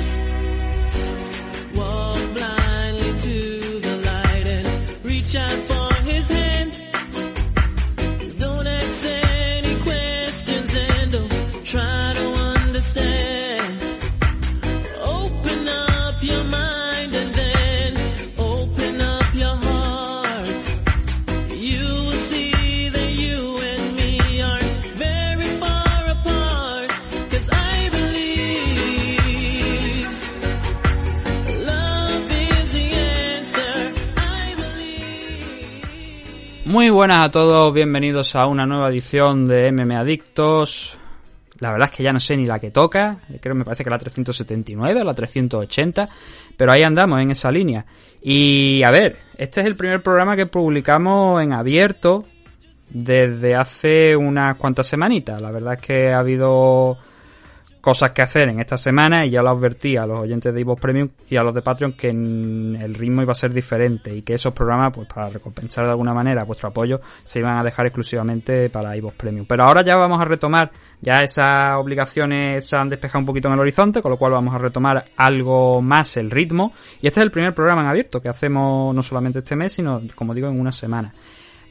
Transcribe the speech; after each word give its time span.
adictos. 0.00 0.29
Muy 36.70 36.88
buenas 36.88 37.26
a 37.26 37.32
todos, 37.32 37.74
bienvenidos 37.74 38.36
a 38.36 38.46
una 38.46 38.64
nueva 38.64 38.90
edición 38.90 39.44
de 39.44 39.72
MM 39.72 39.90
Adictos. 39.96 40.96
La 41.58 41.72
verdad 41.72 41.88
es 41.90 41.96
que 41.96 42.04
ya 42.04 42.12
no 42.12 42.20
sé 42.20 42.36
ni 42.36 42.46
la 42.46 42.60
que 42.60 42.70
toca, 42.70 43.16
creo 43.26 43.40
que 43.40 43.58
me 43.58 43.64
parece 43.64 43.82
que 43.82 43.90
la 43.90 43.98
379 43.98 45.00
o 45.00 45.04
la 45.04 45.12
380, 45.12 46.08
pero 46.56 46.70
ahí 46.70 46.84
andamos 46.84 47.20
en 47.20 47.32
esa 47.32 47.50
línea. 47.50 47.84
Y 48.22 48.84
a 48.84 48.92
ver, 48.92 49.18
este 49.36 49.62
es 49.62 49.66
el 49.66 49.74
primer 49.74 50.00
programa 50.00 50.36
que 50.36 50.46
publicamos 50.46 51.42
en 51.42 51.54
abierto 51.54 52.20
desde 52.88 53.56
hace 53.56 54.14
unas 54.14 54.56
cuantas 54.56 54.86
semanitas. 54.86 55.42
La 55.42 55.50
verdad 55.50 55.74
es 55.74 55.80
que 55.80 56.12
ha 56.12 56.20
habido 56.20 56.98
cosas 57.80 58.12
que 58.12 58.22
hacer 58.22 58.48
en 58.48 58.60
esta 58.60 58.76
semana 58.76 59.24
y 59.24 59.30
ya 59.30 59.42
lo 59.42 59.50
advertí 59.50 59.96
a 59.96 60.06
los 60.06 60.20
oyentes 60.20 60.52
de 60.52 60.60
Ivo 60.60 60.76
Premium 60.76 61.08
y 61.28 61.36
a 61.36 61.42
los 61.42 61.54
de 61.54 61.62
Patreon 61.62 61.92
que 61.92 62.10
el 62.10 62.94
ritmo 62.94 63.22
iba 63.22 63.32
a 63.32 63.34
ser 63.34 63.52
diferente 63.52 64.14
y 64.14 64.22
que 64.22 64.34
esos 64.34 64.52
programas, 64.52 64.92
pues 64.94 65.08
para 65.08 65.30
recompensar 65.30 65.84
de 65.84 65.90
alguna 65.90 66.12
manera 66.12 66.44
vuestro 66.44 66.68
apoyo, 66.68 67.00
se 67.24 67.38
iban 67.38 67.58
a 67.58 67.64
dejar 67.64 67.86
exclusivamente 67.86 68.68
para 68.70 68.96
Ivo 68.96 69.12
Premium. 69.16 69.46
Pero 69.46 69.64
ahora 69.64 69.82
ya 69.82 69.96
vamos 69.96 70.20
a 70.20 70.24
retomar, 70.24 70.70
ya 71.00 71.22
esas 71.22 71.76
obligaciones 71.76 72.66
se 72.66 72.76
han 72.76 72.88
despejado 72.88 73.20
un 73.20 73.26
poquito 73.26 73.48
en 73.48 73.54
el 73.54 73.60
horizonte, 73.60 74.02
con 74.02 74.10
lo 74.10 74.18
cual 74.18 74.32
vamos 74.32 74.54
a 74.54 74.58
retomar 74.58 75.04
algo 75.16 75.80
más 75.80 76.16
el 76.16 76.30
ritmo. 76.30 76.72
Y 77.00 77.06
este 77.06 77.20
es 77.20 77.24
el 77.24 77.30
primer 77.30 77.54
programa 77.54 77.82
en 77.82 77.88
abierto 77.88 78.20
que 78.20 78.28
hacemos 78.28 78.94
no 78.94 79.02
solamente 79.02 79.38
este 79.38 79.56
mes, 79.56 79.72
sino, 79.72 80.02
como 80.14 80.34
digo, 80.34 80.48
en 80.48 80.60
una 80.60 80.72
semana. 80.72 81.14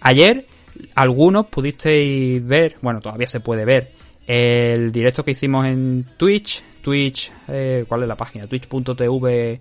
Ayer, 0.01 0.47
algunos 0.95 1.47
pudisteis 1.47 2.45
ver, 2.45 2.77
bueno, 2.81 2.99
todavía 2.99 3.27
se 3.27 3.41
puede 3.41 3.65
ver, 3.65 3.98
el 4.29 4.91
directo 4.91 5.23
que 5.23 5.31
hicimos 5.31 5.65
en 5.65 6.05
Twitch, 6.15 6.63
Twitch, 6.83 7.31
eh, 7.47 7.83
¿cuál 7.87 8.03
es 8.03 8.07
la 8.07 8.15
página? 8.15 8.45
Twitch.tv 8.45 9.59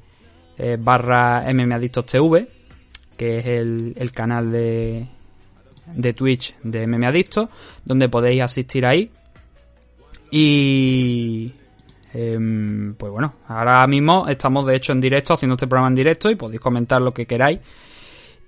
eh, 0.58 0.76
barra 0.78 1.46
MMAdictosTV, 1.50 2.46
que 3.16 3.38
es 3.38 3.46
el, 3.46 3.94
el 3.96 4.12
canal 4.12 4.52
de, 4.52 5.08
de 5.94 6.12
Twitch 6.12 6.54
de 6.62 6.86
MMAdictos, 6.86 7.48
donde 7.82 8.10
podéis 8.10 8.42
asistir 8.42 8.84
ahí. 8.84 9.10
Y... 10.30 11.50
em, 12.12 12.94
pues 12.94 13.10
bueno, 13.10 13.36
ahora 13.46 13.86
mismo 13.86 14.28
estamos 14.28 14.66
de 14.66 14.76
hecho 14.76 14.92
en 14.92 15.00
directo, 15.00 15.32
haciendo 15.32 15.54
este 15.54 15.66
programa 15.66 15.88
en 15.88 15.94
directo 15.94 16.30
y 16.30 16.34
podéis 16.34 16.60
comentar 16.60 17.00
lo 17.00 17.14
que 17.14 17.24
queráis. 17.24 17.60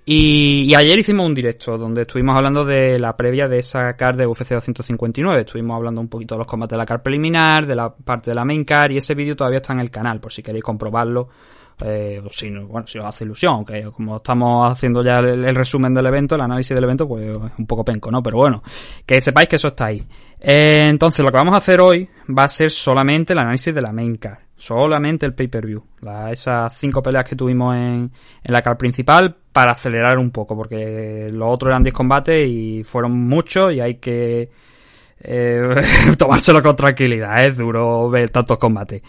Y, 0.03 0.63
y 0.67 0.73
ayer 0.75 0.97
hicimos 0.97 1.25
un 1.27 1.33
directo 1.35 1.77
donde 1.77 2.01
estuvimos 2.01 2.35
hablando 2.35 2.65
de 2.65 2.97
la 2.97 3.15
previa 3.15 3.47
de 3.47 3.59
esa 3.59 3.95
card 3.95 4.17
de 4.17 4.25
UFC 4.25 4.49
259. 4.49 5.41
Estuvimos 5.41 5.75
hablando 5.75 6.01
un 6.01 6.07
poquito 6.07 6.35
de 6.35 6.39
los 6.39 6.47
combates 6.47 6.71
de 6.71 6.77
la 6.77 6.85
card 6.85 7.01
preliminar, 7.01 7.67
de 7.67 7.75
la 7.75 7.93
parte 7.93 8.31
de 8.31 8.35
la 8.35 8.43
main 8.43 8.63
card 8.63 8.91
y 8.91 8.97
ese 8.97 9.13
vídeo 9.13 9.35
todavía 9.35 9.57
está 9.57 9.73
en 9.73 9.79
el 9.79 9.91
canal 9.91 10.19
por 10.19 10.33
si 10.33 10.41
queréis 10.41 10.63
comprobarlo. 10.63 11.29
Eh, 11.83 12.21
si, 12.31 12.49
no- 12.51 12.67
bueno, 12.67 12.85
si 12.87 12.99
os 12.99 13.05
hace 13.05 13.23
ilusión, 13.25 13.53
aunque 13.55 13.83
como 13.91 14.17
estamos 14.17 14.71
haciendo 14.71 15.03
ya 15.03 15.19
el, 15.19 15.55
resumen 15.55 15.93
del 15.93 16.05
evento, 16.05 16.35
el 16.35 16.41
análisis 16.41 16.75
del 16.75 16.83
evento, 16.83 17.07
pues 17.07 17.27
es 17.29 17.37
un 17.57 17.65
poco 17.65 17.83
penco, 17.83 18.11
¿no? 18.11 18.21
Pero 18.21 18.37
bueno, 18.37 18.61
que 19.05 19.19
sepáis 19.21 19.49
que 19.49 19.55
eso 19.55 19.69
está 19.69 19.85
ahí. 19.85 20.03
Eh, 20.39 20.85
entonces, 20.89 21.23
lo 21.25 21.31
que 21.31 21.37
vamos 21.37 21.55
a 21.55 21.57
hacer 21.57 21.79
hoy 21.81 22.07
va 22.37 22.43
a 22.43 22.49
ser 22.49 22.69
solamente 22.69 23.33
el 23.33 23.39
análisis 23.39 23.73
de 23.73 23.81
la 23.81 23.91
main 23.91 24.17
card. 24.17 24.39
Solamente 24.57 25.25
el 25.25 25.33
pay-per-view. 25.33 25.83
Esas 26.29 26.77
cinco 26.77 27.01
peleas 27.01 27.25
que 27.27 27.35
tuvimos 27.35 27.75
en, 27.75 28.11
en 28.43 28.53
la 28.53 28.61
card 28.61 28.77
principal 28.77 29.37
para 29.51 29.73
acelerar 29.73 30.17
un 30.17 30.31
poco, 30.31 30.55
porque 30.55 31.29
los 31.31 31.49
otros 31.49 31.69
eran 31.69 31.83
10 31.83 31.93
combates 31.93 32.47
y 32.47 32.83
fueron 32.83 33.11
muchos 33.11 33.73
y 33.73 33.79
hay 33.79 33.95
que 33.95 34.49
eh, 35.21 35.75
tomárselo 36.17 36.61
con 36.63 36.75
tranquilidad. 36.75 37.45
Es 37.45 37.57
duro 37.57 38.09
ver 38.09 38.29
tantos 38.29 38.57
combates 38.57 39.01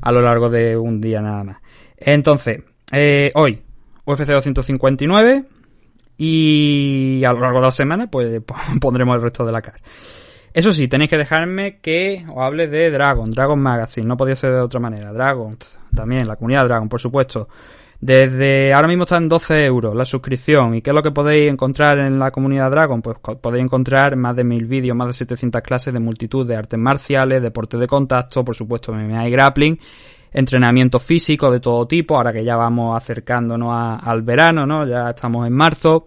a 0.00 0.12
lo 0.12 0.20
largo 0.20 0.50
de 0.50 0.76
un 0.76 1.00
día 1.00 1.20
nada 1.20 1.44
más. 1.44 1.58
Entonces, 1.96 2.62
eh, 2.92 3.32
hoy, 3.34 3.62
UFC 4.04 4.26
259 4.26 5.44
y 6.18 7.22
a 7.26 7.32
lo 7.32 7.40
largo 7.40 7.58
de 7.58 7.66
la 7.66 7.72
semana 7.72 8.06
pues 8.06 8.40
pondremos 8.80 9.16
el 9.16 9.22
resto 9.22 9.44
de 9.44 9.52
la 9.52 9.62
cara. 9.62 9.78
Eso 10.52 10.72
sí, 10.72 10.88
tenéis 10.88 11.10
que 11.10 11.18
dejarme 11.18 11.80
que 11.80 12.24
os 12.30 12.38
hable 12.38 12.66
de 12.66 12.90
Dragon, 12.90 13.28
Dragon 13.28 13.60
Magazine, 13.60 14.06
no 14.06 14.16
podía 14.16 14.36
ser 14.36 14.52
de 14.52 14.60
otra 14.60 14.80
manera. 14.80 15.12
Dragon, 15.12 15.58
también, 15.94 16.26
la 16.26 16.36
comunidad 16.36 16.64
Dragon, 16.64 16.88
por 16.88 16.98
supuesto. 16.98 17.46
Desde 18.00 18.74
ahora 18.74 18.88
mismo 18.88 19.04
están 19.04 19.28
12 19.28 19.64
euros 19.64 19.94
la 19.94 20.04
suscripción. 20.04 20.74
¿Y 20.74 20.82
qué 20.82 20.90
es 20.90 20.94
lo 20.94 21.02
que 21.02 21.10
podéis 21.12 21.50
encontrar 21.50 21.98
en 21.98 22.18
la 22.18 22.30
comunidad 22.30 22.70
Dragon? 22.70 23.00
Pues 23.02 23.16
podéis 23.40 23.64
encontrar 23.64 24.16
más 24.16 24.36
de 24.36 24.44
mil 24.44 24.66
vídeos, 24.66 24.96
más 24.96 25.08
de 25.08 25.12
700 25.14 25.62
clases 25.62 25.92
de 25.94 26.00
multitud 26.00 26.46
de 26.46 26.56
artes 26.56 26.78
marciales, 26.78 27.42
deporte 27.42 27.78
de 27.78 27.86
contacto, 27.86 28.44
por 28.44 28.54
supuesto 28.54 28.92
MMA 28.92 29.26
y 29.26 29.30
grappling, 29.30 29.80
entrenamiento 30.32 30.98
físico 31.00 31.50
de 31.50 31.60
todo 31.60 31.86
tipo, 31.86 32.16
ahora 32.16 32.32
que 32.32 32.44
ya 32.44 32.56
vamos 32.56 32.94
acercándonos 32.96 33.70
a- 33.72 33.96
al 33.96 34.22
verano, 34.22 34.66
¿no? 34.66 34.86
Ya 34.86 35.08
estamos 35.08 35.46
en 35.46 35.54
marzo. 35.54 36.06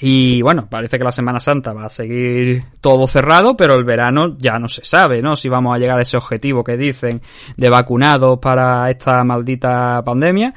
Y 0.00 0.40
bueno, 0.40 0.68
parece 0.70 0.96
que 0.96 1.04
la 1.04 1.12
Semana 1.12 1.38
Santa 1.38 1.74
va 1.74 1.84
a 1.84 1.88
seguir 1.90 2.64
todo 2.80 3.06
cerrado, 3.06 3.54
pero 3.56 3.74
el 3.74 3.84
verano 3.84 4.36
ya 4.38 4.58
no 4.58 4.66
se 4.66 4.82
sabe, 4.84 5.20
¿no? 5.20 5.36
Si 5.36 5.50
vamos 5.50 5.74
a 5.74 5.78
llegar 5.78 5.98
a 5.98 6.02
ese 6.02 6.16
objetivo 6.16 6.64
que 6.64 6.78
dicen 6.78 7.20
de 7.58 7.68
vacunados 7.68 8.38
para 8.38 8.88
esta 8.88 9.22
maldita 9.22 10.02
pandemia. 10.02 10.54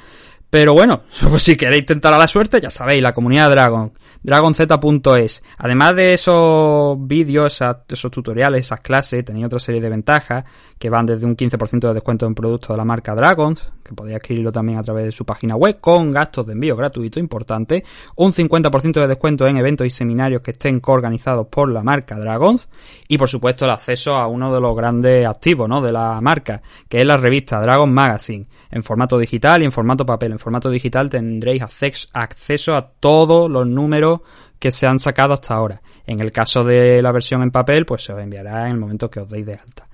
Pero 0.56 0.74
bueno, 0.74 1.02
pues 1.30 1.42
si 1.42 1.58
queréis 1.58 1.86
tentar 1.86 2.14
a 2.14 2.18
la 2.18 2.28
suerte, 2.28 2.62
ya 2.62 2.70
sabéis, 2.70 3.04
la 3.04 3.12
comunidad 3.12 3.50
Dragon, 3.50 3.92
dragonz.es. 4.24 5.44
Además 5.58 5.96
de 5.98 6.14
esos 6.14 6.96
vídeos, 7.06 7.62
esos 7.90 8.10
tutoriales, 8.10 8.66
esas 8.66 8.80
clases, 8.80 9.26
tenéis 9.26 9.48
otra 9.48 9.60
serie 9.60 9.82
de 9.82 9.90
ventajas 9.90 10.46
que 10.80 10.90
van 10.90 11.06
desde 11.06 11.26
un 11.26 11.36
15% 11.36 11.90
de 11.90 11.94
descuento 11.94 12.26
en 12.26 12.34
productos 12.34 12.70
de 12.70 12.78
la 12.78 12.86
marca 12.86 13.14
Dragons, 13.16 13.70
que 13.84 13.94
podéis 13.94 14.16
adquirirlo 14.16 14.54
también 14.54 14.80
a 14.80 14.82
través 14.84 15.04
de 15.04 15.12
su 15.12 15.26
página 15.26 15.58
web, 15.58 15.80
con 15.82 16.12
gastos 16.12 16.48
de 16.48 16.54
envío 16.54 16.78
gratuito 16.78 17.20
importante, 17.20 17.84
un 18.16 18.32
50% 18.32 19.02
de 19.02 19.08
descuento 19.08 19.48
en 19.48 19.58
eventos 19.58 19.86
y 19.86 19.90
seminarios 19.90 20.42
que 20.42 20.52
estén 20.52 20.80
coorganizados 20.80 21.48
por 21.48 21.70
la 21.70 21.84
marca 21.84 22.18
Dragons, 22.18 22.70
y 23.10 23.18
por 23.18 23.28
supuesto 23.28 23.66
el 23.66 23.72
acceso 23.72 24.16
a 24.16 24.28
uno 24.28 24.54
de 24.54 24.62
los 24.62 24.74
grandes 24.74 25.26
activos 25.26 25.68
¿no? 25.68 25.82
de 25.82 25.92
la 25.92 26.20
marca, 26.22 26.62
que 26.88 27.02
es 27.02 27.06
la 27.06 27.18
revista 27.18 27.60
Dragon 27.60 27.94
Magazine, 27.94 28.46
en 28.76 28.84
formato 28.84 29.18
digital 29.18 29.62
y 29.62 29.66
en 29.66 29.72
formato 29.72 30.06
papel. 30.06 30.34
En 30.34 30.40
formato 30.40 30.70
digital 30.70 31.10
tendréis 31.10 31.62
acceso- 31.62 32.76
a 32.76 32.86
todos 33.00 33.50
los 33.50 33.66
números 33.66 34.20
que 34.60 34.70
se 34.70 34.86
han 34.86 35.00
sacado 35.00 35.34
hasta 35.34 35.56
ahora. 35.56 35.82
En 36.06 36.20
el 36.20 36.34
caso 36.34 36.64
de 36.66 37.02
la 37.02 37.14
versión 37.14 37.42
en 37.42 37.52
papel, 37.52 37.86
pues 37.86 38.04
se 38.04 38.12
os 38.12 38.22
enviará 38.22 38.66
en 38.66 38.74
el 38.74 38.80
momento 38.80 39.10
que 39.10 39.22
os 39.22 39.30
deis 39.30 39.46
de 39.46 39.54
alta. 39.54 39.88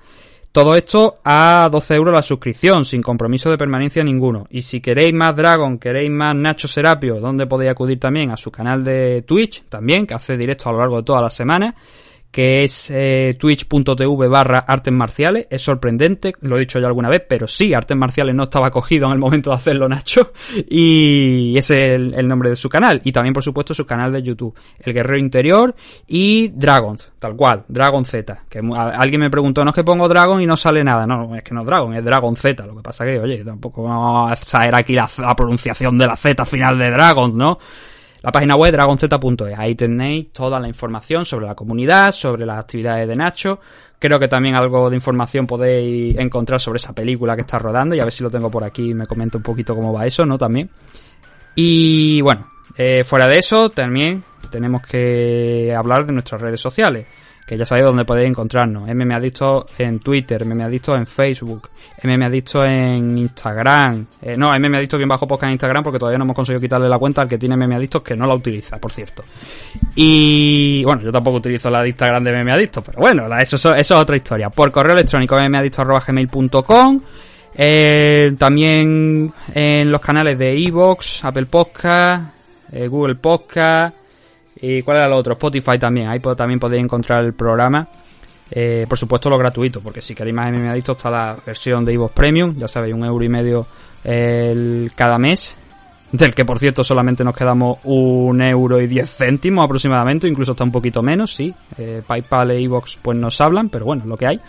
Todo 0.52 0.74
esto 0.74 1.19
a 1.24 1.69
12 1.72 1.94
euros 1.96 2.14
la 2.14 2.24
suscripción, 2.24 2.84
sin 2.84 3.03
compromiso 3.03 3.52
de 3.52 3.58
permanencia 3.58 4.03
ninguno. 4.03 4.47
Y 4.50 4.64
si 4.64 4.81
queréis 4.81 5.13
más 5.13 5.36
Dragon, 5.36 5.78
queréis 5.78 6.09
más 6.09 6.36
Nacho 6.36 6.68
Serapio, 6.68 7.19
donde 7.22 7.45
podéis 7.45 7.72
acudir 7.72 8.00
también 8.00 8.31
a 8.31 8.36
su 8.38 8.51
canal 8.51 8.83
de 8.83 9.22
Twitch, 9.22 9.63
también, 9.69 10.07
que 10.07 10.16
hace 10.16 10.36
directo 10.36 10.68
a 10.68 10.72
lo 10.74 10.80
largo 10.80 10.98
de 10.98 11.04
toda 11.04 11.22
la 11.22 11.30
semana, 11.30 11.74
que 12.31 12.63
es 12.63 12.89
eh, 12.89 13.36
twitch.tv 13.38 14.28
barra 14.30 14.60
artes 14.60 14.94
marciales. 14.94 15.48
Es 15.50 15.62
sorprendente, 15.63 16.33
lo 16.42 16.56
he 16.56 16.62
dicho 16.62 16.80
ya 16.80 16.88
alguna 16.88 17.10
vez, 17.10 17.24
pero 17.28 17.48
sí, 17.48 17.74
artes 17.74 17.98
marciales 17.98 18.33
no 18.33 18.44
estaba 18.44 18.72
cogido 18.72 19.07
en 19.07 19.13
el 19.13 19.19
momento 19.19 19.50
de 19.50 19.57
hacerlo, 19.57 19.88
Nacho. 19.89 20.31
Y 20.69 21.57
ese 21.57 21.95
es 21.95 22.01
el, 22.13 22.28
nombre 22.28 22.50
de 22.50 22.56
su 22.56 22.69
canal. 22.69 23.01
Y 23.04 23.12
también, 23.12 23.33
por 23.33 23.44
supuesto, 23.44 23.74
su 23.74 23.86
canal 23.86 24.12
de 24.13 24.24
YouTube, 24.24 24.56
El 24.80 24.94
Guerrero 24.94 25.18
Interior 25.18 25.75
y 26.07 26.48
Dragons, 26.50 27.12
tal 27.19 27.36
cual, 27.36 27.66
Dragon 27.68 28.06
Z. 28.06 28.44
Que 28.50 28.60
a- 28.74 28.89
alguien 28.89 29.19
me 29.22 29.30
preguntó, 29.30 29.63
no 29.66 29.72
es 29.72 29.75
que 29.75 29.83
pongo 29.83 30.07
Dragon 30.07 30.42
y 30.42 30.45
no 30.45 30.56
sale 30.56 30.83
nada. 30.83 31.06
No, 31.06 31.36
es 31.36 31.44
que 31.44 31.54
no 31.54 31.62
es 31.62 31.68
Dragon, 31.68 31.94
es 31.94 32.04
Dragon 32.06 32.36
Z. 32.36 32.66
Lo 32.66 32.78
que 32.78 32.81
pasa 32.81 33.06
que, 33.06 33.19
oye, 33.19 33.44
tampoco 33.44 33.83
vamos 33.83 34.31
a 34.31 34.36
saber 34.38 34.74
aquí 34.75 34.94
la 34.94 35.07
pronunciación 35.36 35.98
de 35.98 36.07
la 36.07 36.16
Z 36.16 36.45
final 36.45 36.78
de 36.78 36.92
Dragons, 36.92 37.36
¿no? 37.36 37.60
La 38.21 38.31
página 38.31 38.56
web 38.56 38.71
dragonz.es. 38.71 39.57
Ahí 39.57 39.75
tenéis 39.75 40.31
toda 40.31 40.59
la 40.59 40.68
información 40.68 41.25
sobre 41.25 41.47
la 41.47 41.56
comunidad, 41.56 42.12
sobre 42.12 42.45
las 42.45 42.59
actividades 42.59 43.07
de 43.07 43.15
Nacho. 43.15 43.59
Creo 43.97 44.19
que 44.19 44.27
también 44.27 44.56
algo 44.56 44.89
de 44.89 44.95
información 44.95 45.47
podéis 45.47 46.18
encontrar 46.18 46.59
sobre 46.59 46.77
esa 46.77 46.94
película 46.94 47.35
que 47.35 47.41
está 47.41 47.57
rodando 47.57 47.95
y 47.95 48.00
a 48.00 48.03
ver 48.03 48.12
si 48.13 48.23
lo 48.23 48.29
tengo 48.29 48.51
por 48.51 48.63
aquí 48.63 48.91
y 48.91 48.94
me 48.94 49.06
comenta 49.06 49.38
un 49.38 49.44
poquito 49.44 49.75
cómo 49.75 49.91
va 49.91 50.06
eso, 50.06 50.25
¿no? 50.25 50.38
También. 50.38 50.69
Y 51.56 52.21
bueno, 52.21 52.51
eh, 52.77 53.03
fuera 53.03 53.27
de 53.27 53.39
eso, 53.39 53.69
también 53.69 54.23
tenemos 54.51 54.83
que 54.83 55.73
hablar 55.75 56.06
de 56.06 56.13
nuestras 56.13 56.41
redes 56.41 56.62
sociales. 56.62 57.07
Que 57.46 57.58
ya 57.58 57.66
sabéis 57.66 57.86
dónde 57.86 58.06
podéis 58.06 58.30
encontrarnos. 58.30 58.84
MMA 58.88 59.16
Adicto 59.16 59.66
en 59.78 60.00
Twitter, 60.00 60.46
MMA 60.46 60.66
Adicto 60.66 60.96
en 60.96 61.06
Facebook, 61.06 61.70
MMA 62.04 62.26
Adicto 62.28 62.64
en 62.64 63.18
Instagram. 63.18 64.06
Eh, 64.22 64.38
no, 64.38 64.52
MMA 64.58 64.78
Adicto 64.78 64.98
bien 64.98 65.10
bajo 65.10 65.28
podcast 65.28 65.48
en 65.50 65.54
Instagram 65.54 65.84
porque 65.84 66.00
todavía 66.00 66.18
no 66.18 66.24
hemos 66.24 66.36
conseguido 66.36 66.62
quitarle 66.62 66.88
la 66.88 66.98
cuenta 66.98 67.24
al 67.24 67.28
que 67.28 67.38
tiene 67.38 67.58
MMA 67.58 67.76
Adicto 67.76 68.02
que 68.02 68.16
no 68.16 68.26
la 68.26 68.36
utiliza, 68.36 68.78
por 68.78 68.92
cierto. 68.92 69.24
Y 69.96 70.84
bueno, 70.86 71.02
yo 71.02 71.12
tampoco 71.12 71.38
utilizo 71.38 71.70
la 71.70 71.86
Instagram 71.86 72.24
de 72.24 72.32
MMA 72.44 72.54
Adicto, 72.54 72.82
pero 72.82 73.00
bueno, 73.00 73.28
la- 73.28 73.42
eso, 73.42 73.56
eso, 73.58 73.76
es 73.76 73.92
otra 73.92 74.16
historia. 74.16 74.50
Por 74.50 74.72
correo 74.72 74.94
electrónico 74.94 75.36
mmadicto.gmail.com 75.38 77.02
eh, 77.54 78.34
también 78.38 79.34
en 79.54 79.92
los 79.92 80.00
canales 80.00 80.38
de 80.40 80.54
Evox, 80.66 81.26
Apple 81.26 81.48
Podcast, 81.48 82.34
eh, 82.72 82.88
Google 82.88 83.16
Podcast 83.16 83.96
y 84.62 84.81
cuál 84.84 84.98
era 84.98 85.08
el 85.08 85.13
otro, 85.13 85.34
Spotify 85.34 85.78
también. 85.80 86.08
Ahí 86.08 86.19
también 86.19 86.60
podéis 86.60 86.84
encontrar 86.84 87.24
el 87.24 87.34
programa. 87.34 87.88
Eh, 88.54 88.86
por 88.88 88.98
supuesto 88.98 89.30
lo 89.30 89.38
gratuito, 89.38 89.80
porque 89.81 90.02
si 90.02 90.13
queréis 90.13 90.36
más 90.36 90.52
MMA 90.52 90.72
Adicto 90.72 90.92
está 90.92 91.10
la 91.10 91.38
versión 91.46 91.86
de 91.86 91.94
Evox 91.94 92.13
Premium, 92.13 92.56
ya 92.58 92.68
sabéis, 92.68 92.94
un 92.94 93.06
euro 93.06 93.24
y 93.24 93.30
medio 93.30 93.66
el- 94.04 94.92
cada 94.94 95.18
mes, 95.18 95.56
del 96.12 96.36
que 96.36 96.44
por 96.44 96.60
cierto 96.60 96.84
solamente 96.84 97.24
nos 97.24 97.34
quedamos 97.34 97.78
un 97.86 98.42
euro 98.42 98.81
y 98.81 98.88
diez 98.88 99.10
céntimos 99.16 99.63
aproximadamente, 99.63 100.28
incluso 100.28 100.52
está 100.52 100.66
un 100.66 100.72
poquito 100.74 101.02
menos, 101.02 101.34
sí. 101.34 101.54
Eh, 101.78 102.02
PayPal 102.06 102.52
e 102.52 102.62
Evox 102.62 102.98
pues 103.02 103.18
nos 103.18 103.40
hablan, 103.40 103.69
pero 103.69 103.86
bueno, 103.86 104.04
lo 104.06 104.18
que 104.18 104.28
hay. 104.28 104.40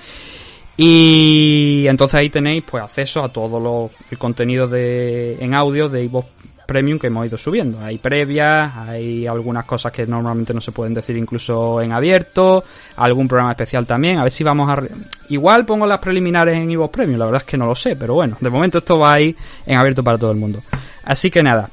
Y 0.76 1.86
entonces 1.86 2.14
ahí 2.16 2.30
tenéis 2.30 2.64
pues 2.68 2.82
acceso 2.82 3.22
a 3.22 3.28
todo 3.28 3.60
lo, 3.60 3.90
el 4.10 4.18
contenido 4.18 4.66
de, 4.66 5.36
en 5.38 5.54
audio 5.54 5.88
de 5.88 6.02
iVoox 6.04 6.26
Premium 6.66 6.98
que 6.98 7.08
hemos 7.08 7.26
ido 7.26 7.36
subiendo. 7.36 7.80
Hay 7.80 7.98
previas, 7.98 8.76
hay 8.76 9.26
algunas 9.26 9.64
cosas 9.64 9.92
que 9.92 10.06
normalmente 10.06 10.54
no 10.54 10.60
se 10.60 10.72
pueden 10.72 10.94
decir 10.94 11.16
incluso 11.16 11.80
en 11.80 11.92
abierto, 11.92 12.64
algún 12.96 13.28
programa 13.28 13.52
especial 13.52 13.86
también. 13.86 14.18
A 14.18 14.22
ver 14.22 14.32
si 14.32 14.44
vamos 14.44 14.68
a... 14.68 14.82
Igual 15.28 15.64
pongo 15.66 15.86
las 15.86 15.98
preliminares 15.98 16.56
en 16.56 16.70
iVoox 16.70 16.90
Premium, 16.90 17.18
la 17.18 17.26
verdad 17.26 17.42
es 17.42 17.48
que 17.48 17.56
no 17.56 17.66
lo 17.66 17.74
sé, 17.74 17.96
pero 17.96 18.14
bueno, 18.14 18.36
de 18.40 18.50
momento 18.50 18.78
esto 18.78 18.98
va 18.98 19.14
ahí 19.14 19.36
en 19.66 19.76
abierto 19.76 20.02
para 20.02 20.18
todo 20.18 20.30
el 20.30 20.38
mundo. 20.38 20.62
Así 21.04 21.30
que 21.30 21.42
nada, 21.42 21.68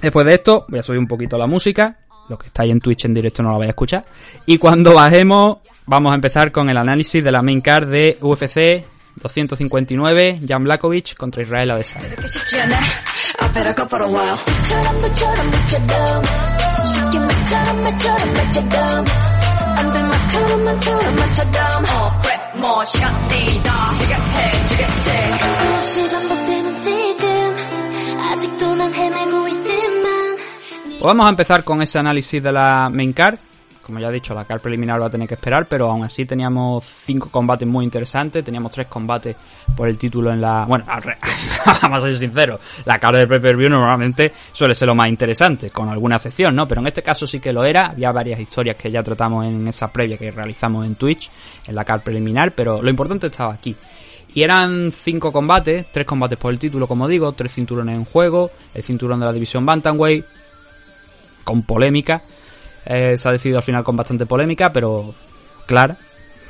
Después 0.00 0.26
de 0.26 0.34
esto, 0.34 0.64
voy 0.68 0.78
a 0.78 0.82
subir 0.82 0.98
un 0.98 1.06
poquito 1.06 1.36
la 1.36 1.46
música. 1.46 1.96
Lo 2.28 2.38
que 2.38 2.46
estáis 2.46 2.72
en 2.72 2.80
Twitch 2.80 3.04
en 3.04 3.14
directo 3.14 3.42
no 3.42 3.50
lo 3.50 3.58
vais 3.58 3.68
a 3.68 3.70
escuchar. 3.70 4.04
Y 4.46 4.58
cuando 4.58 4.94
bajemos, 4.94 5.58
vamos 5.86 6.12
a 6.12 6.14
empezar 6.14 6.52
con 6.52 6.70
el 6.70 6.76
análisis 6.76 7.22
de 7.22 7.32
la 7.32 7.42
main 7.42 7.60
card 7.60 7.88
de 7.88 8.16
UFC 8.20 8.84
259, 9.16 10.40
Jan 10.46 10.64
Blakovic 10.64 11.16
contra 11.16 11.42
Israel 11.42 11.72
Adesanya 11.72 12.16
그렇게 13.49 13.49
쉽지 13.49 13.49
않아 13.49 13.49
I 13.49 13.51
better 13.51 13.73
go 13.75 13.85
for 13.85 14.03
a 14.03 14.09
while 14.11 14.37
처럼 14.63 15.01
물처럼 15.01 15.45
미쳐도 15.51 15.93
쉽게 16.85 17.19
말처럼 17.19 17.83
말처럼 17.83 18.33
맞춰도 18.33 18.77
안돼 19.77 20.01
말처럼 20.01 20.63
말처럼 20.65 21.15
맞춰도 21.15 21.59
어 21.59 22.19
그래 22.21 22.39
뭐 22.59 22.85
시간이 22.85 23.63
다 23.63 23.91
해결해 23.91 24.67
주겠지 24.67 25.11
끊임없이 25.39 26.11
반복되는 26.11 26.77
지금 26.77 27.55
아직도 28.19 28.75
난 28.75 28.93
헤매고 28.93 29.47
있지만 29.49 30.05
Pues 30.97 31.13
vamos 31.13 31.25
a 31.25 31.29
empezar 31.29 31.63
con 31.63 31.81
ese 31.81 31.99
análisis 31.99 32.41
de 32.41 32.51
la 32.51 32.89
main 32.89 33.13
card. 33.13 33.37
Como 33.90 33.98
ya 33.98 34.08
he 34.08 34.12
dicho, 34.12 34.34
la 34.34 34.44
card 34.44 34.60
preliminar 34.60 35.02
va 35.02 35.06
a 35.06 35.10
tener 35.10 35.26
que 35.26 35.34
esperar, 35.34 35.66
pero 35.66 35.90
aún 35.90 36.04
así 36.04 36.24
teníamos 36.24 36.84
cinco 36.84 37.28
combates 37.28 37.66
muy 37.66 37.84
interesantes. 37.84 38.44
Teníamos 38.44 38.70
tres 38.70 38.86
combates 38.86 39.34
por 39.76 39.88
el 39.88 39.98
título 39.98 40.32
en 40.32 40.40
la. 40.40 40.64
Bueno, 40.64 40.84
vamos 41.82 41.98
a 41.98 42.06
ser 42.06 42.16
sinceros, 42.16 42.60
la 42.84 43.00
card 43.00 43.16
de 43.16 43.26
pay-per-view 43.26 43.68
normalmente 43.68 44.32
suele 44.52 44.76
ser 44.76 44.86
lo 44.86 44.94
más 44.94 45.08
interesante, 45.08 45.70
con 45.70 45.88
alguna 45.88 46.16
excepción, 46.16 46.54
¿no? 46.54 46.68
Pero 46.68 46.82
en 46.82 46.86
este 46.86 47.02
caso 47.02 47.26
sí 47.26 47.40
que 47.40 47.52
lo 47.52 47.64
era. 47.64 47.86
Había 47.86 48.12
varias 48.12 48.38
historias 48.38 48.76
que 48.76 48.92
ya 48.92 49.02
tratamos 49.02 49.44
en 49.44 49.66
esa 49.66 49.90
previa 49.90 50.16
que 50.16 50.30
realizamos 50.30 50.86
en 50.86 50.94
Twitch, 50.94 51.28
en 51.66 51.74
la 51.74 51.84
card 51.84 52.02
preliminar, 52.02 52.52
pero 52.52 52.80
lo 52.80 52.90
importante 52.90 53.26
estaba 53.26 53.52
aquí. 53.52 53.74
Y 54.32 54.44
eran 54.44 54.92
cinco 54.92 55.32
combates, 55.32 55.86
tres 55.90 56.06
combates 56.06 56.38
por 56.38 56.52
el 56.52 56.60
título, 56.60 56.86
como 56.86 57.08
digo, 57.08 57.32
tres 57.32 57.52
cinturones 57.52 57.96
en 57.96 58.04
juego, 58.04 58.52
el 58.72 58.84
cinturón 58.84 59.18
de 59.18 59.26
la 59.26 59.32
división 59.32 59.66
Bantamweight, 59.66 60.24
con 61.42 61.62
polémica. 61.62 62.22
Eh, 62.84 63.16
se 63.16 63.28
ha 63.28 63.32
decidido 63.32 63.58
al 63.58 63.62
final 63.62 63.84
con 63.84 63.96
bastante 63.96 64.26
polémica, 64.26 64.72
pero 64.72 65.14
clara. 65.66 65.96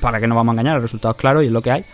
Para 0.00 0.19
que 0.19 0.27
no 0.27 0.35
vamos 0.35 0.53
a 0.53 0.55
engañar, 0.55 0.77
el 0.77 0.82
resultado 0.82 1.12
es 1.12 1.21
claro 1.21 1.43
y 1.43 1.47
es 1.47 1.53
lo 1.53 1.61
que 1.61 1.71
hay. 1.71 1.85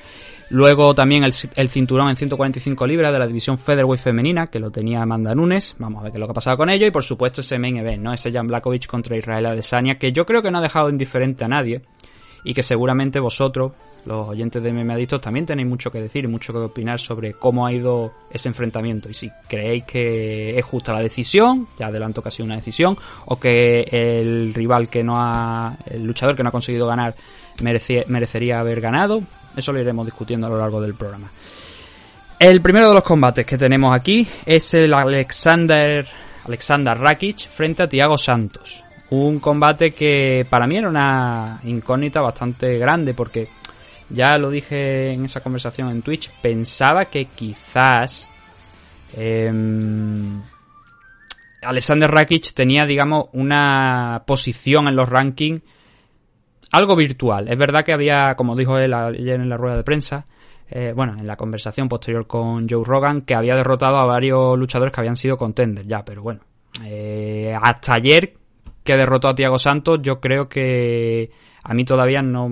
Luego 0.49 0.95
también 0.95 1.25
el, 1.25 1.35
el 1.57 1.69
cinturón 1.69 2.09
en 2.09 2.17
145 2.17 2.87
libras 2.87 3.13
de 3.13 3.19
la 3.19 3.27
división 3.27 3.59
Featherweight 3.59 4.01
femenina, 4.01 4.47
que 4.47 4.61
lo 4.61 4.71
tenía 4.71 5.03
Amanda 5.03 5.35
Nunes. 5.35 5.75
Vamos 5.79 6.01
a 6.01 6.05
ver 6.05 6.13
qué 6.13 6.19
es 6.19 6.21
lo 6.21 6.27
que 6.27 6.31
ha 6.31 6.35
pasado 6.35 6.57
con 6.57 6.71
ello. 6.71 6.87
Y 6.87 6.93
por 6.93 7.03
supuesto 7.03 7.41
ese 7.41 7.59
main 7.59 7.77
event, 7.77 8.03
¿no? 8.03 8.13
Ese 8.13 8.33
Jan 8.33 8.47
Blakovic 8.47 8.87
contra 8.87 9.17
Israel 9.17 9.47
Adesanya, 9.47 9.99
que 9.99 10.13
yo 10.13 10.25
creo 10.25 10.43
que 10.43 10.53
no 10.53 10.59
ha 10.59 10.63
dejado 10.63 10.89
indiferente 10.89 11.45
a 11.45 11.49
nadie. 11.49 11.83
Y 12.45 12.55
que 12.55 12.63
seguramente 12.63 13.19
vosotros, 13.19 13.73
los 14.07 14.29
oyentes 14.29 14.63
de 14.63 14.73
MMA 14.73 14.95
Adictos, 14.95 15.21
también 15.21 15.45
tenéis 15.45 15.69
mucho 15.69 15.91
que 15.91 16.01
decir 16.01 16.25
y 16.25 16.29
mucho 16.29 16.53
que 16.53 16.61
opinar 16.61 16.99
sobre 17.01 17.35
cómo 17.35 17.67
ha 17.67 17.73
ido 17.73 18.13
ese 18.31 18.49
enfrentamiento. 18.49 19.11
Y 19.11 19.15
si 19.15 19.31
creéis 19.49 19.85
que 19.85 20.57
es 20.59 20.65
justa 20.65 20.93
la 20.93 21.03
decisión, 21.03 21.67
ya 21.79 21.89
adelanto 21.89 22.23
que 22.23 22.29
ha 22.29 22.33
sido 22.33 22.47
una 22.47 22.57
decisión, 22.57 22.97
o 23.27 23.39
que 23.39 23.81
el 23.91 24.55
rival 24.55 24.89
que 24.89 25.03
no 25.03 25.17
ha, 25.21 25.77
el 25.87 26.05
luchador 26.05 26.37
que 26.37 26.43
no 26.43 26.49
ha 26.49 26.53
conseguido 26.53 26.87
ganar 26.87 27.15
merecía- 27.61 28.05
merecería 28.07 28.61
haber 28.61 28.81
ganado, 28.81 29.21
eso 29.57 29.73
lo 29.73 29.81
iremos 29.81 30.07
discutiendo 30.07 30.47
a 30.47 30.51
lo 30.51 30.59
largo 30.59 30.81
del 30.81 30.95
programa. 30.95 31.29
El 32.39 32.61
primero 32.61 32.89
de 32.89 32.95
los 32.95 33.03
combates 33.03 33.47
que 33.47 33.57
tenemos 33.59 33.95
aquí 33.95 34.27
es 34.45 34.75
el 34.75 34.93
Alexander, 34.93 36.07
Alexander 36.45 36.97
Rakic 36.99 37.49
frente 37.49 37.83
a 37.83 37.89
Thiago 37.89 38.19
Santos. 38.19 38.85
Un 39.09 39.39
combate 39.39 39.93
que 39.93 40.45
para 40.51 40.67
mí 40.67 40.77
era 40.77 40.89
una 40.89 41.61
incógnita 41.65 42.21
bastante 42.21 42.77
grande 42.77 43.15
porque 43.15 43.49
ya 44.11 44.39
lo 44.39 44.51
dije 44.51 45.13
en 45.13 45.25
esa 45.25 45.43
conversación 45.43 45.91
en 45.91 46.03
Twitch, 46.03 46.31
pensaba 46.41 47.07
que 47.07 47.27
quizás 47.27 48.29
em, 49.17 50.41
Alexander 51.63 52.11
Rakic 52.11 52.53
tenía, 52.53 52.87
digamos, 52.87 53.27
una 53.33 54.23
posición 54.27 54.89
en 54.89 54.97
los 54.97 55.09
rankings 55.09 55.63
algo 56.73 56.97
virtual. 56.97 57.49
Es 57.49 57.57
verdad 57.57 57.85
que 57.85 57.93
había, 57.93 58.35
como 58.35 58.57
dijo 58.57 58.79
él 58.79 58.93
ayer 58.93 59.41
en 59.41 59.49
la 59.49 59.57
rueda 59.57 59.77
de 59.77 59.85
prensa, 59.85 60.27
eh, 60.69 60.93
bueno, 60.95 61.15
en 61.19 61.27
la 61.27 61.37
conversación 61.37 61.89
posterior 61.89 62.27
con 62.27 62.69
Joe 62.69 62.85
Rogan, 62.85 63.23
que 63.23 63.35
había 63.35 63.55
derrotado 63.55 63.99
a 63.99 64.05
varios 64.05 64.59
luchadores 64.59 64.93
que 64.93 65.01
habían 65.01 65.17
sido 65.17 65.37
contenders 65.37 65.87
ya, 65.87 66.05
pero 66.05 66.23
bueno. 66.23 66.41
eh, 66.85 67.57
hasta 67.61 67.95
ayer 67.95 68.35
que 68.83 68.97
derrotó 68.97 69.29
a 69.29 69.35
Thiago 69.35 69.59
Santos, 69.59 70.01
yo 70.03 70.21
creo 70.21 70.49
que 70.49 71.31
a 71.69 71.75
mí 71.75 71.85
todavía 71.85 72.23
no 72.23 72.49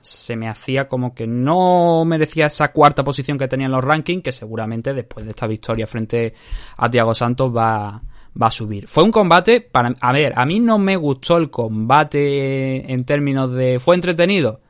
se 0.00 0.36
me 0.36 0.48
hacía 0.48 0.86
como 0.86 1.12
que 1.14 1.26
no 1.26 2.04
merecía 2.04 2.46
esa 2.46 2.70
cuarta 2.70 3.02
posición 3.02 3.36
que 3.36 3.48
tenía 3.48 3.66
en 3.66 3.72
los 3.72 3.82
rankings, 3.82 4.22
que 4.22 4.30
seguramente 4.30 4.94
después 4.94 5.24
de 5.24 5.30
esta 5.32 5.48
victoria 5.48 5.84
frente 5.84 6.32
a 6.76 6.88
Thiago 6.88 7.12
Santos 7.12 7.52
va, 7.54 8.00
va 8.40 8.46
a 8.46 8.50
subir. 8.52 8.86
Fue 8.86 9.02
un 9.02 9.10
combate 9.10 9.62
para 9.62 9.92
a 10.00 10.12
ver, 10.12 10.32
a 10.36 10.46
mí 10.46 10.60
no 10.60 10.78
me 10.78 10.94
gustó 10.94 11.38
el 11.38 11.50
combate 11.50 12.92
en 12.92 13.04
términos 13.04 13.52
de 13.52 13.80
fue 13.80 13.96
entretenido. 13.96 14.60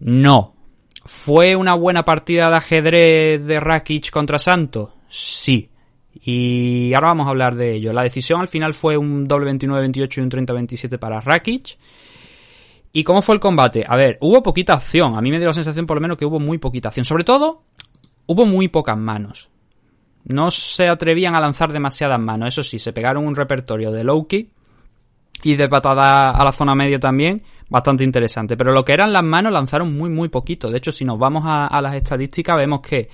No. 0.00 0.54
¿Fue 1.02 1.56
una 1.56 1.72
buena 1.72 2.04
partida 2.04 2.50
de 2.50 2.56
ajedrez 2.56 3.46
de 3.46 3.60
Rakic 3.60 4.10
contra 4.10 4.38
Santos? 4.38 4.90
Sí. 5.08 5.70
Y 6.22 6.92
ahora 6.92 7.08
vamos 7.08 7.26
a 7.26 7.30
hablar 7.30 7.54
de 7.54 7.76
ello. 7.76 7.94
La 7.94 8.02
decisión 8.02 8.42
al 8.42 8.48
final 8.48 8.74
fue 8.74 8.98
un 8.98 9.26
doble 9.26 9.50
29-28 9.52 10.18
y 10.18 10.20
un 10.20 10.30
30-27 10.30 10.98
para 10.98 11.22
Rakic. 11.22 11.78
¿Y 12.92 13.04
cómo 13.04 13.22
fue 13.22 13.34
el 13.34 13.40
combate? 13.40 13.84
A 13.88 13.96
ver, 13.96 14.18
hubo 14.20 14.42
poquita 14.42 14.74
acción. 14.74 15.16
A 15.16 15.20
mí 15.20 15.30
me 15.30 15.38
dio 15.38 15.48
la 15.48 15.54
sensación 15.54 15.86
por 15.86 15.96
lo 15.96 16.02
menos 16.02 16.18
que 16.18 16.26
hubo 16.26 16.38
muy 16.38 16.58
poquita 16.58 16.88
acción. 16.88 17.04
Sobre 17.04 17.24
todo, 17.24 17.62
hubo 18.26 18.44
muy 18.44 18.68
pocas 18.68 18.98
manos. 18.98 19.48
No 20.24 20.50
se 20.50 20.88
atrevían 20.88 21.34
a 21.34 21.40
lanzar 21.40 21.72
demasiadas 21.72 22.20
manos. 22.20 22.48
Eso 22.48 22.62
sí, 22.62 22.78
se 22.78 22.92
pegaron 22.92 23.26
un 23.26 23.34
repertorio 23.34 23.90
de 23.90 24.04
Loki 24.04 24.50
y 25.42 25.56
de 25.56 25.68
patada 25.68 26.30
a 26.30 26.44
la 26.44 26.52
zona 26.52 26.74
media 26.74 27.00
también, 27.00 27.42
bastante 27.68 28.04
interesante. 28.04 28.56
Pero 28.56 28.72
lo 28.72 28.84
que 28.84 28.92
eran 28.92 29.12
las 29.12 29.24
manos 29.24 29.52
lanzaron 29.52 29.96
muy, 29.96 30.10
muy 30.10 30.28
poquito. 30.28 30.70
De 30.70 30.78
hecho, 30.78 30.92
si 30.92 31.04
nos 31.04 31.18
vamos 31.18 31.44
a, 31.46 31.80
las 31.80 31.94
estadísticas, 31.94 32.56
vemos 32.56 32.80
que 32.80 33.08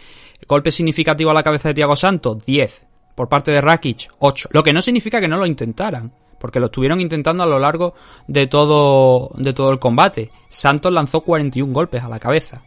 golpe 0.47 0.71
significativo 0.71 1.31
a 1.31 1.35
la 1.35 1.43
cabeza 1.43 1.69
de 1.69 1.75
Thiago 1.75 1.97
Santos, 1.97 2.45
10. 2.45 2.87
Por 3.15 3.29
parte 3.29 3.53
de 3.53 3.61
Rakic, 3.61 4.09
8. 4.19 4.51
Lo 4.53 4.63
que 4.63 4.73
no 4.73 4.81
significa 4.81 5.21
que 5.21 5.29
no 5.29 5.39
lo 5.39 5.47
intentaran. 5.47 6.13
Porque 6.39 6.61
lo 6.61 6.67
estuvieron 6.67 7.01
intentando 7.01 7.43
a 7.43 7.47
lo 7.47 7.59
largo 7.59 7.95
de 8.27 8.47
todo, 8.47 9.31
de 9.35 9.53
todo 9.53 9.71
el 9.73 9.79
combate. 9.79 10.31
Santos 10.49 10.93
lanzó 10.93 11.21
41 11.23 11.73
golpes 11.73 12.03
a 12.03 12.09
la 12.09 12.19
cabeza. 12.19 12.63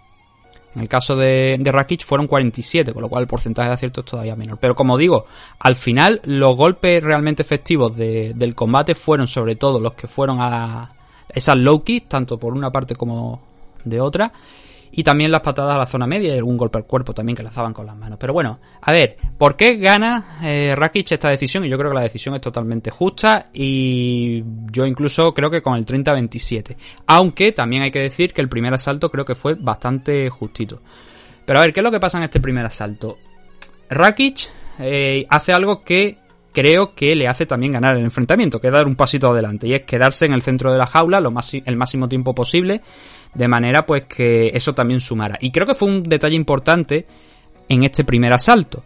En 0.76 0.82
el 0.82 0.88
caso 0.88 1.16
de, 1.18 1.58
de 1.60 1.72
Rakic 1.72 2.06
fueron 2.06 2.28
47, 2.28 2.94
con 2.94 3.02
lo 3.02 3.10
cual 3.10 3.24
el 3.24 3.28
porcentaje 3.28 3.68
de 3.68 3.74
acierto 3.76 4.02
es 4.02 4.06
todavía 4.08 4.36
menor. 4.38 4.58
Pero 4.58 4.74
como 4.76 4.98
digo, 4.98 5.26
al 5.60 5.76
final 5.76 6.22
los 6.24 6.56
golpes 6.56 7.04
realmente 7.04 7.42
efectivos 7.42 7.96
de- 7.96 8.34
del 8.36 8.56
combate 8.56 8.96
fueron 8.96 9.28
sobre 9.28 9.56
todo 9.58 9.80
los 9.82 9.94
que 9.94 10.08
fueron 10.08 10.38
a 10.40 10.94
esas 11.28 11.58
low 11.58 11.84
kicks, 11.84 12.08
tanto 12.10 12.38
por 12.38 12.54
una 12.54 12.72
parte 12.72 12.96
como 12.96 13.42
de 13.84 14.00
otra. 14.00 14.32
Y 14.92 15.04
también 15.04 15.32
las 15.32 15.42
patadas 15.42 15.76
a 15.76 15.78
la 15.78 15.86
zona 15.86 16.06
media 16.06 16.34
y 16.34 16.38
algún 16.38 16.58
golpe 16.58 16.78
al 16.78 16.86
cuerpo 16.86 17.14
también 17.14 17.36
que 17.36 17.44
lanzaban 17.44 17.74
con 17.74 17.86
las 17.86 17.96
manos. 17.96 18.18
Pero 18.20 18.34
bueno, 18.34 18.60
a 18.82 18.92
ver, 18.92 19.18
¿por 19.38 19.56
qué 19.56 19.78
gana 19.78 20.40
eh, 20.44 20.76
Rakic 20.76 21.12
esta 21.12 21.30
decisión? 21.30 21.64
Y 21.64 21.70
yo 21.70 21.78
creo 21.78 21.92
que 21.92 21.96
la 21.96 22.04
decisión 22.04 22.36
es 22.36 22.42
totalmente 22.42 22.92
justa 22.92 23.48
y 23.54 24.44
yo 24.72 24.86
incluso 24.86 25.34
creo 25.34 25.50
que 25.50 25.62
con 25.62 25.78
el 25.78 25.86
30-27. 25.86 26.76
Aunque 27.08 27.52
también 27.54 27.84
hay 27.84 27.92
que 27.92 28.02
decir 28.02 28.34
que 28.34 28.42
el 28.42 28.50
primer 28.50 28.74
asalto 28.74 29.10
creo 29.10 29.24
que 29.24 29.36
fue 29.36 29.56
bastante 29.56 30.30
justito. 30.30 30.82
Pero 31.46 31.60
a 31.60 31.64
ver, 31.64 31.74
¿qué 31.74 31.80
es 31.80 31.84
lo 31.84 31.92
que 31.92 32.00
pasa 32.00 32.18
en 32.18 32.26
este 32.26 32.40
primer 32.40 32.66
asalto? 32.66 33.18
Rakic 33.90 34.50
eh, 34.80 35.26
hace 35.30 35.54
algo 35.54 35.84
que 35.84 36.18
creo 36.54 36.94
que 36.94 37.16
le 37.16 37.28
hace 37.28 37.46
también 37.46 37.72
ganar 37.74 37.98
el 37.98 38.04
enfrentamiento, 38.04 38.60
que 38.60 38.68
es 38.68 38.74
dar 38.74 38.88
un 38.88 38.96
pasito 38.96 39.30
adelante, 39.30 39.68
y 39.68 39.74
es 39.74 39.84
quedarse 39.84 40.26
en 40.26 40.34
el 40.34 40.42
centro 40.42 40.72
de 40.72 40.78
la 40.78 40.86
jaula 40.86 41.20
lo 41.20 41.34
el 41.66 41.78
máximo 41.78 42.08
tiempo 42.08 42.36
posible, 42.36 42.82
de 43.34 43.48
manera 43.48 43.86
pues 43.86 44.04
que 44.04 44.50
eso 44.54 44.74
también 44.74 45.00
sumara. 45.00 45.38
Y 45.42 45.52
creo 45.52 45.66
que 45.66 45.74
fue 45.74 45.88
un 45.88 46.04
detalle 46.04 46.36
importante 46.36 47.06
en 47.68 47.84
este 47.84 48.04
primer 48.04 48.34
asalto. 48.34 48.84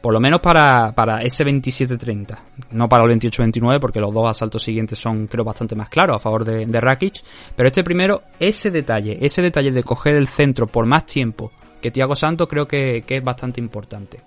Por 0.00 0.12
lo 0.12 0.20
menos 0.20 0.40
para, 0.40 0.92
para 0.92 1.20
ese 1.20 1.44
27-30. 1.44 2.38
No 2.70 2.88
para 2.88 3.04
el 3.04 3.18
28-29, 3.18 3.80
porque 3.80 4.00
los 4.00 4.14
dos 4.14 4.28
asaltos 4.28 4.62
siguientes 4.62 4.98
son, 4.98 5.26
creo, 5.26 5.44
bastante 5.44 5.74
más 5.74 5.88
claros 5.88 6.16
a 6.16 6.20
favor 6.20 6.44
de, 6.44 6.66
de 6.66 6.80
Rakic. 6.80 7.22
Pero 7.56 7.66
este 7.66 7.82
primero, 7.82 8.22
ese 8.38 8.70
detalle, 8.70 9.18
ese 9.20 9.42
detalle 9.42 9.72
de 9.72 9.82
coger 9.82 10.14
el 10.14 10.28
centro 10.28 10.68
por 10.68 10.86
más 10.86 11.04
tiempo 11.04 11.50
que 11.80 11.90
Thiago 11.90 12.14
Santos, 12.14 12.46
creo 12.48 12.66
que, 12.66 13.02
que 13.06 13.16
es 13.16 13.24
bastante 13.24 13.60
importante. 13.60 14.20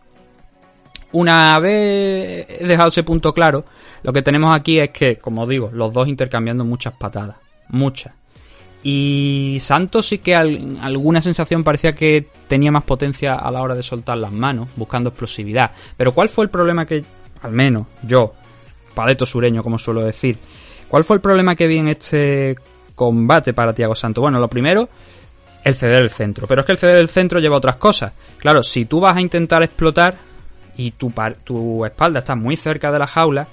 Una 1.13 1.59
vez 1.59 2.47
dejado 2.59 2.89
ese 2.89 3.03
punto 3.03 3.33
claro, 3.33 3.65
lo 4.03 4.13
que 4.13 4.21
tenemos 4.21 4.55
aquí 4.55 4.79
es 4.79 4.91
que, 4.91 5.17
como 5.17 5.45
digo, 5.45 5.69
los 5.73 5.91
dos 5.91 6.07
intercambiando 6.07 6.63
muchas 6.63 6.93
patadas. 6.93 7.37
Muchas. 7.69 8.13
Y 8.83 9.57
Santos 9.59 10.07
sí 10.07 10.17
que 10.17 10.35
alguna 10.35 11.21
sensación 11.21 11.63
parecía 11.63 11.93
que 11.93 12.27
tenía 12.47 12.71
más 12.71 12.83
potencia 12.83 13.35
a 13.35 13.51
la 13.51 13.61
hora 13.61 13.75
de 13.75 13.83
soltar 13.83 14.17
las 14.17 14.31
manos, 14.31 14.69
buscando 14.75 15.09
explosividad. 15.09 15.71
Pero 15.95 16.13
¿cuál 16.13 16.29
fue 16.29 16.45
el 16.45 16.49
problema 16.49 16.85
que, 16.85 17.03
al 17.43 17.51
menos 17.51 17.87
yo, 18.03 18.33
paleto 18.95 19.25
sureño 19.25 19.61
como 19.61 19.77
suelo 19.77 20.01
decir, 20.01 20.39
cuál 20.87 21.03
fue 21.03 21.17
el 21.17 21.21
problema 21.21 21.55
que 21.55 21.67
vi 21.67 21.77
en 21.77 21.89
este 21.89 22.55
combate 22.95 23.53
para 23.53 23.73
Thiago 23.73 23.93
Santos? 23.93 24.21
Bueno, 24.21 24.39
lo 24.39 24.47
primero, 24.47 24.89
el 25.63 25.75
ceder 25.75 26.01
el 26.01 26.09
centro. 26.09 26.47
Pero 26.47 26.61
es 26.61 26.65
que 26.65 26.71
el 26.71 26.77
ceder 26.79 26.97
el 26.97 27.07
centro 27.07 27.39
lleva 27.39 27.57
otras 27.57 27.75
cosas. 27.75 28.13
Claro, 28.39 28.63
si 28.63 28.85
tú 28.85 28.99
vas 28.99 29.15
a 29.15 29.21
intentar 29.21 29.61
explotar 29.61 30.15
y 30.75 30.91
tu, 30.91 31.13
tu 31.43 31.85
espalda 31.85 32.19
está 32.19 32.35
muy 32.35 32.55
cerca 32.55 32.91
de 32.91 32.97
la 32.97 33.05
jaula, 33.05 33.47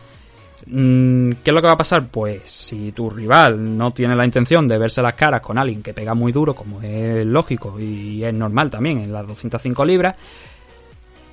¿Qué 0.65 1.51
es 1.51 1.55
lo 1.55 1.61
que 1.61 1.67
va 1.67 1.75
a 1.75 1.77
pasar? 1.77 2.09
Pues 2.09 2.43
si 2.51 2.93
tu 2.93 3.09
rival 3.09 3.77
no 3.77 3.93
tiene 3.93 4.17
la 4.17 4.25
intención 4.25 4.67
de 4.67 4.79
verse 4.79 5.01
las 5.01 5.15
caras 5.15 5.41
con 5.41 5.59
alguien 5.59 5.83
que 5.83 5.95
pega 5.95 6.15
muy 6.15 6.33
duro, 6.33 6.55
como 6.55 6.83
es 6.83 7.25
lógico 7.25 7.79
y 7.79 8.25
es 8.25 8.35
normal 8.35 8.71
también 8.71 8.99
en 8.99 9.13
las 9.13 9.27
205 9.27 9.85
libras, 9.85 10.17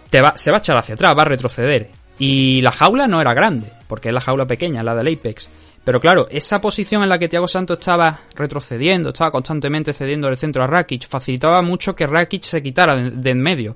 se 0.09 0.21
va 0.21 0.57
a 0.57 0.59
echar 0.59 0.77
hacia 0.77 0.95
atrás, 0.95 1.15
va 1.17 1.23
a 1.23 1.25
retroceder. 1.25 1.89
Y 2.17 2.61
la 2.61 2.71
jaula 2.71 3.07
no 3.07 3.19
era 3.19 3.33
grande, 3.33 3.71
porque 3.87 4.09
es 4.09 4.13
la 4.13 4.21
jaula 4.21 4.45
pequeña, 4.45 4.83
la 4.83 4.95
del 4.95 5.13
Apex. 5.13 5.49
Pero 5.83 5.99
claro, 5.99 6.27
esa 6.29 6.61
posición 6.61 7.03
en 7.03 7.09
la 7.09 7.19
que 7.19 7.27
Thiago 7.27 7.47
Santos 7.47 7.79
estaba 7.79 8.21
retrocediendo, 8.35 9.09
estaba 9.09 9.31
constantemente 9.31 9.93
cediendo 9.93 10.27
el 10.27 10.37
centro 10.37 10.63
a 10.63 10.67
Rakic, 10.67 11.07
facilitaba 11.07 11.61
mucho 11.61 11.95
que 11.95 12.07
Rakic 12.07 12.43
se 12.43 12.63
quitara 12.63 12.95
de, 12.95 13.11
de 13.11 13.29
en 13.29 13.41
medio, 13.41 13.75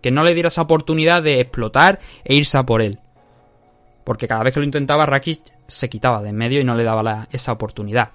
que 0.00 0.10
no 0.10 0.22
le 0.22 0.34
diera 0.34 0.48
esa 0.48 0.62
oportunidad 0.62 1.22
de 1.22 1.40
explotar 1.40 1.98
e 2.24 2.34
irse 2.34 2.56
a 2.56 2.62
por 2.62 2.80
él 2.80 3.00
porque 4.10 4.26
cada 4.26 4.42
vez 4.42 4.52
que 4.52 4.58
lo 4.58 4.66
intentaba 4.66 5.06
Rakic 5.06 5.40
se 5.68 5.88
quitaba 5.88 6.20
de 6.20 6.30
en 6.30 6.34
medio 6.34 6.60
y 6.60 6.64
no 6.64 6.74
le 6.74 6.82
daba 6.82 7.28
esa 7.30 7.52
oportunidad. 7.52 8.10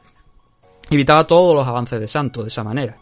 Evitaba 0.89 1.25
todos 1.25 1.55
los 1.55 1.65
avances 1.65 2.01
de 2.01 2.07
Santos 2.09 2.43
de 2.43 2.49
esa 2.49 2.65
manera. 2.65 2.97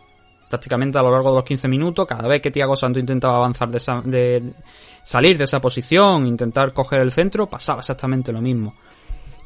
Prácticamente 0.47 0.99
a 0.99 1.01
lo 1.01 1.09
largo 1.09 1.31
de 1.31 1.37
los 1.37 1.43
15 1.43 1.67
minutos, 1.67 2.05
cada 2.05 2.27
vez 2.27 2.39
que 2.39 2.51
Thiago 2.51 2.75
Santos 2.75 2.99
intentaba 2.99 3.37
avanzar 3.37 3.69
de, 3.69 3.79
de 4.05 4.53
salir 5.01 5.39
de 5.39 5.45
esa 5.45 5.59
posición, 5.59 6.27
intentar 6.27 6.71
coger 6.71 7.01
el 7.01 7.11
centro, 7.11 7.47
pasaba 7.47 7.79
exactamente 7.79 8.31
lo 8.31 8.41
mismo. 8.41 8.75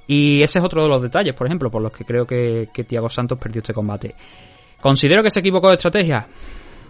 Y 0.08 0.44
ese 0.44 0.60
es 0.60 0.66
otro 0.66 0.84
de 0.84 0.89
los 0.89 1.01
detalles, 1.01 1.34
por 1.34 1.48
ejemplo, 1.48 1.72
por 1.72 1.82
los 1.82 1.94
que 1.94 2.04
creo 2.04 2.27
que, 2.27 2.68
que 2.74 2.84
Thiago 2.84 3.10
Santos 3.10 3.39
perdió 3.39 3.62
este 3.62 3.74
combate. 3.74 4.13
¿Considero 4.82 5.24
que 5.24 5.30
se 5.30 5.39
equivocó 5.39 5.70
de 5.70 5.75
estrategia? 5.75 6.27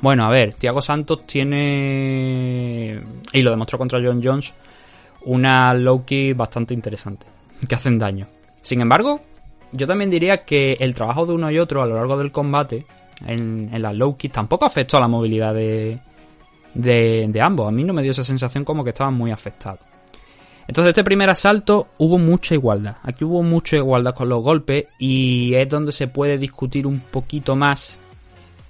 Bueno, 0.02 0.26
a 0.26 0.32
ver, 0.32 0.56
Thiago 0.56 0.82
Santos 0.82 1.24
tiene, 1.28 3.00
y 3.32 3.42
lo 3.44 3.52
demostró 3.52 3.78
contra 3.78 4.00
John 4.04 4.22
Jones, 4.24 4.56
una 5.26 5.74
Loki 5.74 6.34
bastante 6.34 6.74
interesante, 6.74 7.26
que 7.68 7.76
hacen 7.76 8.00
daño. 8.00 8.28
Sin 8.62 8.82
embargo, 8.82 9.22
yo 9.72 9.86
también 9.88 10.10
diría 10.10 10.46
que 10.46 10.78
el 10.80 10.94
trabajo 10.94 11.26
de 11.26 11.34
uno 11.34 11.52
y 11.52 11.60
otro 11.60 11.82
a 11.82 11.86
lo 11.86 11.96
largo 11.96 12.18
del 12.18 12.32
combate 12.32 12.86
en, 13.26 13.70
las 13.82 13.96
Loki 13.96 14.30
tampoco 14.30 14.66
afectó 14.66 14.98
a 14.98 15.02
la 15.02 15.08
movilidad 15.08 15.54
de, 15.54 16.00
de, 16.74 17.42
ambos. 17.42 17.68
A 17.68 17.72
mí 17.72 17.84
no 17.84 17.94
me 17.94 18.02
dio 18.02 18.12
esa 18.12 18.24
sensación 18.24 18.64
como 18.64 18.84
que 18.84 18.92
estaban 18.92 19.14
muy 19.14 19.32
afectados. 19.32 19.80
Entonces, 20.68 20.90
este 20.90 21.04
primer 21.04 21.30
asalto 21.30 21.88
hubo 21.98 22.18
mucha 22.18 22.54
igualdad. 22.54 22.98
Aquí 23.04 23.24
hubo 23.24 23.42
mucha 23.42 23.78
igualdad 23.78 24.14
con 24.14 24.28
los 24.28 24.44
golpes 24.44 24.86
y 25.00 25.54
es 25.56 25.70
donde 25.70 25.94
se 25.94 26.08
puede 26.08 26.38
discutir 26.38 26.86
un 26.86 27.00
poquito 27.00 27.56
más 27.56 27.98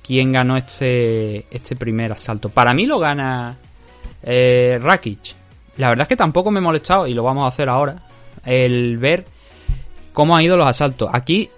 quién 0.04 0.32
ganó 0.32 0.58
este, 0.58 1.48
este 1.54 1.75
primer 1.75 2.12
asalto. 2.12 2.50
Para 2.50 2.74
mí 2.74 2.86
lo 2.86 3.00
gana 3.00 3.58
eh, 4.24 4.80
Rakic. 4.82 5.36
La 5.77 5.89
verdad 5.89 6.03
es 6.03 6.07
que 6.07 6.15
tampoco 6.15 6.51
me 6.51 6.60
he 6.60 6.62
molestado, 6.62 7.07
y 7.07 7.13
lo 7.13 7.24
vamos 7.24 7.43
a 7.43 7.48
hacer 7.48 7.69
ahora, 7.69 7.96
el 8.46 8.98
ver 8.98 9.25
cómo 10.13 10.36
han 10.36 10.43
ido 10.43 10.57
los 10.57 10.67
asaltos. 10.67 11.10
Aquí, 11.13 11.50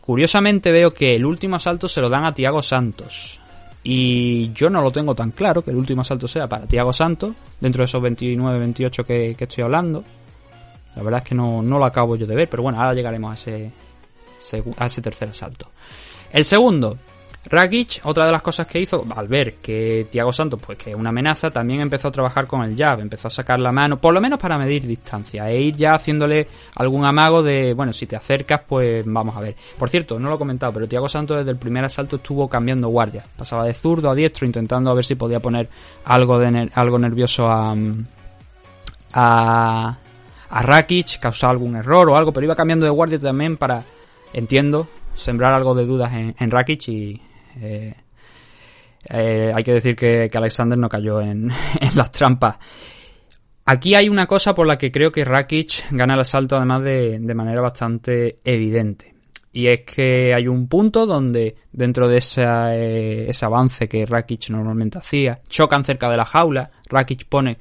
curiosamente, 0.00 0.70
veo 0.70 0.92
que 0.92 1.16
el 1.16 1.24
último 1.24 1.56
asalto 1.56 1.88
se 1.88 2.00
lo 2.00 2.08
dan 2.08 2.24
a 2.24 2.32
Tiago 2.32 2.62
Santos. 2.62 3.40
Y 3.82 4.52
yo 4.52 4.68
no 4.68 4.82
lo 4.82 4.90
tengo 4.90 5.14
tan 5.14 5.30
claro 5.30 5.62
que 5.62 5.70
el 5.70 5.76
último 5.76 6.02
asalto 6.02 6.26
sea 6.26 6.48
para 6.48 6.66
Tiago 6.66 6.92
Santos, 6.92 7.34
dentro 7.60 7.82
de 7.82 7.84
esos 7.84 8.02
29-28 8.02 9.04
que, 9.04 9.36
estoy 9.38 9.64
hablando. 9.64 10.04
La 10.94 11.02
verdad 11.02 11.22
es 11.22 11.28
que 11.28 11.34
no, 11.34 11.62
no, 11.62 11.78
lo 11.78 11.84
acabo 11.84 12.16
yo 12.16 12.26
de 12.26 12.34
ver, 12.34 12.48
pero 12.48 12.62
bueno, 12.62 12.80
ahora 12.80 12.94
llegaremos 12.94 13.30
a 13.30 13.34
ese, 13.34 13.72
a 14.76 14.86
ese 14.86 15.02
tercer 15.02 15.28
asalto. 15.28 15.70
El 16.32 16.44
segundo, 16.44 16.98
Rakic, 17.48 18.00
otra 18.04 18.26
de 18.26 18.32
las 18.32 18.42
cosas 18.42 18.66
que 18.66 18.80
hizo, 18.80 19.04
al 19.14 19.28
ver 19.28 19.54
que 19.56 20.06
Thiago 20.10 20.32
Santos, 20.32 20.60
pues 20.64 20.76
que 20.78 20.90
es 20.90 20.96
una 20.96 21.10
amenaza, 21.10 21.50
también 21.50 21.80
empezó 21.80 22.08
a 22.08 22.10
trabajar 22.10 22.46
con 22.46 22.62
el 22.62 22.76
jab, 22.76 23.00
empezó 23.00 23.28
a 23.28 23.30
sacar 23.30 23.60
la 23.60 23.70
mano, 23.70 24.00
por 24.00 24.12
lo 24.12 24.20
menos 24.20 24.38
para 24.38 24.58
medir 24.58 24.86
distancia, 24.86 25.48
e 25.48 25.60
ir 25.60 25.76
ya 25.76 25.94
haciéndole 25.94 26.48
algún 26.74 27.04
amago 27.04 27.42
de, 27.42 27.72
bueno, 27.74 27.92
si 27.92 28.06
te 28.06 28.16
acercas, 28.16 28.62
pues 28.66 29.04
vamos 29.06 29.36
a 29.36 29.40
ver. 29.40 29.54
Por 29.78 29.88
cierto, 29.88 30.18
no 30.18 30.28
lo 30.28 30.34
he 30.34 30.38
comentado, 30.38 30.72
pero 30.72 30.88
Thiago 30.88 31.08
Santos 31.08 31.38
desde 31.38 31.52
el 31.52 31.56
primer 31.56 31.84
asalto 31.84 32.16
estuvo 32.16 32.48
cambiando 32.48 32.88
guardia, 32.88 33.24
pasaba 33.36 33.64
de 33.64 33.74
zurdo 33.74 34.10
a 34.10 34.14
diestro, 34.14 34.44
intentando 34.44 34.90
a 34.90 34.94
ver 34.94 35.04
si 35.04 35.14
podía 35.14 35.38
poner 35.38 35.68
algo, 36.04 36.38
de 36.40 36.70
algo 36.74 36.98
nervioso 36.98 37.46
a, 37.46 37.76
a, 39.12 39.98
a 40.50 40.62
Rakic, 40.62 41.20
causar 41.20 41.50
algún 41.50 41.76
error 41.76 42.10
o 42.10 42.16
algo, 42.16 42.32
pero 42.32 42.44
iba 42.44 42.56
cambiando 42.56 42.86
de 42.86 42.90
guardia 42.90 43.20
también 43.20 43.56
para, 43.56 43.84
entiendo, 44.32 44.88
sembrar 45.14 45.54
algo 45.54 45.76
de 45.76 45.86
dudas 45.86 46.12
en, 46.12 46.34
en 46.38 46.50
Rakic 46.50 46.88
y 46.88 47.22
eh, 47.60 47.94
eh, 49.08 49.52
hay 49.54 49.64
que 49.64 49.72
decir 49.72 49.96
que, 49.96 50.28
Alexander 50.32 50.78
no 50.78 50.88
cayó 50.88 51.20
en, 51.22 51.50
las 51.94 52.10
trampas. 52.10 52.56
Aquí 53.64 53.94
hay 53.94 54.08
una 54.08 54.26
cosa 54.26 54.54
por 54.54 54.66
la 54.66 54.78
que 54.78 54.92
creo 54.92 55.10
que 55.10 55.24
Rakic 55.24 55.90
gana 55.90 56.14
el 56.14 56.20
asalto 56.20 56.56
además 56.56 56.84
de, 56.84 57.34
manera 57.34 57.62
bastante 57.62 58.38
evidente. 58.44 59.14
Y 59.52 59.68
es 59.68 59.80
que 59.80 60.34
hay 60.34 60.46
un 60.46 60.68
punto 60.68 61.06
donde 61.06 61.56
dentro 61.72 62.08
de 62.08 62.18
eh, 62.18 63.26
ese 63.28 63.46
avance 63.46 63.88
que 63.88 64.04
Rakic 64.04 64.50
normalmente 64.50 64.98
hacía, 64.98 65.40
chocan 65.48 65.82
cerca 65.82 66.10
de 66.10 66.18
la 66.18 66.26
jaula, 66.26 66.70
Rakic 66.88 67.26
pone, 67.26 67.58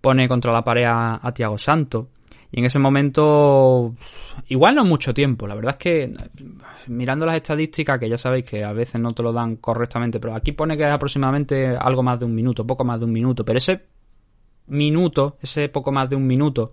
pone 0.00 0.28
contra 0.28 0.52
la 0.52 0.64
pared 0.64 0.84
a, 0.84 1.20
a 1.22 1.32
Tiago 1.32 1.56
Santo. 1.56 2.08
Y 2.52 2.60
en 2.60 2.66
ese 2.66 2.78
momento, 2.78 3.94
igual 4.48 4.74
no 4.74 4.84
mucho 4.84 5.12
tiempo, 5.12 5.46
la 5.46 5.54
verdad 5.54 5.72
es 5.72 5.76
que 5.78 6.14
mirando 6.86 7.26
las 7.26 7.36
estadísticas, 7.36 7.98
que 7.98 8.08
ya 8.08 8.18
sabéis 8.18 8.44
que 8.44 8.64
a 8.64 8.72
veces 8.72 9.00
no 9.00 9.12
te 9.12 9.22
lo 9.22 9.32
dan 9.32 9.56
correctamente, 9.56 10.20
pero 10.20 10.34
aquí 10.34 10.52
pone 10.52 10.76
que 10.76 10.84
es 10.84 10.90
aproximadamente 10.90 11.76
algo 11.76 12.02
más 12.02 12.18
de 12.18 12.24
un 12.24 12.34
minuto, 12.34 12.66
poco 12.66 12.84
más 12.84 12.98
de 12.98 13.06
un 13.06 13.12
minuto, 13.12 13.44
pero 13.44 13.58
ese 13.58 13.82
minuto, 14.68 15.36
ese 15.40 15.68
poco 15.68 15.92
más 15.92 16.08
de 16.08 16.16
un 16.16 16.26
minuto, 16.26 16.72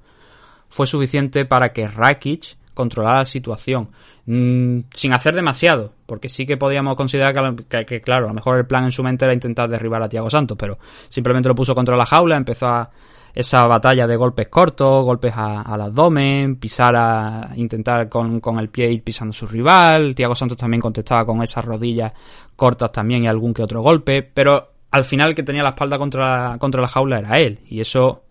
fue 0.69 0.87
suficiente 0.87 1.45
para 1.45 1.71
que 1.73 1.87
Rakic 1.87 2.57
controlara 2.73 3.19
la 3.19 3.25
situación. 3.25 3.89
Mm, 4.25 4.79
sin 4.93 5.13
hacer 5.13 5.35
demasiado, 5.35 5.93
porque 6.05 6.29
sí 6.29 6.45
que 6.45 6.55
podíamos 6.55 6.95
considerar 6.95 7.55
que, 7.67 7.85
que, 7.85 8.01
claro, 8.01 8.25
a 8.25 8.29
lo 8.29 8.33
mejor 8.33 8.57
el 8.57 8.65
plan 8.65 8.85
en 8.85 8.91
su 8.91 9.03
mente 9.03 9.25
era 9.25 9.33
intentar 9.33 9.69
derribar 9.69 10.01
a 10.01 10.07
Tiago 10.07 10.29
Santos, 10.29 10.57
pero 10.57 10.79
simplemente 11.09 11.49
lo 11.49 11.55
puso 11.55 11.75
contra 11.75 11.97
la 11.97 12.05
jaula, 12.05 12.37
empezó 12.37 12.67
a 12.67 12.89
esa 13.33 13.65
batalla 13.65 14.05
de 14.05 14.15
golpes 14.15 14.47
cortos, 14.47 15.03
golpes 15.03 15.33
al 15.35 15.81
abdomen, 15.81 16.57
pisar 16.57 16.95
a 16.95 17.51
intentar 17.55 18.07
con, 18.07 18.41
el 18.59 18.69
pie 18.69 18.91
ir 18.91 19.03
pisando 19.03 19.31
a 19.31 19.33
su 19.33 19.47
rival. 19.47 20.13
Tiago 20.13 20.35
Santos 20.35 20.57
también 20.57 20.81
contestaba 20.81 21.25
con 21.25 21.41
esas 21.41 21.65
rodillas 21.65 22.13
cortas 22.55 22.91
también 22.91 23.23
y 23.23 23.27
algún 23.27 23.53
que 23.53 23.63
otro 23.63 23.81
golpe, 23.81 24.21
pero 24.21 24.73
al 24.91 25.03
final 25.03 25.33
que 25.33 25.41
tenía 25.41 25.63
la 25.63 25.69
espalda 25.69 25.97
contra, 25.97 26.57
contra 26.59 26.81
la 26.81 26.87
jaula 26.87 27.17
era 27.17 27.39
él, 27.39 27.59
y 27.67 27.79
eso 27.79 28.23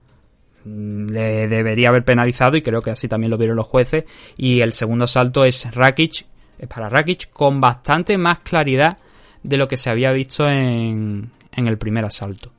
mm, 0.65 1.07
le 1.07 1.49
debería 1.49 1.89
haber 1.89 2.05
penalizado 2.05 2.57
y 2.57 2.63
creo 2.63 2.81
que 2.81 2.93
así 2.93 3.09
también 3.09 3.31
lo 3.31 3.39
vieron 3.39 3.57
los 3.57 3.67
jueces. 3.67 4.05
Y 4.37 4.61
el 4.61 4.73
segundo 4.73 5.09
salto 5.09 5.45
es 5.45 5.75
Rakic, 5.75 6.27
es 6.59 6.69
para 6.69 6.89
Rakic, 6.89 7.33
con 7.33 7.61
bastante 7.61 8.17
más 8.17 8.39
claridad 8.39 8.99
de 9.43 9.57
lo 9.57 9.67
que 9.67 9.77
se 9.77 9.91
había 9.91 10.13
visto 10.13 10.47
en, 10.47 11.33
en 11.51 11.67
el 11.67 11.79
primer 11.79 12.05
asalto. 12.05 12.53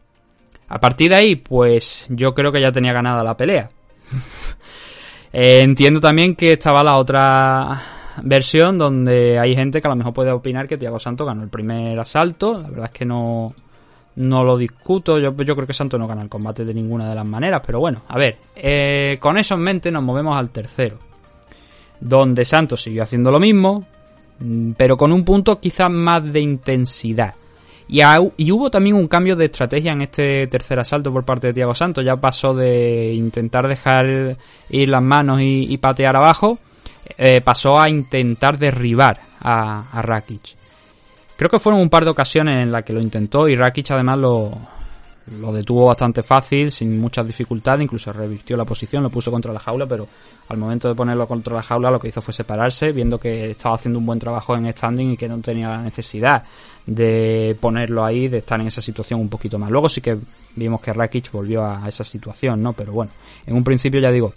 A 0.74 0.80
partir 0.80 1.12
de 1.12 1.16
ahí, 1.18 1.36
pues 1.36 2.08
yo 2.10 2.34
creo 2.34 2.52
que 2.52 2.60
ya 2.60 2.72
tenía 2.72 2.94
ganada 2.94 3.24
la 3.24 3.38
pelea. 3.38 3.70
Eh, 5.36 5.62
entiendo 5.64 6.00
también 6.00 6.36
que 6.36 6.54
estaba 6.54 6.84
la 6.84 6.96
otra 6.96 7.82
versión 8.22 8.78
donde 8.78 9.40
hay 9.40 9.56
gente 9.56 9.82
que 9.82 9.88
a 9.88 9.90
lo 9.90 9.96
mejor 9.96 10.14
puede 10.14 10.32
opinar 10.32 10.68
que 10.68 10.78
Tiago 10.78 11.00
Santos 11.00 11.26
ganó 11.26 11.42
el 11.42 11.50
primer 11.50 12.00
asalto. 12.00 12.54
La 12.54 12.70
verdad 12.70 12.86
es 12.86 12.92
que 12.92 13.04
no, 13.04 13.52
no 14.18 14.44
lo 14.44 14.56
discuto. 14.56 15.18
Yo, 15.18 15.36
yo 15.36 15.56
creo 15.56 15.66
que 15.66 15.74
Santos 15.74 16.00
no 16.00 16.06
gana 16.06 16.22
el 16.22 16.30
combate 16.30 16.64
de 16.64 16.76
ninguna 16.76 17.10
de 17.10 17.16
las 17.16 17.26
maneras. 17.26 17.64
Pero 17.66 17.80
bueno, 17.80 18.04
a 18.08 18.16
ver, 18.16 18.38
eh, 18.56 19.18
con 19.20 19.40
eso 19.40 19.56
en 19.56 19.62
mente 19.62 19.90
nos 19.90 20.04
movemos 20.04 20.38
al 20.38 20.52
tercero. 20.52 21.00
Donde 22.00 22.46
Santos 22.46 22.84
siguió 22.84 23.02
haciendo 23.02 23.32
lo 23.32 23.40
mismo, 23.40 23.88
mm, 24.38 24.74
pero 24.78 24.98
con 24.98 25.12
un 25.12 25.26
punto 25.26 25.60
quizás 25.60 25.90
más 25.90 26.32
de 26.32 26.42
intensidad. 26.42 27.34
Y, 27.94 28.52
hubo 28.52 28.72
también 28.72 28.96
un 28.96 29.08
cambio 29.08 29.36
de 29.36 29.46
estrategia 29.46 29.92
en 29.92 30.02
este 30.02 30.48
tercer 30.48 30.80
asalto 30.80 31.14
por 31.14 31.24
parte 31.24 31.48
de 31.48 31.54
Tiago 31.54 31.76
Santos. 31.76 32.04
Ya 32.04 32.16
pasó 32.16 32.56
de 32.56 33.14
intentar 33.14 33.68
dejar 33.68 34.36
ir 34.72 34.90
las 34.90 35.04
manos 35.04 35.42
y, 35.42 35.72
y 35.72 35.78
patear 35.78 36.16
abajo, 36.16 36.58
eh, 37.16 37.42
pasó 37.42 37.80
a 37.80 37.88
intentar 37.88 38.58
derribar 38.58 39.20
a, 39.42 39.92
a 39.92 40.02
Rakic. 40.02 40.56
Creo 41.38 41.52
que 41.52 41.60
fueron 41.60 41.82
un 41.82 41.90
par 41.90 42.04
de 42.04 42.10
ocasiones 42.10 42.64
en 42.64 42.72
las 42.72 42.84
que 42.84 42.94
lo 42.94 43.00
intentó 43.00 43.48
y 43.48 43.56
Rakic 43.56 43.92
además 43.92 44.18
lo, 44.18 44.52
lo 45.40 45.54
detuvo 45.54 45.86
bastante 45.86 46.22
fácil, 46.22 46.72
sin 46.72 47.00
muchas 47.00 47.26
dificultades, 47.26 47.84
incluso 47.84 48.12
revirtió 48.12 48.58
la 48.58 48.66
posición, 48.66 49.04
lo 49.04 49.10
puso 49.10 49.32
contra 49.32 49.54
la 49.54 49.60
jaula, 49.60 49.86
pero 49.86 50.08
al 50.50 50.58
momento 50.58 50.90
de 50.90 50.96
ponerlo 50.96 51.28
contra 51.28 51.56
la 51.56 51.64
jaula 51.64 51.90
lo 51.90 52.00
que 52.00 52.10
hizo 52.10 52.22
fue 52.22 52.34
separarse, 52.34 52.92
viendo 52.92 53.20
que 53.20 53.52
estaba 53.52 53.76
haciendo 53.76 54.00
un 54.00 54.06
buen 54.06 54.20
trabajo 54.20 54.56
en 54.56 54.72
standing 54.72 55.12
y 55.12 55.18
que 55.18 55.30
no 55.30 55.40
tenía 55.40 55.70
la 55.70 55.82
necesidad 55.82 56.44
de 56.86 57.56
ponerlo 57.60 58.04
ahí, 58.04 58.28
de 58.28 58.40
estar 58.40 58.60
en 58.60 58.68
esa 58.68 58.82
situación 58.82 59.22
un 59.22 59.30
poquito 59.30 59.58
más. 59.58 59.72
Luego 59.72 59.88
sí 59.88 60.02
que 60.02 60.18
vimos 60.56 60.82
que 60.82 60.92
Rakic 60.92 61.32
volvió 61.32 61.64
a 61.66 61.88
esa 61.88 62.04
situación, 62.04 62.62
¿no? 62.62 62.74
Pero 62.74 62.92
bueno, 62.92 63.12
en 63.46 63.56
un 63.56 63.64
principio 63.64 64.02
ya 64.02 64.12
digo, 64.12 64.34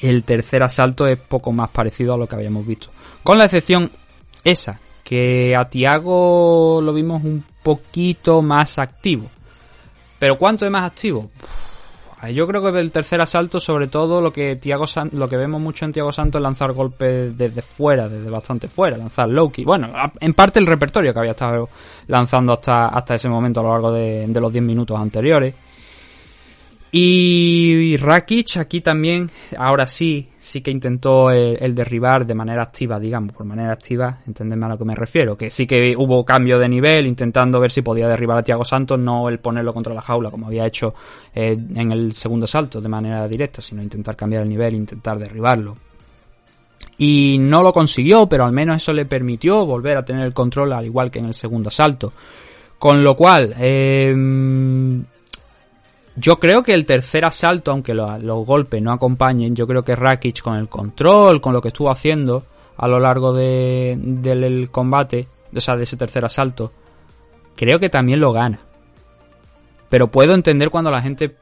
el 0.00 0.24
tercer 0.24 0.62
asalto 0.62 1.06
es 1.06 1.18
poco 1.18 1.52
más 1.52 1.70
parecido 1.70 2.14
a 2.14 2.18
lo 2.18 2.26
que 2.26 2.36
habíamos 2.36 2.66
visto. 2.66 2.88
Con 3.22 3.36
la 3.36 3.44
excepción 3.44 3.90
esa, 4.42 4.80
que 5.04 5.54
a 5.54 5.64
Tiago 5.64 6.80
lo 6.82 6.92
vimos 6.92 7.22
un 7.22 7.44
poquito 7.62 8.40
más 8.40 8.78
activo. 8.78 9.28
Pero 10.22 10.38
¿cuánto 10.38 10.64
es 10.64 10.70
más 10.70 10.84
activo? 10.84 11.30
Yo 12.32 12.46
creo 12.46 12.62
que 12.62 12.70
del 12.70 12.92
tercer 12.92 13.20
asalto, 13.20 13.58
sobre 13.58 13.88
todo, 13.88 14.20
lo 14.20 14.32
que 14.32 14.54
Thiago 14.54 14.86
San- 14.86 15.10
lo 15.14 15.28
que 15.28 15.36
vemos 15.36 15.60
mucho 15.60 15.84
en 15.84 15.92
Tiago 15.92 16.12
Santos 16.12 16.38
es 16.38 16.44
lanzar 16.44 16.70
golpes 16.70 17.36
desde 17.36 17.60
fuera, 17.60 18.08
desde 18.08 18.30
bastante 18.30 18.68
fuera, 18.68 18.96
lanzar 18.96 19.28
low 19.28 19.50
kick. 19.50 19.66
Bueno, 19.66 19.88
en 20.20 20.32
parte 20.34 20.60
el 20.60 20.66
repertorio 20.66 21.12
que 21.12 21.18
había 21.18 21.32
estado 21.32 21.68
lanzando 22.06 22.52
hasta, 22.52 22.86
hasta 22.86 23.16
ese 23.16 23.28
momento 23.28 23.58
a 23.58 23.62
lo 23.64 23.70
largo 23.72 23.90
de, 23.90 24.28
de 24.28 24.40
los 24.40 24.52
10 24.52 24.62
minutos 24.64 24.96
anteriores. 24.96 25.52
Y 26.94 27.96
Rakic 27.96 28.58
aquí 28.58 28.82
también, 28.82 29.30
ahora 29.56 29.86
sí, 29.86 30.28
sí 30.38 30.60
que 30.60 30.70
intentó 30.70 31.30
el, 31.30 31.74
derribar 31.74 32.26
de 32.26 32.34
manera 32.34 32.64
activa, 32.64 33.00
digamos, 33.00 33.32
por 33.32 33.46
manera 33.46 33.72
activa, 33.72 34.18
entendedme 34.26 34.66
a 34.66 34.68
lo 34.68 34.76
que 34.76 34.84
me 34.84 34.94
refiero, 34.94 35.34
que 35.34 35.48
sí 35.48 35.66
que 35.66 35.96
hubo 35.96 36.22
cambio 36.22 36.58
de 36.58 36.68
nivel, 36.68 37.06
intentando 37.06 37.58
ver 37.58 37.70
si 37.70 37.80
podía 37.80 38.08
derribar 38.08 38.36
a 38.36 38.42
Thiago 38.42 38.62
Santos, 38.62 38.98
no 38.98 39.30
el 39.30 39.38
ponerlo 39.38 39.72
contra 39.72 39.94
la 39.94 40.02
jaula 40.02 40.30
como 40.30 40.48
había 40.48 40.66
hecho 40.66 40.94
eh, 41.34 41.56
en 41.74 41.92
el 41.92 42.12
segundo 42.12 42.46
salto 42.46 42.78
de 42.78 42.90
manera 42.90 43.26
directa, 43.26 43.62
sino 43.62 43.82
intentar 43.82 44.14
cambiar 44.14 44.42
el 44.42 44.50
nivel, 44.50 44.74
intentar 44.74 45.18
derribarlo. 45.18 45.78
Y 46.98 47.38
no 47.40 47.62
lo 47.62 47.72
consiguió, 47.72 48.28
pero 48.28 48.44
al 48.44 48.52
menos 48.52 48.76
eso 48.76 48.92
le 48.92 49.06
permitió 49.06 49.64
volver 49.64 49.96
a 49.96 50.04
tener 50.04 50.26
el 50.26 50.34
control 50.34 50.74
al 50.74 50.84
igual 50.84 51.10
que 51.10 51.20
en 51.20 51.24
el 51.24 51.34
segundo 51.34 51.68
asalto. 51.68 52.12
Con 52.78 53.02
lo 53.02 53.16
cual, 53.16 53.54
eh, 53.58 54.14
yo 56.16 56.38
creo 56.38 56.62
que 56.62 56.74
el 56.74 56.84
tercer 56.86 57.24
asalto, 57.24 57.70
aunque 57.70 57.94
lo- 57.94 58.18
los 58.18 58.44
golpes 58.46 58.82
no 58.82 58.92
acompañen, 58.92 59.54
yo 59.56 59.66
creo 59.66 59.82
que 59.82 59.96
Rakic 59.96 60.40
con 60.42 60.56
el 60.56 60.68
control, 60.68 61.40
con 61.40 61.52
lo 61.52 61.60
que 61.62 61.68
estuvo 61.68 61.90
haciendo 61.90 62.44
a 62.76 62.88
lo 62.88 62.98
largo 63.00 63.32
de, 63.32 63.96
del 63.98 64.44
el 64.44 64.70
combate, 64.70 65.28
o 65.54 65.60
sea, 65.60 65.76
de 65.76 65.84
ese 65.84 65.96
tercer 65.96 66.24
asalto, 66.24 66.72
creo 67.56 67.78
que 67.78 67.88
también 67.88 68.20
lo 68.20 68.32
gana. 68.32 68.60
Pero 69.88 70.08
puedo 70.08 70.34
entender 70.34 70.70
cuando 70.70 70.90
la 70.90 71.02
gente 71.02 71.36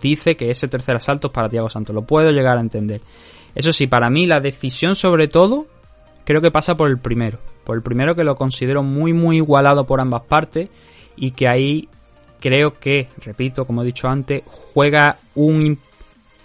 dice 0.00 0.36
que 0.36 0.50
ese 0.50 0.68
tercer 0.68 0.96
asalto 0.96 1.28
es 1.28 1.32
para 1.32 1.48
Thiago 1.48 1.68
Santos. 1.70 1.94
Lo 1.94 2.02
puedo 2.02 2.30
llegar 2.30 2.58
a 2.58 2.60
entender. 2.60 3.00
Eso 3.54 3.72
sí, 3.72 3.86
para 3.86 4.10
mí 4.10 4.26
la 4.26 4.40
decisión 4.40 4.94
sobre 4.94 5.26
todo 5.26 5.66
creo 6.24 6.40
que 6.42 6.50
pasa 6.50 6.76
por 6.76 6.88
el 6.90 6.98
primero. 6.98 7.38
Por 7.64 7.76
el 7.76 7.82
primero 7.82 8.14
que 8.14 8.24
lo 8.24 8.36
considero 8.36 8.82
muy 8.82 9.12
muy 9.12 9.36
igualado 9.38 9.86
por 9.86 10.00
ambas 10.00 10.22
partes 10.22 10.68
y 11.16 11.30
que 11.32 11.48
ahí 11.48 11.88
creo 12.40 12.78
que, 12.78 13.08
repito, 13.24 13.66
como 13.66 13.82
he 13.82 13.86
dicho 13.86 14.08
antes, 14.08 14.42
juega 14.46 15.18
un, 15.34 15.78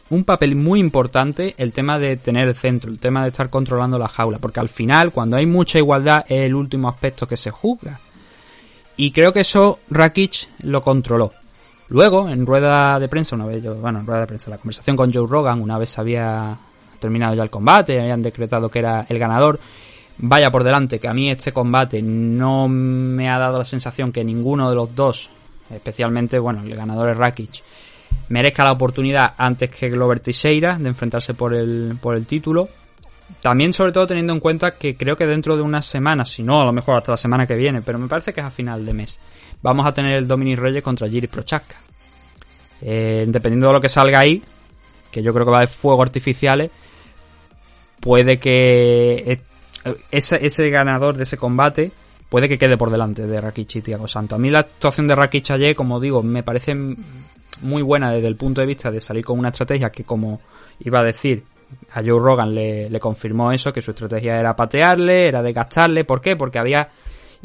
un 0.10 0.24
papel 0.24 0.56
muy 0.56 0.80
importante 0.80 1.54
el 1.58 1.74
tema 1.74 2.00
de 2.00 2.18
tener 2.18 2.48
el 2.48 2.56
centro, 2.56 2.92
el 2.92 3.00
tema 3.00 3.24
de 3.24 3.30
estar 3.30 3.50
controlando 3.50 3.98
la 3.98 4.08
jaula, 4.08 4.40
porque 4.40 4.60
al 4.60 4.70
final, 4.70 5.12
cuando 5.12 5.38
hay 5.38 5.46
mucha 5.46 5.78
igualdad, 5.78 6.26
es 6.28 6.46
el 6.46 6.56
último 6.56 6.90
aspecto 6.90 7.28
que 7.28 7.38
se 7.38 7.52
juzga. 7.52 8.00
Y 8.96 9.12
creo 9.12 9.34
que 9.34 9.40
eso 9.40 9.80
Rakic 9.90 10.50
lo 10.60 10.82
controló. 10.82 11.34
Luego, 11.90 12.30
en 12.30 12.46
rueda 12.46 13.00
de 13.00 13.08
prensa, 13.08 13.36
una 13.36 13.46
vez 13.46 13.64
yo, 13.64 13.76
bueno, 13.76 14.00
en 14.00 14.06
rueda 14.06 14.22
de 14.22 14.28
prensa, 14.28 14.50
la 14.50 14.58
conversación 14.58 14.96
con 14.96 15.12
Joe 15.12 15.28
Rogan, 15.28 15.62
una 15.62 15.78
vez 15.78 15.98
había 15.98 16.58
terminado 17.00 17.36
ya 17.36 17.44
el 17.44 17.50
combate, 17.50 18.00
habían 18.00 18.22
decretado 18.22 18.70
que 18.70 18.80
era 18.80 19.06
el 19.10 19.20
ganador. 19.20 19.60
Vaya 20.18 20.52
por 20.52 20.64
delante, 20.64 21.00
que 21.00 21.08
a 21.08 21.14
mí 21.14 21.30
este 21.30 21.52
combate 21.52 22.02
no 22.02 22.68
me 22.68 23.30
ha 23.30 23.38
dado 23.38 23.58
la 23.58 23.66
sensación 23.66 24.12
que 24.12 24.24
ninguno 24.24 24.70
de 24.70 24.76
los 24.76 24.96
dos, 24.96 25.30
especialmente, 25.70 26.40
bueno, 26.40 26.62
el 26.64 26.76
ganador 26.76 27.10
es 27.10 27.18
Rakic, 27.18 27.64
merezca 28.30 28.64
la 28.64 28.72
oportunidad 28.72 29.34
antes 29.38 29.70
que 29.70 29.90
Glover 29.90 30.20
Teixeira 30.20 30.78
de 30.78 30.90
enfrentarse 30.90 31.34
por 31.34 31.54
el, 31.54 31.98
por 32.02 32.16
el 32.16 32.26
título. 32.26 32.70
También, 33.42 33.74
sobre 33.74 33.92
todo, 33.92 34.08
teniendo 34.08 34.34
en 34.34 34.40
cuenta 34.40 34.72
que 34.72 34.96
creo 34.96 35.16
que 35.16 35.26
dentro 35.26 35.56
de 35.56 35.62
unas 35.62 35.86
semanas, 35.86 36.30
si 36.30 36.44
no, 36.44 36.62
a 36.62 36.66
lo 36.66 36.74
mejor 36.74 36.98
hasta 36.98 37.12
la 37.12 37.18
semana 37.18 37.48
que 37.48 37.56
viene, 37.56 37.82
pero 37.82 37.98
me 37.98 38.08
parece 38.08 38.34
que 38.34 38.42
es 38.42 38.46
a 38.46 38.52
final 38.52 38.86
de 38.86 38.94
mes, 38.94 39.20
vamos 39.62 39.86
a 39.86 39.94
tener 39.94 40.14
el 40.14 40.28
Dominic 40.28 40.60
Reyes 40.60 40.84
contra 40.84 41.08
Jiri 41.08 41.28
Prochaska. 41.28 41.76
Eh, 42.82 43.26
dependiendo 43.28 43.68
de 43.68 43.74
lo 43.74 43.82
que 43.82 43.90
salga 43.90 44.20
ahí, 44.20 44.42
que 45.12 45.24
yo 45.24 45.34
creo 45.34 45.46
que 45.46 45.52
va 45.52 45.62
de 45.62 45.68
fuego 45.68 46.02
artificiales, 46.02 46.70
puede 48.00 48.38
que 48.38 49.14
eh, 49.32 49.42
ese, 50.12 50.46
ese 50.46 50.70
ganador 50.70 51.16
de 51.16 51.24
ese 51.24 51.38
combate 51.38 51.92
puede 52.34 52.50
que 52.50 52.58
quede 52.58 52.78
por 52.78 52.90
delante 52.90 53.28
de 53.28 53.40
Rakic 53.40 53.76
y 53.76 53.82
Thiago 53.84 54.08
Santos. 54.08 54.40
A 54.40 54.42
mí 54.42 54.50
la 54.50 54.62
actuación 54.62 55.06
de 55.06 55.14
Rakic 55.14 55.52
ayer, 55.52 55.76
como 55.76 56.00
digo, 56.00 56.24
me 56.24 56.42
parece 56.42 56.74
muy 56.74 57.84
buena 57.84 58.10
desde 58.10 58.26
el 58.26 58.36
punto 58.36 58.60
de 58.60 58.66
vista 58.66 58.90
de 58.90 59.00
salir 59.00 59.24
con 59.24 59.38
una 59.38 59.50
estrategia 59.50 59.92
que, 59.92 60.04
como 60.04 60.42
iba 60.80 61.02
a 61.02 61.04
decir, 61.04 61.44
a 61.92 62.02
Joe 62.02 62.18
Rogan 62.18 62.56
le, 62.56 63.00
confirmó 63.00 63.52
eso, 63.52 63.72
que 63.72 63.84
su 63.84 63.92
estrategia 63.92 64.40
era 64.40 64.56
patearle, 64.56 65.28
era 65.28 65.44
desgastarle. 65.44 66.06
¿Por 66.06 66.22
qué? 66.22 66.36
Porque 66.36 66.58
había, 66.58 66.90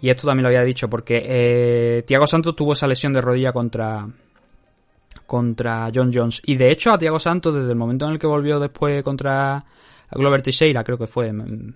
y 0.00 0.08
esto 0.08 0.26
también 0.26 0.44
lo 0.44 0.48
había 0.48 0.64
dicho, 0.64 0.88
porque 0.88 1.22
eh, 1.22 2.02
Thiago 2.06 2.26
Santos 2.26 2.56
tuvo 2.56 2.72
esa 2.72 2.86
lesión 2.86 3.12
de 3.12 3.20
rodilla 3.20 3.52
contra 3.52 4.08
contra 5.26 5.90
John 5.94 6.10
Jones. 6.14 6.40
Y 6.46 6.56
de 6.56 6.70
hecho 6.70 6.94
a 6.94 6.98
Thiago 6.98 7.18
Santos, 7.18 7.54
desde 7.54 7.72
el 7.72 7.76
momento 7.76 8.06
en 8.06 8.12
el 8.12 8.18
que 8.18 8.26
volvió 8.26 8.58
después 8.58 9.04
contra 9.04 9.62
Glover 10.12 10.40
Teixeira, 10.40 10.82
creo 10.82 10.96
que 10.96 11.06
fue, 11.06 11.30
mm, 11.30 11.74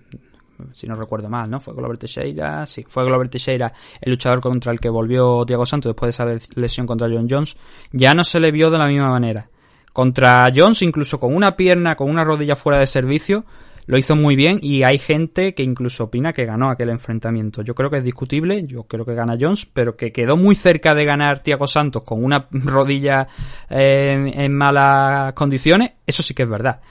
si 0.73 0.87
no 0.87 0.95
recuerdo 0.95 1.29
mal, 1.29 1.49
¿no? 1.49 1.59
Fue 1.59 1.73
Glover 1.73 1.97
Teixeira, 1.97 2.65
sí, 2.65 2.85
fue 2.87 3.05
Glover 3.05 3.29
Teixeira 3.29 3.73
el 4.01 4.11
luchador 4.11 4.41
contra 4.41 4.71
el 4.71 4.79
que 4.79 4.89
volvió 4.89 5.45
Thiago 5.45 5.65
Santos 5.65 5.91
después 5.91 6.17
de 6.17 6.35
esa 6.35 6.49
lesión 6.55 6.87
contra 6.87 7.07
John 7.07 7.27
Jones, 7.29 7.55
ya 7.91 8.13
no 8.13 8.23
se 8.23 8.39
le 8.39 8.51
vio 8.51 8.69
de 8.69 8.77
la 8.77 8.87
misma 8.87 9.09
manera. 9.09 9.49
Contra 9.91 10.51
Jones, 10.53 10.81
incluso 10.81 11.19
con 11.19 11.35
una 11.35 11.55
pierna, 11.55 11.95
con 11.95 12.09
una 12.09 12.23
rodilla 12.23 12.55
fuera 12.55 12.79
de 12.79 12.87
servicio, 12.87 13.45
lo 13.85 13.97
hizo 13.97 14.15
muy 14.15 14.35
bien 14.35 14.59
y 14.61 14.83
hay 14.83 14.97
gente 14.97 15.53
que 15.53 15.63
incluso 15.63 16.05
opina 16.05 16.33
que 16.33 16.45
ganó 16.45 16.69
aquel 16.69 16.89
enfrentamiento. 16.89 17.61
Yo 17.61 17.75
creo 17.75 17.89
que 17.89 17.97
es 17.97 18.03
discutible, 18.03 18.65
yo 18.65 18.83
creo 18.83 19.05
que 19.05 19.13
gana 19.13 19.37
Jones, 19.39 19.65
pero 19.65 19.95
que 19.95 20.11
quedó 20.11 20.37
muy 20.37 20.55
cerca 20.55 20.95
de 20.95 21.05
ganar 21.05 21.43
Thiago 21.43 21.67
Santos 21.67 22.03
con 22.03 22.23
una 22.23 22.47
rodilla 22.51 23.27
eh, 23.69 24.13
en, 24.13 24.39
en 24.39 24.53
malas 24.53 25.33
condiciones, 25.33 25.91
eso 26.05 26.23
sí 26.23 26.33
que 26.33 26.43
es 26.43 26.49
verdad. 26.49 26.81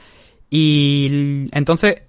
Y 0.50 1.48
entonces, 1.52 2.02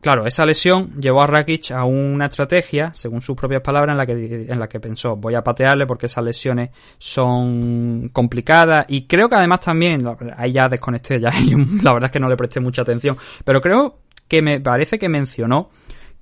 claro, 0.00 0.26
esa 0.26 0.46
lesión 0.46 1.00
llevó 1.00 1.22
a 1.22 1.26
Rakic 1.26 1.70
a 1.72 1.84
una 1.84 2.26
estrategia, 2.26 2.92
según 2.94 3.22
sus 3.22 3.36
propias 3.36 3.62
palabras, 3.62 3.94
en 3.94 3.98
la 3.98 4.06
que, 4.06 4.46
en 4.48 4.58
la 4.58 4.68
que 4.68 4.80
pensó, 4.80 5.16
voy 5.16 5.34
a 5.34 5.42
patearle 5.42 5.86
porque 5.86 6.06
esas 6.06 6.24
lesiones 6.24 6.70
son 6.98 8.10
complicadas. 8.12 8.86
Y 8.88 9.06
creo 9.06 9.28
que 9.28 9.36
además 9.36 9.60
también, 9.60 10.06
ahí 10.36 10.52
ya 10.52 10.68
desconecté, 10.68 11.20
ya 11.20 11.30
la 11.82 11.92
verdad 11.92 12.08
es 12.08 12.12
que 12.12 12.20
no 12.20 12.28
le 12.28 12.36
presté 12.36 12.60
mucha 12.60 12.82
atención, 12.82 13.16
pero 13.44 13.60
creo 13.60 13.98
que 14.28 14.42
me 14.42 14.60
parece 14.60 14.98
que 14.98 15.08
mencionó 15.08 15.70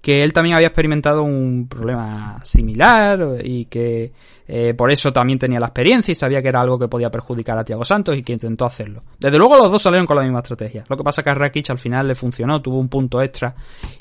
que 0.04 0.22
él 0.22 0.34
también 0.34 0.54
había 0.54 0.66
experimentado 0.66 1.22
un 1.22 1.66
problema 1.66 2.38
similar 2.44 3.38
y 3.42 3.64
que 3.64 4.12
eh, 4.46 4.74
por 4.74 4.90
eso 4.90 5.10
también 5.14 5.38
tenía 5.38 5.58
la 5.58 5.68
experiencia 5.68 6.12
y 6.12 6.14
sabía 6.14 6.42
que 6.42 6.48
era 6.48 6.60
algo 6.60 6.78
que 6.78 6.88
podía 6.88 7.10
perjudicar 7.10 7.56
a 7.56 7.64
Thiago 7.64 7.86
Santos 7.86 8.14
y 8.14 8.22
que 8.22 8.34
intentó 8.34 8.66
hacerlo. 8.66 9.02
Desde 9.18 9.38
luego 9.38 9.56
los 9.56 9.72
dos 9.72 9.80
salieron 9.80 10.06
con 10.06 10.18
la 10.18 10.22
misma 10.22 10.40
estrategia. 10.40 10.84
Lo 10.90 10.98
que 10.98 11.02
pasa 11.02 11.22
es 11.22 11.24
que 11.24 11.30
a 11.30 11.34
Rakic 11.34 11.70
al 11.70 11.78
final 11.78 12.06
le 12.06 12.14
funcionó, 12.14 12.60
tuvo 12.60 12.78
un 12.80 12.90
punto 12.90 13.22
extra 13.22 13.54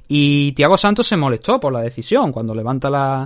y 0.10 0.52
Thiago 0.52 0.78
Santos 0.78 1.08
se 1.08 1.16
molestó 1.16 1.58
por 1.58 1.72
la 1.72 1.80
decisión 1.80 2.34
cuando 2.34 2.54
levanta 2.54 2.90
la, 2.90 3.26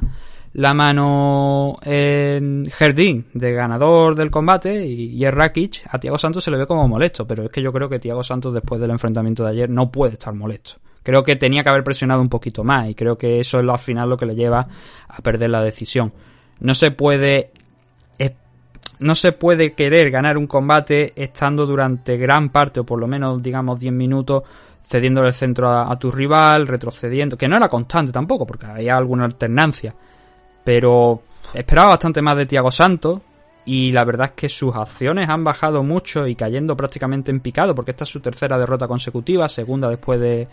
la 0.54 0.74
mano 0.76 1.78
en 1.84 2.64
Jardín 2.66 3.26
de 3.34 3.54
ganador 3.54 4.14
del 4.14 4.30
combate 4.30 4.86
y, 4.86 5.26
es 5.26 5.34
Rakic, 5.34 5.82
a 5.90 5.98
Tiago 5.98 6.20
Santos 6.20 6.44
se 6.44 6.52
le 6.52 6.58
ve 6.58 6.68
como 6.68 6.88
molesto, 6.88 7.26
pero 7.26 7.46
es 7.46 7.50
que 7.50 7.64
yo 7.64 7.74
creo 7.74 7.90
que 7.90 7.98
Tiago 7.98 8.22
Santos 8.22 8.54
después 8.54 8.80
del 8.80 8.92
enfrentamiento 8.92 9.44
de 9.44 9.50
ayer 9.50 9.68
no 9.68 9.90
puede 9.90 10.14
estar 10.14 10.36
molesto. 10.36 10.74
Creo 11.08 11.24
que 11.24 11.38
tenía 11.38 11.64
que 11.64 11.70
haber 11.70 11.86
presionado 11.86 12.20
un 12.20 12.28
poquito 12.28 12.66
más 12.66 12.90
y 12.90 12.94
creo 12.94 13.18
que 13.18 13.40
eso 13.40 13.60
es 13.60 13.64
lo, 13.64 13.72
al 13.72 13.80
final 13.80 14.10
lo 14.10 14.18
que 14.18 14.26
le 14.26 14.36
lleva 14.36 14.68
a 15.08 15.22
perder 15.22 15.50
la 15.50 15.64
decisión. 15.64 16.12
No 16.60 16.74
se 16.74 16.92
puede 16.92 17.52
no 19.00 19.16
se 19.16 19.32
puede 19.32 19.72
querer 19.72 20.12
ganar 20.12 20.38
un 20.38 20.48
combate 20.48 21.14
estando 21.16 21.66
durante 21.66 22.18
gran 22.18 22.50
parte 22.50 22.82
o 22.82 22.84
por 22.84 23.00
lo 23.00 23.08
menos 23.08 23.42
digamos 23.42 23.80
10 23.80 23.94
minutos 23.94 24.44
cediendo 24.82 25.24
el 25.24 25.32
centro 25.32 25.70
a, 25.70 25.90
a 25.90 25.96
tu 25.96 26.12
rival, 26.12 26.68
retrocediendo, 26.68 27.38
que 27.38 27.48
no 27.48 27.56
era 27.56 27.70
constante 27.70 28.12
tampoco 28.12 28.46
porque 28.46 28.66
había 28.66 28.98
alguna 28.98 29.24
alternancia 29.24 29.96
pero 30.62 31.22
esperaba 31.54 31.92
bastante 31.92 32.22
más 32.22 32.36
de 32.36 32.48
Tiago 32.48 32.70
Santos 32.70 33.22
y 33.64 33.92
la 33.92 34.04
verdad 34.04 34.28
es 34.28 34.34
que 34.34 34.50
sus 34.50 34.76
acciones 34.76 35.30
han 35.30 35.46
bajado 35.46 35.84
mucho 35.84 36.28
y 36.28 36.36
cayendo 36.36 36.76
prácticamente 36.76 37.32
en 37.32 37.40
picado 37.40 37.74
porque 37.74 37.92
esta 37.92 38.04
es 38.04 38.10
su 38.10 38.20
tercera 38.20 38.58
derrota 38.58 38.90
consecutiva, 38.90 39.48
segunda 39.48 39.88
después 39.88 40.20
de, 40.20 40.50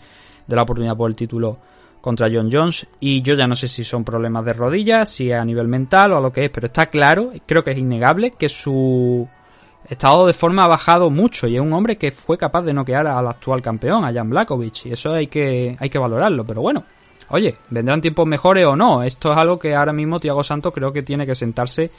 de 0.47 0.55
la 0.55 0.63
oportunidad 0.63 0.95
por 0.95 1.09
el 1.09 1.15
título 1.15 1.57
contra 2.01 2.29
John 2.31 2.49
Jones 2.51 2.87
y 2.99 3.21
yo 3.21 3.33
ya 3.33 3.47
no 3.47 3.55
sé 3.55 3.67
si 3.67 3.83
son 3.83 4.03
problemas 4.03 4.45
de 4.45 4.53
rodillas, 4.53 5.09
si 5.09 5.31
a 5.31 5.43
nivel 5.43 5.67
mental 5.67 6.13
o 6.13 6.17
a 6.17 6.21
lo 6.21 6.31
que 6.31 6.45
es, 6.45 6.51
pero 6.51 6.67
está 6.67 6.85
claro, 6.85 7.31
creo 7.45 7.63
que 7.63 7.71
es 7.71 7.77
innegable 7.77 8.31
que 8.31 8.47
su 8.47 9.27
estado 9.89 10.27
de 10.27 10.33
forma 10.33 10.65
ha 10.65 10.67
bajado 10.67 11.09
mucho 11.09 11.47
y 11.47 11.55
es 11.55 11.61
un 11.61 11.73
hombre 11.73 11.97
que 11.97 12.11
fue 12.11 12.37
capaz 12.37 12.61
de 12.61 12.73
noquear 12.73 13.07
al 13.07 13.27
actual 13.27 13.61
campeón, 13.61 14.05
a 14.05 14.13
Jan 14.13 14.29
Blakovic 14.29 14.85
y 14.85 14.91
eso 14.91 15.13
hay 15.13 15.27
que, 15.27 15.75
hay 15.79 15.89
que 15.89 15.97
valorarlo, 15.97 16.45
pero 16.45 16.61
bueno, 16.61 16.83
Oye, 17.29 17.55
vendrán 17.69 18.01
tiempos 18.01 18.27
mejores 18.27 18.65
o 18.65 18.75
no. 18.75 19.03
Esto 19.03 19.31
es 19.31 19.37
algo 19.37 19.57
que 19.57 19.75
ahora 19.75 19.93
mismo 19.93 20.19
Tiago 20.19 20.43
Santos 20.43 20.73
creo 20.73 20.93
que 20.93 21.01
tiene 21.01 21.25
que 21.25 21.35
sentarse 21.35 21.89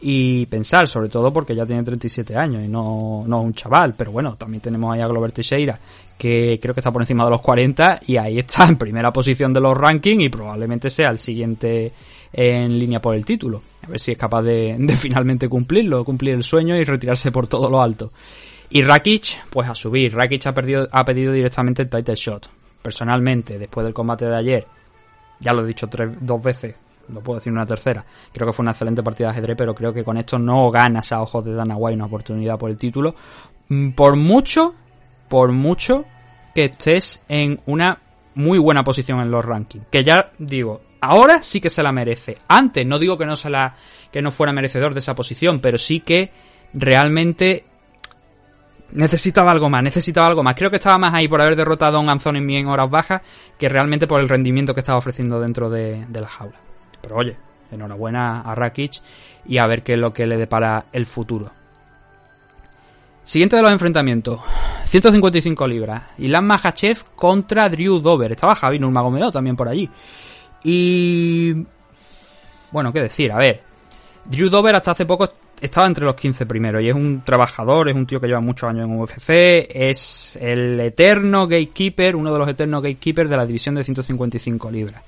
y 0.00 0.46
pensar, 0.46 0.86
sobre 0.86 1.08
todo 1.08 1.32
porque 1.32 1.56
ya 1.56 1.66
tiene 1.66 1.82
37 1.82 2.36
años 2.36 2.62
y 2.62 2.68
no, 2.68 3.24
no 3.26 3.40
es 3.40 3.44
un 3.46 3.54
chaval. 3.54 3.94
Pero 3.96 4.12
bueno, 4.12 4.36
también 4.36 4.60
tenemos 4.60 4.94
ahí 4.94 5.00
a 5.00 5.08
Glover 5.08 5.32
Teixeira, 5.32 5.78
que 6.18 6.58
creo 6.60 6.74
que 6.74 6.80
está 6.80 6.92
por 6.92 7.02
encima 7.02 7.24
de 7.24 7.30
los 7.30 7.40
40 7.40 8.00
y 8.06 8.16
ahí 8.16 8.38
está 8.40 8.64
en 8.64 8.76
primera 8.76 9.12
posición 9.12 9.52
de 9.52 9.60
los 9.60 9.76
rankings 9.76 10.24
y 10.24 10.28
probablemente 10.28 10.90
sea 10.90 11.10
el 11.10 11.18
siguiente 11.18 11.92
en 12.32 12.78
línea 12.78 13.00
por 13.00 13.14
el 13.14 13.24
título. 13.24 13.62
A 13.86 13.90
ver 13.90 14.00
si 14.00 14.12
es 14.12 14.18
capaz 14.18 14.42
de, 14.42 14.76
finalmente 14.98 15.48
cumplirlo, 15.48 16.04
cumplir 16.04 16.34
el 16.34 16.42
sueño 16.42 16.76
y 16.76 16.84
retirarse 16.84 17.30
por 17.30 17.46
todo 17.46 17.70
lo 17.70 17.80
alto. 17.80 18.12
Y 18.70 18.82
Rakic, 18.82 19.48
pues 19.48 19.66
a 19.68 19.74
subir. 19.74 20.14
Rakic 20.14 20.46
ha, 20.46 20.52
perdido, 20.52 20.88
ha 20.92 21.04
pedido 21.04 21.32
directamente 21.32 21.82
el 21.82 21.88
title 21.88 22.16
shot 22.16 22.50
personalmente, 22.82 23.58
después 23.58 23.84
del 23.84 23.94
combate 23.94 24.26
de 24.26 24.36
ayer, 24.36 24.66
ya 25.40 25.52
lo 25.52 25.62
he 25.62 25.66
dicho 25.66 25.88
dos 26.20 26.42
veces, 26.42 26.74
no 27.08 27.20
puedo 27.20 27.38
decir 27.38 27.52
una 27.52 27.66
tercera, 27.66 28.04
creo 28.32 28.46
que 28.46 28.52
fue 28.52 28.62
una 28.62 28.72
excelente 28.72 29.02
partida 29.02 29.28
de 29.28 29.32
ajedrez, 29.32 29.56
pero 29.56 29.74
creo 29.74 29.92
que 29.92 30.04
con 30.04 30.16
esto 30.16 30.38
no 30.38 30.70
ganas 30.70 31.12
a 31.12 31.20
ojos 31.20 31.44
de 31.44 31.54
Dana 31.54 31.76
White 31.76 31.96
una 31.96 32.06
oportunidad 32.06 32.58
por 32.58 32.70
el 32.70 32.76
título. 32.76 33.14
Mm, 33.68 33.90
Por 33.90 34.16
mucho, 34.16 34.74
por 35.28 35.52
mucho 35.52 36.04
que 36.54 36.64
estés 36.64 37.22
en 37.28 37.60
una 37.66 38.00
muy 38.34 38.58
buena 38.58 38.84
posición 38.84 39.20
en 39.20 39.30
los 39.30 39.44
rankings. 39.44 39.86
Que 39.90 40.04
ya 40.04 40.32
digo, 40.38 40.80
ahora 41.00 41.42
sí 41.42 41.60
que 41.60 41.70
se 41.70 41.82
la 41.82 41.92
merece. 41.92 42.38
Antes 42.48 42.86
no 42.86 42.98
digo 42.98 43.18
que 43.18 43.26
no 43.26 43.36
se 43.36 43.50
la, 43.50 43.74
que 44.10 44.22
no 44.22 44.30
fuera 44.30 44.52
merecedor 44.52 44.94
de 44.94 45.00
esa 45.00 45.14
posición, 45.14 45.60
pero 45.60 45.78
sí 45.78 46.00
que 46.00 46.30
realmente 46.72 47.64
necesitaba 48.92 49.50
algo 49.50 49.68
más, 49.68 49.82
necesitaba 49.82 50.28
algo 50.28 50.42
más. 50.42 50.54
Creo 50.54 50.70
que 50.70 50.76
estaba 50.76 50.98
más 50.98 51.14
ahí 51.14 51.28
por 51.28 51.40
haber 51.40 51.56
derrotado 51.56 51.98
a 51.98 52.00
un 52.00 52.08
Anthony 52.08 52.36
en 52.36 52.66
horas 52.66 52.90
bajas 52.90 53.22
que 53.58 53.68
realmente 53.68 54.06
por 54.06 54.20
el 54.20 54.28
rendimiento 54.28 54.74
que 54.74 54.80
estaba 54.80 54.98
ofreciendo 54.98 55.40
dentro 55.40 55.68
de, 55.70 56.06
la 56.12 56.28
jaula. 56.28 56.58
Pero 57.00 57.16
oye, 57.16 57.36
enhorabuena 57.70 58.40
a 58.40 58.54
Rakic 58.54 59.00
y 59.46 59.58
a 59.58 59.66
ver 59.66 59.82
qué 59.82 59.94
es 59.94 59.98
lo 59.98 60.12
que 60.12 60.26
le 60.26 60.36
depara 60.36 60.86
el 60.92 61.06
futuro. 61.06 61.50
Siguiente 63.28 63.56
de 63.56 63.62
los 63.62 63.70
enfrentamientos. 63.70 64.40
155 64.86 65.68
libras. 65.68 66.02
Ilan 66.16 66.46
Mahachev 66.46 67.04
contra 67.14 67.68
Drew 67.68 67.98
Dover. 67.98 68.32
Estaba 68.32 68.54
Javi 68.54 68.78
Nurmagomedov 68.78 69.30
también 69.30 69.54
por 69.54 69.68
allí. 69.68 69.86
Y... 70.64 71.52
Bueno, 72.70 72.90
qué 72.90 73.02
decir, 73.02 73.30
a 73.30 73.36
ver. 73.36 73.60
Drew 74.24 74.48
Dover 74.48 74.76
hasta 74.76 74.92
hace 74.92 75.04
poco 75.04 75.30
estaba 75.60 75.86
entre 75.86 76.06
los 76.06 76.14
15 76.14 76.46
primeros 76.46 76.82
y 76.82 76.88
es 76.88 76.94
un 76.94 77.20
trabajador, 77.22 77.90
es 77.90 77.96
un 77.96 78.06
tío 78.06 78.18
que 78.18 78.28
lleva 78.28 78.40
muchos 78.40 78.70
años 78.70 78.86
en 78.86 78.98
UFC, 78.98 79.28
es 79.28 80.38
el 80.40 80.80
eterno 80.80 81.46
gatekeeper, 81.46 82.16
uno 82.16 82.32
de 82.32 82.38
los 82.38 82.48
eternos 82.48 82.82
gatekeepers 82.82 83.28
de 83.28 83.36
la 83.36 83.44
división 83.44 83.74
de 83.74 83.84
155 83.84 84.70
libras. 84.70 85.02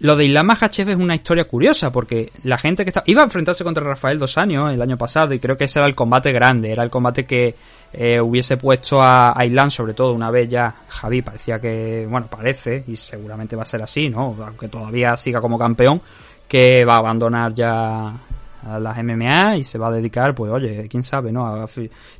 Lo 0.00 0.16
de 0.16 0.24
Islam 0.26 0.46
Makhachev 0.46 0.90
es 0.90 0.96
una 0.96 1.14
historia 1.14 1.44
curiosa 1.44 1.90
porque 1.92 2.32
la 2.42 2.58
gente 2.58 2.84
que 2.84 2.90
está 2.90 3.02
iba 3.06 3.20
a 3.22 3.24
enfrentarse 3.24 3.64
contra 3.64 3.84
Rafael 3.84 4.18
dos 4.18 4.36
años 4.38 4.72
el 4.72 4.82
año 4.82 4.96
pasado 4.98 5.32
y 5.34 5.38
creo 5.38 5.56
que 5.56 5.64
ese 5.64 5.78
era 5.78 5.86
el 5.86 5.94
combate 5.94 6.32
grande, 6.32 6.72
era 6.72 6.82
el 6.82 6.90
combate 6.90 7.24
que 7.24 7.54
eh, 7.92 8.20
hubiese 8.20 8.56
puesto 8.56 9.00
a, 9.00 9.38
a 9.38 9.44
Islam 9.46 9.70
sobre 9.70 9.94
todo 9.94 10.12
una 10.12 10.30
vez 10.30 10.48
ya 10.48 10.74
Javi 10.88 11.22
parecía 11.22 11.60
que, 11.60 12.06
bueno, 12.10 12.26
parece 12.26 12.82
y 12.88 12.96
seguramente 12.96 13.54
va 13.54 13.62
a 13.62 13.66
ser 13.66 13.82
así, 13.82 14.08
¿no? 14.08 14.36
Aunque 14.44 14.66
todavía 14.68 15.16
siga 15.16 15.40
como 15.40 15.56
campeón, 15.58 16.00
que 16.48 16.84
va 16.84 16.96
a 16.96 16.98
abandonar 16.98 17.54
ya 17.54 18.12
a 18.66 18.78
las 18.80 18.98
MMA 19.02 19.58
y 19.58 19.64
se 19.64 19.78
va 19.78 19.88
a 19.88 19.92
dedicar, 19.92 20.34
pues 20.34 20.50
oye, 20.50 20.88
quién 20.88 21.04
sabe, 21.04 21.30
¿no? 21.30 21.46
A- 21.46 21.68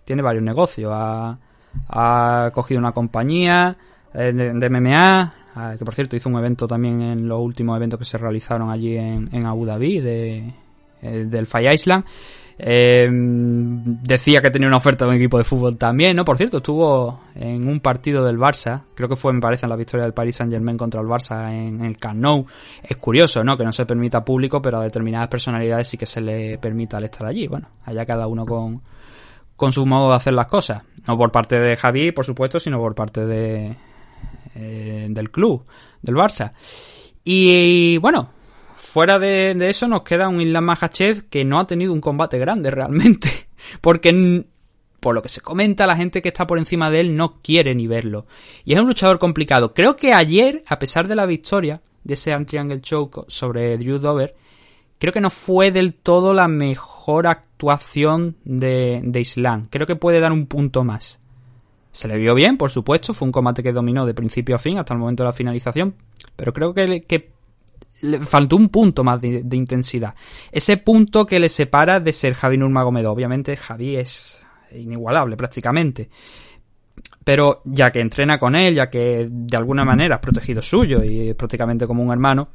tiene 0.04 0.22
varios 0.22 0.44
negocios, 0.44 0.92
ha, 0.94 2.50
cogido 2.52 2.78
una 2.78 2.92
compañía 2.92 3.76
eh, 4.12 4.32
de, 4.32 4.70
MMA, 4.70 5.32
que 5.78 5.84
por 5.84 5.94
cierto 5.94 6.16
hizo 6.16 6.28
un 6.28 6.36
evento 6.36 6.66
también 6.66 7.00
en 7.00 7.28
los 7.28 7.40
últimos 7.40 7.76
eventos 7.76 7.98
que 7.98 8.04
se 8.04 8.18
realizaron 8.18 8.70
allí 8.70 8.96
en, 8.96 9.28
en 9.32 9.46
Abu 9.46 9.64
Dhabi 9.64 10.00
de, 10.00 10.54
eh, 11.02 11.24
del 11.28 11.46
Fire 11.46 11.72
Island. 11.72 12.04
Eh, 12.56 13.08
decía 13.10 14.40
que 14.40 14.50
tenía 14.50 14.68
una 14.68 14.76
oferta 14.76 15.04
de 15.04 15.10
un 15.10 15.16
equipo 15.16 15.38
de 15.38 15.44
fútbol 15.44 15.76
también, 15.76 16.14
¿no? 16.14 16.24
Por 16.24 16.36
cierto, 16.36 16.58
estuvo 16.58 17.20
en 17.34 17.66
un 17.66 17.80
partido 17.80 18.24
del 18.24 18.38
Barça, 18.38 18.82
creo 18.94 19.08
que 19.08 19.16
fue, 19.16 19.32
me 19.32 19.40
parece, 19.40 19.66
en 19.66 19.70
la 19.70 19.76
victoria 19.76 20.04
del 20.04 20.14
Paris 20.14 20.36
Saint 20.36 20.52
Germain 20.52 20.76
contra 20.76 21.00
el 21.00 21.06
Barça 21.08 21.50
en, 21.50 21.80
en 21.80 21.84
el 21.84 21.98
Camp 21.98 22.20
Nou. 22.20 22.46
Es 22.82 22.96
curioso, 22.96 23.42
¿no? 23.42 23.56
Que 23.56 23.64
no 23.64 23.72
se 23.72 23.86
permita 23.86 24.24
público, 24.24 24.62
pero 24.62 24.78
a 24.78 24.84
determinadas 24.84 25.28
personalidades 25.28 25.88
sí 25.88 25.96
que 25.96 26.06
se 26.06 26.20
le 26.20 26.58
permita 26.58 26.98
el 26.98 27.04
estar 27.04 27.26
allí. 27.26 27.48
Bueno, 27.48 27.68
allá 27.84 28.06
cada 28.06 28.28
uno 28.28 28.46
con, 28.46 28.82
con 29.56 29.72
su 29.72 29.84
modo 29.84 30.10
de 30.10 30.16
hacer 30.16 30.34
las 30.34 30.46
cosas. 30.46 30.82
No 31.08 31.18
por 31.18 31.32
parte 31.32 31.58
de 31.58 31.76
Javi, 31.76 32.12
por 32.12 32.24
supuesto, 32.24 32.60
sino 32.60 32.78
por 32.78 32.94
parte 32.94 33.26
de, 33.26 33.76
eh, 34.54 35.06
del 35.10 35.30
club, 35.30 35.64
del 36.02 36.14
Barça. 36.14 36.52
Y, 37.24 37.98
bueno, 37.98 38.30
fuera 38.76 39.18
de, 39.18 39.56
eso 39.68 39.88
nos 39.88 40.02
queda 40.02 40.28
un 40.28 40.40
Islam 40.40 40.64
Makhachev 40.64 41.28
que 41.28 41.44
no 41.44 41.58
ha 41.58 41.66
tenido 41.66 41.92
un 41.92 42.00
combate 42.00 42.38
grande 42.38 42.70
realmente. 42.70 43.48
Porque 43.80 44.44
por 45.00 45.14
lo 45.14 45.20
que 45.20 45.28
se 45.28 45.42
comenta, 45.42 45.86
la 45.86 45.96
gente 45.96 46.22
que 46.22 46.28
está 46.28 46.46
por 46.46 46.58
encima 46.58 46.90
de 46.90 47.00
él 47.00 47.14
no 47.14 47.42
quiere 47.42 47.74
ni 47.74 47.86
verlo. 47.86 48.26
Y 48.64 48.72
es 48.72 48.80
un 48.80 48.86
luchador 48.86 49.18
complicado. 49.18 49.74
Creo 49.74 49.96
que 49.96 50.14
ayer, 50.14 50.64
a 50.66 50.78
pesar 50.78 51.08
de 51.08 51.14
la 51.14 51.26
victoria 51.26 51.82
de 52.04 52.14
ese 52.14 52.34
Triangle 52.46 52.80
Choke 52.80 53.26
sobre 53.28 53.76
Drew 53.76 53.98
Dover, 53.98 54.34
creo 54.98 55.12
que 55.12 55.20
no 55.20 55.28
fue 55.28 55.72
del 55.72 55.92
todo 55.92 56.32
la 56.32 56.48
mejor 56.48 57.26
actuación 57.26 58.36
de, 58.44 59.02
de 59.04 59.20
Islam. 59.20 59.66
Creo 59.68 59.86
que 59.86 59.96
puede 59.96 60.20
dar 60.20 60.32
un 60.32 60.46
punto 60.46 60.84
más. 60.84 61.18
Se 61.94 62.08
le 62.08 62.18
vio 62.18 62.34
bien, 62.34 62.58
por 62.58 62.72
supuesto. 62.72 63.12
Fue 63.12 63.24
un 63.24 63.30
combate 63.30 63.62
que 63.62 63.72
dominó 63.72 64.04
de 64.04 64.14
principio 64.14 64.56
a 64.56 64.58
fin 64.58 64.78
hasta 64.78 64.94
el 64.94 64.98
momento 64.98 65.22
de 65.22 65.28
la 65.28 65.32
finalización. 65.32 65.94
Pero 66.34 66.52
creo 66.52 66.74
que, 66.74 67.30
le 68.00 68.18
faltó 68.18 68.56
un 68.56 68.68
punto 68.68 69.04
más 69.04 69.20
de, 69.20 69.42
de 69.44 69.56
intensidad. 69.56 70.12
Ese 70.50 70.76
punto 70.76 71.24
que 71.24 71.38
le 71.38 71.48
separa 71.48 72.00
de 72.00 72.12
ser 72.12 72.34
Javi 72.34 72.58
Nurmagomedov. 72.58 73.12
Obviamente 73.12 73.56
Javi 73.56 73.94
es 73.94 74.44
inigualable 74.72 75.36
prácticamente. 75.36 76.10
Pero 77.22 77.62
ya 77.64 77.92
que 77.92 78.00
entrena 78.00 78.40
con 78.40 78.56
él, 78.56 78.74
ya 78.74 78.90
que 78.90 79.28
de 79.30 79.56
alguna 79.56 79.84
manera 79.84 80.16
es 80.16 80.20
protegido 80.20 80.62
suyo 80.62 81.04
y 81.04 81.28
es 81.28 81.36
prácticamente 81.36 81.86
como 81.86 82.02
un 82.02 82.10
hermano, 82.10 82.48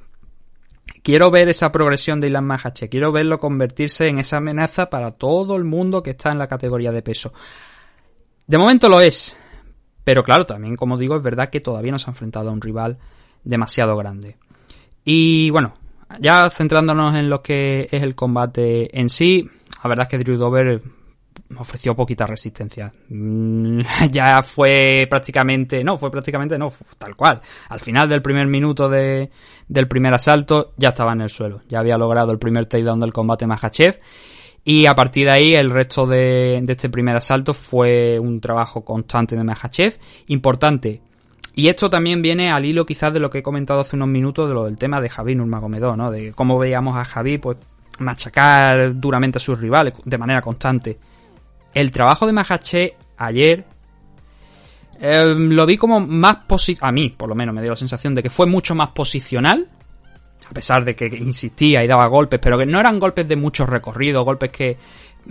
quiero 1.02 1.32
ver 1.32 1.48
esa 1.48 1.72
progresión 1.72 2.20
de 2.20 2.28
Ilan 2.28 2.44
Mahache. 2.46 2.90
Quiero 2.90 3.14
verlo 3.14 3.40
convertirse 3.40 4.10
en 4.10 4.20
esa 4.20 4.38
amenaza 4.38 4.90
para 4.90 5.12
todo 5.12 5.56
el 5.56 5.64
mundo 5.64 6.04
que 6.04 6.10
está 6.10 6.32
en 6.32 6.40
la 6.40 6.48
categoría 6.48 6.92
de 6.92 7.02
peso. 7.02 7.32
De 8.50 8.58
momento 8.58 8.90
lo 8.90 9.00
es. 9.00 9.38
Pero 10.04 10.24
claro, 10.24 10.48
también 10.48 10.76
como 10.76 10.98
digo, 10.98 11.16
es 11.16 11.22
verdad 11.22 11.52
que 11.52 11.60
todavía 11.60 11.92
no 11.92 12.00
se 12.00 12.10
ha 12.10 12.14
enfrentado 12.14 12.50
a 12.50 12.52
un 12.52 12.62
rival 12.62 12.98
demasiado 13.44 13.96
grande. 13.96 14.38
Y 15.06 15.52
bueno, 15.52 15.76
ya 16.20 16.50
centrándonos 16.50 17.14
en 17.14 17.30
lo 17.30 17.44
que 17.44 17.88
es 17.92 18.02
el 18.02 18.16
combate 18.16 19.00
en 19.00 19.08
sí, 19.10 19.48
la 19.84 19.88
verdad 19.88 20.08
es 20.08 20.10
que 20.10 20.18
Drew 20.18 20.38
Dover 20.40 20.82
ofreció 21.58 21.96
poquita 21.96 22.26
resistencia. 22.26 22.92
Mm, 23.10 23.82
Ya 24.12 24.42
fue 24.42 25.06
prácticamente, 25.08 25.84
no, 25.84 25.96
fue 25.96 26.10
prácticamente, 26.10 26.58
no, 26.58 26.70
tal 26.98 27.16
cual. 27.16 27.40
Al 27.70 27.80
final 27.80 28.10
del 28.10 28.24
primer 28.24 28.48
minuto 28.48 28.90
de, 28.90 29.30
del 29.68 29.88
primer 29.88 30.16
asalto 30.16 30.74
ya 30.76 30.90
estaba 30.90 31.14
en 31.14 31.22
el 31.22 31.30
suelo. 31.30 31.62
Ya 31.70 31.82
había 31.82 32.00
logrado 32.00 32.32
el 32.32 32.40
primer 32.40 32.66
takedown 32.66 33.00
del 33.00 33.14
combate 33.14 33.46
Mahachev. 33.46 34.00
Y 34.64 34.86
a 34.86 34.94
partir 34.94 35.26
de 35.26 35.32
ahí, 35.32 35.54
el 35.54 35.70
resto 35.70 36.06
de, 36.06 36.64
este 36.68 36.90
primer 36.90 37.16
asalto 37.16 37.54
fue 37.54 38.20
un 38.20 38.40
trabajo 38.40 38.84
constante 38.84 39.36
de 39.36 39.44
Mahachev. 39.44 39.98
Importante, 40.28 41.02
y 41.56 41.68
esto 41.68 41.90
también 41.90 42.22
viene 42.22 42.52
al 42.52 42.66
hilo 42.66 42.86
quizás 42.86 43.12
de 43.12 43.20
lo 43.20 43.30
que 43.30 43.40
he 43.40 43.44
comentado 43.44 43.82
hace 43.82 43.96
unos 43.96 44.08
minutos 44.08 44.48
de 44.48 44.54
lo 44.54 44.66
del 44.66 44.78
tema 44.78 45.02
de 45.02 45.10
Javi 45.10 45.36
Nurmagomedov, 45.36 45.98
¿no? 45.98 46.10
De 46.10 46.32
cómo 46.34 46.58
veíamos 46.58 46.96
a 46.96 47.04
Javi 47.04 47.38
pues 47.38 47.58
machacar 48.00 48.98
duramente 48.98 49.40
a 49.40 49.42
sus 49.42 49.60
rivales 49.60 49.94
de 50.06 50.18
manera 50.18 50.42
constante. 50.42 50.98
El 51.74 51.92
trabajo 51.92 52.26
de 52.26 52.34
Mahache 52.34 52.96
ayer 53.18 53.66
eh, 55.02 55.36
lo 55.36 55.66
vi 55.66 55.78
como 55.78 56.00
más 56.00 56.38
a 56.82 56.92
mí 56.92 57.10
por 57.10 57.30
lo 57.30 57.36
menos 57.36 57.54
me 57.54 57.62
dio 57.62 57.72
la 57.72 57.76
sensación 57.76 58.16
de 58.16 58.24
que 58.24 58.30
fue 58.30 58.46
mucho 58.46 58.74
más 58.74 58.92
posicional, 58.92 59.68
a 60.50 60.54
pesar 60.54 60.84
de 60.84 60.96
que 60.96 61.06
insistía 61.06 61.84
y 61.84 61.88
daba 61.88 62.08
golpes, 62.08 62.40
pero 62.42 62.58
que 62.58 62.66
no 62.66 62.80
eran 62.80 63.00
golpes 63.00 63.28
de 63.28 63.36
mucho 63.36 63.66
recorrido, 63.66 64.24
golpes 64.24 64.52
que 64.52 64.78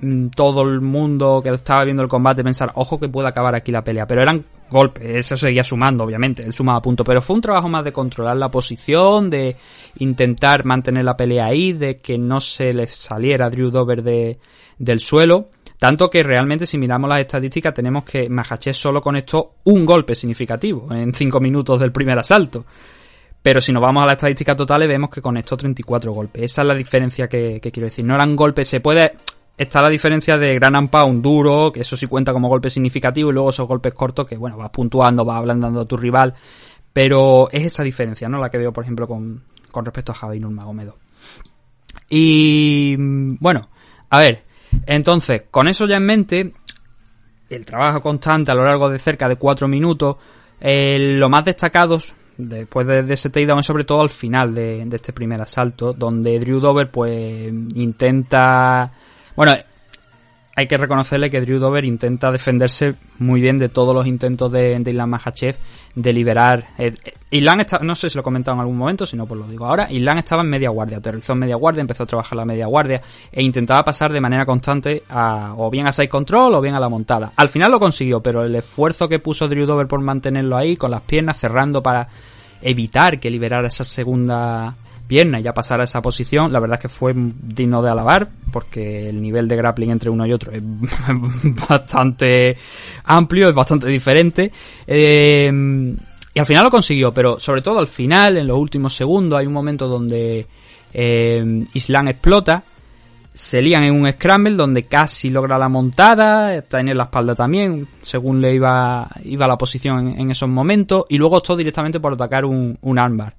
mm, 0.00 0.28
todo 0.28 0.62
el 0.62 0.80
mundo 0.80 1.40
que 1.42 1.50
estaba 1.50 1.84
viendo 1.84 2.02
el 2.02 2.08
combate 2.08 2.44
pensara, 2.44 2.72
ojo 2.76 3.00
que 3.00 3.08
puede 3.08 3.28
acabar 3.28 3.54
aquí 3.54 3.72
la 3.72 3.82
pelea, 3.82 4.06
pero 4.06 4.22
eran 4.22 4.44
golpes, 4.70 5.16
eso 5.16 5.36
seguía 5.36 5.64
sumando, 5.64 6.04
obviamente, 6.04 6.44
él 6.44 6.52
sumaba 6.52 6.80
punto, 6.80 7.02
pero 7.02 7.20
fue 7.20 7.36
un 7.36 7.42
trabajo 7.42 7.68
más 7.68 7.84
de 7.84 7.92
controlar 7.92 8.36
la 8.36 8.50
posición, 8.50 9.28
de 9.28 9.56
intentar 9.98 10.64
mantener 10.64 11.04
la 11.04 11.16
pelea 11.16 11.46
ahí, 11.46 11.72
de 11.72 11.96
que 11.96 12.16
no 12.16 12.40
se 12.40 12.72
le 12.72 12.86
saliera 12.86 13.50
Drew 13.50 13.70
Dover 13.70 14.02
de, 14.02 14.38
del 14.78 15.00
suelo. 15.00 15.48
Tanto 15.78 16.10
que 16.10 16.24
realmente 16.24 16.66
si 16.66 16.76
miramos 16.76 17.08
las 17.08 17.20
estadísticas 17.20 17.72
tenemos 17.72 18.04
que 18.04 18.28
Mahachev 18.28 18.74
solo 18.74 19.00
conectó 19.00 19.54
un 19.64 19.86
golpe 19.86 20.16
significativo 20.16 20.92
en 20.92 21.14
5 21.14 21.38
minutos 21.38 21.78
del 21.78 21.92
primer 21.92 22.18
asalto. 22.18 22.64
Pero 23.42 23.60
si 23.60 23.72
nos 23.72 23.82
vamos 23.82 24.02
a 24.02 24.06
las 24.06 24.14
estadísticas 24.14 24.56
totales 24.56 24.88
vemos 24.88 25.10
que 25.10 25.22
conectó 25.22 25.56
34 25.56 26.12
golpes. 26.12 26.42
Esa 26.42 26.62
es 26.62 26.68
la 26.68 26.74
diferencia 26.74 27.28
que, 27.28 27.60
quiero 27.60 27.86
decir. 27.86 28.04
No 28.04 28.14
eran 28.14 28.36
golpes, 28.36 28.68
se 28.68 28.80
puede... 28.80 29.12
Está 29.56 29.82
la 29.82 29.88
diferencia 29.88 30.38
de 30.38 30.54
gran 30.54 30.76
and 30.76 30.88
pound 30.88 31.20
duro, 31.20 31.72
que 31.72 31.80
eso 31.80 31.96
sí 31.96 32.06
cuenta 32.06 32.32
como 32.32 32.48
golpe 32.48 32.70
significativo, 32.70 33.30
y 33.30 33.32
luego 33.32 33.50
esos 33.50 33.66
golpes 33.66 33.92
cortos 33.92 34.24
que, 34.24 34.36
bueno, 34.36 34.56
vas 34.56 34.70
puntuando, 34.70 35.24
vas 35.24 35.38
ablandando 35.38 35.80
a 35.80 35.84
tu 35.84 35.96
rival. 35.96 36.34
Pero 36.92 37.48
es 37.50 37.66
esa 37.66 37.82
diferencia, 37.82 38.28
¿no? 38.28 38.38
La 38.38 38.50
que 38.50 38.58
veo, 38.58 38.72
por 38.72 38.84
ejemplo, 38.84 39.08
con, 39.08 39.42
con 39.72 39.84
respecto 39.84 40.12
a 40.12 40.14
Javi 40.14 40.38
Nurmagomedov. 40.38 40.94
Y 42.08 42.94
bueno, 42.96 43.68
a 44.10 44.20
ver, 44.20 44.44
entonces, 44.86 45.42
con 45.50 45.68
eso 45.68 45.86
ya 45.86 45.96
en 45.96 46.06
mente, 46.06 46.52
el 47.48 47.64
trabajo 47.64 48.00
constante 48.00 48.50
a 48.50 48.54
lo 48.54 48.64
largo 48.64 48.88
de 48.88 48.98
cerca 48.98 49.28
de 49.28 49.36
cuatro 49.36 49.68
minutos, 49.68 50.16
eh, 50.60 50.98
lo 50.98 51.28
más 51.28 51.44
destacados 51.44 52.14
después 52.38 52.86
de, 52.86 53.02
de 53.02 53.14
ese 53.14 53.28
takedown 53.28 53.62
sobre 53.62 53.84
todo 53.84 54.00
al 54.00 54.10
final 54.10 54.54
de, 54.54 54.84
de 54.86 54.96
este 54.96 55.12
primer 55.12 55.40
asalto, 55.42 55.92
donde 55.92 56.38
Drew 56.38 56.60
Dover 56.60 56.90
pues 56.90 57.48
intenta... 57.74 58.92
Bueno, 59.36 59.54
hay 60.58 60.66
que 60.66 60.76
reconocerle 60.76 61.30
que 61.30 61.40
Drew 61.40 61.60
Dover 61.60 61.84
intenta 61.84 62.32
defenderse 62.32 62.96
muy 63.20 63.40
bien 63.40 63.58
de 63.58 63.68
todos 63.68 63.94
los 63.94 64.08
intentos 64.08 64.50
de, 64.50 64.76
de 64.76 64.90
Islam 64.90 65.10
Makhachev 65.10 65.54
de 65.94 66.12
liberar. 66.12 66.70
Eh, 66.78 66.92
eh, 67.30 67.46
está, 67.60 67.78
no 67.78 67.94
sé 67.94 68.08
si 68.08 68.16
lo 68.16 68.22
he 68.22 68.24
comentado 68.24 68.56
en 68.56 68.62
algún 68.62 68.76
momento, 68.76 69.06
si 69.06 69.16
no 69.16 69.24
pues 69.24 69.38
lo 69.38 69.46
digo 69.46 69.66
ahora. 69.66 69.86
Islam 69.88 70.18
estaba 70.18 70.42
en 70.42 70.50
media 70.50 70.70
guardia, 70.70 70.96
aterrizó 70.96 71.34
en 71.34 71.38
media 71.38 71.54
guardia, 71.54 71.82
empezó 71.82 72.02
a 72.02 72.06
trabajar 72.06 72.36
la 72.36 72.44
media 72.44 72.66
guardia 72.66 73.00
e 73.30 73.40
intentaba 73.40 73.84
pasar 73.84 74.12
de 74.12 74.20
manera 74.20 74.44
constante 74.44 75.04
a, 75.08 75.54
o 75.56 75.70
bien 75.70 75.86
a 75.86 75.92
side 75.92 76.08
control 76.08 76.52
o 76.52 76.60
bien 76.60 76.74
a 76.74 76.80
la 76.80 76.88
montada. 76.88 77.30
Al 77.36 77.48
final 77.48 77.70
lo 77.70 77.78
consiguió, 77.78 78.20
pero 78.20 78.42
el 78.42 78.56
esfuerzo 78.56 79.08
que 79.08 79.20
puso 79.20 79.46
Drew 79.46 79.64
Dover 79.64 79.86
por 79.86 80.00
mantenerlo 80.00 80.56
ahí 80.56 80.76
con 80.76 80.90
las 80.90 81.02
piernas 81.02 81.38
cerrando 81.38 81.84
para 81.84 82.08
evitar 82.62 83.20
que 83.20 83.30
liberara 83.30 83.68
esa 83.68 83.84
segunda 83.84 84.74
pierna 85.08 85.40
y 85.40 85.42
ya 85.42 85.54
pasar 85.54 85.80
a 85.80 85.84
esa 85.84 86.00
posición, 86.02 86.52
la 86.52 86.60
verdad 86.60 86.76
es 86.76 86.82
que 86.82 86.88
fue 86.88 87.12
digno 87.16 87.82
de 87.82 87.90
alabar, 87.90 88.28
porque 88.52 89.08
el 89.08 89.20
nivel 89.20 89.48
de 89.48 89.56
grappling 89.56 89.90
entre 89.90 90.10
uno 90.10 90.26
y 90.26 90.32
otro 90.32 90.52
es 90.52 90.62
bastante 91.68 92.56
amplio, 93.04 93.48
es 93.48 93.54
bastante 93.54 93.88
diferente. 93.88 94.52
Eh, 94.86 95.50
y 96.34 96.38
al 96.38 96.46
final 96.46 96.64
lo 96.64 96.70
consiguió, 96.70 97.12
pero 97.12 97.40
sobre 97.40 97.62
todo 97.62 97.80
al 97.80 97.88
final, 97.88 98.36
en 98.36 98.46
los 98.46 98.58
últimos 98.58 98.94
segundos, 98.94 99.40
hay 99.40 99.46
un 99.46 99.52
momento 99.52 99.88
donde 99.88 100.46
eh, 100.92 101.64
Islam 101.74 102.08
explota, 102.08 102.62
se 103.32 103.62
lían 103.62 103.84
en 103.84 103.94
un 103.94 104.10
scramble 104.12 104.54
donde 104.54 104.84
casi 104.84 105.30
logra 105.30 105.58
la 105.58 105.68
montada, 105.68 106.54
está 106.54 106.80
en 106.80 106.96
la 106.96 107.04
espalda 107.04 107.34
también, 107.34 107.88
según 108.02 108.40
le 108.40 108.54
iba, 108.54 109.08
iba 109.24 109.46
la 109.46 109.56
posición 109.56 110.08
en, 110.08 110.20
en 110.20 110.30
esos 110.30 110.48
momentos, 110.48 111.06
y 111.08 111.16
luego 111.16 111.38
optó 111.38 111.56
directamente 111.56 111.98
por 111.98 112.12
atacar 112.12 112.44
un, 112.44 112.76
un 112.82 112.98
armbar. 112.98 113.34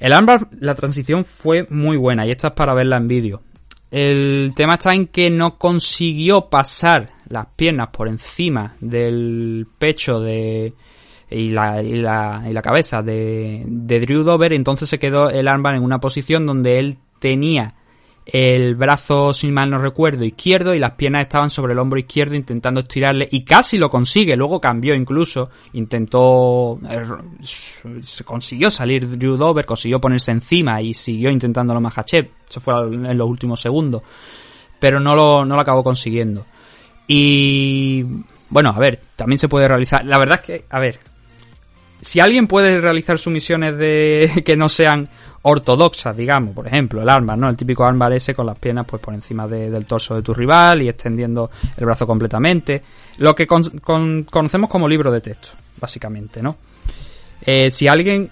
El 0.00 0.14
armbar, 0.14 0.48
la 0.58 0.74
transición 0.74 1.26
fue 1.26 1.66
muy 1.68 1.98
buena 1.98 2.26
y 2.26 2.30
esta 2.30 2.48
es 2.48 2.54
para 2.54 2.74
verla 2.74 2.96
en 2.96 3.06
vídeo. 3.06 3.42
El 3.90 4.52
tema 4.56 4.74
está 4.74 4.94
en 4.94 5.08
que 5.08 5.30
no 5.30 5.58
consiguió 5.58 6.48
pasar 6.48 7.10
las 7.28 7.46
piernas 7.54 7.88
por 7.88 8.08
encima 8.08 8.74
del 8.80 9.66
pecho 9.78 10.20
de 10.20 10.72
y 11.28 11.48
la, 11.48 11.82
y 11.82 11.96
la, 11.96 12.44
y 12.48 12.52
la 12.52 12.62
cabeza 12.62 13.02
de, 13.02 13.62
de 13.66 14.00
Drew 14.00 14.24
Dover, 14.24 14.52
entonces 14.52 14.88
se 14.88 14.98
quedó 14.98 15.28
el 15.30 15.46
armbar 15.46 15.76
en 15.76 15.84
una 15.84 16.00
posición 16.00 16.46
donde 16.46 16.78
él 16.78 16.98
tenía 17.20 17.74
el 18.32 18.74
brazo, 18.76 19.32
si 19.32 19.50
mal 19.50 19.70
no 19.70 19.78
recuerdo, 19.78 20.24
izquierdo 20.24 20.74
y 20.74 20.78
las 20.78 20.92
piernas 20.92 21.22
estaban 21.22 21.50
sobre 21.50 21.72
el 21.72 21.78
hombro 21.78 21.98
izquierdo 21.98 22.36
intentando 22.36 22.80
estirarle 22.80 23.28
y 23.30 23.44
casi 23.44 23.78
lo 23.78 23.90
consigue, 23.90 24.36
luego 24.36 24.60
cambió 24.60 24.94
incluso, 24.94 25.50
intentó, 25.72 26.78
eh, 26.88 27.04
se 27.42 28.24
consiguió 28.24 28.70
salir 28.70 29.18
Drew 29.18 29.36
Dover, 29.36 29.66
consiguió 29.66 30.00
ponerse 30.00 30.30
encima 30.30 30.80
y 30.80 30.94
siguió 30.94 31.30
intentándolo 31.30 31.80
Mahachev, 31.80 32.30
eso 32.48 32.60
fue 32.60 32.74
en 32.74 33.18
los 33.18 33.28
últimos 33.28 33.60
segundos, 33.60 34.02
pero 34.78 35.00
no 35.00 35.14
lo, 35.14 35.44
no 35.44 35.54
lo 35.56 35.60
acabó 35.60 35.82
consiguiendo. 35.82 36.46
Y 37.08 38.04
bueno, 38.48 38.70
a 38.70 38.78
ver, 38.78 39.00
también 39.16 39.38
se 39.38 39.48
puede 39.48 39.66
realizar, 39.66 40.04
la 40.04 40.18
verdad 40.18 40.40
es 40.40 40.46
que, 40.46 40.64
a 40.70 40.78
ver, 40.78 41.00
si 42.00 42.20
alguien 42.20 42.46
puede 42.46 42.80
realizar 42.80 43.18
sumisiones 43.18 43.76
de 43.76 44.42
que 44.46 44.56
no 44.56 44.68
sean 44.68 45.08
ortodoxas, 45.42 46.16
digamos, 46.16 46.54
por 46.54 46.66
ejemplo, 46.66 47.02
el 47.02 47.08
armbar, 47.08 47.38
¿no? 47.38 47.48
El 47.48 47.56
típico 47.56 47.84
armbar 47.84 48.12
ese 48.12 48.34
con 48.34 48.46
las 48.46 48.58
piernas 48.58 48.86
pues 48.86 49.00
por 49.00 49.14
encima 49.14 49.46
de, 49.46 49.70
del 49.70 49.86
torso 49.86 50.14
de 50.14 50.22
tu 50.22 50.34
rival 50.34 50.82
y 50.82 50.88
extendiendo 50.88 51.50
el 51.76 51.84
brazo 51.84 52.06
completamente. 52.06 52.82
Lo 53.18 53.34
que 53.34 53.46
con, 53.46 53.64
con, 53.80 54.24
conocemos 54.24 54.68
como 54.68 54.88
libro 54.88 55.10
de 55.10 55.20
texto, 55.20 55.48
básicamente, 55.80 56.42
¿no? 56.42 56.56
Eh, 57.42 57.70
si 57.70 57.88
alguien 57.88 58.30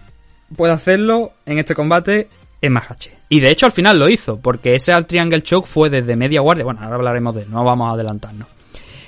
puede 0.55 0.73
hacerlo 0.73 1.33
en 1.47 1.59
este 1.59 1.75
combate 1.75 2.29
es 2.61 2.71
Mahache. 2.71 3.17
Y 3.29 3.41
de 3.41 3.51
hecho 3.51 3.67
al 3.67 3.73
final 3.73 3.99
lo 3.99 4.09
hizo, 4.09 4.39
porque 4.41 4.75
ese 4.75 4.93
al 4.93 5.07
triangle 5.07 5.43
choke 5.43 5.67
fue 5.67 5.91
desde 5.91 6.17
media 6.17 6.41
guardia. 6.41 6.65
Bueno, 6.65 6.81
ahora 6.83 6.97
hablaremos 6.97 7.35
de 7.35 7.43
él, 7.43 7.51
no 7.51 7.65
vamos 7.65 7.91
a 7.91 7.95
adelantarnos. 7.95 8.58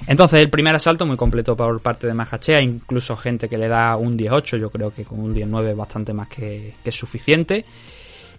Entonces, 0.06 0.40
el 0.40 0.50
primer 0.50 0.74
asalto 0.74 1.06
muy 1.06 1.16
completo 1.16 1.56
por 1.56 1.80
parte 1.80 2.06
de 2.06 2.14
Mahachea, 2.14 2.60
incluso 2.60 3.16
gente 3.16 3.48
que 3.48 3.58
le 3.58 3.68
da 3.68 3.96
un 3.96 4.16
10-8, 4.16 4.58
yo 4.58 4.70
creo 4.70 4.92
que 4.92 5.04
con 5.04 5.20
un 5.20 5.34
10-9 5.34 5.70
es 5.70 5.76
bastante 5.76 6.12
más 6.12 6.28
que, 6.28 6.74
que 6.82 6.92
suficiente. 6.92 7.64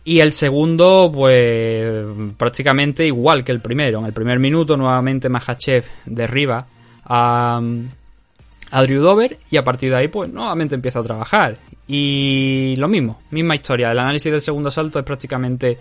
Y 0.04 0.20
el 0.20 0.34
segundo, 0.34 1.12
pues 1.14 2.06
prácticamente 2.36 3.06
igual 3.06 3.44
que 3.44 3.52
el 3.52 3.60
primero. 3.60 4.00
En 4.00 4.06
el 4.06 4.14
primer 4.14 4.40
minuto, 4.40 4.76
nuevamente 4.76 5.30
Mahachev 5.30 5.86
derriba 6.06 6.66
a, 7.06 7.62
a 8.72 8.82
Drew 8.84 9.02
Dover 9.02 9.38
y 9.52 9.58
a 9.58 9.64
partir 9.64 9.92
de 9.92 9.98
ahí, 9.98 10.08
pues 10.08 10.32
nuevamente 10.32 10.74
empieza 10.74 11.00
a 11.00 11.04
trabajar. 11.04 11.58
Y 11.94 12.74
lo 12.78 12.88
mismo, 12.88 13.20
misma 13.32 13.56
historia. 13.56 13.92
El 13.92 14.00
análisis 14.00 14.32
del 14.32 14.40
segundo 14.40 14.70
asalto 14.70 14.98
es 14.98 15.04
prácticamente 15.04 15.78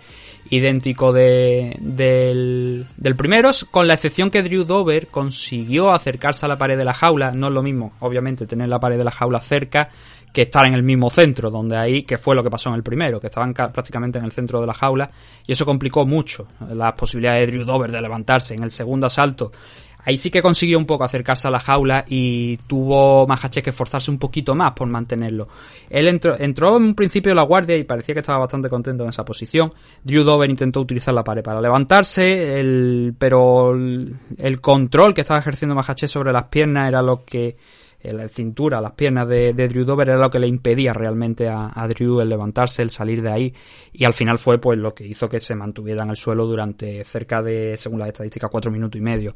idéntico 0.49 1.13
de, 1.13 1.73
del, 1.79 2.85
del 2.97 3.15
primero, 3.15 3.51
con 3.71 3.87
la 3.87 3.93
excepción 3.93 4.29
que 4.29 4.43
Drew 4.43 4.65
Dover 4.65 5.07
consiguió 5.07 5.93
acercarse 5.93 6.45
a 6.45 6.49
la 6.49 6.57
pared 6.57 6.77
de 6.77 6.83
la 6.83 6.93
jaula. 6.93 7.31
No 7.31 7.47
es 7.47 7.53
lo 7.53 7.63
mismo, 7.63 7.93
obviamente, 8.01 8.45
tener 8.45 8.67
la 8.67 8.77
pared 8.77 8.97
de 8.97 9.05
la 9.05 9.11
jaula 9.11 9.39
cerca 9.39 9.87
que 10.33 10.41
estar 10.41 10.65
en 10.65 10.73
el 10.73 10.83
mismo 10.83 11.09
centro, 11.09 11.49
donde 11.49 11.77
ahí, 11.77 12.03
que 12.03 12.17
fue 12.17 12.35
lo 12.35 12.43
que 12.43 12.49
pasó 12.49 12.67
en 12.69 12.75
el 12.75 12.83
primero, 12.83 13.17
que 13.17 13.27
estaban 13.27 13.53
prácticamente 13.53 14.19
en 14.19 14.25
el 14.25 14.33
centro 14.33 14.59
de 14.59 14.67
la 14.67 14.73
jaula, 14.73 15.09
y 15.47 15.53
eso 15.53 15.65
complicó 15.65 16.05
mucho 16.05 16.45
las 16.73 16.91
posibilidades 16.91 17.47
de 17.47 17.53
Drew 17.53 17.65
Dover 17.65 17.89
de 17.89 18.01
levantarse. 18.01 18.53
En 18.53 18.63
el 18.63 18.71
segundo 18.71 19.07
asalto, 19.07 19.53
ahí 20.03 20.17
sí 20.17 20.31
que 20.31 20.41
consiguió 20.41 20.77
un 20.77 20.85
poco 20.85 21.03
acercarse 21.03 21.47
a 21.47 21.51
la 21.51 21.59
jaula 21.59 22.05
y 22.07 22.57
tuvo 22.67 23.27
Mahache 23.27 23.61
que 23.61 23.69
esforzarse 23.71 24.11
un 24.11 24.17
poquito 24.17 24.55
más 24.55 24.73
por 24.73 24.87
mantenerlo. 24.87 25.47
Él 25.89 26.07
entró, 26.07 26.39
entró 26.39 26.77
en 26.77 26.83
un 26.83 26.95
principio 26.95 27.31
en 27.31 27.35
la 27.37 27.43
guardia 27.43 27.77
y 27.77 27.83
parecía 27.83 28.15
que 28.15 28.21
estaba 28.21 28.39
bastante 28.39 28.69
contento 28.69 29.03
en 29.03 29.09
esa 29.09 29.25
posición. 29.25 29.73
Drew 30.03 30.23
Dover 30.23 30.49
intentó 30.49 30.81
utilizar 30.81 31.13
la 31.13 31.23
pared 31.23 31.43
para 31.43 31.61
levantarse, 31.61 32.59
el, 32.59 33.15
pero 33.17 33.73
el, 33.75 34.61
control 34.61 35.13
que 35.13 35.21
estaba 35.21 35.39
ejerciendo 35.39 35.75
Mahache 35.75 36.07
sobre 36.07 36.31
las 36.31 36.45
piernas 36.45 36.87
era 36.87 37.01
lo 37.01 37.23
que 37.25 37.57
la 38.03 38.27
cintura, 38.29 38.81
las 38.81 38.93
piernas 38.93 39.27
de, 39.27 39.53
de, 39.53 39.67
Drew 39.67 39.85
Dover 39.85 40.09
era 40.09 40.17
lo 40.17 40.31
que 40.31 40.39
le 40.39 40.47
impedía 40.47 40.91
realmente 40.91 41.47
a, 41.47 41.71
a, 41.71 41.87
Drew 41.87 42.19
el 42.19 42.29
levantarse, 42.29 42.81
el 42.81 42.89
salir 42.89 43.21
de 43.21 43.31
ahí 43.31 43.53
y 43.93 44.05
al 44.05 44.13
final 44.13 44.39
fue 44.39 44.59
pues 44.59 44.79
lo 44.79 44.95
que 44.95 45.05
hizo 45.05 45.29
que 45.29 45.39
se 45.39 45.53
mantuviera 45.53 46.01
en 46.01 46.09
el 46.09 46.15
suelo 46.15 46.47
durante 46.47 47.03
cerca 47.03 47.43
de, 47.43 47.75
según 47.77 47.99
las 47.99 48.07
estadísticas, 48.07 48.49
cuatro 48.49 48.71
minutos 48.71 48.99
y 48.99 49.03
medio. 49.03 49.35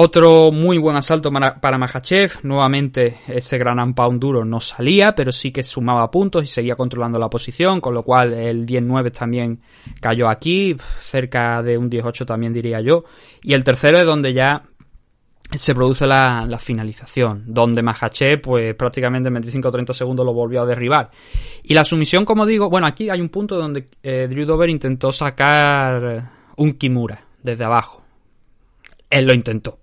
Otro 0.00 0.52
muy 0.52 0.78
buen 0.78 0.94
asalto 0.94 1.32
para, 1.32 1.76
Mahachev, 1.76 2.44
nuevamente 2.44 3.18
ese 3.26 3.58
gran 3.58 3.94
pound 3.94 4.20
duro 4.20 4.44
no 4.44 4.60
salía, 4.60 5.12
pero 5.12 5.32
sí 5.32 5.50
que 5.50 5.64
sumaba 5.64 6.08
puntos 6.08 6.44
y 6.44 6.46
seguía 6.46 6.76
controlando 6.76 7.18
la 7.18 7.28
posición, 7.28 7.80
con 7.80 7.94
lo 7.94 8.04
cual 8.04 8.32
el 8.32 8.64
10-9 8.64 9.10
también 9.10 9.60
cayó 10.00 10.28
aquí, 10.28 10.76
cerca 11.00 11.64
de 11.64 11.76
un 11.76 11.90
18 11.90 12.24
también 12.24 12.52
diría 12.52 12.80
yo, 12.80 13.06
y 13.42 13.54
el 13.54 13.64
tercero 13.64 13.98
es 13.98 14.06
donde 14.06 14.32
ya 14.32 14.62
se 15.50 15.74
produce 15.74 16.06
la, 16.06 16.46
finalización, 16.60 17.42
donde 17.48 17.82
Mahachev, 17.82 18.40
pues 18.40 18.76
prácticamente 18.76 19.26
en 19.26 19.34
25 19.34 19.66
o 19.66 19.72
30 19.72 19.92
segundos 19.94 20.24
lo 20.24 20.32
volvió 20.32 20.62
a 20.62 20.66
derribar. 20.66 21.10
Y 21.64 21.74
la 21.74 21.82
sumisión, 21.82 22.24
como 22.24 22.46
digo, 22.46 22.70
bueno, 22.70 22.86
aquí 22.86 23.10
hay 23.10 23.20
un 23.20 23.30
punto 23.30 23.56
donde 23.56 23.88
eh, 24.04 24.28
Drew 24.30 24.46
Dober 24.46 24.70
intentó 24.70 25.10
sacar 25.10 26.30
un 26.56 26.74
Kimura 26.74 27.24
desde 27.42 27.64
abajo. 27.64 28.04
Él 29.10 29.26
lo 29.26 29.34
intentó. 29.34 29.80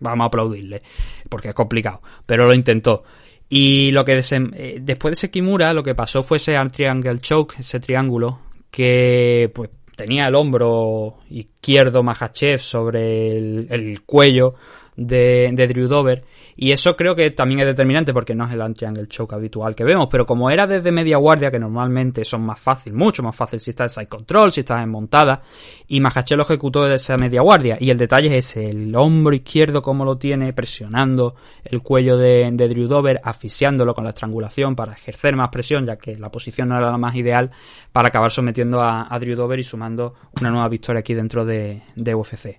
Vamos 0.00 0.24
a 0.24 0.28
aplaudirle, 0.28 0.82
porque 1.28 1.48
es 1.48 1.54
complicado, 1.54 2.00
pero 2.26 2.46
lo 2.46 2.54
intentó. 2.54 3.04
Y 3.48 3.90
lo 3.92 4.04
que 4.04 4.20
eh, 4.54 4.78
después 4.80 5.12
de 5.12 5.14
ese 5.14 5.30
Kimura, 5.30 5.72
lo 5.72 5.82
que 5.82 5.94
pasó 5.94 6.22
fue 6.22 6.36
ese 6.36 6.54
triangle 6.70 7.18
choke, 7.18 7.58
ese 7.58 7.80
triángulo, 7.80 8.40
que 8.70 9.50
pues 9.54 9.70
tenía 9.96 10.28
el 10.28 10.34
hombro 10.34 11.18
izquierdo 11.30 12.02
Mahachev 12.02 12.60
sobre 12.60 13.36
el, 13.36 13.66
el 13.70 14.02
cuello 14.02 14.54
de, 14.96 15.50
de 15.52 15.66
Drew 15.66 15.88
Dober. 15.88 16.24
Y 16.60 16.72
eso 16.72 16.96
creo 16.96 17.14
que 17.14 17.30
también 17.30 17.60
es 17.60 17.66
determinante 17.66 18.12
porque 18.12 18.34
no 18.34 18.44
es 18.44 18.52
el 18.52 18.60
arm 18.60 18.74
triangle 18.74 19.06
choke 19.06 19.32
habitual 19.32 19.76
que 19.76 19.84
vemos. 19.84 20.08
Pero 20.10 20.26
como 20.26 20.50
era 20.50 20.66
desde 20.66 20.90
media 20.90 21.16
guardia, 21.16 21.52
que 21.52 21.58
normalmente 21.60 22.24
son 22.24 22.42
más 22.42 22.58
fácil, 22.58 22.94
mucho 22.94 23.22
más 23.22 23.36
fácil 23.36 23.60
si 23.60 23.70
estás 23.70 23.96
en 23.96 24.02
side 24.02 24.08
control, 24.08 24.50
si 24.50 24.62
estás 24.62 24.82
en 24.82 24.88
montada. 24.88 25.40
Y 25.86 26.00
Mahachev 26.00 26.36
lo 26.36 26.42
ejecutó 26.42 26.82
desde 26.82 26.96
esa 26.96 27.16
media 27.16 27.42
guardia. 27.42 27.76
Y 27.78 27.90
el 27.90 27.96
detalle 27.96 28.36
es 28.36 28.56
el 28.56 28.92
hombro 28.96 29.36
izquierdo 29.36 29.82
como 29.82 30.04
lo 30.04 30.18
tiene, 30.18 30.52
presionando 30.52 31.36
el 31.62 31.80
cuello 31.80 32.16
de, 32.18 32.50
de 32.52 32.68
Drew 32.68 32.88
Dober, 32.88 33.20
asfixiándolo 33.22 33.94
con 33.94 34.02
la 34.02 34.10
estrangulación 34.10 34.74
para 34.74 34.94
ejercer 34.94 35.36
más 35.36 35.50
presión, 35.50 35.86
ya 35.86 35.96
que 35.96 36.18
la 36.18 36.32
posición 36.32 36.70
no 36.70 36.76
era 36.76 36.90
la 36.90 36.98
más 36.98 37.14
ideal 37.14 37.52
para 37.92 38.08
acabar 38.08 38.32
sometiendo 38.32 38.82
a, 38.82 39.06
a 39.08 39.18
Drew 39.20 39.36
Dober 39.36 39.60
y 39.60 39.62
sumando 39.64 40.14
una 40.40 40.50
nueva 40.50 40.68
victoria 40.68 40.98
aquí 40.98 41.14
dentro 41.14 41.44
de, 41.44 41.82
de 41.94 42.14
UFC. 42.16 42.58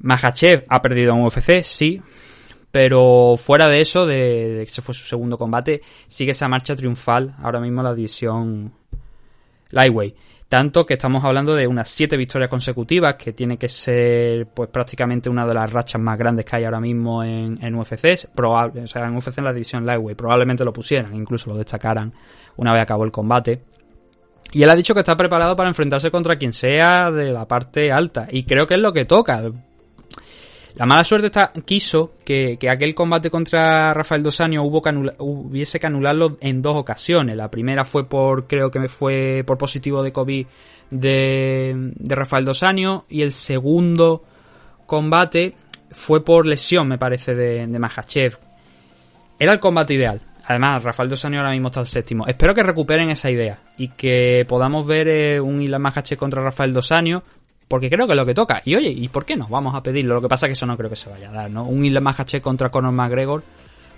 Mahachev 0.00 0.66
ha 0.68 0.82
perdido 0.82 1.14
en 1.14 1.22
UFC, 1.22 1.62
sí, 1.62 2.02
pero 2.74 3.36
fuera 3.36 3.68
de 3.68 3.80
eso, 3.80 4.04
de, 4.04 4.62
que 4.64 4.68
ese 4.68 4.82
fue 4.82 4.96
su 4.96 5.06
segundo 5.06 5.38
combate, 5.38 5.80
sigue 6.08 6.32
esa 6.32 6.48
marcha 6.48 6.74
triunfal 6.74 7.36
ahora 7.40 7.60
mismo 7.60 7.84
la 7.84 7.94
división 7.94 8.72
Lightweight. 9.70 10.16
Tanto 10.48 10.84
que 10.84 10.94
estamos 10.94 11.22
hablando 11.22 11.54
de 11.54 11.68
unas 11.68 11.88
siete 11.88 12.16
victorias 12.16 12.50
consecutivas, 12.50 13.14
que 13.14 13.32
tiene 13.32 13.58
que 13.58 13.68
ser 13.68 14.48
pues 14.48 14.70
prácticamente 14.70 15.30
una 15.30 15.46
de 15.46 15.54
las 15.54 15.72
rachas 15.72 16.02
más 16.02 16.18
grandes 16.18 16.44
que 16.46 16.56
hay 16.56 16.64
ahora 16.64 16.80
mismo 16.80 17.22
en, 17.22 17.64
en 17.64 17.76
UFC. 17.76 18.28
Probable, 18.34 18.82
o 18.82 18.86
sea, 18.88 19.04
en 19.06 19.14
UFC 19.14 19.38
en 19.38 19.44
la 19.44 19.52
división 19.52 19.86
Lightweight. 19.86 20.18
Probablemente 20.18 20.64
lo 20.64 20.72
pusieran, 20.72 21.14
incluso 21.14 21.50
lo 21.50 21.56
destacaran 21.56 22.12
una 22.56 22.72
vez 22.72 22.82
acabó 22.82 23.04
el 23.04 23.12
combate. 23.12 23.62
Y 24.50 24.64
él 24.64 24.70
ha 24.70 24.74
dicho 24.74 24.94
que 24.94 25.00
está 25.00 25.16
preparado 25.16 25.54
para 25.54 25.68
enfrentarse 25.68 26.10
contra 26.10 26.34
quien 26.38 26.52
sea 26.52 27.12
de 27.12 27.30
la 27.30 27.46
parte 27.46 27.92
alta. 27.92 28.26
Y 28.32 28.42
creo 28.42 28.66
que 28.66 28.74
es 28.74 28.80
lo 28.80 28.92
que 28.92 29.04
toca. 29.04 29.44
La 30.76 30.86
mala 30.86 31.04
suerte 31.04 31.26
está, 31.26 31.52
quiso 31.64 32.14
que, 32.24 32.56
que 32.58 32.68
aquel 32.68 32.96
combate 32.96 33.30
contra 33.30 33.94
Rafael 33.94 34.24
Dos 34.24 34.40
Anjos 34.40 34.64
hubo 34.66 34.82
que 34.82 34.90
hubiese 35.18 35.78
que 35.78 35.86
anularlo 35.86 36.36
en 36.40 36.62
dos 36.62 36.74
ocasiones. 36.74 37.36
La 37.36 37.48
primera 37.48 37.84
fue 37.84 38.08
por, 38.08 38.48
creo 38.48 38.72
que 38.72 38.88
fue 38.88 39.44
por 39.46 39.56
positivo 39.56 40.02
de 40.02 40.12
COVID 40.12 40.46
de, 40.90 41.92
de 41.94 42.14
Rafael 42.16 42.44
Dos 42.44 42.64
Anjos. 42.64 43.04
Y 43.08 43.22
el 43.22 43.30
segundo 43.30 44.24
combate 44.86 45.54
fue 45.92 46.24
por 46.24 46.44
lesión, 46.44 46.88
me 46.88 46.98
parece, 46.98 47.36
de, 47.36 47.68
de 47.68 47.78
Mahachev. 47.78 48.36
Era 49.38 49.52
el 49.52 49.60
combate 49.60 49.94
ideal. 49.94 50.22
Además, 50.46 50.82
Rafael 50.82 51.08
Dos 51.08 51.24
Anjos 51.24 51.38
ahora 51.38 51.52
mismo 51.52 51.68
está 51.68 51.80
al 51.80 51.86
séptimo. 51.86 52.26
Espero 52.26 52.52
que 52.52 52.64
recuperen 52.64 53.10
esa 53.10 53.30
idea 53.30 53.62
y 53.78 53.88
que 53.88 54.44
podamos 54.48 54.84
ver 54.84 55.06
eh, 55.06 55.40
un 55.40 55.62
Isla 55.62 55.78
Mahachev 55.78 56.18
contra 56.18 56.42
Rafael 56.42 56.72
Dos 56.72 56.90
Anjos, 56.90 57.22
porque 57.68 57.88
creo 57.88 58.06
que 58.06 58.12
es 58.12 58.16
lo 58.16 58.26
que 58.26 58.34
toca. 58.34 58.62
Y 58.64 58.74
oye, 58.74 58.90
¿y 58.90 59.08
por 59.08 59.24
qué 59.24 59.36
no? 59.36 59.46
Vamos 59.48 59.74
a 59.74 59.82
pedirlo. 59.82 60.14
Lo 60.14 60.20
que 60.20 60.28
pasa 60.28 60.46
es 60.46 60.50
que 60.50 60.52
eso 60.52 60.66
no 60.66 60.76
creo 60.76 60.90
que 60.90 60.96
se 60.96 61.10
vaya 61.10 61.30
a 61.30 61.32
dar, 61.32 61.50
¿no? 61.50 61.64
Un 61.64 61.84
Isla 61.84 62.00
Mahachev 62.00 62.42
contra 62.42 62.70
Conor 62.70 62.92
McGregor. 62.92 63.42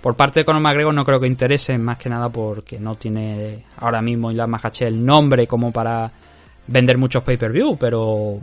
Por 0.01 0.15
parte 0.15 0.41
de 0.41 0.45
Conor 0.45 0.61
McGregor 0.61 0.93
no 0.93 1.03
creo 1.03 1.19
que 1.19 1.27
interese, 1.27 1.77
más 1.77 1.97
que 1.97 2.09
nada 2.09 2.29
porque 2.29 2.79
no 2.79 2.95
tiene 2.95 3.65
ahora 3.77 4.01
mismo 4.01 4.31
Isla 4.31 4.47
Mahachev 4.47 4.87
el 4.87 5.05
nombre 5.05 5.47
como 5.47 5.71
para 5.71 6.11
vender 6.67 6.97
muchos 6.97 7.23
pay-per-view, 7.23 7.77
pero 7.77 8.39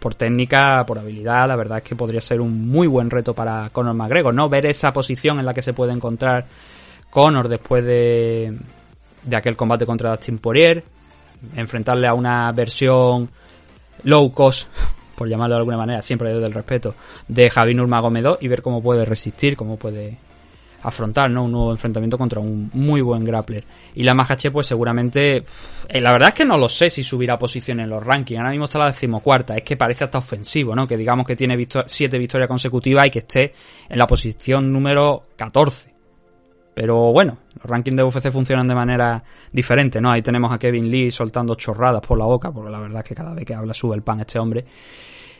por 0.00 0.14
técnica, 0.16 0.84
por 0.84 0.98
habilidad, 0.98 1.46
la 1.46 1.54
verdad 1.54 1.78
es 1.78 1.84
que 1.84 1.94
podría 1.94 2.20
ser 2.20 2.40
un 2.40 2.66
muy 2.68 2.88
buen 2.88 3.08
reto 3.08 3.34
para 3.34 3.70
Conor 3.70 3.94
McGregor, 3.94 4.34
¿no? 4.34 4.48
Ver 4.48 4.66
esa 4.66 4.92
posición 4.92 5.38
en 5.38 5.46
la 5.46 5.54
que 5.54 5.62
se 5.62 5.72
puede 5.72 5.92
encontrar 5.92 6.46
Conor 7.08 7.48
después 7.48 7.84
de, 7.84 8.58
de 9.22 9.36
aquel 9.36 9.56
combate 9.56 9.86
contra 9.86 10.10
Dustin 10.10 10.38
Poirier, 10.38 10.82
enfrentarle 11.54 12.08
a 12.08 12.14
una 12.14 12.50
versión 12.52 13.30
low 14.04 14.32
cost, 14.32 14.68
por 15.16 15.28
llamarlo 15.28 15.54
de 15.54 15.60
alguna 15.60 15.76
manera, 15.76 16.02
siempre 16.02 16.32
desde 16.32 16.46
el 16.46 16.52
respeto, 16.52 16.94
de 17.28 17.50
Javi 17.50 17.74
Nurmagomedov 17.74 18.38
y 18.40 18.48
ver 18.48 18.62
cómo 18.62 18.82
puede 18.82 19.04
resistir, 19.04 19.56
cómo 19.56 19.76
puede 19.76 20.18
afrontar 20.82 21.30
¿no? 21.30 21.44
un 21.44 21.52
nuevo 21.52 21.70
enfrentamiento 21.70 22.18
contra 22.18 22.40
un 22.40 22.70
muy 22.74 23.00
buen 23.00 23.24
grappler. 23.24 23.64
Y 23.94 24.02
la 24.02 24.14
Mahache, 24.14 24.50
pues 24.50 24.66
seguramente. 24.66 25.44
eh, 25.88 26.00
la 26.00 26.12
verdad 26.12 26.30
es 26.30 26.34
que 26.34 26.44
no 26.44 26.56
lo 26.58 26.68
sé 26.68 26.90
si 26.90 27.02
subirá 27.02 27.38
posición 27.38 27.80
en 27.80 27.88
los 27.88 28.04
rankings. 28.04 28.38
Ahora 28.38 28.50
mismo 28.50 28.64
está 28.64 28.78
la 28.78 28.86
decimocuarta. 28.86 29.56
Es 29.56 29.62
que 29.62 29.76
parece 29.76 30.04
hasta 30.04 30.18
ofensivo, 30.18 30.74
¿no? 30.74 30.86
Que 30.86 30.96
digamos 30.96 31.26
que 31.26 31.36
tiene 31.36 31.56
siete 31.86 32.18
victorias 32.18 32.48
consecutivas 32.48 33.06
y 33.06 33.10
que 33.10 33.20
esté 33.20 33.54
en 33.88 33.98
la 33.98 34.06
posición 34.06 34.72
número 34.72 35.24
14. 35.36 35.92
Pero 36.74 37.12
bueno, 37.12 37.38
rankings 37.64 37.96
de 37.96 38.02
UFC 38.02 38.30
funcionan 38.30 38.68
de 38.68 38.74
manera 38.74 39.22
diferente, 39.52 40.00
¿no? 40.00 40.10
Ahí 40.10 40.22
tenemos 40.22 40.52
a 40.52 40.58
Kevin 40.58 40.90
Lee 40.90 41.10
soltando 41.10 41.54
chorradas 41.54 42.00
por 42.00 42.18
la 42.18 42.24
boca, 42.24 42.50
porque 42.50 42.70
la 42.70 42.80
verdad 42.80 43.00
es 43.00 43.08
que 43.08 43.14
cada 43.14 43.34
vez 43.34 43.44
que 43.44 43.54
habla 43.54 43.74
sube 43.74 43.94
el 43.94 44.02
pan 44.02 44.20
este 44.20 44.38
hombre. 44.38 44.64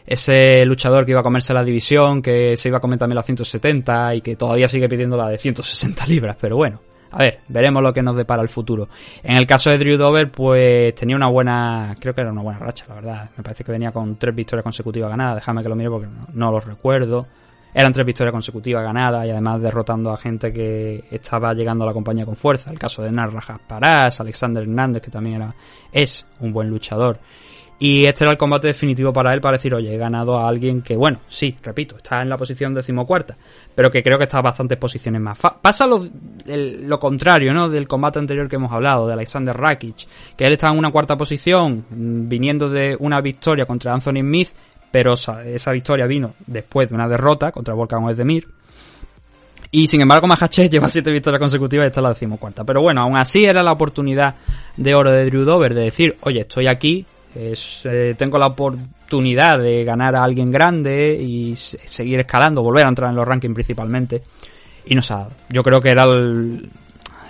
Ese 0.05 0.65
luchador 0.65 1.05
que 1.05 1.13
iba 1.13 1.21
a 1.21 1.23
comerse 1.23 1.55
la 1.55 1.63
división, 1.63 2.21
que 2.21 2.57
se 2.57 2.69
iba 2.69 2.79
a 2.79 2.81
comer 2.81 2.99
también 2.99 3.17
la 3.17 3.23
170 3.23 4.17
y 4.17 4.21
que 4.21 4.37
todavía 4.37 4.67
sigue 4.67 4.89
pidiendo 4.89 5.17
la 5.17 5.29
de 5.29 5.39
160 5.39 6.07
libras, 6.07 6.37
pero 6.41 6.57
bueno. 6.57 6.81
A 7.13 7.19
ver, 7.19 7.41
veremos 7.49 7.83
lo 7.83 7.93
que 7.93 8.03
nos 8.03 8.17
depara 8.17 8.43
el 8.43 8.49
futuro. 8.49 8.89
En 9.23 9.37
el 9.37 9.47
caso 9.47 9.71
de 9.71 9.77
Drew 9.77 9.99
Dover, 9.99 10.31
pues 10.31 10.95
tenía 10.95 11.15
una 11.15 11.29
buena, 11.29 11.95
creo 12.01 12.15
que 12.15 12.23
era 12.23 12.33
una 12.33 12.41
buena 12.41 12.59
racha, 12.59 12.87
la 12.89 12.95
verdad. 12.95 13.31
Me 13.37 13.45
parece 13.45 13.65
que 13.65 13.71
venía 13.71 13.93
con 13.93 14.17
tres 14.17 14.35
victorias 14.35 14.63
consecutivas 14.63 15.11
ganadas. 15.11 15.37
Déjame 15.37 15.63
que 15.63 15.69
lo 15.69 15.77
mire 15.77 15.91
porque 15.91 16.07
no, 16.07 16.27
no 16.33 16.51
lo 16.51 16.61
recuerdo. 16.61 17.27
Eran 17.75 17.93
tres 17.93 18.05
victorias 18.05 18.33
consecutivas 18.33 18.83
ganadas 18.83 19.27
y 19.27 19.31
además 19.31 19.61
derrotando 19.61 20.11
a 20.11 20.17
gente 20.17 20.53
que 20.53 21.05
estaba 21.11 21.55
llegando 21.55 21.85
a 21.85 21.87
la 21.87 21.93
compañía 21.93 22.27
con 22.27 22.37
fuerza. 22.37 22.71
El 22.71 22.79
caso 22.79 23.03
de 23.03 23.11
Narrajas 23.11 23.61
Parás, 23.67 24.21
Alexander 24.21 24.63
Hernández, 24.63 25.03
que 25.03 25.11
también 25.11 25.37
era, 25.37 25.55
es 25.91 26.27
un 26.41 26.53
buen 26.53 26.69
luchador. 26.69 27.19
Y 27.79 28.07
este 28.07 28.23
era 28.23 28.31
el 28.31 28.39
combate 28.39 28.69
definitivo 28.69 29.13
para 29.13 29.35
él 29.35 29.41
para 29.41 29.57
decir, 29.57 29.75
oye, 29.75 29.93
he 29.93 29.99
ganado 29.99 30.39
a 30.39 30.47
alguien 30.47 30.83
que, 30.83 30.95
bueno, 30.95 31.19
sí, 31.29 31.57
repito, 31.61 31.97
está 31.97 32.23
en 32.23 32.29
la 32.29 32.37
posición 32.37 32.73
decimocuarta, 32.73 33.37
pero 33.75 33.91
que 33.91 34.05
creo 34.05 34.19
que 34.19 34.25
está 34.25 34.39
a 34.39 34.43
bastantes 34.43 34.79
posiciones 34.79 35.21
más. 35.21 35.37
Pasa 35.61 35.85
lo, 35.89 36.01
lo 36.47 36.99
contrario, 37.01 37.53
¿no? 37.53 37.69
Del 37.69 37.89
combate 37.89 38.21
anterior 38.21 38.49
que 38.49 38.55
hemos 38.55 38.71
hablado, 38.71 39.09
de 39.09 39.15
Alexander 39.15 39.57
Rakic, 39.57 40.07
que 40.37 40.45
él 40.45 40.53
está 40.53 40.71
en 40.71 40.79
una 40.79 40.93
cuarta 40.93 41.17
posición, 41.17 41.85
mm, 41.91 42.29
viniendo 42.29 42.71
de 42.71 42.97
una 43.01 43.21
victoria 43.21 43.67
contra 43.67 43.93
Anthony 43.93 44.21
Smith, 44.21 44.51
pero 44.93 45.15
esa, 45.15 45.73
victoria 45.73 46.07
vino 46.07 46.35
después 46.47 46.89
de 46.89 46.95
una 46.95 47.09
derrota 47.09 47.51
contra 47.51 47.75
Volkan 47.75 48.05
Oezdemir. 48.05 48.47
Y 49.71 49.87
sin 49.87 50.03
embargo, 50.03 50.27
Mahachev 50.27 50.69
lleva 50.69 50.89
siete 50.91 51.11
victorias 51.11 51.41
consecutivas 51.41 51.87
y 51.87 51.89
está 51.89 52.01
en 52.01 52.05
la 52.05 52.09
decimocuarta. 52.11 52.63
Pero 52.63 52.83
bueno, 52.83 53.01
aún 53.01 53.17
así 53.17 53.47
era 53.47 53.63
la 53.63 53.73
oportunidad 53.73 54.35
de 54.77 54.95
oro 54.95 55.11
de 55.11 55.25
Drew 55.25 55.45
Dover 55.45 55.73
de 55.73 55.85
decir, 55.85 56.19
oye, 56.21 56.41
estoy 56.41 56.67
aquí, 56.67 57.07
es, 57.35 57.87
eh, 57.87 58.15
tengo 58.19 58.37
la 58.37 58.49
oportunidad 58.49 59.59
de 59.59 59.83
ganar 59.83 60.15
a 60.15 60.25
alguien 60.25 60.53
grande 60.53 61.19
y 61.19 61.57
seguir 61.57 62.21
escalando, 62.21 62.63
volver 62.63 62.85
a 62.85 62.91
entrar 62.91 63.09
en 63.09 63.17
los 63.17 63.27
rankings 63.27 63.55
principalmente. 63.55 64.23
Y 64.85 64.95
no 64.95 65.01
se 65.01 65.15
ha 65.15 65.19
dado. 65.19 65.33
Yo 65.49 65.63
creo 65.63 65.81
que 65.81 65.89
era 65.89 66.05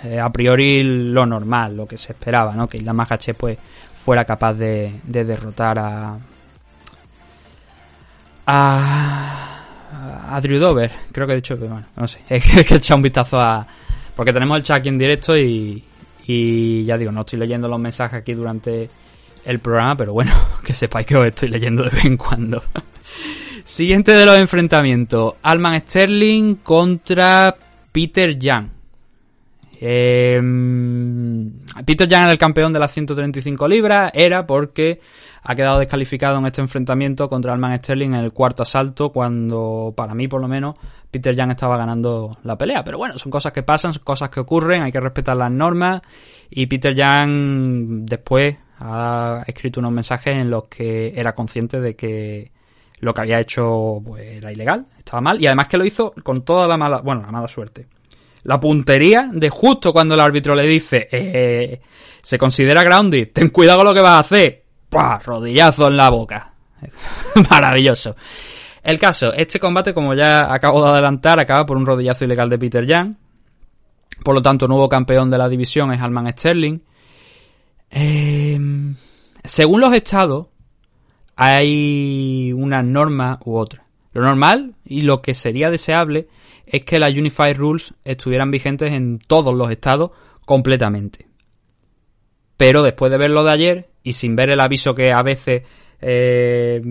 eh, 0.03 0.19
a 0.19 0.29
priori 0.29 0.83
lo 0.83 1.25
normal, 1.25 1.77
lo 1.77 1.87
que 1.87 1.97
se 1.97 2.11
esperaba, 2.11 2.53
¿no? 2.55 2.67
Que 2.67 2.77
Islam 2.77 2.97
Makhachev 2.97 3.37
pues 3.37 3.57
fuera 3.95 4.25
capaz 4.25 4.53
de, 4.55 4.99
de 5.05 5.23
derrotar 5.23 5.79
a 5.79 6.17
a 8.45 9.49
a 10.29 10.41
Drew 10.41 10.59
Dover. 10.59 10.91
Creo 11.11 11.27
que 11.27 11.33
he 11.33 11.37
dicho 11.37 11.57
bueno, 11.57 11.85
no 11.95 12.07
sé, 12.07 12.19
es 12.29 12.43
que, 12.43 12.61
es 12.61 12.67
que 12.67 12.73
he 12.75 12.77
echado 12.77 12.97
un 12.97 13.03
vistazo 13.03 13.39
a 13.39 13.65
porque 14.15 14.33
tenemos 14.33 14.57
el 14.57 14.63
chat 14.63 14.77
aquí 14.77 14.89
en 14.89 14.97
directo 14.97 15.35
y 15.37 15.83
y 16.25 16.85
ya 16.85 16.97
digo, 16.97 17.11
no 17.11 17.21
estoy 17.21 17.39
leyendo 17.39 17.67
los 17.67 17.79
mensajes 17.79 18.19
aquí 18.19 18.33
durante 18.33 18.89
el 19.45 19.59
programa, 19.59 19.95
pero 19.95 20.13
bueno, 20.13 20.31
que 20.63 20.73
sepáis 20.73 21.05
que 21.05 21.15
os 21.15 21.27
estoy 21.27 21.49
leyendo 21.49 21.83
de 21.83 21.89
vez 21.89 22.05
en 22.05 22.17
cuando. 22.17 22.63
Siguiente 23.65 24.11
de 24.11 24.25
los 24.25 24.37
enfrentamientos, 24.37 25.35
Alman 25.41 25.81
Sterling 25.81 26.55
contra 26.55 27.55
Peter 27.91 28.37
Young. 28.37 28.67
Eh, 29.85 30.39
Peter 31.85 32.07
Young 32.07 32.21
era 32.21 32.31
el 32.31 32.37
campeón 32.37 32.71
de 32.71 32.79
las 32.79 32.93
135 32.93 33.67
libras, 33.67 34.11
era 34.13 34.47
porque 34.47 35.01
ha 35.41 35.55
quedado 35.55 35.79
descalificado 35.79 36.37
en 36.37 36.45
este 36.45 36.61
enfrentamiento 36.61 37.27
contra 37.27 37.51
Alman 37.51 37.77
Sterling 37.79 38.13
en 38.13 38.21
el 38.21 38.31
cuarto 38.31 38.63
asalto, 38.63 39.11
cuando 39.11 39.93
para 39.93 40.15
mí 40.15 40.29
por 40.29 40.39
lo 40.39 40.47
menos 40.47 40.75
Peter 41.11 41.35
Young 41.35 41.51
estaba 41.51 41.75
ganando 41.75 42.37
la 42.43 42.57
pelea. 42.57 42.81
Pero 42.85 42.97
bueno, 42.97 43.19
son 43.19 43.29
cosas 43.29 43.51
que 43.51 43.61
pasan, 43.61 43.91
son 43.91 44.03
cosas 44.05 44.29
que 44.29 44.39
ocurren, 44.39 44.83
hay 44.83 44.91
que 44.93 45.01
respetar 45.01 45.35
las 45.35 45.51
normas. 45.51 46.01
Y 46.49 46.65
Peter 46.67 46.95
Young 46.95 48.05
después 48.05 48.55
ha 48.79 49.43
escrito 49.45 49.81
unos 49.81 49.91
mensajes 49.91 50.37
en 50.37 50.49
los 50.49 50.63
que 50.69 51.11
era 51.13 51.33
consciente 51.33 51.81
de 51.81 51.93
que 51.95 52.51
Lo 52.99 53.13
que 53.13 53.21
había 53.21 53.41
hecho 53.41 54.01
pues, 54.05 54.37
era 54.37 54.49
ilegal, 54.49 54.85
estaba 54.97 55.19
mal, 55.19 55.41
y 55.41 55.47
además 55.47 55.67
que 55.67 55.77
lo 55.77 55.83
hizo 55.83 56.13
con 56.23 56.45
toda 56.45 56.69
la 56.69 56.77
mala, 56.77 57.01
bueno, 57.01 57.21
la 57.21 57.31
mala 57.33 57.49
suerte. 57.49 57.87
La 58.43 58.59
puntería 58.59 59.29
de 59.31 59.49
justo 59.49 59.93
cuando 59.93 60.15
el 60.15 60.19
árbitro 60.19 60.53
le 60.53 60.63
dice, 60.63 61.07
eh, 61.11 61.81
se 62.21 62.37
considera 62.37 62.83
grounded, 62.83 63.29
ten 63.33 63.49
cuidado 63.49 63.79
con 63.79 63.87
lo 63.87 63.93
que 63.93 64.01
vas 64.01 64.17
a 64.17 64.19
hacer. 64.19 64.63
¡Pua! 64.89 65.19
Rodillazo 65.23 65.87
en 65.87 65.97
la 65.97 66.09
boca. 66.09 66.53
Maravilloso. 67.49 68.15
El 68.83 68.99
caso, 68.99 69.33
este 69.33 69.59
combate, 69.59 69.93
como 69.93 70.13
ya 70.13 70.53
acabo 70.53 70.83
de 70.83 70.91
adelantar, 70.91 71.39
acaba 71.39 71.65
por 71.65 71.77
un 71.77 71.85
rodillazo 71.85 72.25
ilegal 72.25 72.49
de 72.49 72.59
Peter 72.59 72.85
Young. 72.85 73.15
Por 74.23 74.35
lo 74.35 74.41
tanto, 74.41 74.67
nuevo 74.67 74.89
campeón 74.89 75.31
de 75.31 75.37
la 75.37 75.47
división 75.47 75.93
es 75.93 76.01
Alman 76.01 76.31
Sterling. 76.31 76.79
Eh, 77.89 78.59
según 79.43 79.79
los 79.79 79.93
estados, 79.93 80.47
hay 81.35 82.51
una 82.53 82.83
norma 82.83 83.39
u 83.45 83.55
otra. 83.55 83.85
Lo 84.11 84.21
normal 84.21 84.75
y 84.85 85.01
lo 85.01 85.21
que 85.21 85.33
sería 85.33 85.69
deseable 85.69 86.27
es 86.65 86.85
que 86.85 86.99
las 86.99 87.11
Unified 87.11 87.57
Rules 87.57 87.93
estuvieran 88.03 88.51
vigentes 88.51 88.91
en 88.91 89.19
todos 89.19 89.53
los 89.53 89.69
estados 89.69 90.11
completamente. 90.45 91.27
Pero 92.57 92.83
después 92.83 93.11
de 93.11 93.17
verlo 93.17 93.43
de 93.43 93.51
ayer 93.51 93.89
y 94.03 94.13
sin 94.13 94.35
ver 94.35 94.49
el 94.49 94.59
aviso 94.59 94.95
que 94.95 95.11
a 95.11 95.23
veces 95.23 95.63
eh, 96.01 96.81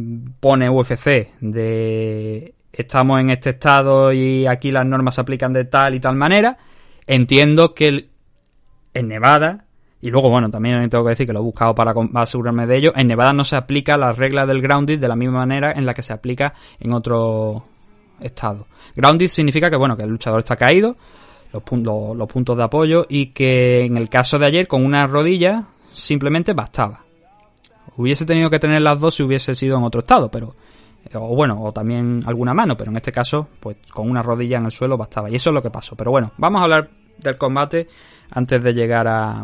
pone 0.40 0.70
UFC 0.70 1.34
de 1.40 2.54
estamos 2.72 3.20
en 3.20 3.30
este 3.30 3.50
estado 3.50 4.12
y 4.12 4.46
aquí 4.46 4.70
las 4.70 4.86
normas 4.86 5.16
se 5.16 5.20
aplican 5.20 5.52
de 5.52 5.66
tal 5.66 5.94
y 5.94 6.00
tal 6.00 6.16
manera, 6.16 6.56
entiendo 7.06 7.74
que 7.74 8.08
en 8.94 9.08
Nevada, 9.08 9.66
y 10.00 10.10
luego 10.10 10.30
bueno, 10.30 10.50
también 10.50 10.88
tengo 10.88 11.04
que 11.04 11.10
decir 11.10 11.26
que 11.26 11.32
lo 11.32 11.40
he 11.40 11.42
buscado 11.42 11.74
para 11.74 11.94
asegurarme 12.14 12.66
de 12.66 12.76
ello, 12.78 12.92
en 12.96 13.08
Nevada 13.08 13.32
no 13.32 13.44
se 13.44 13.56
aplica 13.56 13.96
la 13.96 14.12
regla 14.12 14.46
del 14.46 14.62
grounded 14.62 14.98
de 14.98 15.08
la 15.08 15.16
misma 15.16 15.40
manera 15.40 15.72
en 15.72 15.86
la 15.86 15.94
que 15.94 16.02
se 16.02 16.12
aplica 16.12 16.54
en 16.80 16.92
otro 16.92 17.66
estado. 18.22 18.66
Grounded 18.94 19.28
significa 19.28 19.70
que 19.70 19.76
bueno, 19.76 19.96
que 19.96 20.02
el 20.02 20.10
luchador 20.10 20.40
está 20.40 20.56
caído, 20.56 20.96
los, 21.52 21.62
puntos, 21.62 22.56
de 22.56 22.62
apoyo 22.62 23.04
y 23.08 23.26
que 23.26 23.84
en 23.84 23.96
el 23.96 24.08
caso 24.08 24.38
de 24.38 24.46
ayer 24.46 24.66
con 24.66 24.84
una 24.84 25.06
rodilla 25.06 25.64
simplemente 25.92 26.52
bastaba. 26.54 27.04
Hubiese 27.96 28.24
tenido 28.24 28.48
que 28.48 28.58
tener 28.58 28.80
las 28.80 28.98
dos 28.98 29.14
si 29.14 29.22
hubiese 29.22 29.54
sido 29.54 29.76
en 29.76 29.84
otro 29.84 30.00
estado, 30.00 30.30
pero 30.30 30.54
o 31.14 31.34
bueno, 31.34 31.62
o 31.62 31.72
también 31.72 32.20
alguna 32.26 32.54
mano, 32.54 32.76
pero 32.76 32.90
en 32.90 32.96
este 32.96 33.12
caso, 33.12 33.48
pues 33.60 33.76
con 33.92 34.08
una 34.08 34.22
rodilla 34.22 34.58
en 34.58 34.64
el 34.64 34.70
suelo 34.70 34.96
bastaba. 34.96 35.28
Y 35.28 35.34
eso 35.34 35.50
es 35.50 35.54
lo 35.54 35.62
que 35.62 35.70
pasó. 35.70 35.96
Pero 35.96 36.10
bueno, 36.10 36.32
vamos 36.38 36.60
a 36.60 36.64
hablar 36.64 36.90
del 37.18 37.36
combate 37.36 37.88
antes 38.30 38.62
de 38.62 38.72
llegar 38.72 39.06
a 39.08 39.42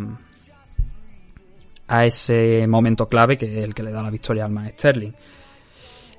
a 1.89 2.05
ese 2.05 2.67
momento 2.67 3.07
clave 3.07 3.37
que 3.37 3.47
es 3.47 3.65
el 3.65 3.75
que 3.75 3.83
le 3.83 3.91
da 3.91 4.03
la 4.03 4.11
victoria 4.11 4.45
al 4.45 4.53
más 4.53 4.71
Sterling. 4.73 5.13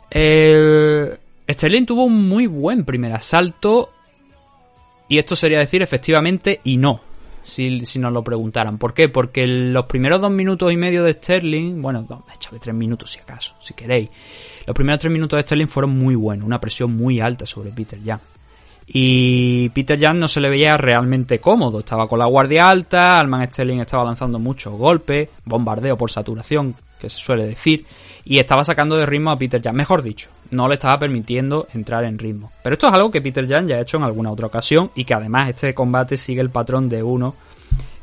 Eh, 0.10 1.18
Sterling 1.50 1.86
tuvo 1.86 2.04
un 2.04 2.30
muy 2.30 2.48
buen 2.48 2.86
primer 2.86 3.14
asalto 3.14 3.90
y 5.08 5.18
esto 5.18 5.36
sería 5.36 5.60
decir 5.60 5.82
efectivamente 5.82 6.62
y 6.64 6.78
no 6.78 7.02
si, 7.44 7.86
si 7.86 8.00
nos 8.00 8.14
lo 8.14 8.24
preguntaran. 8.24 8.78
¿Por 8.78 8.94
qué? 8.94 9.10
Porque 9.10 9.46
los 9.48 9.86
primeros 9.86 10.22
dos 10.22 10.32
minutos 10.32 10.72
y 10.72 10.78
medio 10.78 11.04
de 11.04 11.14
Sterling, 11.14 11.82
bueno, 11.82 12.08
échale 12.34 12.60
tres 12.60 12.76
minutos 12.76 13.12
si 13.12 13.20
acaso, 13.20 13.56
si 13.60 13.74
queréis. 13.74 14.10
Los 14.66 14.76
primeros 14.76 15.00
tres 15.00 15.12
minutos 15.12 15.38
de 15.38 15.42
Sterling 15.42 15.68
fueron 15.68 15.98
muy 15.98 16.16
buenos, 16.16 16.46
una 16.46 16.62
presión 16.62 16.96
muy 16.96 17.20
alta 17.20 17.46
sobre 17.46 17.72
Peter 17.72 18.02
Young. 18.02 18.20
Y 18.92 19.70
Peter 19.70 20.00
Young 20.00 20.18
no 20.18 20.28
se 20.28 20.40
le 20.40 20.50
veía 20.50 20.76
realmente 20.76 21.40
cómodo, 21.40 21.80
estaba 21.80 22.08
con 22.08 22.18
la 22.18 22.26
guardia 22.26 22.70
alta, 22.70 23.20
Alman 23.20 23.46
Sterling 23.46 23.80
estaba 23.80 24.04
lanzando 24.04 24.40
muchos 24.40 24.74
golpes, 24.74 25.30
bombardeo 25.46 25.96
por 25.96 26.10
saturación, 26.10 26.76
que 27.00 27.10
se 27.10 27.18
suele 27.18 27.46
decir, 27.46 27.86
y 28.30 28.38
estaba 28.38 28.64
sacando 28.64 28.96
de 28.96 29.08
ritmo 29.08 29.32
a 29.32 29.38
Peter 29.38 29.60
Young, 29.60 29.76
mejor 29.76 30.04
dicho, 30.04 30.30
no 30.52 30.68
le 30.68 30.76
estaba 30.76 31.00
permitiendo 31.00 31.68
entrar 31.74 32.04
en 32.04 32.20
ritmo. 32.20 32.52
Pero 32.62 32.76
esto 32.76 32.88
es 32.88 32.94
algo 32.94 33.10
que 33.10 33.22
Peter 33.22 33.48
Young 33.48 33.66
ya 33.66 33.78
ha 33.78 33.82
hecho 33.82 33.98
en 33.98 34.04
alguna 34.04 34.30
otra 34.30 34.46
ocasión 34.46 34.92
y 34.94 35.04
que 35.04 35.16
además 35.16 35.50
este 35.50 35.74
combate 35.74 36.16
sigue 36.16 36.40
el 36.40 36.52
patrón 36.52 36.88
de 36.88 37.02
uno 37.02 37.34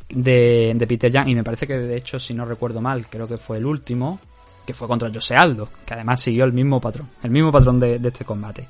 de, 0.08 0.84
Peter 0.88 1.12
Young 1.12 1.28
y 1.28 1.34
me 1.36 1.44
parece 1.44 1.68
que 1.68 1.78
de 1.78 1.96
hecho, 1.96 2.18
si 2.18 2.34
no 2.34 2.44
recuerdo 2.44 2.80
mal, 2.80 3.06
creo 3.08 3.28
que 3.28 3.36
fue 3.36 3.58
el 3.58 3.66
último, 3.66 4.18
que 4.66 4.74
fue 4.74 4.88
contra 4.88 5.12
Jose 5.14 5.36
Aldo, 5.36 5.68
que 5.86 5.94
además 5.94 6.20
siguió 6.20 6.44
el 6.44 6.52
mismo 6.52 6.80
patrón, 6.80 7.08
el 7.22 7.30
mismo 7.30 7.52
patrón 7.52 7.78
de, 7.78 8.00
de 8.00 8.08
este 8.08 8.24
combate. 8.24 8.66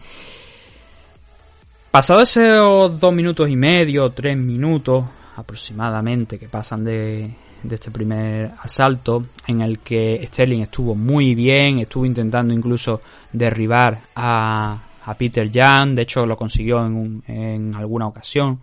Pasado 1.91 2.21
esos 2.21 3.01
dos 3.01 3.15
minutos 3.15 3.49
y 3.49 3.57
medio, 3.57 4.11
tres 4.11 4.37
minutos 4.37 5.07
aproximadamente 5.37 6.39
que 6.39 6.51
pasan 6.51 6.85
de, 6.85 7.31
de 7.69 7.75
este 7.75 7.91
primer 7.91 8.51
asalto 8.63 9.27
en 9.47 9.61
el 9.61 9.81
que 9.81 10.25
Sterling 10.27 10.63
estuvo 10.63 10.95
muy 10.95 11.35
bien, 11.35 11.79
estuvo 11.79 12.07
intentando 12.07 12.53
incluso 12.53 13.01
derribar 13.33 13.99
a, 14.15 14.83
a 15.05 15.15
Peter 15.15 15.51
Jan, 15.53 15.95
de 15.95 16.03
hecho 16.03 16.27
lo 16.27 16.37
consiguió 16.37 16.85
en, 16.85 17.23
en 17.27 17.75
alguna 17.75 18.07
ocasión 18.07 18.61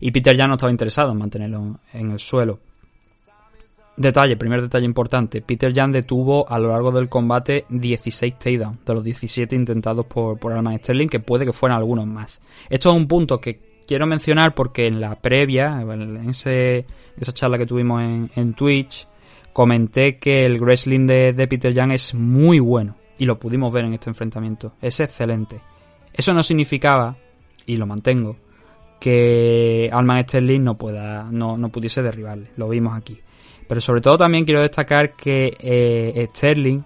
y 0.00 0.10
Peter 0.10 0.36
Jan 0.36 0.48
no 0.48 0.54
estaba 0.54 0.72
interesado 0.72 1.12
en 1.12 1.18
mantenerlo 1.18 1.78
en 1.92 2.10
el 2.10 2.18
suelo. 2.18 2.58
Detalle, 3.96 4.36
primer 4.36 4.62
detalle 4.62 4.86
importante, 4.86 5.42
Peter 5.42 5.72
Jan 5.72 5.92
detuvo 5.92 6.50
a 6.50 6.58
lo 6.58 6.68
largo 6.68 6.90
del 6.90 7.08
combate 7.08 7.66
16 7.68 8.38
takedowns 8.38 8.84
de 8.84 8.94
los 8.94 9.04
17 9.04 9.54
intentados 9.54 10.06
por, 10.06 10.38
por 10.38 10.52
Alman 10.52 10.78
Sterling, 10.78 11.08
que 11.08 11.20
puede 11.20 11.44
que 11.44 11.52
fueran 11.52 11.78
algunos 11.78 12.06
más. 12.06 12.40
Esto 12.70 12.90
es 12.90 12.96
un 12.96 13.06
punto 13.06 13.38
que 13.38 13.60
quiero 13.86 14.06
mencionar 14.06 14.54
porque 14.54 14.86
en 14.86 15.00
la 15.00 15.14
previa, 15.14 15.82
en 15.82 16.30
ese 16.30 16.84
esa 17.18 17.32
charla 17.32 17.58
que 17.58 17.66
tuvimos 17.66 18.02
en, 18.02 18.30
en 18.36 18.54
Twitch, 18.54 19.06
comenté 19.52 20.16
que 20.16 20.44
el 20.44 20.60
wrestling 20.60 21.06
de, 21.06 21.32
de 21.32 21.46
Peter 21.46 21.72
Young 21.72 21.92
es 21.92 22.14
muy 22.14 22.58
bueno 22.58 22.96
y 23.18 23.24
lo 23.24 23.38
pudimos 23.38 23.72
ver 23.72 23.84
en 23.84 23.94
este 23.94 24.10
enfrentamiento. 24.10 24.72
Es 24.80 25.00
excelente. 25.00 25.60
Eso 26.12 26.34
no 26.34 26.42
significaba, 26.42 27.16
y 27.66 27.76
lo 27.76 27.86
mantengo, 27.86 28.36
que 29.00 29.90
Alman 29.92 30.22
Sterling 30.22 30.62
no 30.62 30.74
pueda, 30.76 31.24
no, 31.30 31.56
no 31.56 31.68
pudiese 31.70 32.02
derribarle. 32.02 32.50
Lo 32.56 32.68
vimos 32.68 32.96
aquí. 32.96 33.18
Pero 33.66 33.80
sobre 33.80 34.00
todo 34.00 34.18
también 34.18 34.44
quiero 34.44 34.60
destacar 34.60 35.14
que 35.14 35.56
eh, 35.58 36.28
Sterling 36.34 36.82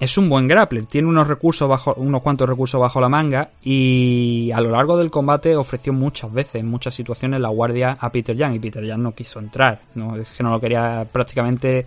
es 0.00 0.16
un 0.16 0.28
buen 0.28 0.46
grappler, 0.46 0.86
tiene 0.86 1.08
unos 1.08 1.26
recursos 1.26 1.68
bajo, 1.68 1.94
unos 1.94 2.22
cuantos 2.22 2.48
recursos 2.48 2.80
bajo 2.80 3.00
la 3.00 3.08
manga 3.08 3.50
y 3.62 4.50
a 4.52 4.60
lo 4.60 4.70
largo 4.70 4.96
del 4.96 5.10
combate 5.10 5.56
ofreció 5.56 5.92
muchas 5.92 6.32
veces, 6.32 6.56
en 6.56 6.66
muchas 6.66 6.94
situaciones, 6.94 7.40
la 7.40 7.48
guardia 7.48 7.96
a 7.98 8.10
Peter 8.10 8.36
Young 8.36 8.54
y 8.54 8.58
Peter 8.60 8.84
Young 8.84 9.00
no 9.00 9.12
quiso 9.12 9.40
entrar, 9.40 9.80
no, 9.94 10.16
es 10.16 10.28
que 10.30 10.42
no 10.42 10.50
lo 10.50 10.60
quería 10.60 11.06
prácticamente 11.10 11.84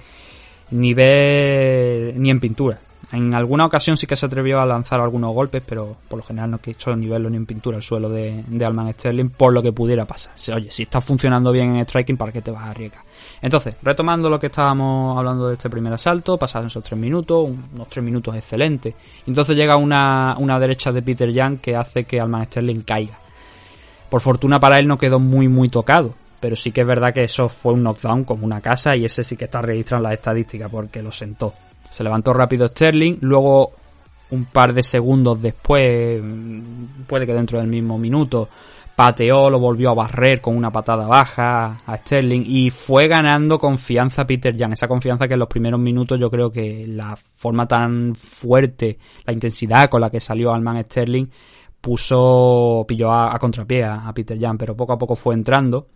ni 0.72 0.94
ver 0.94 2.16
ni 2.18 2.30
en 2.30 2.40
pintura. 2.40 2.80
En 3.14 3.34
alguna 3.34 3.66
ocasión 3.66 3.98
sí 3.98 4.08
que 4.08 4.16
se 4.16 4.26
atrevió 4.26 4.62
a 4.62 4.66
lanzar 4.66 5.02
algunos 5.02 5.34
golpes, 5.34 5.62
pero 5.66 5.98
por 6.08 6.18
lo 6.18 6.24
general 6.24 6.52
no 6.52 6.60
quiso 6.60 6.96
ni 6.96 7.08
verlo 7.08 7.30
ni 7.30 7.36
en 7.36 7.46
pintura 7.46 7.78
el 7.78 7.84
suelo 7.84 8.10
de, 8.10 8.44
de 8.48 8.66
Alman 8.66 8.94
Sterling 8.94 9.30
por 9.30 9.52
lo 9.52 9.62
que 9.62 9.74
pudiera 9.74 10.06
pasar. 10.06 10.34
Oye, 10.56 10.72
si 10.72 10.84
está 10.84 11.02
funcionando 11.02 11.52
bien 11.52 11.76
en 11.76 11.84
striking, 11.84 12.16
¿para 12.16 12.32
qué 12.32 12.42
te 12.42 12.52
vas 12.52 12.64
a 12.64 12.72
arriesgar? 12.72 13.04
Entonces, 13.42 13.76
retomando 13.82 14.30
lo 14.30 14.40
que 14.40 14.48
estábamos 14.48 15.18
hablando 15.18 15.50
de 15.50 15.56
este 15.56 15.70
primer 15.70 15.92
asalto, 15.92 16.38
pasaron 16.38 16.68
esos 16.68 16.84
tres 16.84 16.98
minutos, 16.98 17.50
unos 17.74 17.90
tres 17.90 18.04
minutos 18.04 18.34
excelentes. 18.36 18.96
Entonces 19.28 19.58
llega 19.58 19.76
una, 19.76 20.38
una 20.38 20.58
derecha 20.58 20.92
de 20.94 21.02
Peter 21.02 21.30
Young 21.32 21.60
que 21.60 21.76
hace 21.76 22.06
que 22.06 22.20
Alman 22.22 22.46
Sterling 22.46 22.82
caiga. 22.82 23.20
Por 24.10 24.22
fortuna 24.22 24.60
para 24.60 24.78
él 24.78 24.88
no 24.88 24.98
quedó 24.98 25.20
muy 25.20 25.48
muy 25.50 25.68
tocado, 25.70 26.14
pero 26.40 26.56
sí 26.56 26.72
que 26.72 26.82
es 26.82 26.88
verdad 26.88 27.14
que 27.14 27.24
eso 27.24 27.50
fue 27.50 27.74
un 27.74 27.84
knockdown 27.84 28.24
como 28.24 28.46
una 28.46 28.62
casa 28.62 28.96
y 28.96 29.04
ese 29.04 29.24
sí 29.24 29.36
que 29.36 29.46
está 29.46 29.62
registrado 29.62 30.04
en 30.04 30.04
las 30.04 30.14
estadísticas 30.14 30.70
porque 30.70 31.02
lo 31.02 31.12
sentó. 31.12 31.54
Se 31.92 32.04
levantó 32.04 32.34
rápido 32.34 32.68
Sterling, 32.68 33.18
luego 33.22 33.74
un 34.32 34.46
par 34.46 34.74
de 34.74 34.82
segundos 34.82 35.42
después, 35.42 36.22
puede 37.06 37.28
que 37.28 37.34
dentro 37.34 37.60
del 37.60 37.68
mismo 37.68 37.98
minuto, 38.00 38.48
pateó, 38.96 39.50
lo 39.50 39.60
volvió 39.60 39.90
a 39.90 39.94
barrer 39.94 40.42
con 40.42 40.56
una 40.56 40.72
patada 40.72 41.06
baja 41.06 41.82
a 41.86 41.98
Sterling 41.98 42.44
y 42.46 42.70
fue 42.70 43.08
ganando 43.08 43.60
confianza 43.60 44.26
Peter 44.26 44.56
Young. 44.56 44.74
Esa 44.74 44.88
confianza 44.88 45.28
que 45.28 45.34
en 45.34 45.40
los 45.40 45.50
primeros 45.50 45.80
minutos 45.80 46.20
yo 46.20 46.32
creo 46.32 46.52
que 46.52 46.86
la 46.88 47.16
forma 47.16 47.68
tan 47.68 48.16
fuerte, 48.16 48.98
la 49.26 49.34
intensidad 49.34 49.90
con 49.90 50.02
la 50.02 50.10
que 50.10 50.20
salió 50.20 50.54
Alman 50.54 50.84
Sterling 50.84 51.28
puso, 51.82 52.86
pilló 52.88 53.12
a, 53.12 53.36
a 53.36 53.40
contrapié 53.40 53.84
a 53.84 54.12
Peter 54.14 54.38
Young, 54.38 54.58
pero 54.58 54.76
poco 54.76 54.94
a 54.94 54.98
poco 54.98 55.16
fue 55.16 55.34
entrando. 55.34 55.88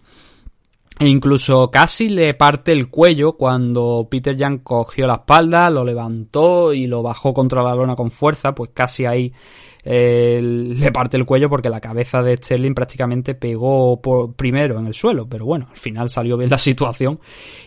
E 0.98 1.08
incluso 1.08 1.70
casi 1.70 2.08
le 2.08 2.34
parte 2.36 2.72
el 2.72 2.89
cuello 2.89 3.34
cuando 3.34 4.08
Peter 4.10 4.36
Young 4.36 4.62
cogió 4.64 5.08
la 5.08 5.16
espalda, 5.16 5.70
lo 5.70 5.84
levantó 5.84 6.74
y 6.74 6.88
lo 6.88 7.04
bajó 7.04 7.34
contra 7.34 7.62
la 7.62 7.76
lona 7.76 7.96
con 7.96 8.12
fuerza, 8.12 8.56
pues 8.56 8.72
casi 8.74 9.06
ahí 9.06 9.34
eh, 9.88 10.39
le 10.41 10.91
parte 10.91 11.16
el 11.16 11.26
cuello 11.26 11.48
porque 11.48 11.70
la 11.70 11.80
cabeza 11.80 12.24
de 12.24 12.38
Sterling 12.38 12.74
prácticamente 12.74 13.36
pegó 13.36 14.02
por, 14.02 14.34
primero 14.34 14.80
en 14.80 14.88
el 14.88 14.93
suelo, 14.93 15.28
pero 15.30 15.46
bueno, 15.46 15.68
al 15.70 15.78
final 15.78 16.10
salió 16.10 16.38
bien 16.38 16.50
la 16.50 16.58
situación. 16.58 17.20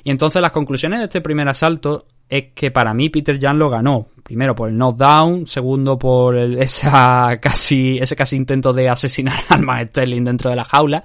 Y 0.03 0.11
entonces 0.11 0.43
las 0.43 0.51
conclusiones 0.51 0.99
de 0.99 1.05
este 1.05 1.21
primer 1.21 1.49
asalto 1.49 2.07
es 2.29 2.47
que 2.55 2.71
para 2.71 2.93
mí 2.93 3.09
Peter 3.09 3.39
Young 3.39 3.57
lo 3.57 3.71
ganó. 3.71 4.09
Primero 4.23 4.55
por 4.55 4.69
el 4.69 4.77
knockdown, 4.77 5.47
segundo 5.47 5.99
por 5.99 6.35
el, 6.35 6.59
esa 6.63 7.39
casi, 7.41 7.99
ese 7.99 8.17
casi 8.17 8.37
intento 8.37 8.73
de 8.73 8.89
asesinar 8.89 9.45
al 9.49 9.89
Sterling 9.89 10.25
dentro 10.25 10.51
de 10.51 10.57
la 10.57 10.65
jaula. 10.65 11.05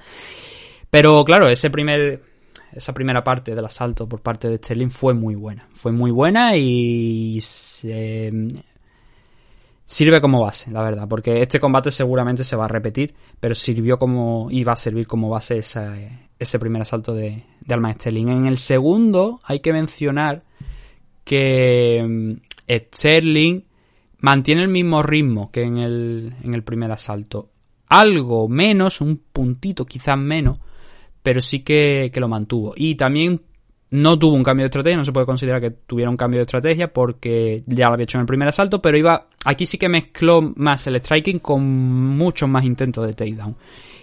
Pero 0.93 1.25
claro, 1.25 1.47
ese 1.47 1.71
primer, 1.71 2.21
esa 2.71 2.93
primera 2.93 3.23
parte 3.23 3.55
del 3.55 3.65
asalto 3.65 4.07
por 4.07 4.21
parte 4.21 4.47
de 4.47 4.57
Sterling 4.57 4.91
fue 4.91 5.15
muy 5.15 5.33
buena. 5.33 5.67
Fue 5.73 5.91
muy 5.91 6.11
buena 6.11 6.55
y 6.55 7.39
se, 7.41 8.31
sirve 9.85 10.21
como 10.21 10.39
base, 10.39 10.69
la 10.69 10.83
verdad, 10.83 11.07
porque 11.07 11.41
este 11.41 11.59
combate 11.59 11.89
seguramente 11.89 12.43
se 12.43 12.55
va 12.55 12.65
a 12.65 12.67
repetir, 12.67 13.15
pero 13.39 13.55
sirvió 13.55 13.97
como 13.97 14.49
y 14.51 14.63
va 14.63 14.73
a 14.73 14.75
servir 14.75 15.07
como 15.07 15.31
base 15.31 15.57
ese 15.57 16.59
primer 16.59 16.83
asalto 16.83 17.15
de, 17.15 17.43
de 17.59 17.73
Alma 17.73 17.91
Sterling. 17.93 18.27
En 18.27 18.45
el 18.45 18.59
segundo 18.59 19.41
hay 19.45 19.61
que 19.61 19.73
mencionar 19.73 20.43
que 21.23 22.05
mm, 22.07 22.33
Sterling 22.71 23.63
mantiene 24.19 24.61
el 24.61 24.69
mismo 24.69 25.01
ritmo 25.01 25.49
que 25.51 25.63
en 25.63 25.79
el, 25.79 26.35
en 26.43 26.53
el 26.53 26.61
primer 26.63 26.91
asalto. 26.91 27.49
Algo 27.87 28.47
menos, 28.47 29.01
un 29.01 29.23
puntito 29.33 29.85
quizás 29.87 30.19
menos, 30.19 30.59
pero 31.23 31.41
sí 31.41 31.61
que, 31.61 32.11
que 32.13 32.19
lo 32.19 32.27
mantuvo. 32.27 32.73
Y 32.75 32.95
también 32.95 33.41
no 33.89 34.17
tuvo 34.17 34.35
un 34.35 34.43
cambio 34.43 34.63
de 34.63 34.67
estrategia, 34.67 34.97
no 34.97 35.05
se 35.05 35.13
puede 35.13 35.25
considerar 35.25 35.61
que 35.61 35.69
tuviera 35.69 36.09
un 36.09 36.17
cambio 36.17 36.39
de 36.39 36.43
estrategia 36.43 36.91
porque 36.91 37.63
ya 37.67 37.87
lo 37.87 37.93
había 37.93 38.03
hecho 38.05 38.17
en 38.17 38.21
el 38.21 38.27
primer 38.27 38.47
asalto, 38.47 38.81
pero 38.81 38.97
iba 38.97 39.27
aquí 39.45 39.67
sí 39.67 39.77
que 39.77 39.87
mezcló 39.87 40.41
más 40.55 40.87
el 40.87 40.95
striking 40.95 41.39
con 41.39 41.63
muchos 41.63 42.49
más 42.49 42.65
intentos 42.65 43.05
de 43.05 43.13
takedown. 43.13 43.55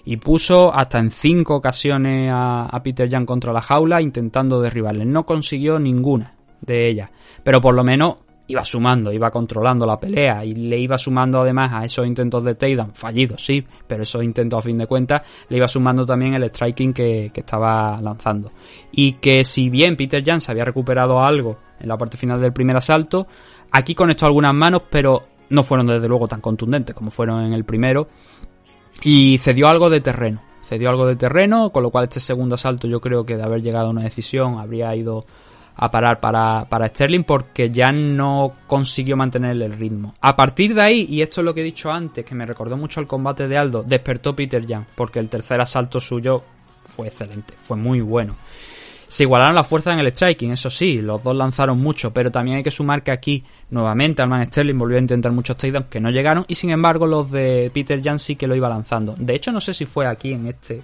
Y 0.05 0.17
puso 0.17 0.73
hasta 0.73 0.99
en 0.99 1.11
cinco 1.11 1.57
ocasiones 1.57 2.31
a, 2.33 2.67
a 2.67 2.83
Peter 2.83 3.11
Jan 3.11 3.27
contra 3.27 3.53
la 3.53 3.61
jaula 3.61 4.01
intentando 4.01 4.61
derribarle. 4.61 5.05
No 5.05 5.27
consiguió 5.27 5.79
ninguna 5.79 6.35
de 6.61 6.89
ellas, 6.89 7.11
pero 7.43 7.61
por 7.61 7.75
lo 7.75 7.83
menos 7.85 8.17
iba 8.51 8.65
sumando, 8.65 9.13
iba 9.13 9.31
controlando 9.31 9.87
la 9.87 9.99
pelea 9.99 10.45
y 10.45 10.55
le 10.55 10.79
iba 10.79 10.99
sumando 10.99 11.41
además 11.41 11.71
a 11.73 11.85
esos 11.85 12.07
intentos 12.07 12.45
de 12.45 12.55
takedown, 12.55 12.95
fallidos 12.95 13.45
sí, 13.45 13.65
pero 13.87 14.03
esos 14.03 14.23
intentos 14.25 14.59
a 14.59 14.63
fin 14.63 14.77
de 14.79 14.87
cuentas 14.87 15.23
le 15.49 15.57
iba 15.57 15.69
sumando 15.69 16.05
también 16.05 16.35
el 16.35 16.45
striking 16.45 16.93
que, 16.93 17.31
que 17.33 17.41
estaba 17.41 17.97
lanzando. 18.03 18.53
Y 18.93 19.13
que 19.15 19.45
si 19.45 19.71
bien 19.71 19.97
Peter 19.97 20.23
Jan 20.25 20.41
se 20.41 20.51
había 20.51 20.65
recuperado 20.65 21.21
algo 21.21 21.59
en 21.79 21.89
la 21.89 21.97
parte 21.97 22.17
final 22.17 22.41
del 22.41 22.53
primer 22.53 22.77
asalto, 22.77 23.27
aquí 23.71 23.95
conectó 23.95 24.27
algunas 24.27 24.55
manos, 24.55 24.83
pero 24.91 25.23
no 25.49 25.63
fueron 25.63 25.87
desde 25.87 26.09
luego 26.09 26.29
tan 26.29 26.41
contundentes 26.41 26.95
como 26.95 27.11
fueron 27.11 27.45
en 27.45 27.53
el 27.53 27.65
primero 27.65 28.09
y 29.03 29.39
cedió 29.39 29.69
algo 29.69 29.91
de 29.91 30.01
terreno. 30.01 30.43
Cedió 30.63 30.91
algo 30.91 31.07
de 31.07 31.17
terreno, 31.17 31.71
con 31.71 31.83
lo 31.83 31.91
cual 31.91 32.05
este 32.05 32.21
segundo 32.21 32.55
asalto 32.55 32.87
yo 32.87 33.01
creo 33.01 33.25
que 33.25 33.37
de 33.37 33.43
haber 33.43 33.61
llegado 33.63 33.89
a 33.89 33.91
una 33.91 34.05
decisión 34.05 34.59
habría 34.59 34.95
ido 34.95 35.25
a 35.83 35.91
parar 35.91 36.21
para, 36.21 36.67
para 36.69 36.89
Sterling 36.89 37.25
porque 37.25 37.71
ya 37.71 37.91
no 37.91 38.53
consiguió 38.67 39.17
mantener 39.17 39.53
el 39.63 39.73
ritmo. 39.73 40.15
A 40.21 40.37
partir 40.37 40.75
de 40.75 40.83
ahí, 40.83 41.07
y 41.09 41.23
esto 41.23 41.41
es 41.41 41.45
lo 41.47 41.55
que 41.55 41.63
he 41.63 41.65
dicho 41.65 41.91
antes, 41.91 42.23
que 42.23 42.35
me 42.35 42.45
recordó 42.45 42.77
mucho 42.77 43.01
al 43.01 43.07
combate 43.07 43.49
de 43.49 43.57
Aldo, 43.57 43.83
despertó 43.83 44.37
Peter 44.37 44.63
Jan, 44.69 44.87
porque 44.95 45.19
el 45.21 45.31
tercer 45.31 45.59
asalto 45.59 45.99
suyo 45.99 46.43
fue 46.85 47.09
excelente, 47.09 47.55
fue 47.63 47.79
muy 47.79 48.03
bueno. 48.03 48.37
Se 49.09 49.23
igualaron 49.23 49.55
las 49.55 49.67
fuerzas 49.67 49.95
en 49.95 50.01
el 50.01 50.13
striking, 50.13 50.53
eso 50.53 50.69
sí, 50.69 51.01
los 51.01 51.25
dos 51.25 51.35
lanzaron 51.35 51.81
mucho, 51.81 52.13
pero 52.13 52.31
también 52.31 52.59
hay 52.59 52.63
que 52.63 52.71
sumar 52.71 53.03
que 53.03 53.11
aquí 53.11 53.43
nuevamente 53.71 54.21
Alman 54.21 54.47
Sterling 54.47 54.77
volvió 54.77 54.99
a 54.99 55.01
intentar 55.01 55.33
muchos 55.33 55.57
takedowns 55.57 55.87
que 55.87 55.99
no 55.99 56.11
llegaron 56.11 56.45
y 56.47 56.55
sin 56.55 56.71
embargo 56.71 57.07
los 57.07 57.31
de 57.31 57.71
Peter 57.73 58.01
Jan 58.05 58.19
sí 58.19 58.37
que 58.37 58.47
lo 58.47 58.55
iba 58.55 58.69
lanzando. 58.69 59.17
De 59.19 59.35
hecho 59.35 59.51
no 59.51 59.61
sé 59.61 59.73
si 59.73 59.87
fue 59.87 60.07
aquí 60.07 60.33
en 60.33 60.47
este 60.47 60.83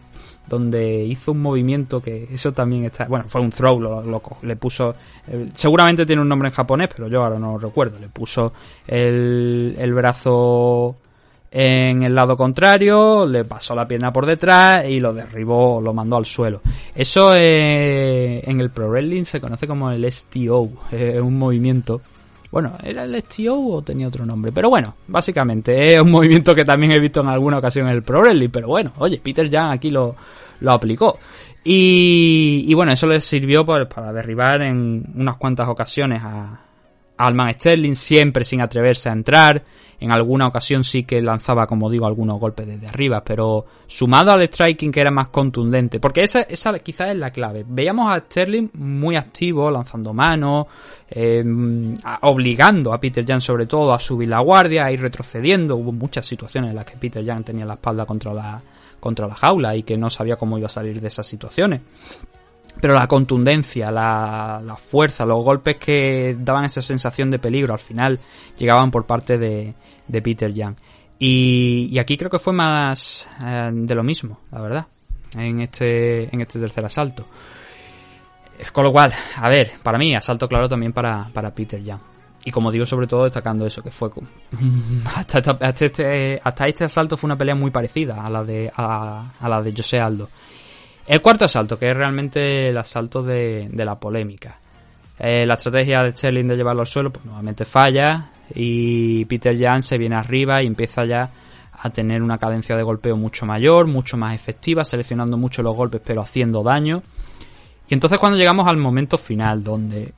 donde 0.49 1.05
hizo 1.05 1.33
un 1.33 1.43
movimiento 1.43 2.01
que 2.01 2.29
eso 2.33 2.53
también 2.53 2.85
está, 2.85 3.07
bueno, 3.07 3.25
fue 3.29 3.41
un 3.41 3.51
throw, 3.51 3.81
lo, 3.81 4.03
lo 4.03 4.21
co- 4.21 4.39
le 4.43 4.57
puso, 4.57 4.95
eh, 5.29 5.51
seguramente 5.55 6.07
tiene 6.07 6.23
un 6.23 6.29
nombre 6.29 6.49
en 6.49 6.55
japonés, 6.55 6.89
pero 6.95 7.09
yo 7.09 7.25
ahora 7.25 7.39
no 7.39 7.53
lo 7.53 7.59
recuerdo, 7.59 7.99
le 7.99 8.09
puso 8.09 8.53
el, 8.87 9.75
el 9.79 9.95
brazo 9.95 10.97
en 11.51 12.03
el 12.03 12.15
lado 12.15 12.37
contrario, 12.37 13.25
le 13.27 13.45
pasó 13.45 13.75
la 13.75 13.89
pierna 13.89 14.13
por 14.13 14.27
detrás 14.27 14.87
y 14.89 15.01
lo 15.01 15.15
derribó, 15.15 15.81
lo 15.81 15.95
mandó 15.95 16.17
al 16.17 16.27
suelo. 16.27 16.61
Eso 16.95 17.33
eh, 17.35 18.43
en 18.45 18.61
el 18.61 18.71
Pro 18.71 18.89
Wrestling 18.91 19.25
se 19.25 19.41
conoce 19.41 19.67
como 19.67 19.91
el 19.91 20.05
STO, 20.11 20.69
es 20.93 21.21
un 21.21 21.39
movimiento. 21.39 22.03
Bueno, 22.51 22.73
¿era 22.83 23.05
el 23.05 23.23
STO 23.23 23.59
o 23.59 23.83
tenía 23.83 24.09
otro 24.09 24.25
nombre? 24.25 24.53
Pero 24.53 24.71
bueno, 24.71 24.95
básicamente 25.09 25.95
es 25.95 26.01
un 26.01 26.11
movimiento 26.13 26.55
que 26.55 26.65
también 26.65 26.93
he 26.93 27.01
visto 27.01 27.21
en 27.21 27.29
alguna 27.29 27.59
ocasión 27.59 27.89
en 27.89 27.95
el 27.95 28.03
Pro 28.03 28.21
Wrestling. 28.21 28.51
Pero 28.51 28.69
bueno, 28.69 28.93
oye, 28.99 29.21
Peter 29.23 29.51
Jan 29.51 29.71
aquí 29.71 29.91
lo, 29.91 30.15
lo 30.61 30.73
aplicó. 30.73 31.19
Y, 31.65 32.65
y 32.67 32.75
bueno, 32.75 32.93
eso 32.93 33.07
le 33.07 33.19
sirvió 33.21 33.67
para 33.67 34.13
derribar 34.13 34.63
en 34.63 35.05
unas 35.17 35.37
cuantas 35.37 35.69
ocasiones 35.69 36.23
a 36.23 36.66
Alman 37.19 37.55
Sterling, 37.55 37.95
siempre 37.95 38.45
sin 38.45 38.61
atreverse 38.61 39.09
a 39.09 39.13
entrar. 39.13 39.63
En 39.99 40.13
alguna 40.13 40.47
ocasión 40.47 40.85
sí 40.85 41.05
que 41.05 41.23
lanzaba, 41.23 41.67
como 41.67 41.89
digo, 41.89 42.05
algunos 42.07 42.39
golpes 42.39 42.67
desde 42.67 42.87
arriba, 42.87 43.25
pero 43.25 43.65
sumado 43.87 44.31
al 44.31 44.43
striking 44.47 44.93
que 44.93 45.01
era 45.01 45.11
más 45.11 45.29
contundente, 45.29 45.99
porque 46.01 46.23
esa, 46.23 46.43
esa 46.43 46.79
quizás 46.81 47.09
es 47.09 47.17
la 47.17 47.31
clave. 47.31 47.65
Veíamos 47.67 48.13
a 48.13 48.19
Sterling 48.21 48.69
muy 48.75 49.17
activo, 49.17 49.71
lanzando 49.71 50.13
manos, 50.13 50.67
a- 52.05 52.19
obligando 52.23 52.93
a 52.93 53.01
Peter 53.01 53.25
Jan 53.27 53.41
sobre 53.41 53.65
todo 53.65 53.95
a 53.95 53.99
subir 53.99 54.29
la 54.29 54.41
guardia, 54.41 54.85
a 54.85 54.93
ir 54.93 55.01
retrocediendo. 55.01 55.77
Hubo 55.77 55.93
muchas 55.93 56.27
situaciones 56.27 56.71
en 56.71 56.77
las 56.77 56.85
que 56.85 56.99
Peter 56.99 57.25
Jan 57.25 57.43
tenía 57.43 57.65
la 57.65 57.75
espalda 57.75 58.05
contra 58.05 58.35
la, 58.35 58.61
contra 59.01 59.27
la 59.27 59.35
jaula 59.35 59.75
y 59.77 59.83
que 59.83 59.97
no 59.97 60.11
sabía 60.11 60.37
cómo 60.37 60.59
iba 60.59 60.67
a 60.67 60.69
salir 60.69 61.01
de 61.01 61.09
esas 61.09 61.27
situaciones 61.27 61.81
pero 62.81 62.95
la 62.95 63.07
contundencia, 63.07 63.91
la, 63.91 64.61
la 64.63 64.77
fuerza, 64.77 65.25
los 65.25 65.43
golpes 65.43 65.77
que 65.77 66.37
daban 66.39 66.65
esa 66.65 66.83
sensación 66.83 67.31
de 67.31 67.39
peligro 67.39 67.73
al 67.73 67.79
final 67.79 68.19
llegaban 68.59 68.91
por 68.91 69.07
parte 69.07 69.39
de, 69.39 69.75
de 70.07 70.23
Peter 70.23 70.53
Jan. 70.55 70.77
Y, 71.19 71.89
y 71.91 71.99
aquí 71.99 72.17
creo 72.17 72.31
que 72.31 72.39
fue 72.39 72.53
más 72.53 73.29
eh, 73.43 73.71
de 73.73 73.95
lo 73.95 74.03
mismo, 74.03 74.41
la 74.53 74.61
verdad, 74.61 74.87
en 75.37 75.61
este, 75.61 76.25
en 76.35 76.41
este 76.43 76.59
tercer 76.59 76.85
asalto. 76.85 77.27
Con 78.73 78.85
lo 78.85 78.93
cual, 78.93 79.13
a 79.37 79.49
ver, 79.49 79.73
para 79.83 79.99
mí, 79.99 80.15
asalto 80.15 80.49
claro 80.49 80.69
también 80.69 80.93
para, 80.93 81.29
para 81.33 81.55
Peter 81.55 81.83
Jan. 81.85 82.01
Y 82.45 82.51
como 82.51 82.71
digo, 82.71 82.87
sobre 82.87 83.07
todo 83.07 83.25
destacando 83.25 83.67
eso, 83.67 83.83
que 83.83 83.91
fue 83.91 84.11
hasta, 85.17 85.59
este, 85.85 86.41
hasta 86.45 86.67
este 86.67 86.85
asalto 86.85 87.17
fue 87.17 87.29
una 87.29 87.37
pelea 87.37 87.55
muy 87.55 87.71
parecida 87.71 88.25
a 88.25 88.31
la 88.31 88.45
de, 88.45 88.71
a 88.75 89.49
la 89.49 89.63
de 89.63 89.73
José 89.75 89.99
Aldo. 89.99 90.29
El 91.07 91.23
cuarto 91.23 91.45
asalto, 91.45 91.79
que 91.79 91.89
es 91.89 91.97
realmente 91.97 92.69
el 92.69 92.79
asalto 92.79 93.23
de, 93.23 93.69
la 93.73 93.95
polémica. 93.95 94.59
Eh, 95.19 95.47
la 95.47 95.55
estrategia 95.55 96.03
de 96.03 96.13
Sterling 96.13 96.47
de 96.47 96.57
llevarlo 96.57 96.81
al 96.81 96.87
suelo, 96.87 97.13
pues 97.13 97.25
nuevamente 97.25 97.65
falla. 97.65 98.31
Y 98.55 99.25
Peter 99.27 99.57
Jan 99.57 99.83
se 99.83 99.99
viene 99.99 100.17
arriba 100.17 100.63
y 100.63 100.67
empieza 100.67 101.05
ya 101.05 101.31
a 101.79 101.91
tener 101.91 102.23
una 102.23 102.39
cadencia 102.39 102.77
de 102.77 102.83
golpeo 102.83 103.17
mucho 103.17 103.47
mayor, 103.47 103.87
mucho 103.87 104.17
más 104.17 104.35
efectiva, 104.35 104.85
seleccionando 104.85 105.37
mucho 105.37 105.63
los 105.63 105.77
golpes 105.77 106.01
pero 106.05 106.23
haciendo 106.23 106.63
daño. 106.63 107.03
Y 107.89 107.95
entonces 107.95 108.19
cuando 108.19 108.37
llegamos 108.39 108.67
al 108.67 108.77
momento 108.77 109.17
final, 109.19 109.63
donde 109.63 110.13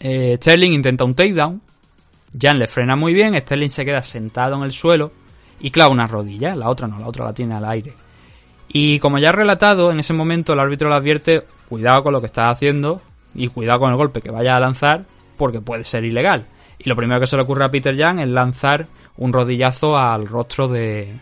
eh, 0.00 0.36
Sterling 0.36 0.72
intenta 0.72 1.04
un 1.04 1.14
takedown, 1.14 1.60
Jan 2.38 2.58
le 2.58 2.66
frena 2.66 2.96
muy 2.96 3.12
bien, 3.12 3.38
Sterling 3.38 3.68
se 3.68 3.84
queda 3.84 4.02
sentado 4.02 4.56
en 4.56 4.62
el 4.62 4.72
suelo 4.72 5.12
y 5.60 5.70
clava 5.70 5.92
una 5.92 6.06
rodilla, 6.06 6.56
la 6.56 6.68
otra 6.68 6.88
no, 6.88 6.98
la 6.98 7.06
otra 7.06 7.24
la 7.24 7.34
tiene 7.34 7.54
al 7.54 7.64
aire. 7.66 7.92
Y 8.72 9.00
como 9.00 9.18
ya 9.18 9.30
he 9.30 9.32
relatado, 9.32 9.90
en 9.90 9.98
ese 9.98 10.12
momento 10.12 10.52
el 10.52 10.60
árbitro 10.60 10.88
le 10.88 10.94
advierte, 10.94 11.42
cuidado 11.68 12.04
con 12.04 12.12
lo 12.12 12.20
que 12.20 12.26
estás 12.26 12.52
haciendo 12.52 13.02
y 13.34 13.48
cuidado 13.48 13.80
con 13.80 13.90
el 13.90 13.96
golpe 13.96 14.22
que 14.22 14.30
vaya 14.30 14.56
a 14.56 14.60
lanzar 14.60 15.06
porque 15.36 15.60
puede 15.60 15.82
ser 15.82 16.04
ilegal. 16.04 16.46
Y 16.78 16.88
lo 16.88 16.94
primero 16.94 17.18
que 17.18 17.26
se 17.26 17.36
le 17.36 17.42
ocurre 17.42 17.64
a 17.64 17.70
Peter 17.70 17.96
Jan 17.96 18.20
es 18.20 18.28
lanzar 18.28 18.86
un 19.16 19.32
rodillazo 19.32 19.98
al 19.98 20.28
rostro 20.28 20.68
de, 20.68 21.12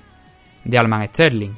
de 0.65 0.79
Alman 0.79 1.09
Sterling. 1.09 1.53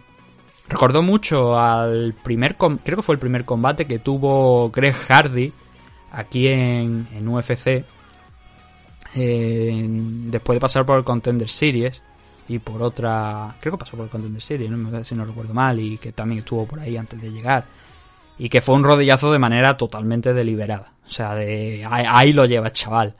Recordó 0.69 1.03
mucho 1.03 1.59
al 1.59 2.15
primer, 2.23 2.57
creo 2.57 2.97
que 2.97 3.03
fue 3.03 3.17
el 3.17 3.19
primer 3.19 3.45
combate 3.45 3.85
que 3.85 3.99
tuvo 3.99 4.71
Greg 4.71 4.95
Hardy 4.95 5.53
aquí 6.13 6.47
en, 6.47 7.09
en 7.13 7.29
UFC, 7.29 7.85
eh, 9.17 9.87
después 9.87 10.55
de 10.55 10.61
pasar 10.61 10.87
por 10.87 10.99
el 10.99 11.05
Contender 11.05 11.49
Series 11.49 12.01
y 12.51 12.59
por 12.59 12.83
otra, 12.83 13.55
creo 13.61 13.75
que 13.75 13.79
pasó 13.79 13.97
por 13.97 14.07
el 14.07 14.11
Contender 14.11 14.43
Series, 14.43 14.69
no 14.69 15.05
si 15.05 15.15
no 15.15 15.25
recuerdo 15.25 15.55
mal, 15.55 15.79
y 15.79 15.99
que 15.99 16.11
también 16.11 16.41
estuvo 16.41 16.67
por 16.67 16.81
ahí 16.81 16.97
antes 16.97 17.23
de 17.23 17.31
llegar. 17.31 17.65
Y 18.39 18.49
que 18.49 18.61
fue 18.61 18.75
un 18.75 18.83
rodillazo 18.83 19.31
de 19.31 19.39
manera 19.39 19.77
totalmente 19.77 20.35
deliberada. 20.35 20.95
O 21.07 21.11
sea, 21.11 21.37
de 21.37 21.87
ahí, 21.89 22.05
ahí 22.09 22.33
lo 22.33 22.47
lleva, 22.47 22.73
chaval. 22.73 23.15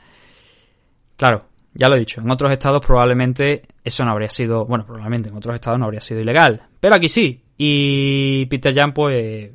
Claro, 1.17 1.45
ya 1.75 1.89
lo 1.89 1.95
he 1.95 2.01
dicho, 2.01 2.21
en 2.21 2.29
otros 2.29 2.51
estados 2.51 2.85
probablemente 2.85 3.69
eso 3.85 4.05
no 4.05 4.11
habría 4.11 4.31
sido, 4.31 4.67
bueno, 4.67 4.85
probablemente 4.85 5.29
en 5.29 5.37
otros 5.37 5.55
estados 5.55 5.79
no 5.79 5.85
habría 5.85 6.01
sido 6.01 6.21
ilegal, 6.21 6.63
pero 6.81 6.97
aquí 6.97 7.09
sí. 7.09 7.45
Y 7.57 8.47
Peter 8.47 8.75
Jan 8.75 8.93
pues 8.93 9.53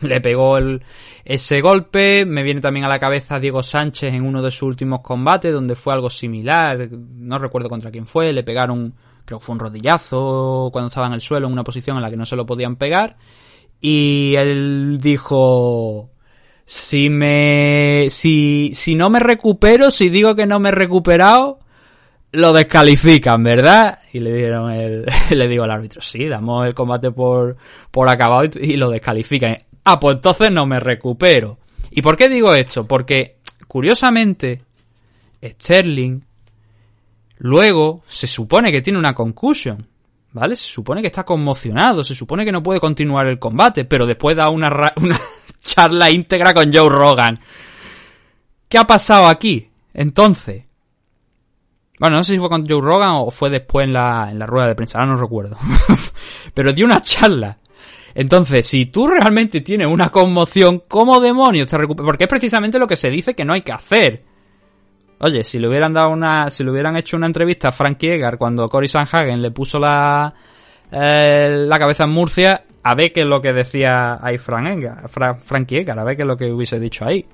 le 0.00 0.20
pegó 0.20 0.58
el, 0.58 0.82
ese 1.24 1.60
golpe. 1.60 2.24
Me 2.24 2.42
viene 2.42 2.60
también 2.60 2.86
a 2.86 2.88
la 2.88 2.98
cabeza 2.98 3.40
Diego 3.40 3.62
Sánchez 3.62 4.14
en 4.14 4.24
uno 4.24 4.42
de 4.42 4.50
sus 4.50 4.62
últimos 4.62 5.00
combates, 5.00 5.52
donde 5.52 5.74
fue 5.74 5.92
algo 5.92 6.10
similar. 6.10 6.88
No 6.90 7.38
recuerdo 7.38 7.68
contra 7.68 7.90
quién 7.90 8.06
fue. 8.06 8.32
Le 8.32 8.42
pegaron, 8.42 8.94
creo 9.28 9.38
que 9.38 9.44
fue 9.44 9.52
un 9.52 9.58
rodillazo 9.58 10.70
cuando 10.72 10.88
estaba 10.88 11.06
en 11.06 11.12
el 11.12 11.20
suelo, 11.20 11.46
en 11.46 11.52
una 11.52 11.62
posición 11.62 11.98
en 11.98 12.02
la 12.02 12.10
que 12.10 12.16
no 12.16 12.24
se 12.24 12.34
lo 12.34 12.46
podían 12.46 12.76
pegar. 12.76 13.16
Y 13.80 14.34
él 14.36 14.98
dijo. 15.00 16.10
Si 16.64 17.10
me. 17.10 18.06
Si, 18.08 18.72
si 18.74 18.94
no 18.94 19.10
me 19.10 19.20
recupero, 19.20 19.90
si 19.90 20.08
digo 20.08 20.34
que 20.34 20.46
no 20.46 20.58
me 20.58 20.70
he 20.70 20.72
recuperado, 20.72 21.60
lo 22.32 22.52
descalifican, 22.52 23.42
¿verdad? 23.42 23.98
Y 24.12 24.20
le 24.20 24.34
dieron 24.34 24.70
el, 24.70 25.06
le 25.30 25.48
digo 25.48 25.64
al 25.64 25.70
árbitro, 25.70 26.00
sí, 26.00 26.26
damos 26.26 26.66
el 26.66 26.74
combate 26.74 27.10
por, 27.10 27.56
por 27.90 28.08
acabado 28.08 28.44
y, 28.44 28.72
y 28.72 28.76
lo 28.76 28.90
descalifican. 28.90 29.58
Ah, 29.84 30.00
pues 30.00 30.16
entonces 30.16 30.50
no 30.50 30.66
me 30.66 30.80
recupero. 30.80 31.58
¿Y 31.90 32.02
por 32.02 32.16
qué 32.16 32.28
digo 32.28 32.54
esto? 32.54 32.84
Porque, 32.84 33.38
curiosamente, 33.66 34.62
Sterling 35.42 36.27
Luego, 37.38 38.02
se 38.08 38.26
supone 38.26 38.72
que 38.72 38.82
tiene 38.82 38.98
una 38.98 39.14
concussion, 39.14 39.86
¿vale? 40.32 40.56
Se 40.56 40.72
supone 40.72 41.00
que 41.00 41.06
está 41.06 41.24
conmocionado, 41.24 42.02
se 42.02 42.14
supone 42.14 42.44
que 42.44 42.52
no 42.52 42.62
puede 42.62 42.80
continuar 42.80 43.28
el 43.28 43.38
combate, 43.38 43.84
pero 43.84 44.06
después 44.06 44.36
da 44.36 44.48
una, 44.50 44.92
charla 45.62 46.10
íntegra 46.10 46.52
con 46.52 46.72
Joe 46.72 46.88
Rogan. 46.88 47.40
¿Qué 48.68 48.78
ha 48.78 48.86
pasado 48.86 49.26
aquí? 49.26 49.70
Entonces, 49.94 50.64
bueno, 51.98 52.16
no 52.16 52.24
sé 52.24 52.32
si 52.32 52.38
fue 52.38 52.48
con 52.48 52.66
Joe 52.66 52.80
Rogan 52.80 53.10
o 53.12 53.30
fue 53.30 53.50
después 53.50 53.84
en 53.84 53.92
la, 53.92 54.28
en 54.30 54.38
la 54.38 54.46
rueda 54.46 54.68
de 54.68 54.74
prensa, 54.74 54.98
ahora 54.98 55.12
no 55.12 55.18
recuerdo. 55.18 55.56
Pero 56.54 56.72
dio 56.72 56.84
una 56.84 57.00
charla. 57.00 57.58
Entonces, 58.14 58.66
si 58.66 58.86
tú 58.86 59.06
realmente 59.06 59.60
tienes 59.60 59.86
una 59.86 60.10
conmoción, 60.10 60.82
¿cómo 60.88 61.20
demonios 61.20 61.68
te 61.68 61.78
recuperas? 61.78 62.06
Porque 62.06 62.24
es 62.24 62.30
precisamente 62.30 62.78
lo 62.78 62.88
que 62.88 62.96
se 62.96 63.10
dice 63.10 63.34
que 63.34 63.44
no 63.44 63.52
hay 63.52 63.62
que 63.62 63.72
hacer. 63.72 64.24
Oye, 65.20 65.42
si 65.42 65.58
le 65.58 65.68
hubieran 65.68 65.92
dado 65.92 66.10
una, 66.10 66.48
si 66.50 66.62
le 66.62 66.70
hubieran 66.70 66.96
hecho 66.96 67.16
una 67.16 67.26
entrevista 67.26 67.68
a 67.68 67.72
Frank 67.72 67.98
Yeager 67.98 68.38
cuando 68.38 68.68
Cory 68.68 68.86
Sanhagen 68.88 69.42
le 69.42 69.50
puso 69.50 69.78
la, 69.80 70.32
eh, 70.92 71.64
la 71.68 71.78
cabeza 71.78 72.04
en 72.04 72.10
Murcia, 72.10 72.64
a 72.84 72.94
ver 72.94 73.12
qué 73.12 73.22
es 73.22 73.26
lo 73.26 73.40
que 73.42 73.52
decía 73.52 74.18
ahí 74.24 74.38
Frank, 74.38 74.66
Enga- 74.68 75.08
Fra- 75.08 75.34
Frank 75.34 75.66
Yeager, 75.68 75.98
a 75.98 76.04
ver 76.04 76.14
qué 76.16 76.22
es 76.22 76.28
lo 76.28 76.36
que 76.36 76.52
hubiese 76.52 76.78
dicho 76.78 77.04
ahí. 77.04 77.26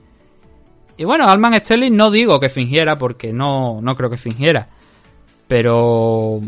Y 0.96 1.04
bueno, 1.04 1.28
Alman 1.28 1.54
Sterling 1.56 1.92
no 1.94 2.10
digo 2.10 2.40
que 2.40 2.48
fingiera 2.48 2.96
porque 2.96 3.32
no, 3.32 3.80
no 3.82 3.94
creo 3.96 4.08
que 4.08 4.16
fingiera. 4.16 4.66
Pero 5.46 6.40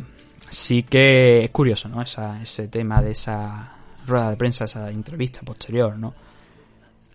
sí 0.49 0.85
que 0.85 1.43
es 1.43 1.51
curioso, 1.51 1.89
¿no? 1.89 2.01
Esa, 2.01 2.41
ese 2.41 2.69
tema 2.69 3.03
de 3.03 3.11
esa 3.11 3.73
rueda 4.07 4.31
de 4.31 4.37
prensa, 4.37 4.65
esa 4.65 4.89
entrevista 4.91 5.41
posterior, 5.43 5.99
¿no? 5.99 6.15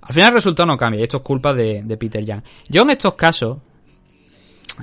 Al 0.01 0.13
final 0.13 0.30
el 0.30 0.36
resultado 0.36 0.67
no 0.67 0.78
cambia 0.78 0.99
y 0.99 1.03
esto 1.03 1.17
es 1.17 1.24
culpa 1.24 1.53
de 1.53 1.97
Peter 1.97 2.24
Young. 2.24 2.41
Yo 2.69 2.84
en 2.84 2.91
estos 2.91 3.13
casos, 3.15 3.57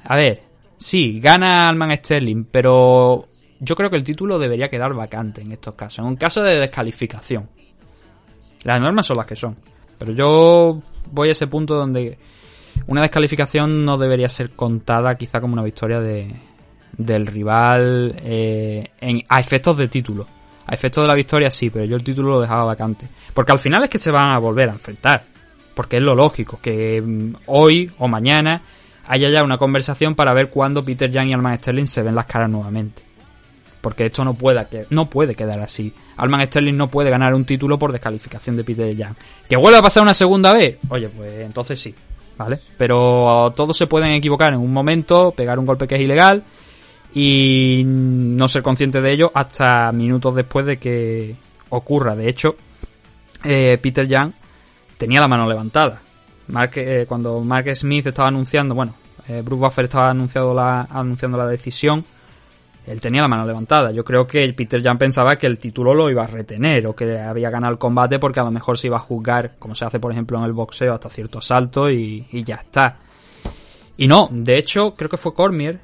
a 0.04 0.16
ver, 0.16 0.42
sí, 0.76 1.20
gana 1.20 1.68
Alman 1.68 1.96
Sterling, 1.96 2.44
pero 2.50 3.26
yo 3.60 3.74
creo 3.74 3.90
que 3.90 3.96
el 3.96 4.04
título 4.04 4.38
debería 4.38 4.68
quedar 4.68 4.94
vacante 4.94 5.42
en 5.42 5.52
estos 5.52 5.74
casos. 5.74 6.00
En 6.00 6.06
un 6.06 6.16
caso 6.16 6.42
de 6.42 6.58
descalificación. 6.58 7.48
Las 8.62 8.80
normas 8.80 9.06
son 9.06 9.16
las 9.16 9.26
que 9.26 9.36
son. 9.36 9.56
Pero 9.98 10.12
yo 10.12 10.80
voy 11.10 11.28
a 11.28 11.32
ese 11.32 11.46
punto 11.46 11.74
donde 11.74 12.18
una 12.86 13.02
descalificación 13.02 13.84
no 13.84 13.98
debería 13.98 14.28
ser 14.28 14.50
contada 14.50 15.16
quizá 15.16 15.40
como 15.40 15.54
una 15.54 15.64
victoria 15.64 16.00
de, 16.00 16.34
del 16.96 17.26
rival 17.26 18.14
eh, 18.22 18.90
a 19.28 19.40
efectos 19.40 19.76
de 19.76 19.88
título. 19.88 20.26
A 20.66 20.74
efectos 20.74 21.02
de 21.02 21.08
la 21.08 21.14
victoria 21.14 21.50
sí, 21.50 21.70
pero 21.70 21.84
yo 21.84 21.96
el 21.96 22.04
título 22.04 22.32
lo 22.32 22.40
dejaba 22.40 22.64
vacante. 22.64 23.08
Porque 23.34 23.52
al 23.52 23.58
final 23.58 23.84
es 23.84 23.90
que 23.90 23.98
se 23.98 24.10
van 24.10 24.30
a 24.30 24.38
volver 24.38 24.68
a 24.68 24.72
enfrentar. 24.72 25.24
Porque 25.74 25.96
es 25.96 26.02
lo 26.02 26.14
lógico, 26.14 26.58
que 26.60 27.00
mm, 27.00 27.34
hoy 27.46 27.90
o 27.98 28.08
mañana 28.08 28.60
haya 29.08 29.30
ya 29.30 29.42
una 29.42 29.58
conversación 29.58 30.14
para 30.14 30.34
ver 30.34 30.50
cuándo 30.50 30.84
Peter 30.84 31.10
Young 31.10 31.28
y 31.28 31.32
Alman 31.32 31.58
Sterling 31.58 31.86
se 31.86 32.02
ven 32.02 32.14
las 32.14 32.26
caras 32.26 32.50
nuevamente. 32.50 33.02
Porque 33.80 34.06
esto 34.06 34.24
no 34.24 34.34
puede, 34.34 34.86
no 34.90 35.06
puede 35.08 35.34
quedar 35.34 35.60
así. 35.60 35.92
Alman 36.16 36.46
Sterling 36.46 36.76
no 36.76 36.88
puede 36.88 37.10
ganar 37.10 37.34
un 37.34 37.44
título 37.44 37.78
por 37.78 37.92
descalificación 37.92 38.56
de 38.56 38.64
Peter 38.64 38.94
Young. 38.94 39.14
¿Que 39.48 39.56
vuelva 39.56 39.78
a 39.78 39.82
pasar 39.82 40.02
una 40.02 40.14
segunda 40.14 40.52
vez? 40.52 40.78
Oye, 40.88 41.08
pues 41.08 41.40
entonces 41.40 41.80
sí. 41.80 41.94
¿Vale? 42.36 42.58
Pero 42.76 43.52
todos 43.56 43.76
se 43.76 43.86
pueden 43.86 44.12
equivocar 44.12 44.52
en 44.52 44.60
un 44.60 44.72
momento, 44.72 45.32
pegar 45.32 45.58
un 45.58 45.66
golpe 45.66 45.88
que 45.88 45.96
es 45.96 46.00
ilegal 46.00 46.44
y 47.14 47.82
no 47.84 48.46
ser 48.48 48.62
consciente 48.62 49.00
de 49.00 49.12
ello 49.12 49.32
hasta 49.34 49.90
minutos 49.90 50.34
después 50.34 50.66
de 50.66 50.76
que 50.76 51.34
ocurra. 51.70 52.14
De 52.14 52.28
hecho, 52.28 52.56
eh, 53.44 53.78
Peter 53.80 54.06
Young 54.06 54.32
tenía 54.98 55.20
la 55.20 55.28
mano 55.28 55.48
levantada. 55.48 56.02
Mark, 56.48 56.72
eh, 56.76 57.04
cuando 57.08 57.40
Mark 57.40 57.74
Smith 57.74 58.06
estaba 58.06 58.28
anunciando, 58.28 58.74
bueno, 58.74 58.94
eh, 59.28 59.42
Bruce 59.44 59.60
Buffer 59.60 59.84
estaba 59.84 60.10
anunciando 60.10 60.54
la, 60.54 60.82
anunciando 60.82 61.36
la 61.36 61.46
decisión, 61.46 62.04
él 62.86 63.00
tenía 63.00 63.20
la 63.20 63.28
mano 63.28 63.44
levantada. 63.44 63.92
Yo 63.92 64.02
creo 64.02 64.26
que 64.26 64.50
Peter 64.54 64.80
Young 64.80 64.98
pensaba 64.98 65.36
que 65.36 65.46
el 65.46 65.58
título 65.58 65.92
lo 65.92 66.08
iba 66.08 66.24
a 66.24 66.26
retener 66.26 66.86
o 66.86 66.96
que 66.96 67.18
había 67.18 67.50
ganado 67.50 67.72
el 67.72 67.78
combate 67.78 68.18
porque 68.18 68.40
a 68.40 68.44
lo 68.44 68.50
mejor 68.50 68.78
se 68.78 68.86
iba 68.86 68.96
a 68.96 69.00
juzgar, 69.00 69.56
como 69.58 69.74
se 69.74 69.84
hace 69.84 70.00
por 70.00 70.10
ejemplo 70.10 70.38
en 70.38 70.44
el 70.44 70.52
boxeo, 70.52 70.94
hasta 70.94 71.10
cierto 71.10 71.38
asalto 71.38 71.90
y, 71.90 72.26
y 72.32 72.44
ya 72.44 72.56
está. 72.56 72.96
Y 73.98 74.06
no, 74.06 74.28
de 74.30 74.56
hecho, 74.56 74.94
creo 74.94 75.10
que 75.10 75.16
fue 75.18 75.34
Cormier, 75.34 75.80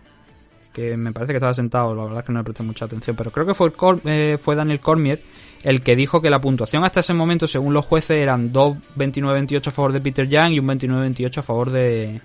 que 0.74 0.96
me 0.98 1.12
parece 1.12 1.32
que 1.32 1.36
estaba 1.38 1.54
sentado, 1.54 1.94
la 1.94 2.02
verdad 2.04 2.18
es 2.18 2.24
que 2.26 2.32
no 2.32 2.40
le 2.40 2.44
presté 2.44 2.62
mucha 2.64 2.84
atención, 2.84 3.16
pero 3.16 3.30
creo 3.30 3.46
que 3.46 3.54
fue, 3.54 3.72
Cor- 3.72 4.00
eh, 4.04 4.36
fue 4.38 4.54
Daniel 4.56 4.80
Cormier 4.80 5.22
el 5.62 5.80
que 5.80 5.96
dijo 5.96 6.20
que 6.20 6.28
la 6.28 6.40
puntuación 6.42 6.84
hasta 6.84 7.00
ese 7.00 7.14
momento, 7.14 7.46
según 7.46 7.72
los 7.72 7.86
jueces, 7.86 8.18
eran 8.20 8.52
dos 8.52 8.76
29-28 8.98 9.68
a 9.68 9.70
favor 9.70 9.92
de 9.92 10.00
Peter 10.02 10.28
Young 10.28 10.52
y 10.52 10.58
un 10.58 10.66
29-28 10.66 11.38
a 11.38 11.42
favor 11.42 11.70
de, 11.70 12.20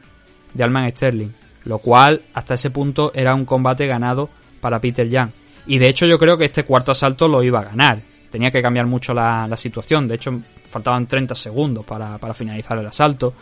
de 0.54 0.64
Alman 0.64 0.90
Sterling. 0.90 1.30
Lo 1.64 1.78
cual, 1.78 2.22
hasta 2.34 2.56
ese 2.56 2.70
punto, 2.70 3.12
era 3.16 3.34
un 3.36 3.46
combate 3.46 3.88
ganado 3.88 4.30
para 4.60 4.82
Peter 4.82 5.08
Young. 5.08 5.30
Y 5.68 5.78
de 5.78 5.88
hecho, 5.88 6.06
yo 6.06 6.18
creo 6.20 6.38
que 6.38 6.46
este 6.46 6.64
cuarto 6.66 6.92
asalto 6.92 7.30
lo 7.30 7.42
iba 7.44 7.60
a 7.60 7.64
ganar. 7.66 8.02
Tenía 8.30 8.52
que 8.52 8.62
cambiar 8.62 8.88
mucho 8.88 9.14
la, 9.14 9.48
la 9.48 9.56
situación. 9.56 10.08
De 10.08 10.16
hecho, 10.16 10.38
faltaban 10.66 11.08
30 11.08 11.34
segundos 11.36 11.86
para, 11.86 12.18
para 12.18 12.34
finalizar 12.34 12.78
el 12.78 12.88
asalto. 12.88 13.34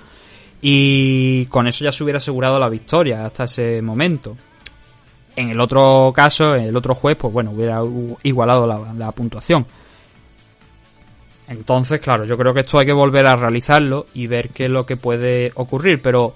Y 0.62 1.46
con 1.46 1.68
eso 1.68 1.84
ya 1.84 1.92
se 1.92 2.04
hubiera 2.04 2.18
asegurado 2.18 2.60
la 2.60 2.70
victoria 2.70 3.26
hasta 3.26 3.46
ese 3.46 3.82
momento. 3.82 4.36
En 5.38 5.52
el 5.52 5.60
otro 5.60 6.12
caso, 6.16 6.56
el 6.56 6.76
otro 6.76 6.96
juez, 6.96 7.16
pues 7.16 7.32
bueno, 7.32 7.52
hubiera 7.52 7.80
igualado 8.24 8.66
la, 8.66 9.12
puntuación. 9.12 9.68
Entonces, 11.48 12.02
claro, 12.02 12.26
yo 12.26 12.36
creo 12.36 12.56
que 12.56 12.62
esto 12.62 12.80
hay 12.80 12.88
que 12.88 12.92
volver 12.92 13.28
a 13.28 13.36
realizarlo 13.36 14.08
y 14.16 14.26
ver 14.26 14.50
qué 14.50 14.66
es 14.66 14.72
lo 14.72 14.84
que 14.84 14.98
puede 14.98 15.52
ocurrir, 15.54 16.02
pero 16.02 16.34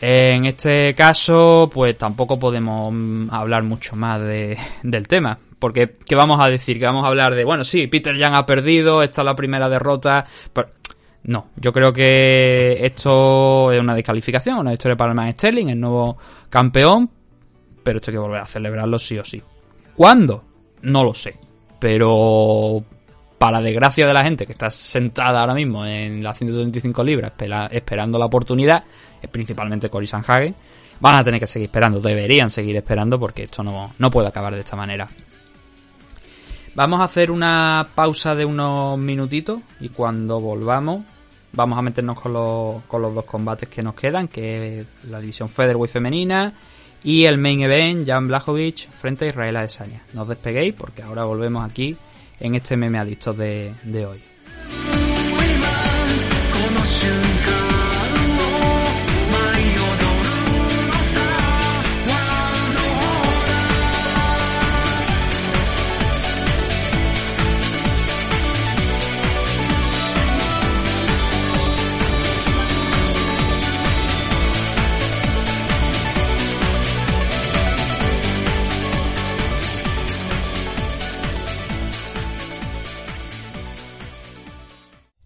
eh, 0.00 0.34
en 0.36 0.46
este 0.46 0.94
caso, 0.94 1.68
pues 1.74 1.98
tampoco 1.98 2.38
podemos 2.38 2.92
mm, 2.92 3.30
hablar 3.32 3.64
mucho 3.64 3.96
más 3.96 4.20
de, 4.20 4.56
del 4.84 5.08
tema. 5.08 5.36
Porque, 5.58 5.96
¿qué 6.06 6.14
vamos 6.14 6.38
a 6.40 6.48
decir? 6.48 6.78
Que 6.78 6.86
vamos 6.86 7.04
a 7.04 7.08
hablar 7.08 7.34
de, 7.34 7.44
bueno, 7.44 7.64
sí, 7.64 7.88
Peter 7.88 8.16
Young 8.16 8.34
ha 8.36 8.46
perdido, 8.46 9.02
esta 9.02 9.22
es 9.22 9.26
la 9.26 9.34
primera 9.34 9.68
derrota, 9.68 10.24
no, 11.24 11.48
yo 11.56 11.72
creo 11.72 11.92
que 11.92 12.78
esto 12.86 13.72
es 13.72 13.80
una 13.80 13.96
descalificación, 13.96 14.58
una 14.58 14.70
victoria 14.70 14.96
para 14.96 15.10
el 15.10 15.16
Man 15.16 15.32
Sterling, 15.32 15.68
el 15.68 15.80
nuevo 15.80 16.16
campeón, 16.48 17.10
pero 17.82 17.98
esto 17.98 18.10
hay 18.10 18.14
que 18.14 18.18
volver 18.20 18.40
a 18.40 18.46
celebrarlo 18.46 18.98
sí 18.98 19.18
o 19.18 19.24
sí. 19.24 19.42
¿Cuándo? 19.96 20.44
No 20.82 21.04
lo 21.04 21.14
sé. 21.14 21.34
Pero 21.78 22.82
para 23.38 23.60
desgracia 23.62 24.06
de 24.06 24.12
la 24.14 24.22
gente 24.22 24.44
que 24.46 24.52
está 24.52 24.68
sentada 24.70 25.40
ahora 25.40 25.54
mismo 25.54 25.84
en 25.86 26.22
las 26.22 26.36
135 26.38 27.02
libras 27.02 27.32
espera- 27.32 27.68
esperando 27.70 28.18
la 28.18 28.26
oportunidad, 28.26 28.84
principalmente 29.30 29.88
Cory 29.88 30.06
Sanhagen, 30.06 30.54
van 31.00 31.18
a 31.18 31.24
tener 31.24 31.40
que 31.40 31.46
seguir 31.46 31.68
esperando, 31.68 32.00
deberían 32.00 32.50
seguir 32.50 32.76
esperando 32.76 33.18
porque 33.18 33.44
esto 33.44 33.62
no, 33.62 33.92
no 33.98 34.10
puede 34.10 34.28
acabar 34.28 34.54
de 34.54 34.60
esta 34.60 34.76
manera. 34.76 35.08
Vamos 36.74 37.00
a 37.00 37.04
hacer 37.04 37.30
una 37.30 37.88
pausa 37.94 38.34
de 38.34 38.44
unos 38.44 38.98
minutitos 38.98 39.60
y 39.80 39.88
cuando 39.88 40.40
volvamos 40.40 41.02
vamos 41.52 41.78
a 41.78 41.82
meternos 41.82 42.20
con 42.20 42.32
los, 42.32 42.82
con 42.84 43.02
los 43.02 43.12
dos 43.14 43.24
combates 43.24 43.68
que 43.68 43.82
nos 43.82 43.94
quedan, 43.94 44.28
que 44.28 44.80
es 44.80 44.86
la 45.08 45.18
división 45.18 45.48
Featherweight 45.48 45.92
femenina 45.92 46.52
y 47.02 47.24
el 47.24 47.38
main 47.38 47.60
event, 47.60 48.06
Jan 48.06 48.28
Blachowicz 48.28 48.86
frente 48.88 49.24
a 49.24 49.28
Israel 49.28 49.56
Adesanya. 49.56 50.02
No 50.12 50.22
os 50.22 50.28
despeguéis 50.28 50.74
porque 50.74 51.02
ahora 51.02 51.24
volvemos 51.24 51.68
aquí 51.68 51.96
en 52.38 52.54
este 52.54 52.76
meme 52.76 52.98
adicto 52.98 53.32
de, 53.32 53.74
de 53.84 54.06
hoy. 54.06 54.20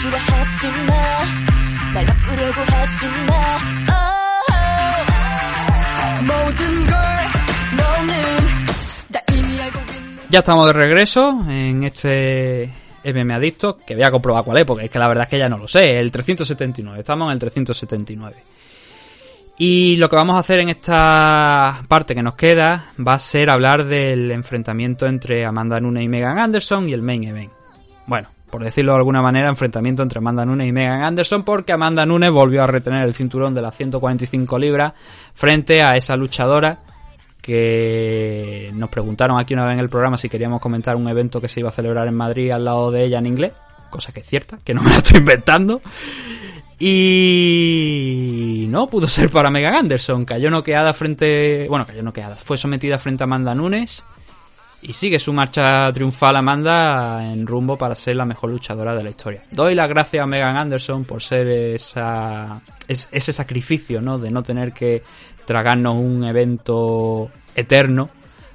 맞추려 0.00 0.16
하지 0.16 0.66
마날 0.88 2.06
바꾸려고 2.06 2.60
하지 2.60 3.06
마 3.26 3.58
oh, 4.48 6.24
모든 6.24 6.86
걸 6.86 6.96
너는 7.76 8.12
다 9.12 9.20
이미 9.32 9.60
알고 9.60 9.80
있는 9.80 10.16
Ya 10.30 10.38
estamos 10.40 10.66
de 10.66 10.72
regreso 10.72 11.44
en 11.48 11.84
este 11.84 12.72
MM 13.04 13.32
Adicto, 13.32 13.76
que 13.86 13.94
voy 13.94 14.02
a 14.04 14.10
comprobar 14.10 14.44
cuál 14.44 14.58
es, 14.58 14.64
porque 14.64 14.86
es 14.86 14.90
que 14.90 14.98
la 14.98 15.08
verdad 15.08 15.24
es 15.24 15.28
que 15.28 15.38
ya 15.38 15.46
no 15.46 15.58
lo 15.58 15.68
sé, 15.68 15.98
el 15.98 16.10
379, 16.10 17.00
estamos 17.00 17.28
en 17.28 17.32
el 17.32 17.38
379. 17.38 18.36
Y 19.58 19.96
lo 19.96 20.08
que 20.08 20.16
vamos 20.16 20.36
a 20.36 20.40
hacer 20.40 20.60
en 20.60 20.70
esta 20.70 21.82
parte 21.88 22.14
que 22.14 22.22
nos 22.22 22.34
queda 22.34 22.92
va 23.06 23.14
a 23.14 23.18
ser 23.18 23.48
hablar 23.50 23.84
del 23.86 24.30
enfrentamiento 24.32 25.06
entre 25.06 25.46
Amanda 25.46 25.78
Nunes 25.80 26.02
y 26.02 26.08
Megan 26.08 26.38
Anderson 26.38 26.88
y 26.88 26.92
el 26.92 27.02
main 27.02 27.24
event. 27.24 27.52
Bueno, 28.06 28.28
por 28.51 28.63
decirlo 28.63 28.91
de 28.91 28.99
alguna 28.99 29.21
manera, 29.21 29.47
enfrentamiento 29.49 30.03
entre 30.03 30.19
Amanda 30.19 30.45
Nunes 30.45 30.67
y 30.67 30.71
Megan 30.71 31.03
Anderson 31.03 31.43
porque 31.43 31.71
Amanda 31.71 32.05
Nunes 32.05 32.31
volvió 32.31 32.63
a 32.63 32.67
retener 32.67 33.07
el 33.07 33.13
cinturón 33.13 33.53
de 33.53 33.61
las 33.61 33.75
145 33.75 34.59
libras 34.59 34.93
frente 35.33 35.81
a 35.81 35.95
esa 35.95 36.15
luchadora 36.15 36.79
que 37.41 38.69
nos 38.75 38.89
preguntaron 38.89 39.39
aquí 39.39 39.53
una 39.53 39.65
vez 39.65 39.73
en 39.73 39.79
el 39.79 39.89
programa 39.89 40.17
si 40.17 40.29
queríamos 40.29 40.61
comentar 40.61 40.95
un 40.95 41.07
evento 41.07 41.41
que 41.41 41.47
se 41.47 41.59
iba 41.61 41.69
a 41.69 41.73
celebrar 41.73 42.07
en 42.07 42.15
Madrid 42.15 42.51
al 42.51 42.65
lado 42.65 42.91
de 42.91 43.05
ella 43.05 43.17
en 43.19 43.25
inglés, 43.25 43.53
cosa 43.89 44.11
que 44.11 44.19
es 44.19 44.27
cierta, 44.27 44.59
que 44.63 44.73
no 44.73 44.83
me 44.83 44.91
la 44.91 44.97
estoy 44.97 45.19
inventando. 45.19 45.81
Y 46.83 48.65
no 48.69 48.87
pudo 48.87 49.07
ser 49.07 49.29
para 49.29 49.51
Megan 49.51 49.75
Anderson. 49.75 50.25
Cayó 50.25 50.49
noqueada 50.49 50.95
frente. 50.95 51.67
Bueno, 51.69 51.85
cayó 51.85 52.01
noqueada. 52.01 52.35
Fue 52.37 52.57
sometida 52.57 52.97
frente 52.97 53.21
a 53.21 53.25
Amanda 53.25 53.53
Nunes. 53.53 54.03
Y 54.83 54.93
sigue 54.93 55.19
su 55.19 55.31
marcha 55.31 55.91
triunfal 55.93 56.35
Amanda 56.35 57.31
en 57.31 57.45
rumbo 57.45 57.77
para 57.77 57.93
ser 57.93 58.15
la 58.15 58.25
mejor 58.25 58.49
luchadora 58.49 58.95
de 58.95 59.03
la 59.03 59.11
historia. 59.11 59.43
Doy 59.51 59.75
las 59.75 59.87
gracias 59.87 60.23
a 60.23 60.27
Megan 60.27 60.57
Anderson 60.57 61.05
por 61.05 61.21
ser 61.21 61.47
esa, 61.47 62.59
es- 62.87 63.07
ese 63.11 63.31
sacrificio, 63.31 64.01
¿no? 64.01 64.17
De 64.17 64.31
no 64.31 64.41
tener 64.41 64.73
que 64.73 65.03
tragarnos 65.45 65.95
un 65.95 66.23
evento 66.23 67.29
eterno 67.55 68.09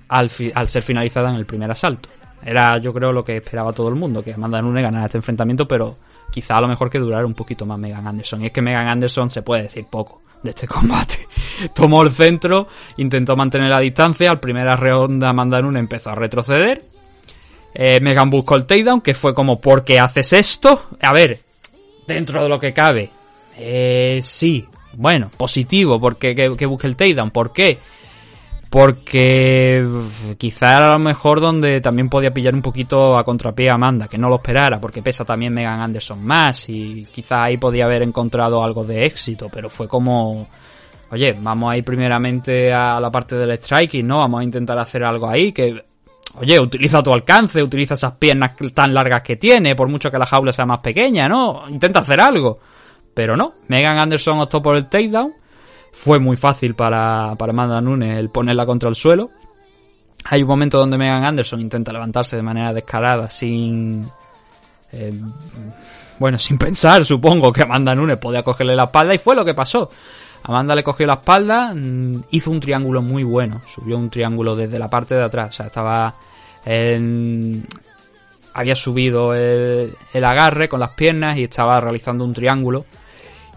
al, 0.09 0.29
fi- 0.31 0.51
al 0.53 0.66
ser 0.68 0.83
finalizada 0.83 1.31
en 1.31 1.37
el 1.37 1.47
primer 1.47 1.70
asalto. 1.70 2.09
Era, 2.45 2.79
yo 2.79 2.93
creo, 2.93 3.12
lo 3.12 3.24
que 3.24 3.37
esperaba 3.37 3.72
todo 3.72 3.89
el 3.89 3.95
mundo, 3.95 4.22
que 4.22 4.33
Amanda 4.35 4.61
Nunes 4.61 4.83
ganara 4.83 5.07
este 5.07 5.18
enfrentamiento, 5.18 5.66
pero 5.68 5.97
quizá 6.31 6.57
a 6.57 6.61
lo 6.61 6.68
mejor 6.68 6.91
que 6.91 6.99
durara 6.99 7.24
un 7.27 7.35
poquito 7.35 7.66
más 7.66 7.79
Megan 7.79 8.07
Anderson. 8.07 8.43
Y 8.43 8.47
es 8.47 8.53
que 8.53 8.62
Megan 8.62 8.89
Anderson 8.89 9.31
se 9.31 9.43
puede 9.43 9.62
decir 9.62 9.87
poco 9.91 10.22
de 10.43 10.51
este 10.51 10.66
combate. 10.68 11.26
Tomó 11.74 12.03
el 12.03 12.11
centro, 12.11 12.68
intentó 12.97 13.37
mantener 13.37 13.70
la 13.70 13.80
distancia, 13.80 14.30
al 14.30 14.41
primera 14.41 14.76
ronda 14.76 15.30
Amanda 15.30 15.61
Nunes 15.61 15.80
empezó 15.80 16.11
a 16.11 16.14
retroceder. 16.14 16.84
Eh, 17.74 18.01
Megan 18.01 18.30
buscó 18.30 18.57
el 18.57 18.64
takedown, 18.64 19.03
que 19.03 19.14
fue 19.14 19.34
como, 19.34 19.61
¿por 19.61 19.84
qué 19.84 20.01
haces 20.01 20.32
esto? 20.32 20.87
A 21.03 21.12
ver, 21.12 21.41
dentro 22.07 22.43
de 22.43 22.49
lo 22.49 22.59
que 22.59 22.72
cabe. 22.72 23.11
Eh, 23.59 24.20
sí, 24.22 24.66
bueno, 24.95 25.30
positivo, 25.37 26.01
porque 26.01 26.34
que, 26.34 26.57
que 26.57 26.66
busque 26.66 26.87
el 26.87 26.97
takedown. 26.97 27.30
¿Por 27.30 27.53
qué? 27.53 27.78
Porque 28.69 29.87
quizá 30.39 30.77
era 30.77 30.89
a 30.89 30.91
lo 30.91 30.99
mejor 30.99 31.41
donde 31.41 31.81
también 31.81 32.09
podía 32.09 32.35
pillar 32.35 32.55
un 32.55 32.62
poquito 32.62 33.17
a 33.17 33.25
contrapié 33.25 33.71
a 33.71 33.75
Amanda, 33.75 34.09
que 34.09 34.19
no 34.19 34.29
lo 34.29 34.37
esperara, 34.37 34.81
porque 34.81 35.03
pesa 35.03 35.25
también 35.25 35.55
Megan 35.55 35.81
Anderson 35.81 36.25
más 36.25 36.69
y 36.69 37.07
quizá 37.12 37.45
ahí 37.45 37.59
podía 37.59 37.85
haber 37.85 38.03
encontrado 38.03 38.62
algo 38.62 38.85
de 38.85 39.05
éxito, 39.05 39.49
pero 39.53 39.71
fue 39.71 39.87
como, 39.87 40.49
oye, 41.11 41.37
vamos 41.41 41.73
a 41.73 41.77
ir 41.77 41.85
primeramente 41.85 42.73
a 42.73 42.99
la 43.01 43.11
parte 43.11 43.37
del 43.37 43.57
striking, 43.57 44.07
¿no? 44.07 44.19
Vamos 44.19 44.41
a 44.41 44.45
intentar 44.45 44.79
hacer 44.79 45.05
algo 45.05 45.29
ahí 45.29 45.53
que, 45.53 45.85
oye, 46.41 46.59
utiliza 46.59 47.03
tu 47.03 47.12
alcance, 47.12 47.62
utiliza 47.62 47.95
esas 47.95 48.12
piernas 48.12 48.55
tan 48.75 48.93
largas 48.93 49.23
que 49.23 49.37
tiene, 49.37 49.77
por 49.77 49.89
mucho 49.89 50.11
que 50.11 50.19
la 50.19 50.27
jaula 50.27 50.53
sea 50.53 50.67
más 50.67 50.81
pequeña, 50.81 51.29
¿no? 51.29 51.69
Intenta 51.69 52.01
hacer 52.01 52.21
algo. 52.21 52.59
Pero 53.14 53.37
no, 53.37 53.55
Megan 53.69 53.99
Anderson 53.99 54.41
optó 54.41 54.61
por 54.61 54.77
el 54.77 54.89
takedown. 54.89 55.33
Fue 55.97 56.18
muy 56.18 56.36
fácil 56.36 56.74
para, 56.74 57.34
para 57.36 57.53
Amanda 57.53 57.80
Nunes 57.80 58.18
el 58.18 58.28
ponerla 58.28 58.66
contra 58.66 58.90
el 58.90 58.94
suelo. 58.94 59.30
Hay 60.26 60.42
un 60.42 60.49
momento 60.49 60.78
donde 60.78 60.99
Megan 60.99 61.24
Anderson 61.24 61.61
intenta 61.61 61.90
levantarse 61.90 62.36
de 62.36 62.42
manera 62.42 62.72
descarada, 62.72 63.30
sin. 63.30 64.07
eh, 64.92 65.12
bueno, 66.18 66.38
sin 66.38 66.59
pensar, 66.59 67.05
supongo 67.05 67.51
que 67.51 67.62
Amanda 67.62 67.94
Nunes 67.94 68.18
podía 68.18 68.42
cogerle 68.42 68.76
la 68.76 68.84
espalda, 68.84 69.14
y 69.14 69.18
fue 69.18 69.34
lo 69.34 69.44
que 69.44 69.55
pasó. 69.55 69.90
Amanda 70.42 70.74
le 70.74 70.84
cogió 70.84 71.07
la 71.07 71.14
espalda, 71.14 71.72
mm, 71.74 72.24
hizo 72.30 72.51
un 72.51 72.61
triángulo 72.61 73.01
muy 73.01 73.24
bueno, 73.24 73.62
subió 73.66 73.97
un 73.97 74.11
triángulo 74.11 74.55
desde 74.55 74.78
la 74.78 74.90
parte 74.90 75.14
de 75.14 75.24
atrás, 75.24 75.49
o 75.49 75.53
sea, 75.53 75.66
estaba 75.66 76.14
había 78.55 78.76
subido 78.76 79.34
el, 79.34 79.92
el 80.12 80.24
agarre 80.24 80.68
con 80.68 80.80
las 80.80 80.90
piernas 80.90 81.36
y 81.38 81.44
estaba 81.44 81.80
realizando 81.80 82.24
un 82.24 82.34
triángulo. 82.34 82.84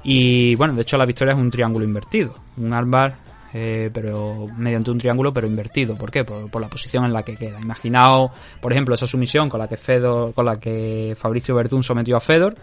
Y 0.04 0.56
bueno, 0.56 0.74
de 0.74 0.82
hecho 0.82 0.98
la 0.98 1.06
victoria 1.06 1.34
es 1.34 1.40
un 1.40 1.50
triángulo 1.50 1.86
invertido. 1.86 2.36
Un 2.58 2.74
armbar, 2.74 3.16
eh, 3.54 3.90
pero 3.94 4.48
mediante 4.58 4.92
un 4.92 4.98
triángulo, 4.98 5.34
pero 5.34 5.48
invertido. 5.48 5.96
¿Por 5.96 6.12
qué? 6.12 6.24
Por, 6.24 6.62
la 6.62 6.68
posición 6.68 7.06
en 7.06 7.14
la 7.14 7.24
que 7.24 7.36
queda. 7.36 7.60
Imaginaos, 7.60 8.32
por 8.62 8.72
ejemplo, 8.72 8.96
esa 8.96 9.08
sumisión 9.08 9.50
con 9.50 9.60
la 9.60 9.68
que 9.68 9.78
Fedor, 9.78 10.34
con 10.34 10.46
la 10.46 10.60
que 10.60 11.16
Fabricio 11.18 11.56
Verdún 11.56 11.84
sometió 11.84 12.18
a 12.18 12.20
Fedor, 12.20 12.56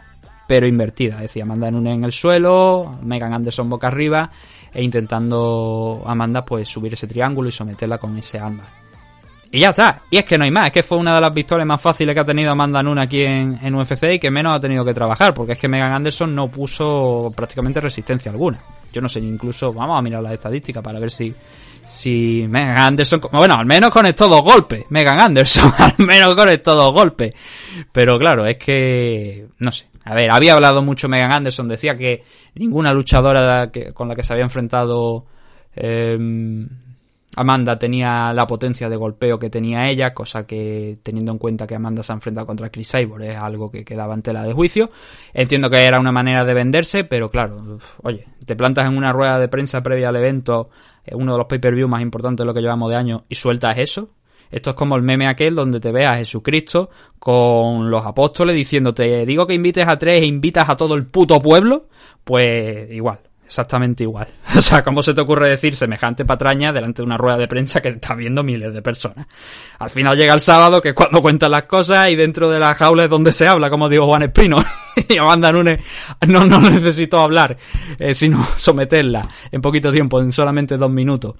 pero 0.46 0.66
invertida. 0.66 1.16
Es 1.16 1.22
decir, 1.22 1.42
Amanda 1.42 1.70
Nunes 1.70 1.94
en 1.94 2.04
el 2.04 2.12
suelo, 2.12 2.98
Megan 3.02 3.32
Anderson 3.32 3.68
boca 3.68 3.88
arriba, 3.88 4.30
e 4.72 4.82
intentando 4.82 6.02
Amanda 6.06 6.44
pues 6.44 6.68
subir 6.68 6.94
ese 6.94 7.06
triángulo 7.06 7.48
y 7.48 7.52
someterla 7.52 7.98
con 7.98 8.16
ese 8.16 8.38
armbar. 8.38 8.85
Y 9.50 9.60
ya 9.60 9.70
está. 9.70 10.02
Y 10.10 10.18
es 10.18 10.24
que 10.24 10.36
no 10.36 10.44
hay 10.44 10.50
más. 10.50 10.66
Es 10.66 10.72
que 10.72 10.82
fue 10.82 10.98
una 10.98 11.14
de 11.14 11.20
las 11.20 11.32
victorias 11.32 11.66
más 11.66 11.80
fáciles 11.80 12.14
que 12.14 12.20
ha 12.20 12.24
tenido 12.24 12.50
Amanda 12.50 12.82
Nunes 12.82 13.06
aquí 13.06 13.22
en, 13.22 13.58
en 13.62 13.74
UFC 13.74 14.14
y 14.14 14.18
que 14.18 14.30
menos 14.30 14.56
ha 14.56 14.60
tenido 14.60 14.84
que 14.84 14.92
trabajar. 14.92 15.32
Porque 15.32 15.52
es 15.52 15.58
que 15.58 15.68
Megan 15.68 15.92
Anderson 15.92 16.34
no 16.34 16.48
puso 16.48 17.32
prácticamente 17.34 17.80
resistencia 17.80 18.30
alguna. 18.30 18.60
Yo 18.92 19.00
no 19.00 19.08
sé, 19.08 19.20
incluso 19.20 19.72
vamos 19.72 19.98
a 19.98 20.02
mirar 20.02 20.22
las 20.22 20.32
estadísticas 20.32 20.82
para 20.82 20.98
ver 20.98 21.10
si, 21.10 21.32
si 21.84 22.44
Megan 22.48 22.78
Anderson... 22.78 23.20
Bueno, 23.32 23.54
al 23.54 23.66
menos 23.66 23.90
conectó 23.90 24.28
dos 24.28 24.42
golpes. 24.42 24.84
Megan 24.90 25.20
Anderson, 25.20 25.72
al 25.78 25.94
menos 25.98 26.34
conectó 26.34 26.74
dos 26.74 26.92
golpes. 26.92 27.34
Pero 27.92 28.18
claro, 28.18 28.46
es 28.46 28.56
que... 28.56 29.46
No 29.58 29.70
sé. 29.70 29.86
A 30.04 30.14
ver, 30.14 30.30
había 30.30 30.54
hablado 30.54 30.82
mucho 30.82 31.08
Megan 31.08 31.32
Anderson. 31.32 31.68
Decía 31.68 31.96
que 31.96 32.24
ninguna 32.54 32.92
luchadora 32.92 33.70
con 33.94 34.08
la 34.08 34.14
que 34.14 34.22
se 34.22 34.32
había 34.32 34.44
enfrentado... 34.44 35.24
eh, 35.74 36.18
Amanda 37.36 37.78
tenía 37.78 38.32
la 38.32 38.46
potencia 38.46 38.88
de 38.88 38.96
golpeo 38.96 39.38
que 39.38 39.50
tenía 39.50 39.88
ella, 39.88 40.14
cosa 40.14 40.46
que 40.46 40.98
teniendo 41.02 41.32
en 41.32 41.38
cuenta 41.38 41.66
que 41.66 41.74
Amanda 41.74 42.02
se 42.02 42.12
ha 42.12 42.14
enfrentado 42.14 42.46
contra 42.46 42.70
Chris 42.70 42.90
Cyborg 42.90 43.24
es 43.24 43.36
algo 43.36 43.70
que 43.70 43.84
quedaba 43.84 44.14
en 44.14 44.22
tela 44.22 44.42
de 44.42 44.54
juicio. 44.54 44.90
Entiendo 45.34 45.68
que 45.68 45.84
era 45.84 46.00
una 46.00 46.12
manera 46.12 46.44
de 46.44 46.54
venderse, 46.54 47.04
pero 47.04 47.30
claro, 47.30 47.78
oye, 48.02 48.26
te 48.46 48.56
plantas 48.56 48.88
en 48.88 48.96
una 48.96 49.12
rueda 49.12 49.38
de 49.38 49.48
prensa 49.48 49.82
previa 49.82 50.08
al 50.08 50.16
evento, 50.16 50.70
eh, 51.04 51.14
uno 51.14 51.32
de 51.32 51.38
los 51.38 51.46
pay-per-view 51.46 51.86
más 51.88 52.00
importantes 52.00 52.42
de 52.42 52.46
lo 52.46 52.54
que 52.54 52.62
llevamos 52.62 52.88
de 52.88 52.96
año, 52.96 53.24
y 53.28 53.34
sueltas 53.34 53.76
eso. 53.78 54.08
Esto 54.50 54.70
es 54.70 54.76
como 54.76 54.96
el 54.96 55.02
meme 55.02 55.28
aquel 55.28 55.54
donde 55.54 55.78
te 55.78 55.92
ve 55.92 56.06
a 56.06 56.16
Jesucristo 56.16 56.88
con 57.18 57.90
los 57.90 58.06
apóstoles 58.06 58.56
diciéndote, 58.56 59.26
digo 59.26 59.46
que 59.46 59.52
invites 59.52 59.86
a 59.86 59.98
tres 59.98 60.22
e 60.22 60.24
invitas 60.24 60.70
a 60.70 60.76
todo 60.76 60.94
el 60.94 61.06
puto 61.06 61.38
pueblo, 61.42 61.88
pues 62.24 62.90
igual. 62.92 63.18
Exactamente 63.46 64.02
igual. 64.02 64.28
O 64.56 64.60
sea, 64.60 64.82
¿cómo 64.82 65.02
se 65.02 65.12
te 65.12 65.20
ocurre 65.20 65.50
decir 65.50 65.76
semejante 65.76 66.24
patraña 66.24 66.72
delante 66.72 67.02
de 67.02 67.06
una 67.06 67.18
rueda 67.18 67.36
de 67.36 67.46
prensa 67.46 67.82
que 67.82 67.90
está 67.90 68.14
viendo 68.14 68.42
miles 68.42 68.72
de 68.72 68.80
personas? 68.80 69.26
Al 69.78 69.90
final 69.90 70.16
llega 70.16 70.32
el 70.32 70.40
sábado, 70.40 70.80
que 70.80 70.90
es 70.90 70.94
cuando 70.94 71.20
cuentan 71.20 71.50
las 71.50 71.64
cosas, 71.64 72.08
y 72.08 72.16
dentro 72.16 72.48
de 72.48 72.58
la 72.58 72.74
jaula 72.74 73.04
es 73.04 73.10
donde 73.10 73.32
se 73.32 73.46
habla, 73.46 73.68
como 73.68 73.88
dijo 73.88 74.06
Juan 74.06 74.22
Espino. 74.22 74.56
y 75.08 75.18
Amanda 75.18 75.52
Nunes 75.52 75.80
no, 76.26 76.46
no 76.46 76.58
necesitó 76.60 77.18
hablar, 77.18 77.56
eh, 77.98 78.14
sino 78.14 78.46
someterla 78.56 79.22
en 79.52 79.60
poquito 79.60 79.92
tiempo, 79.92 80.20
en 80.20 80.32
solamente 80.32 80.78
dos 80.78 80.90
minutos. 80.90 81.34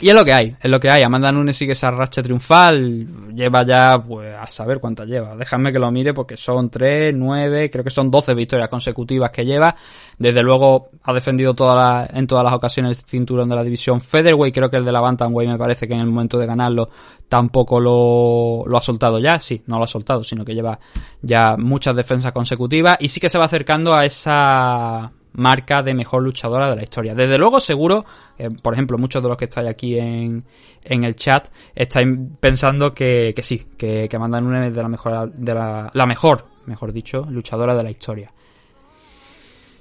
Y 0.00 0.08
es 0.10 0.14
lo 0.14 0.24
que 0.24 0.32
hay, 0.32 0.56
es 0.60 0.70
lo 0.70 0.78
que 0.78 0.88
hay. 0.90 1.02
Amanda 1.02 1.32
Nunes 1.32 1.56
sigue 1.56 1.72
esa 1.72 1.90
racha 1.90 2.22
triunfal. 2.22 3.34
Lleva 3.34 3.64
ya, 3.64 4.00
pues, 4.00 4.32
a 4.34 4.46
saber 4.46 4.78
cuántas 4.78 5.08
lleva. 5.08 5.34
Déjame 5.34 5.72
que 5.72 5.78
lo 5.80 5.90
mire 5.90 6.14
porque 6.14 6.36
son 6.36 6.70
3, 6.70 7.12
9, 7.16 7.68
creo 7.68 7.82
que 7.82 7.90
son 7.90 8.08
12 8.10 8.32
victorias 8.34 8.68
consecutivas 8.68 9.30
que 9.32 9.44
lleva. 9.44 9.74
Desde 10.16 10.42
luego 10.42 10.90
ha 11.02 11.12
defendido 11.12 11.54
toda 11.54 11.74
la- 11.74 12.10
en 12.12 12.26
todas 12.28 12.44
las 12.44 12.54
ocasiones 12.54 12.98
el 12.98 13.04
cinturón 13.04 13.48
de 13.48 13.56
la 13.56 13.64
división 13.64 14.00
Featherweight. 14.00 14.54
Creo 14.54 14.70
que 14.70 14.76
el 14.76 14.84
de 14.84 14.92
la 14.92 15.00
Bantamweight 15.00 15.50
me 15.50 15.58
parece 15.58 15.88
que 15.88 15.94
en 15.94 16.00
el 16.00 16.06
momento 16.06 16.38
de 16.38 16.46
ganarlo 16.46 16.88
tampoco 17.28 17.80
lo, 17.80 18.64
lo 18.66 18.78
ha 18.78 18.80
soltado 18.82 19.18
ya. 19.18 19.38
Sí, 19.40 19.62
no 19.66 19.78
lo 19.78 19.84
ha 19.84 19.88
soltado, 19.88 20.22
sino 20.22 20.44
que 20.44 20.54
lleva 20.54 20.78
ya 21.22 21.56
muchas 21.56 21.96
defensas 21.96 22.30
consecutivas. 22.32 22.96
Y 23.00 23.08
sí 23.08 23.18
que 23.20 23.28
se 23.28 23.38
va 23.38 23.46
acercando 23.46 23.94
a 23.94 24.04
esa 24.04 25.10
marca 25.32 25.82
de 25.82 25.94
mejor 25.94 26.22
luchadora 26.22 26.70
de 26.70 26.76
la 26.76 26.82
historia. 26.82 27.14
Desde 27.14 27.38
luego, 27.38 27.60
seguro, 27.60 28.04
eh, 28.38 28.48
por 28.62 28.74
ejemplo, 28.74 28.98
muchos 28.98 29.22
de 29.22 29.28
los 29.28 29.36
que 29.36 29.44
estáis 29.44 29.68
aquí 29.68 29.98
en, 29.98 30.44
en 30.82 31.04
el 31.04 31.16
chat 31.16 31.48
estáis 31.74 32.06
pensando 32.40 32.92
que, 32.92 33.32
que 33.34 33.42
sí, 33.42 33.66
que, 33.76 34.08
que 34.08 34.16
Amanda 34.16 34.40
Nunes 34.40 34.66
es 34.66 34.74
de 34.74 34.82
la 34.82 34.88
mejor, 34.88 35.32
de 35.32 35.54
la, 35.54 35.90
la 35.92 36.06
mejor, 36.06 36.46
mejor 36.66 36.92
dicho, 36.92 37.26
luchadora 37.28 37.74
de 37.74 37.82
la 37.82 37.90
historia. 37.90 38.32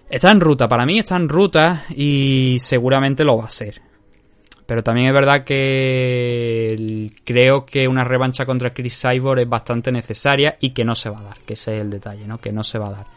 Está 0.09 0.31
en 0.31 0.39
ruta, 0.39 0.67
para 0.67 0.85
mí 0.85 0.99
está 0.99 1.17
en 1.17 1.27
ruta 1.27 1.85
y 1.89 2.57
seguramente 2.59 3.25
lo 3.25 3.37
va 3.37 3.45
a 3.45 3.49
ser. 3.49 3.81
Pero 4.65 4.83
también 4.83 5.07
es 5.07 5.13
verdad 5.13 5.45
que 5.45 7.09
creo 7.23 7.65
que 7.65 7.87
una 7.87 8.03
revancha 8.03 8.45
contra 8.45 8.73
Chris 8.73 9.01
Cyborg 9.01 9.39
es 9.39 9.49
bastante 9.49 9.93
necesaria 9.93 10.57
y 10.59 10.71
que 10.71 10.83
no 10.83 10.93
se 10.93 11.09
va 11.09 11.19
a 11.19 11.23
dar, 11.23 11.37
que 11.45 11.53
ese 11.53 11.77
es 11.77 11.81
el 11.81 11.89
detalle, 11.89 12.27
¿no? 12.27 12.37
Que 12.37 12.51
no 12.51 12.63
se 12.63 12.77
va 12.77 12.87
a 12.87 12.91
dar. 12.91 13.16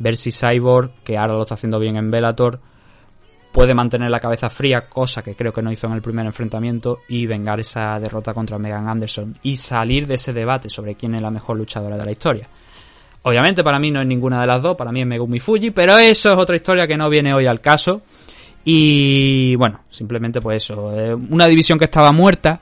Ver 0.00 0.16
si 0.16 0.32
Cyborg, 0.32 0.90
que 1.04 1.16
ahora 1.16 1.34
lo 1.34 1.42
está 1.42 1.54
haciendo 1.54 1.78
bien 1.78 1.96
en 1.96 2.10
Bellator, 2.10 2.58
puede 3.52 3.74
mantener 3.74 4.10
la 4.10 4.20
cabeza 4.20 4.50
fría, 4.50 4.88
cosa 4.88 5.22
que 5.22 5.34
creo 5.34 5.52
que 5.52 5.62
no 5.62 5.70
hizo 5.70 5.86
en 5.86 5.92
el 5.92 6.02
primer 6.02 6.26
enfrentamiento, 6.26 7.00
y 7.08 7.26
vengar 7.26 7.60
esa 7.60 7.98
derrota 8.00 8.34
contra 8.34 8.58
Megan 8.58 8.88
Anderson 8.88 9.36
y 9.42 9.56
salir 9.56 10.06
de 10.06 10.14
ese 10.16 10.32
debate 10.32 10.68
sobre 10.68 10.94
quién 10.94 11.14
es 11.14 11.22
la 11.22 11.30
mejor 11.30 11.56
luchadora 11.56 11.96
de 11.96 12.04
la 12.04 12.12
historia. 12.12 12.48
Obviamente 13.22 13.62
para 13.62 13.78
mí 13.78 13.90
no 13.90 14.00
es 14.00 14.06
ninguna 14.06 14.40
de 14.40 14.46
las 14.46 14.62
dos, 14.62 14.76
para 14.76 14.92
mí 14.92 15.02
es 15.02 15.06
Megumi 15.06 15.40
Fuji, 15.40 15.70
pero 15.72 15.98
eso 15.98 16.32
es 16.32 16.38
otra 16.38 16.56
historia 16.56 16.86
que 16.86 16.96
no 16.96 17.10
viene 17.10 17.34
hoy 17.34 17.46
al 17.46 17.60
caso. 17.60 18.00
Y 18.64 19.54
bueno, 19.56 19.80
simplemente 19.90 20.40
pues 20.40 20.64
eso, 20.64 20.98
eh, 20.98 21.14
una 21.14 21.46
división 21.46 21.78
que 21.78 21.86
estaba 21.86 22.12
muerta, 22.12 22.60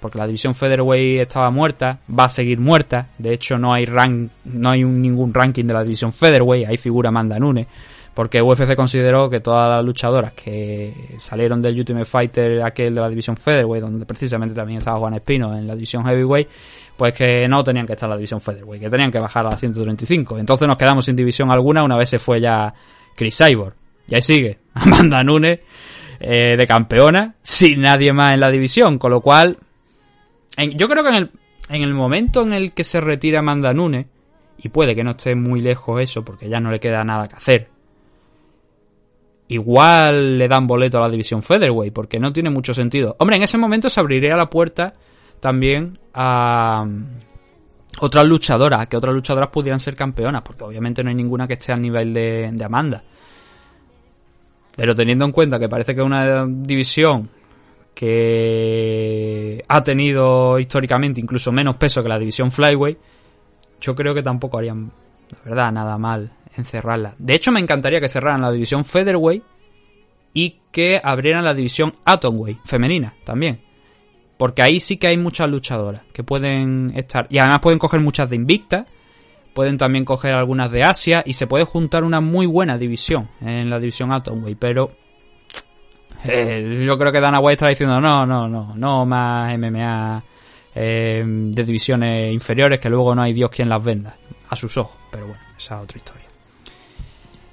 porque 0.00 0.18
la 0.18 0.26
división 0.26 0.54
Featherweight 0.54 1.20
estaba 1.20 1.50
muerta, 1.50 1.98
va 2.18 2.24
a 2.24 2.28
seguir 2.28 2.58
muerta. 2.58 3.08
De 3.18 3.32
hecho, 3.34 3.58
no 3.58 3.72
hay 3.72 3.84
rank, 3.84 4.30
no 4.44 4.70
hay 4.70 4.82
un- 4.84 5.00
ningún 5.00 5.32
ranking 5.32 5.64
de 5.66 5.74
la 5.74 5.82
división 5.82 6.12
Featherweight, 6.12 6.68
ahí 6.68 6.76
figura 6.76 7.10
Amanda 7.10 7.38
Nunes, 7.38 7.66
porque 8.14 8.42
UFC 8.42 8.74
consideró 8.74 9.30
que 9.30 9.40
todas 9.40 9.68
las 9.68 9.84
luchadoras 9.84 10.32
que 10.32 11.14
salieron 11.18 11.62
del 11.62 11.78
Ultimate 11.78 12.04
Fighter 12.04 12.62
aquel 12.64 12.94
de 12.94 13.00
la 13.00 13.08
división 13.08 13.36
Featherweight, 13.36 13.84
donde 13.84 14.04
precisamente 14.06 14.54
también 14.54 14.78
estaba 14.78 14.98
Juan 14.98 15.14
Espino 15.14 15.56
en 15.56 15.66
la 15.66 15.74
división 15.74 16.04
Heavyweight, 16.04 16.48
pues 16.96 17.14
que 17.14 17.46
no 17.48 17.62
tenían 17.64 17.86
que 17.86 17.92
estar 17.94 18.08
en 18.08 18.10
la 18.10 18.16
división 18.16 18.40
Featherweight, 18.40 18.82
que 18.82 18.90
tenían 18.90 19.10
que 19.10 19.18
bajar 19.20 19.46
a 19.46 19.50
la 19.50 19.56
135. 19.56 20.38
Entonces 20.38 20.66
nos 20.68 20.76
quedamos 20.76 21.04
sin 21.04 21.16
división 21.16 21.50
alguna 21.50 21.82
una 21.84 21.96
vez 21.96 22.10
se 22.10 22.18
fue 22.18 22.40
ya 22.40 22.74
Chris 23.16 23.38
Cyborg. 23.38 23.74
Y 24.08 24.16
ahí 24.16 24.22
sigue 24.22 24.58
Amanda 24.74 25.22
Nunes 25.22 25.60
eh, 26.18 26.56
de 26.58 26.66
campeona, 26.66 27.36
sin 27.40 27.80
nadie 27.80 28.12
más 28.12 28.34
en 28.34 28.40
la 28.40 28.50
división, 28.50 28.98
con 28.98 29.12
lo 29.12 29.20
cual 29.22 29.56
yo 30.56 30.88
creo 30.88 31.02
que 31.02 31.10
en 31.10 31.14
el, 31.14 31.30
en 31.68 31.82
el 31.82 31.94
momento 31.94 32.42
en 32.42 32.52
el 32.52 32.72
que 32.72 32.84
se 32.84 33.00
retira 33.00 33.40
Amanda 33.40 33.72
Nunes, 33.72 34.06
y 34.58 34.68
puede 34.68 34.94
que 34.94 35.04
no 35.04 35.12
esté 35.12 35.34
muy 35.34 35.60
lejos 35.60 36.00
eso, 36.00 36.24
porque 36.24 36.48
ya 36.48 36.60
no 36.60 36.70
le 36.70 36.80
queda 36.80 37.02
nada 37.04 37.28
que 37.28 37.36
hacer, 37.36 37.68
igual 39.48 40.38
le 40.38 40.48
dan 40.48 40.66
boleto 40.66 40.98
a 40.98 41.02
la 41.02 41.08
división 41.08 41.42
Featherweight, 41.42 41.92
porque 41.92 42.20
no 42.20 42.32
tiene 42.32 42.50
mucho 42.50 42.74
sentido. 42.74 43.16
Hombre, 43.18 43.36
en 43.36 43.42
ese 43.42 43.58
momento 43.58 43.88
se 43.88 44.00
abriría 44.00 44.36
la 44.36 44.50
puerta 44.50 44.94
también 45.40 45.98
a 46.14 46.84
mm, 46.86 47.04
otras 48.00 48.26
luchadoras, 48.26 48.86
que 48.86 48.96
otras 48.96 49.14
luchadoras 49.14 49.48
pudieran 49.48 49.80
ser 49.80 49.96
campeonas, 49.96 50.42
porque 50.42 50.64
obviamente 50.64 51.02
no 51.02 51.08
hay 51.08 51.16
ninguna 51.16 51.48
que 51.48 51.54
esté 51.54 51.72
al 51.72 51.82
nivel 51.82 52.12
de, 52.12 52.50
de 52.52 52.64
Amanda. 52.64 53.02
Pero 54.76 54.94
teniendo 54.94 55.24
en 55.24 55.32
cuenta 55.32 55.58
que 55.58 55.68
parece 55.68 55.94
que 55.94 56.02
una 56.02 56.46
división 56.46 57.28
que 58.00 59.62
ha 59.68 59.84
tenido 59.84 60.58
históricamente 60.58 61.20
incluso 61.20 61.52
menos 61.52 61.76
peso 61.76 62.02
que 62.02 62.08
la 62.08 62.18
división 62.18 62.50
Flyweight, 62.50 62.96
yo 63.78 63.94
creo 63.94 64.14
que 64.14 64.22
tampoco 64.22 64.56
harían, 64.56 64.90
la 65.30 65.50
verdad, 65.50 65.70
nada 65.70 65.98
mal 65.98 66.32
en 66.56 66.64
cerrarla. 66.64 67.14
De 67.18 67.34
hecho, 67.34 67.52
me 67.52 67.60
encantaría 67.60 68.00
que 68.00 68.08
cerraran 68.08 68.40
la 68.40 68.52
división 68.52 68.86
Featherweight 68.86 69.42
y 70.32 70.60
que 70.72 70.98
abrieran 71.04 71.44
la 71.44 71.52
división 71.52 71.92
Atomweight, 72.06 72.60
femenina, 72.64 73.12
también. 73.22 73.60
Porque 74.38 74.62
ahí 74.62 74.80
sí 74.80 74.96
que 74.96 75.08
hay 75.08 75.18
muchas 75.18 75.50
luchadoras 75.50 76.00
que 76.14 76.24
pueden 76.24 76.94
estar. 76.96 77.26
Y 77.28 77.38
además 77.38 77.60
pueden 77.60 77.78
coger 77.78 78.00
muchas 78.00 78.30
de 78.30 78.36
Invicta. 78.36 78.86
Pueden 79.52 79.76
también 79.76 80.06
coger 80.06 80.32
algunas 80.32 80.70
de 80.70 80.84
Asia. 80.84 81.22
Y 81.26 81.34
se 81.34 81.46
puede 81.46 81.64
juntar 81.64 82.02
una 82.02 82.22
muy 82.22 82.46
buena 82.46 82.78
división 82.78 83.28
en 83.42 83.68
la 83.68 83.78
división 83.78 84.10
Atomweight. 84.10 84.58
Pero 84.58 84.92
eh, 86.24 86.84
yo 86.86 86.98
creo 86.98 87.12
que 87.12 87.20
Dana 87.20 87.40
White 87.40 87.54
está 87.54 87.68
diciendo 87.68 88.00
no, 88.00 88.26
no, 88.26 88.48
no, 88.48 88.74
no 88.74 89.06
más 89.06 89.56
MMA 89.58 90.22
eh, 90.74 91.22
de 91.26 91.64
divisiones 91.64 92.32
inferiores 92.32 92.78
que 92.78 92.88
luego 92.88 93.14
no 93.14 93.22
hay 93.22 93.32
Dios 93.32 93.50
quien 93.50 93.68
las 93.68 93.82
venda 93.82 94.16
a 94.48 94.56
sus 94.56 94.76
ojos. 94.76 94.96
Pero 95.10 95.26
bueno, 95.26 95.40
esa 95.58 95.76
es 95.76 95.82
otra 95.82 95.96
historia. 95.96 96.26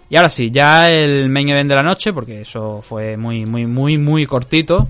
Y 0.09 0.15
ahora 0.15 0.29
sí, 0.29 0.49
ya 0.51 0.89
el 0.89 1.29
main 1.29 1.49
event 1.49 1.69
de 1.69 1.75
la 1.75 1.83
noche, 1.83 2.13
porque 2.13 2.41
eso 2.41 2.81
fue 2.81 3.17
muy, 3.17 3.45
muy, 3.45 3.65
muy, 3.65 3.97
muy 3.97 4.25
cortito. 4.25 4.87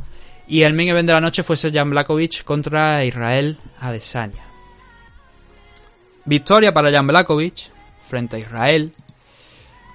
Y 0.47 0.61
el 0.61 0.73
main 0.73 0.89
event 0.89 1.07
de 1.07 1.13
la 1.13 1.21
noche 1.21 1.43
fue 1.43 1.55
Jan 1.57 1.89
Blakovic 1.89 2.43
contra 2.43 3.03
Israel 3.03 3.57
Adesanya. 3.79 4.43
Victoria 6.25 6.73
para 6.73 6.91
Jan 6.91 7.07
Blakovic 7.07 7.69
frente 8.07 8.35
a 8.35 8.39
Israel 8.39 8.93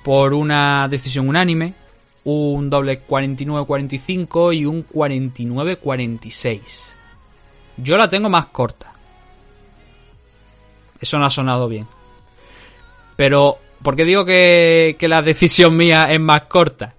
por 0.03 0.35
una 0.35 0.89
decisión 0.89 1.29
unánime, 1.29 1.75
un 2.25 2.71
doble 2.71 3.07
49-45 3.07 4.57
y 4.57 4.65
un 4.65 4.87
49-46. 4.87 6.95
Yo 7.77 7.97
la 7.97 8.09
tengo 8.09 8.29
más 8.29 8.47
corta. 8.47 8.93
Eso 11.01 11.19
no 11.19 11.27
ha 11.27 11.31
sonado 11.31 11.69
bien. 11.69 11.87
Pero, 13.17 13.59
¿por 13.83 13.97
qué 13.97 14.05
digo 14.05 14.25
que, 14.25 14.97
que 14.99 15.09
la 15.09 15.23
decisión 15.23 15.77
mía 15.77 16.09
es 16.11 16.21
más 16.21 16.43
corta? 16.43 16.95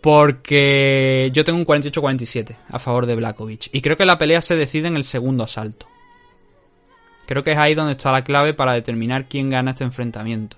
Porque 0.00 1.30
yo 1.32 1.44
tengo 1.44 1.58
un 1.58 1.66
48-47 1.66 2.56
a 2.70 2.78
favor 2.78 3.06
de 3.06 3.16
Blakovic. 3.16 3.68
Y 3.72 3.82
creo 3.82 3.96
que 3.96 4.06
la 4.06 4.18
pelea 4.18 4.40
se 4.40 4.56
decide 4.56 4.88
en 4.88 4.96
el 4.96 5.04
segundo 5.04 5.44
asalto. 5.44 5.86
Creo 7.26 7.44
que 7.44 7.52
es 7.52 7.58
ahí 7.58 7.74
donde 7.74 7.92
está 7.92 8.10
la 8.10 8.24
clave 8.24 8.54
para 8.54 8.72
determinar 8.72 9.26
quién 9.26 9.48
gana 9.48 9.72
este 9.72 9.84
enfrentamiento. 9.84 10.56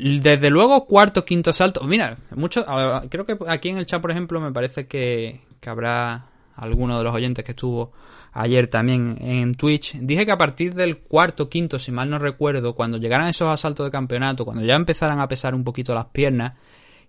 Desde 0.00 0.50
luego, 0.50 0.86
cuarto, 0.86 1.24
quinto 1.24 1.50
asalto. 1.50 1.84
Mira, 1.84 2.16
mucho, 2.34 2.64
creo 3.10 3.26
que 3.26 3.36
aquí 3.48 3.68
en 3.68 3.78
el 3.78 3.86
chat, 3.86 4.00
por 4.00 4.10
ejemplo, 4.10 4.40
me 4.40 4.52
parece 4.52 4.86
que, 4.86 5.42
que 5.60 5.70
habrá 5.70 6.26
alguno 6.56 6.98
de 6.98 7.04
los 7.04 7.14
oyentes 7.14 7.44
que 7.44 7.52
estuvo 7.52 7.92
ayer 8.32 8.68
también 8.68 9.18
en 9.20 9.54
Twitch. 9.54 9.96
Dije 10.00 10.24
que 10.24 10.32
a 10.32 10.38
partir 10.38 10.74
del 10.74 10.98
cuarto, 10.98 11.48
quinto, 11.48 11.78
si 11.78 11.92
mal 11.92 12.08
no 12.08 12.18
recuerdo, 12.18 12.74
cuando 12.74 12.98
llegaran 12.98 13.28
esos 13.28 13.48
asaltos 13.48 13.86
de 13.86 13.90
campeonato, 13.90 14.44
cuando 14.44 14.64
ya 14.64 14.74
empezaran 14.74 15.20
a 15.20 15.28
pesar 15.28 15.54
un 15.54 15.64
poquito 15.64 15.94
las 15.94 16.06
piernas, 16.06 16.54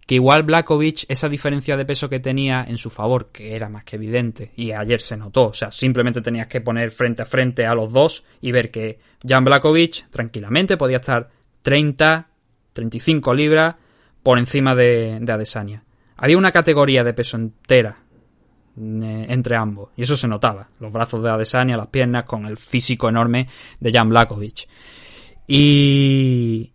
que 0.06 0.16
igual 0.16 0.44
Blakovic, 0.44 1.06
esa 1.08 1.30
diferencia 1.30 1.78
de 1.78 1.86
peso 1.86 2.10
que 2.10 2.20
tenía 2.20 2.66
en 2.68 2.78
su 2.78 2.90
favor, 2.90 3.30
que 3.32 3.56
era 3.56 3.70
más 3.70 3.84
que 3.84 3.98
evidente, 3.98 4.52
y 4.56 4.72
ayer 4.72 5.00
se 5.00 5.16
notó, 5.16 5.50
o 5.50 5.54
sea, 5.54 5.72
simplemente 5.72 6.22
tenías 6.22 6.48
que 6.48 6.60
poner 6.60 6.92
frente 6.92 7.22
a 7.22 7.26
frente 7.26 7.66
a 7.66 7.76
los 7.76 7.94
dos 7.94 8.24
y 8.42 8.52
ver 8.52 8.72
que 8.72 9.00
Jan 9.26 9.46
Blakovic 9.46 10.10
tranquilamente 10.10 10.76
podía 10.76 10.98
estar 10.98 11.30
30, 11.62 12.28
35 12.74 13.34
libras 13.34 13.76
por 14.24 14.38
encima 14.38 14.76
de, 14.76 15.20
de 15.22 15.32
Adesanya. 15.32 15.84
Había 16.18 16.38
una 16.38 16.52
categoría 16.52 17.04
de 17.04 17.14
peso 17.14 17.38
entera 17.38 17.98
eh, 18.78 19.26
entre 19.28 19.58
ambos, 19.58 19.90
y 19.98 20.04
eso 20.04 20.16
se 20.16 20.28
notaba, 20.28 20.70
los 20.80 20.94
brazos 20.94 21.22
de 21.22 21.30
Adesanya, 21.30 21.76
las 21.76 21.88
piernas, 21.88 22.24
con 22.24 22.46
el 22.46 22.56
físico 22.56 23.10
enorme 23.10 23.48
de 23.80 23.92
Jan 23.92 24.10
Blakovic. 24.10 24.68
Y 25.46 26.72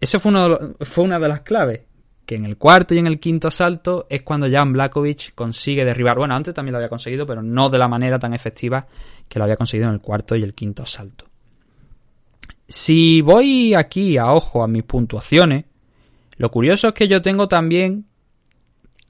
ese 0.00 0.18
fue, 0.18 0.30
uno 0.30 0.74
fue 0.80 1.04
una 1.04 1.18
de 1.18 1.28
las 1.28 1.40
claves. 1.42 1.82
Que 2.24 2.34
en 2.34 2.44
el 2.44 2.56
cuarto 2.56 2.92
y 2.92 2.98
en 2.98 3.06
el 3.06 3.20
quinto 3.20 3.46
asalto 3.46 4.06
es 4.10 4.22
cuando 4.22 4.50
Jan 4.50 4.72
Blakovic 4.72 5.32
consigue 5.34 5.84
derribar. 5.84 6.18
Bueno, 6.18 6.34
antes 6.34 6.54
también 6.54 6.72
lo 6.72 6.78
había 6.78 6.88
conseguido, 6.88 7.24
pero 7.24 7.40
no 7.40 7.68
de 7.68 7.78
la 7.78 7.86
manera 7.86 8.18
tan 8.18 8.34
efectiva 8.34 8.86
que 9.28 9.38
lo 9.38 9.44
había 9.44 9.56
conseguido 9.56 9.88
en 9.88 9.94
el 9.94 10.00
cuarto 10.00 10.34
y 10.34 10.42
el 10.42 10.54
quinto 10.54 10.82
asalto. 10.82 11.26
Si 12.68 13.20
voy 13.22 13.74
aquí 13.74 14.16
a 14.16 14.32
ojo 14.32 14.62
a 14.62 14.68
mis 14.68 14.82
puntuaciones, 14.82 15.64
Lo 16.38 16.50
curioso 16.50 16.88
es 16.88 16.94
que 16.94 17.08
yo 17.08 17.22
tengo 17.22 17.48
también 17.48 18.06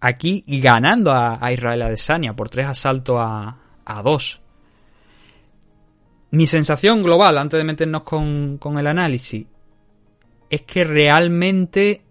aquí 0.00 0.44
ganando 0.46 1.12
a, 1.12 1.44
a 1.44 1.52
Israel 1.52 1.82
Adesanya 1.82 2.34
por 2.34 2.48
tres 2.48 2.66
asaltos 2.66 3.16
a, 3.18 4.02
dos. 4.02 4.40
Mi 6.30 6.46
sensación 6.46 7.02
global, 7.02 7.38
antes 7.38 7.58
de 7.58 7.64
meternos 7.64 8.02
con, 8.02 8.58
con 8.58 8.78
el 8.78 8.86
análisis, 8.86 9.46
es 10.50 10.62
que 10.62 10.84
realmente, 10.84 12.02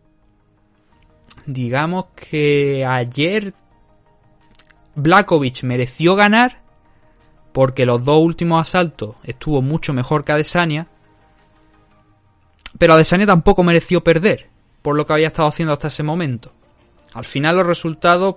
digamos 1.45 2.07
que 2.15 2.85
ayer 2.85 3.53
Blakovic 4.95 5.63
mereció 5.63 6.15
ganar 6.15 6.61
porque 7.53 7.85
los 7.85 8.03
dos 8.03 8.19
últimos 8.19 8.59
asaltos 8.61 9.15
estuvo 9.23 9.61
mucho 9.61 9.93
mejor 9.93 10.25
que 10.25 10.33
Adesanya, 10.33 10.87
pero 12.77 12.93
Adesanya 12.93 13.25
tampoco 13.25 13.63
mereció 13.63 14.03
perder 14.03 14.47
por 14.81 14.95
lo 14.95 15.05
que 15.05 15.13
había 15.13 15.27
estado 15.27 15.47
haciendo 15.47 15.73
hasta 15.73 15.87
ese 15.87 16.03
momento. 16.03 16.51
Al 17.13 17.25
final 17.25 17.55
los 17.57 17.65
resultados, 17.65 18.35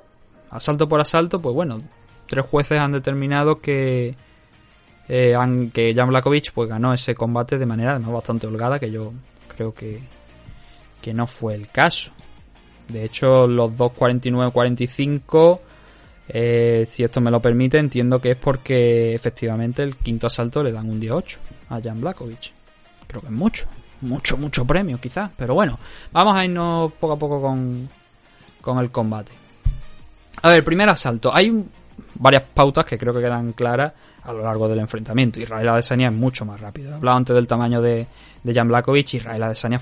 asalto 0.51 0.89
por 0.89 1.01
asalto, 1.01 1.41
pues 1.43 1.55
bueno, 1.55 1.78
tres 2.26 2.47
jueces 2.47 2.80
han 2.80 2.93
determinado 2.93 3.61
que 3.61 4.14
eh, 5.09 5.34
que 5.72 5.95
Jan 5.95 6.09
Blakovic 6.09 6.53
pues 6.53 6.68
ganó 6.68 6.93
ese 6.93 7.14
combate 7.14 7.59
de 7.59 7.66
manera 7.66 7.93
además 7.93 8.12
bastante 8.12 8.47
holgada, 8.47 8.78
que 8.78 8.91
yo 8.91 9.12
creo 9.55 9.72
que, 9.72 10.01
que 11.01 11.14
no 11.14 11.26
fue 11.26 11.55
el 11.55 11.68
caso. 11.68 12.12
De 12.89 13.05
hecho, 13.05 13.47
los 13.47 13.72
2.49-45, 13.72 15.61
eh, 16.28 16.86
si 16.89 17.03
esto 17.03 17.20
me 17.20 17.30
lo 17.30 17.41
permite, 17.41 17.78
entiendo 17.78 18.20
que 18.20 18.32
es 18.32 18.36
porque 18.36 19.14
efectivamente 19.14 19.82
el 19.82 19.97
quinto 19.97 20.26
asalto 20.26 20.62
le 20.62 20.72
dan 20.72 20.89
un 20.89 21.01
18 21.01 21.39
a 21.70 21.80
Jan 21.82 22.01
Blakovic. 22.01 22.53
Creo 23.07 23.20
que 23.22 23.28
es 23.28 23.32
mucho, 23.32 23.66
mucho, 24.03 24.37
mucho 24.37 24.65
premio 24.65 24.99
quizás. 25.01 25.31
Pero 25.37 25.55
bueno, 25.55 25.79
vamos 26.13 26.37
a 26.37 26.45
irnos 26.45 26.93
poco 26.93 27.15
a 27.15 27.19
poco 27.19 27.41
con, 27.41 27.89
con 28.61 28.79
el 28.79 28.91
combate. 28.91 29.33
A 30.43 30.51
ver, 30.51 30.65
primer 30.65 30.89
asalto. 30.89 31.35
Hay 31.35 31.65
varias 32.15 32.43
pautas 32.55 32.85
que 32.85 32.97
creo 32.99 33.13
que 33.13 33.21
quedan 33.21 33.53
claras 33.53 33.93
a 34.23 34.33
lo 34.33 34.43
largo 34.43 34.69
del 34.69 34.79
enfrentamiento. 34.79 35.41
Israel 35.41 35.69
Adesanya 35.71 36.09
es 36.09 36.15
mucho 36.15 36.45
más 36.45 36.61
rápido. 36.61 36.91
He 36.91 36.95
hablado 36.95 37.17
antes 37.17 37.35
del 37.35 37.47
tamaño 37.47 37.81
de, 37.81 38.07
de 38.43 38.55
Jan 38.55 38.69
Blakovic. 38.69 39.15
Israel 39.15 39.43
Adesanya 39.43 39.81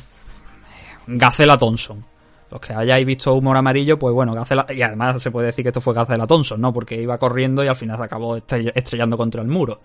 Gacela 1.06 1.58
Thompson. 1.58 2.04
Los 2.50 2.60
que 2.60 2.72
hayáis 2.72 3.04
visto 3.04 3.34
humor 3.34 3.56
amarillo, 3.56 3.98
pues 3.98 4.14
bueno, 4.14 4.32
Gacela, 4.32 4.64
y 4.68 4.80
además 4.80 5.20
se 5.20 5.32
puede 5.32 5.48
decir 5.48 5.64
que 5.64 5.70
esto 5.70 5.80
fue 5.80 5.94
Gacela 5.94 6.28
Thompson, 6.28 6.60
¿no? 6.60 6.72
Porque 6.72 6.94
iba 6.94 7.18
corriendo 7.18 7.64
y 7.64 7.68
al 7.68 7.74
final 7.74 7.96
se 7.96 8.04
acabó 8.04 8.36
estrell- 8.38 8.70
estrellando 8.72 9.16
contra 9.16 9.42
el 9.42 9.48
muro. 9.48 9.80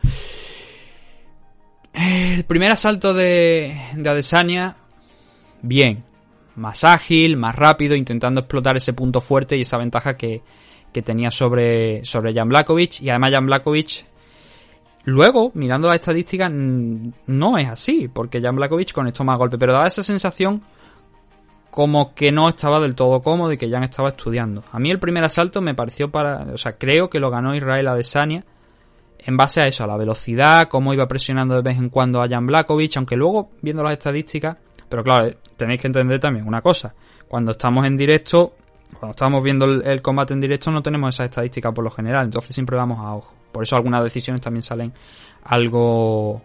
El 1.93 2.45
primer 2.45 2.71
asalto 2.71 3.13
de, 3.13 3.75
de 3.93 4.09
Adesanya, 4.09 4.77
bien. 5.61 6.03
Más 6.55 6.83
ágil, 6.83 7.37
más 7.37 7.55
rápido, 7.55 7.95
intentando 7.95 8.41
explotar 8.41 8.75
ese 8.77 8.93
punto 8.93 9.21
fuerte 9.21 9.57
y 9.57 9.61
esa 9.61 9.77
ventaja 9.77 10.15
que, 10.15 10.41
tenía 11.03 11.31
sobre, 11.31 12.03
sobre 12.05 12.33
Jan 12.33 12.49
Blakovic. 12.49 13.01
Y 13.01 13.09
además 13.09 13.31
Jan 13.31 13.45
Blakovic, 13.45 14.05
luego, 15.05 15.51
mirando 15.53 15.87
las 15.87 15.99
estadísticas, 15.99 16.51
no 16.51 17.57
es 17.57 17.69
así, 17.69 18.09
porque 18.09 18.41
Jan 18.41 18.55
Blakovic 18.55 18.91
conectó 18.91 19.23
más 19.23 19.37
golpes, 19.37 19.59
pero 19.59 19.73
daba 19.73 19.87
esa 19.87 20.03
sensación 20.03 20.61
como 21.69 22.13
que 22.13 22.33
no 22.33 22.49
estaba 22.49 22.81
del 22.81 22.95
todo 22.95 23.21
cómodo 23.21 23.53
y 23.53 23.57
que 23.57 23.69
Jan 23.69 23.83
estaba 23.83 24.09
estudiando. 24.09 24.63
A 24.73 24.79
mí 24.79 24.91
el 24.91 24.99
primer 24.99 25.23
asalto 25.23 25.61
me 25.61 25.73
pareció 25.73 26.11
para... 26.11 26.41
O 26.53 26.57
sea, 26.57 26.73
creo 26.73 27.09
que 27.09 27.19
lo 27.21 27.31
ganó 27.31 27.55
Israel 27.55 27.87
Adesanya 27.87 28.43
en 29.23 29.37
base 29.37 29.61
a 29.61 29.67
eso, 29.67 29.83
a 29.83 29.87
la 29.87 29.97
velocidad, 29.97 30.67
cómo 30.67 30.93
iba 30.93 31.07
presionando 31.07 31.55
de 31.55 31.61
vez 31.61 31.77
en 31.77 31.89
cuando 31.89 32.21
a 32.21 32.27
Jan 32.27 32.45
Blakovic, 32.45 32.97
aunque 32.97 33.15
luego, 33.15 33.51
viendo 33.61 33.83
las 33.83 33.93
estadísticas... 33.93 34.57
Pero 34.89 35.03
claro, 35.03 35.27
eh, 35.27 35.37
tenéis 35.55 35.79
que 35.79 35.87
entender 35.87 36.19
también 36.19 36.45
una 36.45 36.61
cosa. 36.61 36.93
Cuando 37.27 37.51
estamos 37.53 37.85
en 37.85 37.95
directo, 37.95 38.55
cuando 38.99 39.11
estamos 39.11 39.41
viendo 39.41 39.65
el, 39.65 40.01
combate 40.01 40.33
en 40.33 40.41
directo, 40.41 40.69
no 40.69 40.81
tenemos 40.81 41.15
esas 41.15 41.29
estadísticas 41.29 41.73
por 41.73 41.83
lo 41.83 41.91
general. 41.91 42.25
Entonces 42.25 42.53
siempre 42.53 42.75
vamos 42.75 42.99
a 42.99 43.15
ojo. 43.15 43.33
Por 43.53 43.63
eso 43.63 43.77
algunas 43.77 44.03
decisiones 44.03 44.41
también 44.41 44.63
salen 44.63 44.91
algo 45.43 46.41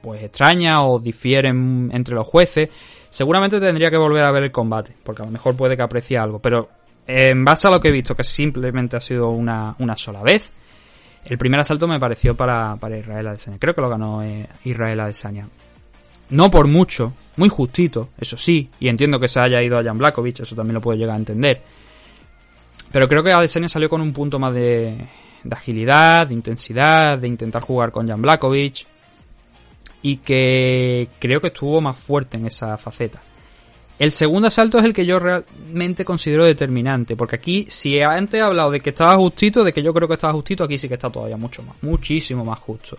pues 0.00 0.22
extrañas 0.22 0.78
o 0.82 1.00
difieren 1.00 1.90
entre 1.92 2.14
los 2.14 2.26
jueces. 2.26 2.70
Seguramente 3.08 3.58
tendría 3.58 3.90
que 3.90 3.96
volver 3.96 4.24
a 4.24 4.30
ver 4.30 4.44
el 4.44 4.52
combate, 4.52 4.94
porque 5.02 5.22
a 5.22 5.24
lo 5.24 5.32
mejor 5.32 5.56
puede 5.56 5.76
que 5.76 5.82
aprecie 5.82 6.18
algo. 6.18 6.38
Pero 6.38 6.68
en 7.06 7.44
base 7.44 7.66
a 7.66 7.70
lo 7.72 7.80
que 7.80 7.88
he 7.88 7.92
visto, 7.92 8.14
que 8.14 8.22
simplemente 8.22 8.96
ha 8.96 9.00
sido 9.00 9.30
una, 9.30 9.74
una 9.80 9.96
sola 9.96 10.22
vez, 10.22 10.52
el 11.24 11.38
primer 11.38 11.60
asalto 11.60 11.86
me 11.86 12.00
pareció 12.00 12.34
para, 12.34 12.76
para 12.76 12.98
Israel 12.98 13.28
Adesanya. 13.28 13.58
Creo 13.58 13.74
que 13.74 13.80
lo 13.80 13.88
ganó 13.88 14.22
eh, 14.22 14.46
Israel 14.64 15.00
Adesanya. 15.00 15.48
No 16.30 16.50
por 16.50 16.68
mucho, 16.68 17.12
muy 17.36 17.48
justito, 17.48 18.10
eso 18.18 18.36
sí, 18.36 18.70
y 18.78 18.88
entiendo 18.88 19.18
que 19.18 19.28
se 19.28 19.40
haya 19.40 19.62
ido 19.62 19.78
a 19.78 19.82
Jan 19.82 19.98
Blakovic, 19.98 20.40
eso 20.40 20.54
también 20.54 20.74
lo 20.74 20.80
puedo 20.80 20.96
llegar 20.96 21.16
a 21.16 21.18
entender. 21.18 21.60
Pero 22.92 23.08
creo 23.08 23.22
que 23.22 23.32
Adesanya 23.32 23.68
salió 23.68 23.88
con 23.88 24.00
un 24.00 24.12
punto 24.12 24.38
más 24.38 24.54
de, 24.54 25.08
de 25.42 25.54
agilidad, 25.54 26.26
de 26.26 26.34
intensidad, 26.34 27.18
de 27.18 27.28
intentar 27.28 27.62
jugar 27.62 27.90
con 27.90 28.08
Jan 28.08 28.22
Blakovic 28.22 28.86
y 30.02 30.18
que 30.18 31.08
creo 31.18 31.40
que 31.40 31.48
estuvo 31.48 31.80
más 31.80 31.98
fuerte 31.98 32.36
en 32.36 32.46
esa 32.46 32.76
faceta. 32.76 33.20
El 34.00 34.12
segundo 34.12 34.48
asalto 34.48 34.78
es 34.78 34.86
el 34.86 34.94
que 34.94 35.04
yo 35.04 35.18
realmente 35.18 36.06
considero 36.06 36.46
determinante, 36.46 37.16
porque 37.16 37.36
aquí, 37.36 37.66
si 37.68 38.00
antes 38.00 38.40
he 38.40 38.42
hablado 38.42 38.70
de 38.70 38.80
que 38.80 38.88
estaba 38.88 39.14
justito, 39.16 39.62
de 39.62 39.74
que 39.74 39.82
yo 39.82 39.92
creo 39.92 40.08
que 40.08 40.14
estaba 40.14 40.32
justito, 40.32 40.64
aquí 40.64 40.78
sí 40.78 40.88
que 40.88 40.94
está 40.94 41.10
todavía 41.10 41.36
mucho 41.36 41.62
más, 41.62 41.76
muchísimo 41.82 42.42
más 42.42 42.58
justo. 42.60 42.96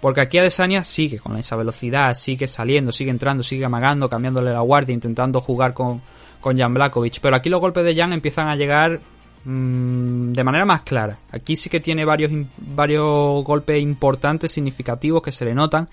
Porque 0.00 0.20
aquí 0.20 0.38
Adesanya 0.38 0.84
sigue 0.84 1.18
con 1.18 1.36
esa 1.36 1.56
velocidad, 1.56 2.14
sigue 2.14 2.46
saliendo, 2.46 2.92
sigue 2.92 3.10
entrando, 3.10 3.42
sigue 3.42 3.64
amagando, 3.64 4.08
cambiándole 4.08 4.52
la 4.52 4.60
guardia, 4.60 4.94
intentando 4.94 5.40
jugar 5.40 5.74
con, 5.74 6.00
con 6.40 6.56
Jan 6.56 6.74
Blakovic. 6.74 7.18
Pero 7.20 7.34
aquí 7.34 7.48
los 7.48 7.60
golpes 7.60 7.84
de 7.84 7.96
Jan 7.96 8.12
empiezan 8.12 8.46
a 8.46 8.54
llegar 8.54 9.00
mmm, 9.42 10.30
de 10.30 10.44
manera 10.44 10.64
más 10.64 10.82
clara. 10.82 11.18
Aquí 11.32 11.56
sí 11.56 11.68
que 11.68 11.80
tiene 11.80 12.04
varios, 12.04 12.30
varios 12.56 13.42
golpes 13.42 13.82
importantes, 13.82 14.52
significativos, 14.52 15.20
que 15.22 15.32
se 15.32 15.44
le 15.44 15.54
notan. 15.54 15.88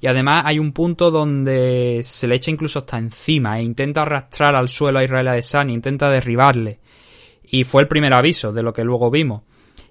Y 0.00 0.06
además 0.06 0.44
hay 0.46 0.58
un 0.58 0.72
punto 0.72 1.10
donde 1.10 2.00
se 2.04 2.28
le 2.28 2.36
echa 2.36 2.50
incluso 2.50 2.80
hasta 2.80 2.98
encima 2.98 3.58
e 3.58 3.62
intenta 3.62 4.02
arrastrar 4.02 4.54
al 4.54 4.68
suelo 4.68 5.00
a 5.00 5.04
Israel 5.04 5.28
Adesanya, 5.28 5.74
intenta 5.74 6.08
derribarle. 6.08 6.80
Y 7.42 7.64
fue 7.64 7.82
el 7.82 7.88
primer 7.88 8.16
aviso 8.16 8.52
de 8.52 8.62
lo 8.62 8.72
que 8.72 8.84
luego 8.84 9.10
vimos. 9.10 9.42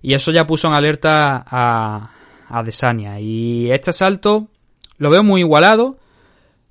Y 0.01 0.14
eso 0.14 0.32
ya 0.32 0.47
puso 0.47 0.68
en 0.68 0.76
alerta 0.76 1.43
a, 1.45 2.12
a 2.47 2.60
Adesanya. 2.60 3.20
Y 3.20 3.70
este 3.72 3.89
asalto 3.89 4.47
lo 4.97 5.10
veo 5.10 5.24
muy 5.24 5.41
igualado. 5.41 5.97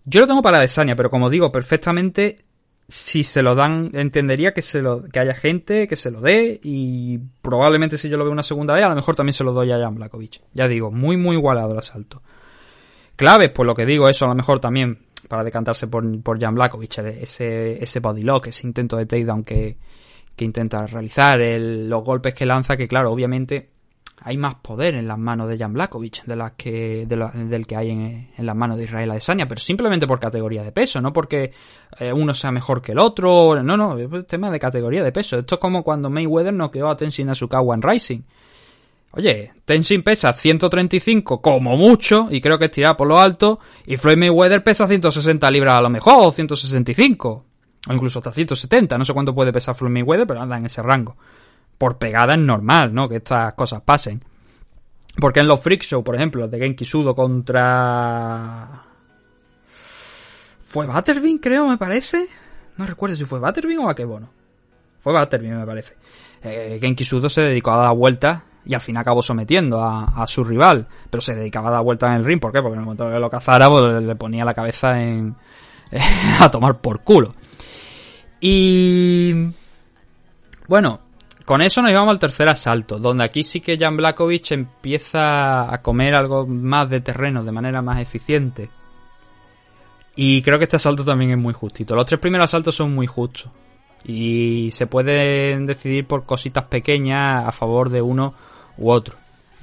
Yo 0.05 0.20
lo 0.20 0.26
tengo 0.26 0.43
para 0.43 0.59
Adesanya, 0.59 0.97
pero 0.97 1.11
como 1.11 1.28
digo, 1.28 1.53
perfectamente 1.53 2.47
si 2.89 3.24
se 3.24 3.43
lo 3.43 3.55
dan, 3.55 3.91
entendería 3.95 4.55
que 4.55 4.62
se 4.62 4.80
lo, 4.80 5.03
que 5.03 5.18
haya 5.18 5.34
gente 5.34 5.89
que 5.89 5.97
se 5.97 6.11
lo 6.11 6.20
dé 6.20 6.61
y 6.62 7.18
probablemente 7.43 7.99
si 7.99 8.09
yo 8.09 8.16
lo 8.16 8.24
veo 8.24 8.32
una 8.32 8.45
segunda 8.45 8.74
vez, 8.74 8.84
a 8.84 8.89
lo 8.89 8.95
mejor 8.95 9.16
también 9.16 9.32
se 9.32 9.45
lo 9.45 9.53
doy 9.53 9.72
a 9.72 9.78
Jan 9.78 9.97
Blakovic. 9.97 10.41
Ya 10.53 10.68
digo, 10.68 10.91
muy 10.91 11.16
muy 11.16 11.37
igualado 11.37 11.72
el 11.72 11.78
asalto. 11.78 12.22
Claves, 13.16 13.50
pues 13.50 13.66
lo 13.66 13.74
que 13.74 13.86
digo, 13.86 14.08
eso 14.08 14.26
a 14.26 14.28
lo 14.28 14.34
mejor 14.34 14.60
también 14.60 15.06
para 15.28 15.42
decantarse 15.42 15.88
por, 15.88 16.22
por 16.22 16.40
Jan 16.40 16.54
Blakovic, 16.54 16.98
ese, 16.98 17.82
ese 17.82 18.00
body 18.00 18.22
lock, 18.22 18.48
ese 18.48 18.66
intento 18.66 18.96
de 18.96 19.06
takedown 19.06 19.42
que, 19.42 19.76
que 20.36 20.44
intenta 20.44 20.86
realizar, 20.86 21.40
el, 21.40 21.88
los 21.88 22.04
golpes 22.04 22.34
que 22.34 22.46
lanza, 22.46 22.76
que 22.76 22.86
claro, 22.86 23.10
obviamente 23.10 23.70
hay 24.22 24.36
más 24.36 24.56
poder 24.56 24.94
en 24.94 25.06
las 25.06 25.18
manos 25.18 25.48
de 25.48 25.58
Jan 25.58 25.72
Blakovic 25.72 26.24
de 26.24 26.36
las 26.36 26.52
que, 26.52 27.04
de 27.06 27.16
la, 27.16 27.30
del 27.30 27.66
que 27.66 27.76
hay 27.76 27.90
en, 27.90 28.28
las 28.38 28.56
manos 28.56 28.78
de 28.78 28.84
Israel 28.84 29.10
Adesanya, 29.10 29.46
pero 29.46 29.60
simplemente 29.60 30.06
por 30.06 30.18
categoría 30.18 30.62
de 30.62 30.72
peso, 30.72 31.00
no 31.00 31.12
porque 31.12 31.52
eh, 31.98 32.12
uno 32.12 32.34
sea 32.34 32.50
mejor 32.50 32.80
que 32.80 32.92
el 32.92 32.98
otro, 32.98 33.62
no, 33.62 33.76
no, 33.76 33.98
es 33.98 34.26
tema 34.26 34.50
de 34.50 34.58
categoría 34.58 35.02
de 35.02 35.12
peso. 35.12 35.38
Esto 35.38 35.56
es 35.56 35.60
como 35.60 35.82
cuando 35.82 36.10
Mayweather 36.10 36.54
noqueó 36.54 36.88
a 36.88 36.96
Tenshin 36.96 37.28
Asukawa 37.28 37.74
en 37.74 37.82
Rising. 37.82 38.22
Oye, 39.16 39.50
Tenshin 39.64 40.02
pesa 40.02 40.30
135 40.34 41.40
como 41.40 41.74
mucho, 41.74 42.28
y 42.30 42.38
creo 42.42 42.58
que 42.58 42.66
es 42.66 42.70
tirada 42.70 42.98
por 42.98 43.08
lo 43.08 43.18
alto, 43.18 43.60
y 43.86 43.96
Floyd 43.96 44.18
Mayweather 44.18 44.62
pesa 44.62 44.86
160 44.86 45.50
libras 45.50 45.78
a 45.78 45.80
lo 45.80 45.88
mejor, 45.88 46.26
o 46.26 46.30
165, 46.30 47.44
o 47.88 47.92
incluso 47.94 48.18
hasta 48.18 48.30
170, 48.30 48.98
no 48.98 49.06
sé 49.06 49.14
cuánto 49.14 49.34
puede 49.34 49.54
pesar 49.54 49.74
Floyd 49.74 49.90
Mayweather, 49.90 50.26
pero 50.26 50.42
anda 50.42 50.58
en 50.58 50.66
ese 50.66 50.82
rango. 50.82 51.16
Por 51.78 51.96
pegada 51.96 52.34
es 52.34 52.40
normal, 52.40 52.92
¿no? 52.92 53.08
Que 53.08 53.16
estas 53.16 53.54
cosas 53.54 53.80
pasen. 53.80 54.22
Porque 55.18 55.40
en 55.40 55.48
los 55.48 55.62
Freak 55.62 55.82
Show, 55.82 56.04
por 56.04 56.14
ejemplo, 56.14 56.46
de 56.46 56.58
Genki 56.58 56.84
Sudo 56.84 57.14
contra... 57.14 58.82
¿Fue 60.60 60.86
Butterbean, 60.86 61.38
creo, 61.38 61.66
me 61.66 61.78
parece? 61.78 62.26
No 62.76 62.84
recuerdo 62.84 63.16
si 63.16 63.24
fue 63.24 63.38
Butterbean 63.38 63.78
o 63.78 63.88
Akebono. 63.88 64.28
Fue 64.98 65.18
Butterbean, 65.18 65.60
me 65.60 65.66
parece. 65.66 65.94
Eh, 66.42 66.76
Genki 66.78 67.04
Sudo 67.04 67.30
se 67.30 67.42
dedicó 67.42 67.72
a 67.72 67.78
dar 67.78 67.96
vueltas 67.96 68.42
y 68.66 68.74
al 68.74 68.80
fin 68.80 68.96
acabó 68.96 69.22
sometiendo 69.22 69.82
a, 69.82 70.26
su 70.26 70.42
rival. 70.42 70.86
Pero 71.08 71.20
se 71.20 71.34
dedicaba 71.34 71.68
a 71.68 71.72
dar 71.72 71.82
vueltas 71.84 72.10
en 72.10 72.16
el 72.16 72.24
ring. 72.24 72.40
¿Por 72.40 72.52
qué? 72.52 72.60
Porque 72.60 72.74
en 72.74 72.80
el 72.80 72.84
momento 72.84 73.08
que 73.10 73.18
lo 73.18 73.30
cazara, 73.30 73.68
pues, 73.68 74.02
le 74.02 74.16
ponía 74.16 74.44
la 74.44 74.54
cabeza 74.54 75.00
en... 75.00 75.36
a 76.40 76.50
tomar 76.50 76.80
por 76.80 77.00
culo. 77.00 77.34
Y... 78.40 79.32
Bueno, 80.66 81.00
con 81.44 81.62
eso 81.62 81.80
nos 81.80 81.92
íbamos 81.92 82.10
al 82.10 82.18
tercer 82.18 82.48
asalto, 82.48 82.98
donde 82.98 83.22
aquí 83.22 83.44
sí 83.44 83.60
que 83.60 83.78
Jan 83.78 83.96
Blakovic 83.96 84.50
empieza 84.50 85.72
a 85.72 85.80
comer 85.80 86.16
algo 86.16 86.44
más 86.44 86.90
de 86.90 87.00
terreno 87.00 87.44
de 87.44 87.52
manera 87.52 87.82
más 87.82 88.00
eficiente. 88.00 88.68
Y 90.16 90.42
creo 90.42 90.58
que 90.58 90.64
este 90.64 90.76
asalto 90.76 91.04
también 91.04 91.30
es 91.30 91.38
muy 91.38 91.54
justito. 91.54 91.94
Los 91.94 92.06
tres 92.06 92.18
primeros 92.18 92.50
asaltos 92.50 92.74
son 92.74 92.92
muy 92.92 93.06
justos. 93.06 93.48
Y 94.04 94.70
se 94.72 94.88
pueden 94.88 95.66
decidir 95.66 96.06
por 96.06 96.24
cositas 96.24 96.64
pequeñas 96.64 97.46
a 97.46 97.52
favor 97.52 97.90
de 97.90 98.02
uno 98.02 98.34
u 98.79 98.91
otro. 98.91 99.16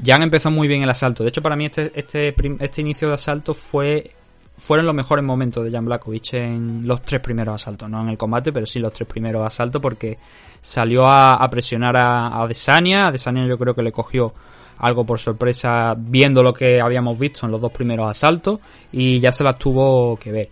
Jan 0.03 0.23
empezó 0.23 0.49
muy 0.49 0.67
bien 0.67 0.81
el 0.81 0.89
asalto. 0.89 1.23
De 1.23 1.29
hecho, 1.29 1.41
para 1.41 1.55
mí 1.55 1.65
este, 1.65 1.91
este, 1.95 2.35
este 2.59 2.81
inicio 2.81 3.07
de 3.07 3.13
asalto 3.15 3.53
fue 3.53 4.11
fueron 4.55 4.85
los 4.85 4.93
mejores 4.93 5.25
momentos 5.25 5.63
de 5.63 5.71
Jan 5.71 5.85
Blakovic 5.85 6.33
en 6.35 6.87
los 6.87 7.01
tres 7.01 7.21
primeros 7.21 7.55
asaltos. 7.55 7.89
No 7.89 8.01
en 8.01 8.09
el 8.09 8.17
combate, 8.17 8.51
pero 8.51 8.65
sí 8.65 8.79
los 8.79 8.93
tres 8.93 9.07
primeros 9.07 9.45
asaltos 9.45 9.81
porque 9.81 10.17
salió 10.61 11.07
a, 11.07 11.47
presionar 11.49 11.97
a, 11.97 12.41
a 12.41 12.47
Desania. 12.47 13.07
A 13.07 13.11
Desania 13.11 13.45
yo 13.47 13.57
creo 13.57 13.73
que 13.73 13.81
le 13.81 13.91
cogió 13.91 14.33
algo 14.77 15.05
por 15.05 15.19
sorpresa 15.19 15.95
viendo 15.97 16.43
lo 16.43 16.53
que 16.53 16.81
habíamos 16.81 17.17
visto 17.17 17.45
en 17.45 17.51
los 17.51 17.61
dos 17.61 17.71
primeros 17.71 18.09
asaltos 18.09 18.59
y 18.91 19.19
ya 19.19 19.31
se 19.31 19.43
las 19.43 19.57
tuvo 19.57 20.17
que 20.17 20.31
ver. 20.31 20.49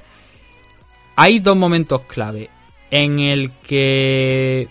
Hay 1.15 1.39
dos 1.39 1.55
momentos 1.55 2.01
clave 2.01 2.49
en 2.89 3.19
el 3.19 3.51
que 3.61 4.67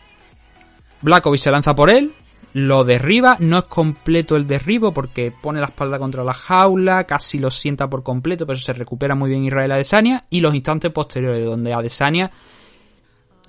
Blakovic 1.03 1.41
se 1.41 1.51
lanza 1.51 1.75
por 1.75 1.91
él, 1.91 2.13
lo 2.53 2.85
derriba, 2.85 3.37
no 3.39 3.59
es 3.59 3.65
completo 3.65 4.37
el 4.37 4.47
derribo 4.47 4.93
porque 4.93 5.33
pone 5.33 5.61
la 5.61 5.67
espalda 5.67 5.99
contra 5.99 6.25
la 6.25 6.35
jaula, 6.35 7.05
casi 7.05 7.39
lo 7.39 7.51
sienta 7.51 7.89
por 7.89 8.03
completo, 8.03 8.47
pero 8.47 8.59
se 8.59 8.73
recupera 8.73 9.15
muy 9.15 9.31
bien 9.31 9.45
Israel 9.45 9.73
Adesanya 9.73 10.25
y 10.31 10.41
los 10.41 10.55
instantes 10.55 10.91
posteriores 10.91 11.45
donde 11.45 11.73
Adesanya 11.73 12.31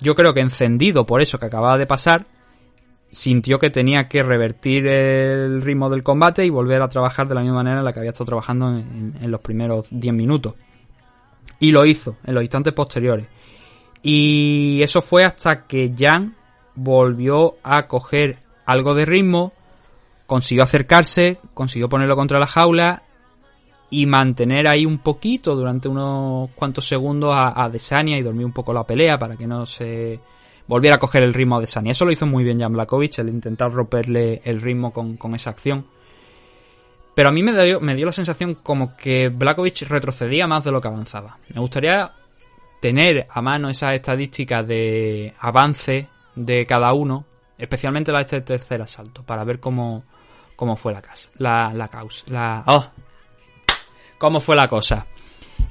yo 0.00 0.14
creo 0.14 0.34
que 0.34 0.40
encendido 0.40 1.04
por 1.06 1.20
eso 1.20 1.38
que 1.38 1.46
acababa 1.46 1.78
de 1.78 1.86
pasar, 1.86 2.26
sintió 3.10 3.58
que 3.58 3.70
tenía 3.70 4.08
que 4.08 4.22
revertir 4.22 4.86
el 4.86 5.62
ritmo 5.62 5.90
del 5.90 6.02
combate 6.02 6.44
y 6.44 6.50
volver 6.50 6.80
a 6.82 6.88
trabajar 6.88 7.28
de 7.28 7.34
la 7.34 7.42
misma 7.42 7.56
manera 7.56 7.78
en 7.78 7.84
la 7.84 7.92
que 7.92 8.00
había 8.00 8.10
estado 8.10 8.26
trabajando 8.26 8.70
en, 8.70 9.14
en 9.20 9.30
los 9.30 9.40
primeros 9.40 9.88
10 9.90 10.14
minutos. 10.14 10.54
Y 11.60 11.70
lo 11.70 11.84
hizo 11.84 12.16
en 12.24 12.34
los 12.34 12.42
instantes 12.42 12.72
posteriores. 12.72 13.26
Y 14.02 14.80
eso 14.82 15.00
fue 15.00 15.24
hasta 15.24 15.66
que 15.66 15.92
Jan 15.96 16.34
volvió 16.74 17.56
a 17.62 17.86
coger 17.86 18.38
algo 18.72 18.94
de 18.94 19.06
ritmo, 19.06 19.52
consiguió 20.26 20.64
acercarse, 20.64 21.38
consiguió 21.54 21.88
ponerlo 21.88 22.16
contra 22.16 22.38
la 22.38 22.46
jaula 22.46 23.02
y 23.90 24.06
mantener 24.06 24.66
ahí 24.66 24.86
un 24.86 24.98
poquito 24.98 25.54
durante 25.54 25.88
unos 25.88 26.50
cuantos 26.54 26.86
segundos 26.86 27.34
a, 27.36 27.68
Desania 27.68 28.16
y 28.16 28.22
dormir 28.22 28.46
un 28.46 28.52
poco 28.52 28.72
la 28.72 28.84
pelea 28.84 29.18
para 29.18 29.36
que 29.36 29.46
no 29.46 29.66
se 29.66 30.18
volviera 30.66 30.96
a 30.96 30.98
coger 30.98 31.22
el 31.22 31.34
ritmo 31.34 31.56
a 31.56 31.60
Desania. 31.60 31.92
Eso 31.92 32.06
lo 32.06 32.12
hizo 32.12 32.26
muy 32.26 32.42
bien 32.42 32.58
Jan 32.58 32.72
Blakovic, 32.72 33.18
el 33.18 33.28
intentar 33.28 33.70
romperle 33.70 34.40
el 34.44 34.60
ritmo 34.62 34.92
con, 34.92 35.18
con 35.18 35.34
esa 35.34 35.50
acción. 35.50 35.86
Pero 37.14 37.28
a 37.28 37.32
mí 37.32 37.42
me 37.42 37.52
dio, 37.64 37.80
me 37.80 37.94
dio 37.94 38.06
la 38.06 38.12
sensación 38.12 38.54
como 38.54 38.96
que 38.96 39.28
Blakovic 39.28 39.82
retrocedía 39.82 40.46
más 40.46 40.64
de 40.64 40.72
lo 40.72 40.80
que 40.80 40.88
avanzaba. 40.88 41.36
Me 41.54 41.60
gustaría 41.60 42.12
tener 42.80 43.26
a 43.30 43.42
mano 43.42 43.68
esas 43.68 43.92
estadísticas 43.92 44.66
de 44.66 45.34
avance 45.38 46.08
de 46.34 46.64
cada 46.64 46.94
uno, 46.94 47.26
especialmente 47.58 48.12
la 48.12 48.18
de 48.18 48.24
este 48.24 48.40
tercer 48.40 48.82
asalto, 48.82 49.22
para 49.22 49.44
ver 49.44 49.60
cómo, 49.60 50.04
cómo 50.56 50.76
fue 50.76 50.92
la 50.92 51.02
casa, 51.02 51.28
la, 51.38 51.72
la 51.72 51.88
causa, 51.88 52.24
la, 52.28 52.64
oh, 52.66 52.86
cómo 54.18 54.40
fue 54.40 54.56
la 54.56 54.68
cosa. 54.68 55.06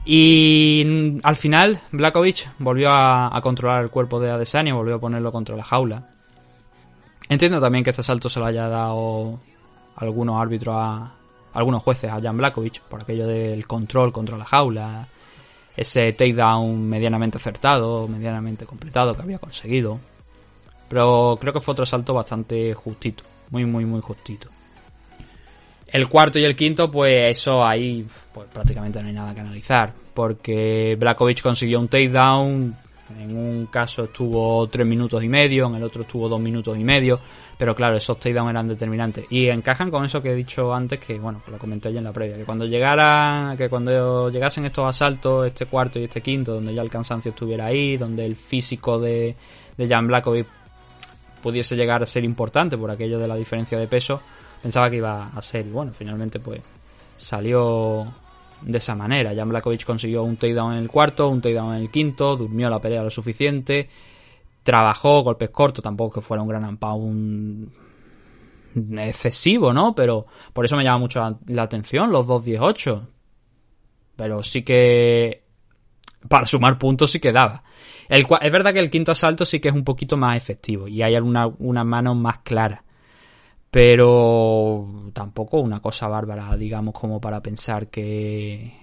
Y 0.05 1.19
al 1.23 1.35
final, 1.35 1.81
Blakovic 1.91 2.49
volvió 2.59 2.89
a, 2.91 3.35
a 3.35 3.41
controlar 3.41 3.83
el 3.83 3.89
cuerpo 3.89 4.19
de 4.19 4.31
Adesanya, 4.31 4.73
volvió 4.73 4.95
a 4.95 4.99
ponerlo 4.99 5.31
contra 5.31 5.55
la 5.55 5.63
jaula. 5.63 6.09
Entiendo 7.29 7.61
también 7.61 7.83
que 7.83 7.91
este 7.91 8.01
asalto 8.01 8.29
se 8.29 8.39
lo 8.39 8.45
haya 8.45 8.67
dado 8.67 9.39
algunos 9.95 10.39
árbitros 10.39 10.75
a 10.77 11.13
algunos 11.53 11.83
jueces 11.83 12.11
a 12.11 12.19
Jan 12.21 12.37
Blakovic 12.37 12.81
por 12.81 13.01
aquello 13.03 13.27
del 13.27 13.67
control 13.67 14.11
contra 14.11 14.37
la 14.37 14.45
jaula, 14.45 15.07
ese 15.75 16.13
takedown 16.13 16.87
medianamente 16.87 17.37
acertado, 17.37 18.07
medianamente 18.07 18.65
completado 18.65 19.15
que 19.15 19.21
había 19.21 19.39
conseguido. 19.39 19.99
Pero 20.91 21.37
creo 21.39 21.53
que 21.53 21.61
fue 21.61 21.71
otro 21.71 21.83
asalto 21.83 22.13
bastante 22.13 22.73
justito, 22.73 23.23
muy 23.49 23.63
muy 23.63 23.85
muy 23.85 24.01
justito. 24.01 24.49
El 25.87 26.09
cuarto 26.09 26.37
y 26.37 26.43
el 26.43 26.53
quinto, 26.53 26.91
pues 26.91 27.31
eso 27.37 27.65
ahí 27.65 28.05
pues 28.33 28.49
prácticamente 28.51 29.01
no 29.01 29.07
hay 29.07 29.13
nada 29.13 29.33
que 29.33 29.39
analizar, 29.39 29.93
porque 30.13 30.97
Blakovic 30.99 31.41
consiguió 31.41 31.79
un 31.79 31.87
takedown, 31.87 32.75
en 33.17 33.37
un 33.37 33.67
caso 33.67 34.03
estuvo 34.03 34.67
tres 34.67 34.85
minutos 34.85 35.23
y 35.23 35.29
medio, 35.29 35.67
en 35.67 35.75
el 35.75 35.83
otro 35.83 36.01
estuvo 36.01 36.27
dos 36.27 36.41
minutos 36.41 36.77
y 36.77 36.83
medio, 36.83 37.21
pero 37.57 37.73
claro, 37.73 37.95
esos 37.95 38.19
takedowns 38.19 38.49
eran 38.49 38.67
determinantes. 38.67 39.25
Y 39.29 39.47
encajan 39.47 39.89
con 39.91 40.03
eso 40.03 40.21
que 40.21 40.31
he 40.31 40.35
dicho 40.35 40.73
antes, 40.73 40.99
que 40.99 41.17
bueno, 41.17 41.41
lo 41.49 41.57
comenté 41.57 41.93
ya 41.93 41.99
en 41.99 42.05
la 42.05 42.11
previa, 42.11 42.35
que 42.35 42.43
cuando 42.43 42.65
llegara, 42.65 43.55
que 43.57 43.69
cuando 43.69 44.29
llegasen 44.29 44.65
estos 44.65 44.85
asaltos, 44.89 45.47
este 45.47 45.67
cuarto 45.67 45.99
y 45.99 46.03
este 46.03 46.19
quinto, 46.19 46.55
donde 46.55 46.73
ya 46.73 46.81
el 46.81 46.89
cansancio 46.89 47.29
estuviera 47.31 47.67
ahí, 47.67 47.95
donde 47.95 48.25
el 48.25 48.35
físico 48.35 48.99
de, 48.99 49.37
de 49.77 49.87
Jan 49.87 50.07
Blakovic 50.07 50.47
pudiese 51.41 51.75
llegar 51.75 52.03
a 52.03 52.05
ser 52.05 52.23
importante 52.23 52.77
por 52.77 52.91
aquello 52.91 53.19
de 53.19 53.27
la 53.27 53.35
diferencia 53.35 53.77
de 53.77 53.87
peso, 53.87 54.21
pensaba 54.61 54.89
que 54.89 54.97
iba 54.97 55.27
a 55.27 55.41
ser. 55.41 55.65
Y 55.65 55.71
bueno, 55.71 55.91
finalmente 55.93 56.39
pues 56.39 56.61
salió 57.17 58.05
de 58.61 58.77
esa 58.77 58.95
manera. 58.95 59.33
Jan 59.35 59.49
Blakovic 59.49 59.85
consiguió 59.85 60.23
un 60.23 60.37
takedown 60.37 60.73
en 60.73 60.79
el 60.79 60.89
cuarto, 60.89 61.29
un 61.29 61.41
takedown 61.41 61.75
en 61.75 61.81
el 61.81 61.91
quinto, 61.91 62.35
durmió 62.35 62.69
la 62.69 62.79
pelea 62.79 63.03
lo 63.03 63.09
suficiente, 63.09 63.89
trabajó 64.63 65.23
golpes 65.23 65.49
cortos, 65.49 65.83
tampoco 65.83 66.15
que 66.15 66.21
fuera 66.21 66.43
un 66.43 66.49
gran 66.49 66.77
pound 66.77 67.71
excesivo, 68.99 69.73
¿no? 69.73 69.93
Pero 69.95 70.25
por 70.53 70.65
eso 70.65 70.77
me 70.77 70.83
llama 70.83 70.99
mucho 70.99 71.19
la, 71.19 71.37
la 71.47 71.63
atención 71.63 72.11
los 72.11 72.25
2-18. 72.25 73.07
Pero 74.15 74.43
sí 74.43 74.63
que 74.63 75.43
para 76.27 76.45
sumar 76.45 76.77
puntos 76.77 77.11
sí 77.11 77.19
que 77.19 77.31
daba. 77.31 77.63
Es 78.11 78.51
verdad 78.51 78.73
que 78.73 78.79
el 78.79 78.89
quinto 78.89 79.13
asalto 79.13 79.45
sí 79.45 79.61
que 79.61 79.69
es 79.69 79.73
un 79.73 79.85
poquito 79.85 80.17
más 80.17 80.35
efectivo 80.35 80.85
y 80.87 81.01
hay 81.01 81.15
alguna, 81.15 81.47
unas 81.47 81.85
manos 81.85 82.17
más 82.17 82.39
claras. 82.39 82.81
Pero 83.69 85.11
tampoco 85.13 85.61
una 85.61 85.79
cosa 85.79 86.09
bárbara, 86.09 86.57
digamos, 86.57 86.93
como 86.93 87.21
para 87.21 87.41
pensar 87.41 87.87
que 87.87 88.73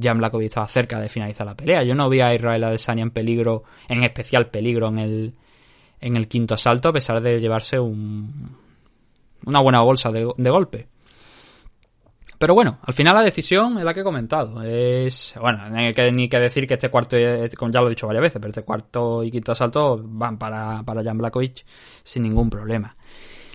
Jan 0.00 0.16
Blakovic 0.16 0.48
estaba 0.48 0.66
cerca 0.68 0.98
de 0.98 1.10
finalizar 1.10 1.46
la 1.46 1.54
pelea. 1.54 1.82
Yo 1.82 1.94
no 1.94 2.08
vi 2.08 2.20
a 2.20 2.34
Israel 2.34 2.64
Adesanya 2.64 3.02
en 3.02 3.10
peligro, 3.10 3.64
en 3.88 4.04
especial 4.04 4.48
peligro 4.48 4.88
en 4.88 4.98
el, 4.98 5.34
en 6.00 6.16
el 6.16 6.26
quinto 6.26 6.54
asalto, 6.54 6.88
a 6.88 6.92
pesar 6.94 7.20
de 7.20 7.40
llevarse 7.40 7.78
un, 7.78 8.56
una 9.44 9.60
buena 9.60 9.82
bolsa 9.82 10.10
de 10.10 10.50
golpe. 10.50 10.88
Pero 12.38 12.54
bueno, 12.54 12.78
al 12.82 12.94
final 12.94 13.16
la 13.16 13.22
decisión 13.22 13.78
es 13.78 13.84
la 13.84 13.92
que 13.92 14.00
he 14.00 14.04
comentado. 14.04 14.62
Es, 14.62 15.34
bueno, 15.40 15.68
no 15.68 15.76
hay 15.76 15.92
que, 15.92 16.12
ni 16.12 16.28
que 16.28 16.38
decir 16.38 16.68
que 16.68 16.74
este 16.74 16.88
cuarto, 16.88 17.16
como 17.56 17.72
ya 17.72 17.80
lo 17.80 17.88
he 17.88 17.90
dicho 17.90 18.06
varias 18.06 18.22
veces, 18.22 18.40
pero 18.40 18.50
este 18.50 18.62
cuarto 18.62 19.24
y 19.24 19.30
quinto 19.32 19.52
asalto 19.52 20.00
van 20.02 20.38
para, 20.38 20.84
para 20.84 21.02
Jan 21.02 21.18
Blakovic 21.18 21.64
sin 22.04 22.22
ningún 22.22 22.48
problema. 22.48 22.94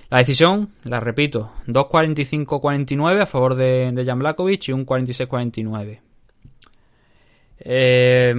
La 0.09 0.17
decisión, 0.17 0.73
la 0.84 0.99
repito, 0.99 1.53
2.45-49 1.67 3.21
a 3.21 3.25
favor 3.25 3.55
de, 3.55 3.91
de 3.93 4.05
Jan 4.05 4.19
Blakovic 4.19 4.67
y 4.67 4.73
un 4.73 4.86
46-49. 4.86 6.01
Eh, 7.60 8.35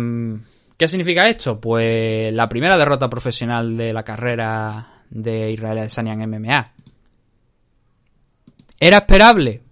¿Qué 0.77 0.89
significa 0.89 1.27
esto? 1.27 1.59
Pues 1.59 2.33
la 2.35 2.49
primera 2.51 2.77
derrota 2.77 3.09
profesional 3.09 3.77
de 3.79 3.95
la 3.95 4.03
carrera 4.03 5.03
de 5.09 5.51
Israel 5.53 5.79
Adesanya 5.79 6.13
en 6.13 6.31
MMA. 6.31 6.73
¿Era 8.79 8.99
esperable? 8.99 9.64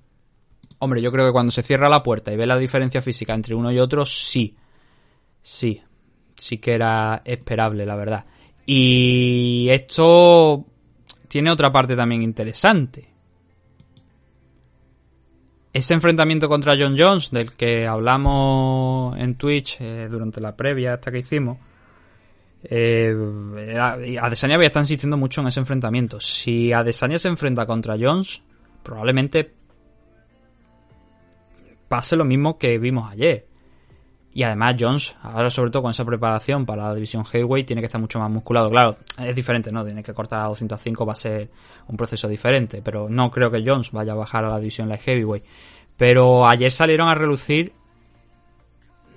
Hombre, 0.84 1.00
yo 1.00 1.12
creo 1.12 1.24
que 1.26 1.32
cuando 1.32 1.52
se 1.52 1.62
cierra 1.62 1.88
la 1.88 2.02
puerta 2.02 2.32
y 2.32 2.36
ve 2.36 2.44
la 2.44 2.58
diferencia 2.58 3.00
física 3.00 3.32
entre 3.34 3.54
uno 3.54 3.70
y 3.70 3.78
otro, 3.78 4.04
sí. 4.04 4.56
Sí. 5.40 5.80
Sí 6.36 6.58
que 6.58 6.74
era 6.74 7.22
esperable, 7.24 7.86
la 7.86 7.94
verdad. 7.94 8.24
Y 8.66 9.68
esto 9.70 10.66
tiene 11.28 11.52
otra 11.52 11.70
parte 11.70 11.94
también 11.94 12.22
interesante. 12.22 13.08
Ese 15.72 15.94
enfrentamiento 15.94 16.48
contra 16.48 16.74
John 16.76 16.96
Jones, 16.98 17.30
del 17.30 17.52
que 17.52 17.86
hablamos 17.86 19.16
en 19.18 19.36
Twitch 19.36 19.76
eh, 19.78 20.08
durante 20.10 20.40
la 20.40 20.56
previa 20.56 20.94
hasta 20.94 21.12
que 21.12 21.18
hicimos, 21.20 21.58
eh, 22.64 23.14
Adesanya 24.20 24.56
había 24.56 24.66
estado 24.66 24.82
insistiendo 24.82 25.16
mucho 25.16 25.42
en 25.42 25.46
ese 25.46 25.60
enfrentamiento. 25.60 26.18
Si 26.20 26.72
Adesanya 26.72 27.18
se 27.18 27.28
enfrenta 27.28 27.66
contra 27.66 27.96
Jones, 27.96 28.42
probablemente 28.82 29.61
pase 31.92 32.16
lo 32.16 32.24
mismo 32.24 32.56
que 32.56 32.78
vimos 32.78 33.12
ayer. 33.12 33.46
Y 34.32 34.44
además 34.44 34.76
Jones, 34.80 35.14
ahora 35.20 35.50
sobre 35.50 35.70
todo 35.70 35.82
con 35.82 35.90
esa 35.90 36.06
preparación 36.06 36.64
para 36.64 36.84
la 36.84 36.94
división 36.94 37.22
heavyweight, 37.22 37.66
tiene 37.66 37.82
que 37.82 37.86
estar 37.86 38.00
mucho 38.00 38.18
más 38.18 38.30
musculado. 38.30 38.70
Claro, 38.70 38.96
es 39.18 39.36
diferente, 39.36 39.70
¿no? 39.70 39.84
Tiene 39.84 40.02
que 40.02 40.14
cortar 40.14 40.40
a 40.40 40.46
205, 40.46 41.04
va 41.04 41.12
a 41.12 41.16
ser 41.16 41.50
un 41.88 41.98
proceso 41.98 42.28
diferente. 42.28 42.80
Pero 42.82 43.10
no 43.10 43.30
creo 43.30 43.50
que 43.50 43.62
Jones 43.62 43.92
vaya 43.92 44.12
a 44.12 44.14
bajar 44.14 44.42
a 44.46 44.48
la 44.48 44.58
división 44.58 44.88
light 44.88 45.02
heavyweight. 45.02 45.44
Pero 45.98 46.48
ayer 46.48 46.72
salieron 46.72 47.10
a 47.10 47.14
relucir 47.14 47.74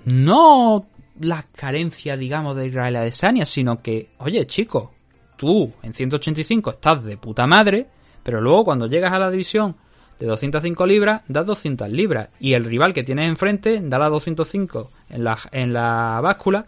no 0.04 0.84
las 1.18 1.46
carencias, 1.46 2.18
digamos, 2.18 2.56
de 2.56 2.66
Israel 2.66 2.96
Adesanya, 2.96 3.46
sino 3.46 3.80
que, 3.80 4.10
oye, 4.18 4.46
chico, 4.46 4.92
tú 5.38 5.72
en 5.82 5.94
185 5.94 6.72
estás 6.72 7.04
de 7.04 7.16
puta 7.16 7.46
madre, 7.46 7.86
pero 8.22 8.42
luego 8.42 8.66
cuando 8.66 8.86
llegas 8.86 9.14
a 9.14 9.18
la 9.18 9.30
división 9.30 9.76
de 10.18 10.26
205 10.26 10.86
libras, 10.86 11.22
das 11.28 11.46
200 11.46 11.88
libras. 11.90 12.28
Y 12.40 12.54
el 12.54 12.64
rival 12.64 12.92
que 12.94 13.04
tienes 13.04 13.28
enfrente 13.28 13.80
da 13.82 13.98
las 13.98 14.10
205 14.10 14.90
en 15.10 15.24
la, 15.24 15.38
en 15.52 15.72
la 15.72 16.20
báscula, 16.22 16.66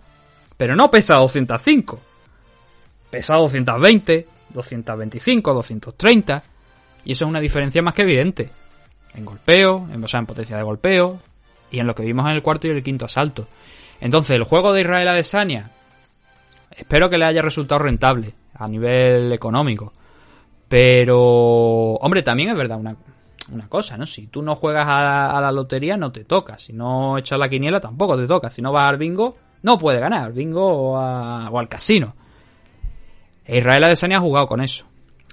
pero 0.56 0.76
no 0.76 0.90
pesa 0.90 1.14
205. 1.16 2.00
Pesa 3.10 3.36
220, 3.36 4.26
225, 4.50 5.54
230. 5.54 6.44
Y 7.04 7.12
eso 7.12 7.24
es 7.24 7.28
una 7.28 7.40
diferencia 7.40 7.82
más 7.82 7.94
que 7.94 8.02
evidente. 8.02 8.50
En 9.14 9.24
golpeo, 9.24 9.88
en, 9.92 10.04
o 10.04 10.08
sea, 10.08 10.20
en 10.20 10.26
potencia 10.26 10.56
de 10.56 10.62
golpeo, 10.62 11.20
y 11.70 11.80
en 11.80 11.86
lo 11.86 11.94
que 11.94 12.02
vimos 12.02 12.26
en 12.26 12.32
el 12.32 12.42
cuarto 12.42 12.66
y 12.66 12.70
el 12.70 12.82
quinto 12.82 13.06
asalto. 13.06 13.46
Entonces, 14.00 14.36
el 14.36 14.44
juego 14.44 14.72
de 14.72 14.82
Israel 14.82 15.08
Adesanya, 15.08 15.70
espero 16.70 17.10
que 17.10 17.18
le 17.18 17.24
haya 17.24 17.42
resultado 17.42 17.80
rentable 17.80 18.34
a 18.54 18.68
nivel 18.68 19.32
económico. 19.32 19.92
Pero, 20.68 21.18
hombre, 21.94 22.22
también 22.22 22.50
es 22.50 22.56
verdad 22.56 22.78
una, 22.78 22.96
una 23.52 23.68
cosa, 23.68 23.96
¿no? 23.96 24.06
Si 24.06 24.26
tú 24.26 24.42
no 24.42 24.54
juegas 24.54 24.86
a 24.88 25.40
la, 25.40 25.52
lotería, 25.52 25.96
no 25.96 26.12
te 26.12 26.24
toca. 26.24 26.58
Si 26.58 26.72
no 26.72 27.16
echas 27.18 27.38
la 27.38 27.48
quiniela, 27.48 27.80
tampoco 27.80 28.16
te 28.16 28.26
toca. 28.26 28.50
Si 28.50 28.60
no 28.62 28.72
vas 28.72 28.88
al 28.88 28.96
bingo, 28.98 29.36
no 29.62 29.78
puede 29.78 30.00
ganar, 30.00 30.24
al 30.24 30.32
bingo 30.32 30.66
o, 30.66 30.96
a- 30.96 31.48
o 31.50 31.58
al 31.58 31.68
casino. 31.68 32.14
E 33.44 33.58
Israel 33.58 33.84
Adesanya 33.84 34.18
ha 34.18 34.20
jugado 34.20 34.46
con 34.46 34.60
eso. 34.60 34.84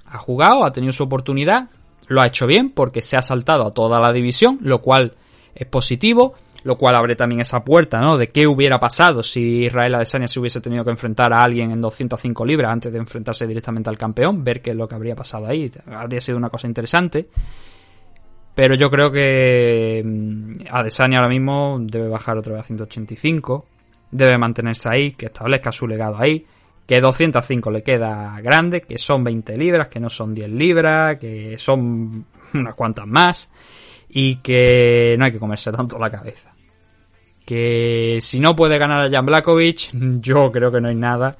Ha 0.06 0.18
jugado, 0.18 0.64
ha 0.64 0.72
tenido 0.72 0.92
su 0.92 1.02
oportunidad, 1.02 1.68
lo 2.08 2.20
ha 2.22 2.26
hecho 2.26 2.46
bien 2.46 2.70
porque 2.70 3.02
se 3.02 3.16
ha 3.16 3.22
saltado 3.22 3.66
a 3.66 3.74
toda 3.74 4.00
la 4.00 4.12
división, 4.12 4.58
lo 4.62 4.80
cual 4.80 5.14
es 5.54 5.66
positivo, 5.66 6.34
lo 6.64 6.76
cual 6.78 6.94
abre 6.96 7.16
también 7.16 7.40
esa 7.40 7.64
puerta, 7.64 8.00
¿no? 8.00 8.16
De 8.16 8.28
qué 8.30 8.46
hubiera 8.46 8.78
pasado 8.80 9.22
si 9.22 9.64
Israel 9.64 9.94
Adesanya 9.96 10.28
se 10.28 10.40
hubiese 10.40 10.60
tenido 10.60 10.84
que 10.84 10.90
enfrentar 10.90 11.32
a 11.32 11.42
alguien 11.42 11.70
en 11.72 11.80
205 11.80 12.44
libras 12.46 12.72
antes 12.72 12.92
de 12.92 12.98
enfrentarse 12.98 13.46
directamente 13.46 13.90
al 13.90 13.98
campeón, 13.98 14.42
ver 14.44 14.62
qué 14.62 14.70
es 14.70 14.76
lo 14.76 14.88
que 14.88 14.94
habría 14.94 15.14
pasado 15.16 15.46
ahí, 15.46 15.70
habría 15.86 16.20
sido 16.20 16.38
una 16.38 16.48
cosa 16.50 16.66
interesante. 16.66 17.28
Pero 18.56 18.74
yo 18.74 18.90
creo 18.90 19.12
que 19.12 20.02
mm, 20.02 20.52
Adesanya 20.70 21.18
ahora 21.18 21.28
mismo 21.28 21.76
debe 21.78 22.08
bajar 22.08 22.38
otra 22.38 22.54
vez 22.54 22.64
a 22.64 22.66
185, 22.66 23.66
debe 24.10 24.38
mantenerse 24.38 24.88
ahí, 24.88 25.12
que 25.12 25.26
establezca 25.26 25.70
su 25.70 25.86
legado 25.86 26.16
ahí, 26.18 26.46
que 26.86 26.98
205 26.98 27.70
le 27.70 27.82
queda 27.82 28.40
grande, 28.40 28.80
que 28.80 28.96
son 28.96 29.22
20 29.22 29.58
libras, 29.58 29.88
que 29.88 30.00
no 30.00 30.08
son 30.08 30.34
10 30.34 30.48
libras, 30.48 31.18
que 31.18 31.58
son 31.58 32.24
unas 32.54 32.74
cuantas 32.74 33.06
más 33.06 33.50
y 34.08 34.36
que 34.36 35.16
no 35.18 35.26
hay 35.26 35.32
que 35.32 35.38
comerse 35.38 35.70
tanto 35.70 35.98
la 35.98 36.10
cabeza. 36.10 36.54
Que 37.44 38.18
si 38.22 38.40
no 38.40 38.56
puede 38.56 38.78
ganar 38.78 39.00
a 39.00 39.10
Jan 39.10 39.26
Blakovic, 39.26 39.90
yo 40.22 40.50
creo 40.50 40.72
que 40.72 40.80
no 40.80 40.88
hay 40.88 40.94
nada 40.94 41.36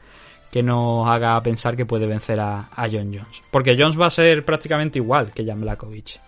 que 0.53 0.63
nos 0.63 1.09
haga 1.09 1.43
pensar 1.43 1.77
que 1.77 1.87
puede 1.87 2.07
vencer 2.07 2.39
a, 2.41 2.69
John 2.93 3.11
Jones. 3.11 3.43
Porque 3.51 3.75
Jones 3.79 3.99
va 3.99 4.09
a 4.09 4.11
ser 4.11 4.45
prácticamente 4.45 4.99
igual 4.99 5.33
que 5.33 5.47
Jan 5.47 5.63
Blakovic. 5.63 6.21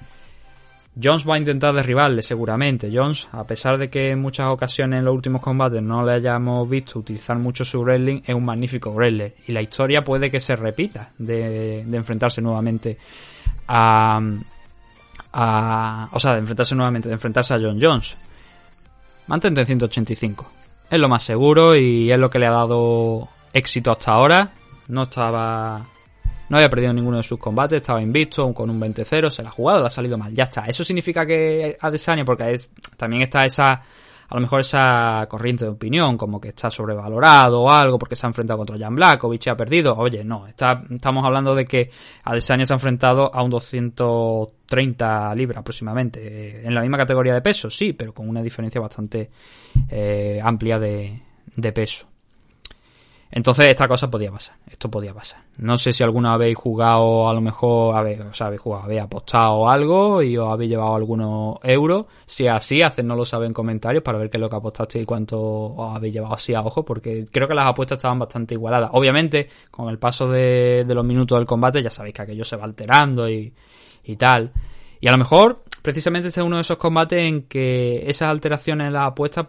Jones 1.01 1.29
va 1.29 1.37
a 1.37 1.39
intentar 1.39 1.75
derribarle 1.75 2.23
seguramente. 2.23 2.91
Jones, 2.93 3.29
a 3.33 3.45
pesar 3.45 3.79
de 3.79 3.89
que 3.89 4.11
en 4.11 4.21
muchas 4.21 4.49
ocasiones 4.49 4.99
en 4.99 5.05
los 5.05 5.15
últimos 5.15 5.41
combates 5.41 5.83
no 5.83 6.05
le 6.05 6.13
hayamos 6.13 6.69
visto 6.69 6.99
utilizar 6.99 7.39
mucho 7.39 7.65
su 7.65 7.83
wrestling, 7.83 8.23
es 8.27 8.35
un 8.35 8.45
magnífico 8.45 8.93
wrestler. 8.93 9.35
Y 9.47 9.53
la 9.53 9.63
historia 9.63 10.03
puede 10.03 10.31
que 10.31 10.41
se 10.41 10.57
repita 10.57 11.13
de, 11.19 11.81
enfrentarse 11.81 12.43
nuevamente 12.43 12.99
a, 13.69 14.21
a... 15.33 16.09
O 16.13 16.19
sea, 16.19 16.33
de 16.33 16.39
enfrentarse 16.41 16.75
nuevamente, 16.75 17.09
de 17.09 17.15
enfrentarse 17.15 17.55
a 17.55 17.61
John 17.61 17.79
Jones. 17.81 18.17
Mantente 19.29 19.61
en 19.61 19.67
185. 19.67 20.51
Es 20.91 20.99
lo 20.99 21.09
más 21.09 21.23
seguro 21.23 21.77
y 21.77 22.11
es 22.11 22.19
lo 22.19 22.31
que 22.31 22.39
le 22.39 22.47
ha 22.47 22.51
dado 22.51 23.29
éxito 23.53 23.93
hasta 23.93 24.13
ahora. 24.13 24.51
No 24.89 25.03
estaba 25.03 25.87
no 26.49 26.57
había 26.57 26.71
perdido 26.71 26.93
ninguno 26.93 27.19
de 27.19 27.23
sus 27.23 27.39
combates, 27.39 27.81
estaba 27.81 28.01
invicto, 28.01 28.53
con 28.55 28.71
un 28.71 28.81
20-0, 28.81 29.31
se 29.31 29.43
la 29.43 29.51
ha 29.51 29.53
jugado, 29.53 29.81
le 29.81 29.87
ha 29.87 29.91
salido 29.91 30.17
mal, 30.17 30.33
ya 30.33 30.45
está. 30.45 30.67
Eso 30.67 30.85
significa 30.85 31.27
que 31.27 31.77
Adesanya, 31.81 32.25
porque 32.25 32.53
es, 32.53 32.73
también 32.97 33.23
está 33.23 33.45
esa, 33.45 33.73
a 33.73 34.35
lo 34.35 34.41
mejor 34.41 34.61
esa 34.61 35.27
corriente 35.29 35.65
de 35.65 35.71
opinión, 35.71 36.17
como 36.17 36.41
que 36.41 36.49
está 36.49 36.71
sobrevalorado 36.71 37.63
o 37.63 37.71
algo, 37.71 37.99
porque 37.99 38.17
se 38.17 38.27
ha 38.27 38.29
enfrentado 38.29 38.57
contra 38.59 38.79
Jan 38.79 38.95
Blakovic 38.95 39.47
y 39.47 39.51
ha 39.51 39.57
perdido. 39.57 39.95
Oye, 39.95 40.25
no, 40.25 40.47
está, 40.47 40.83
estamos 40.91 41.25
hablando 41.25 41.55
de 41.55 41.67
que 41.67 41.91
Adesanya 42.25 42.65
se 42.65 42.73
ha 42.73 42.77
enfrentado 42.77 43.31
a 43.35 43.43
un 43.43 43.51
230 43.51 45.35
libras 45.35 45.59
aproximadamente, 45.59 46.67
en 46.67 46.75
la 46.75 46.81
misma 46.81 46.97
categoría 46.97 47.35
de 47.35 47.43
peso, 47.43 47.69
sí, 47.69 47.93
pero 47.93 48.15
con 48.15 48.29
una 48.29 48.43
diferencia 48.43 48.81
bastante 48.81 49.31
eh, 49.91 50.41
amplia 50.43 50.79
de, 50.79 51.23
de 51.57 51.73
peso. 51.73 52.07
Entonces 53.31 53.67
esta 53.69 53.87
cosa 53.87 54.11
podía 54.11 54.33
pasar, 54.33 54.57
esto 54.71 54.91
podía 54.91 55.13
pasar. 55.13 55.43
No 55.59 55.77
sé 55.77 55.93
si 55.93 56.03
alguna 56.03 56.33
habéis 56.33 56.57
jugado, 56.57 57.29
a 57.29 57.35
lo 57.35 57.43
mejor, 57.43 57.95
habéis, 57.95 58.21
o 58.21 58.33
sea, 58.33 58.47
habéis 58.47 58.63
jugado, 58.63 58.85
habéis 58.85 59.03
apostado 59.03 59.69
algo 59.69 60.23
y 60.23 60.39
os 60.39 60.51
habéis 60.51 60.71
llevado 60.71 60.97
algunos 60.97 61.59
euros. 61.63 62.07
Si 62.25 62.47
es 62.47 62.53
así, 62.53 62.81
hacednoslo 62.81 63.27
saber 63.27 63.49
en 63.49 63.53
comentarios 63.53 64.03
para 64.03 64.17
ver 64.17 64.31
qué 64.31 64.39
es 64.39 64.41
lo 64.41 64.49
que 64.49 64.57
apostaste 64.57 65.01
y 65.01 65.05
cuánto 65.05 65.39
os 65.41 65.95
habéis 65.95 66.15
llevado 66.15 66.35
así 66.35 66.55
a 66.55 66.63
ojo, 66.63 66.87
porque 66.87 67.27
creo 67.31 67.47
que 67.47 67.55
las 67.55 67.67
apuestas 67.67 67.97
estaban 67.97 68.19
bastante 68.19 68.55
igualadas. 68.55 68.91
Obviamente, 68.95 69.49
con 69.71 69.91
el 69.91 69.99
paso 69.99 70.31
de, 70.31 70.87
los 70.89 71.05
minutos 71.05 71.39
del 71.39 71.47
combate, 71.47 71.83
ya 71.83 71.91
sabéis 71.91 72.15
que 72.15 72.23
aquello 72.23 72.45
se 72.45 72.57
va 72.57 72.65
alterando 72.65 73.29
y, 73.29 73.53
y 74.05 74.17
tal. 74.17 74.53
Y 75.01 75.09
a 75.09 75.13
lo 75.13 75.19
mejor, 75.19 75.65
precisamente 75.83 76.29
este 76.29 76.41
es 76.41 76.47
uno 76.47 76.57
de 76.57 76.63
esos 76.63 76.79
combates 76.79 77.19
en 77.19 77.43
que 77.43 78.09
esas 78.09 78.31
alteraciones 78.31 78.87
en 78.87 78.95
las 78.95 79.09
apuestas 79.09 79.49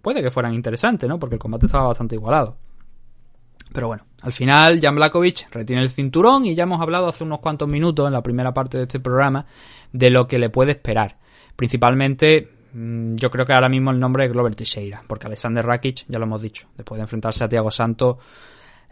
puede 0.00 0.22
que 0.22 0.30
fueran 0.30 0.54
interesantes, 0.54 1.08
¿no? 1.08 1.18
Porque 1.18 1.34
el 1.34 1.40
combate 1.40 1.66
estaba 1.66 1.88
bastante 1.88 2.14
igualado. 2.14 2.56
Pero 3.72 3.88
bueno, 3.88 4.04
al 4.22 4.32
final 4.32 4.80
Jan 4.80 4.94
Blakovic 4.94 5.50
retiene 5.50 5.82
el 5.82 5.90
cinturón 5.90 6.46
y 6.46 6.54
ya 6.54 6.62
hemos 6.62 6.80
hablado 6.80 7.08
hace 7.08 7.24
unos 7.24 7.40
cuantos 7.40 7.68
minutos 7.68 8.06
en 8.06 8.12
la 8.12 8.22
primera 8.22 8.54
parte 8.54 8.76
de 8.76 8.84
este 8.84 9.00
programa 9.00 9.46
de 9.92 10.10
lo 10.10 10.28
que 10.28 10.38
le 10.38 10.48
puede 10.48 10.72
esperar. 10.72 11.16
Principalmente, 11.56 12.48
mmm, 12.72 13.16
yo 13.16 13.30
creo 13.30 13.44
que 13.44 13.52
ahora 13.52 13.68
mismo 13.68 13.90
el 13.90 13.98
nombre 13.98 14.26
es 14.26 14.32
Glover 14.32 14.54
Teixeira, 14.54 15.02
porque 15.06 15.26
Alexander 15.26 15.66
Rakic, 15.66 16.04
ya 16.06 16.18
lo 16.18 16.24
hemos 16.24 16.40
dicho, 16.40 16.68
después 16.76 16.98
de 16.98 17.02
enfrentarse 17.02 17.42
a 17.42 17.48
Thiago 17.48 17.70
Santos, 17.70 18.18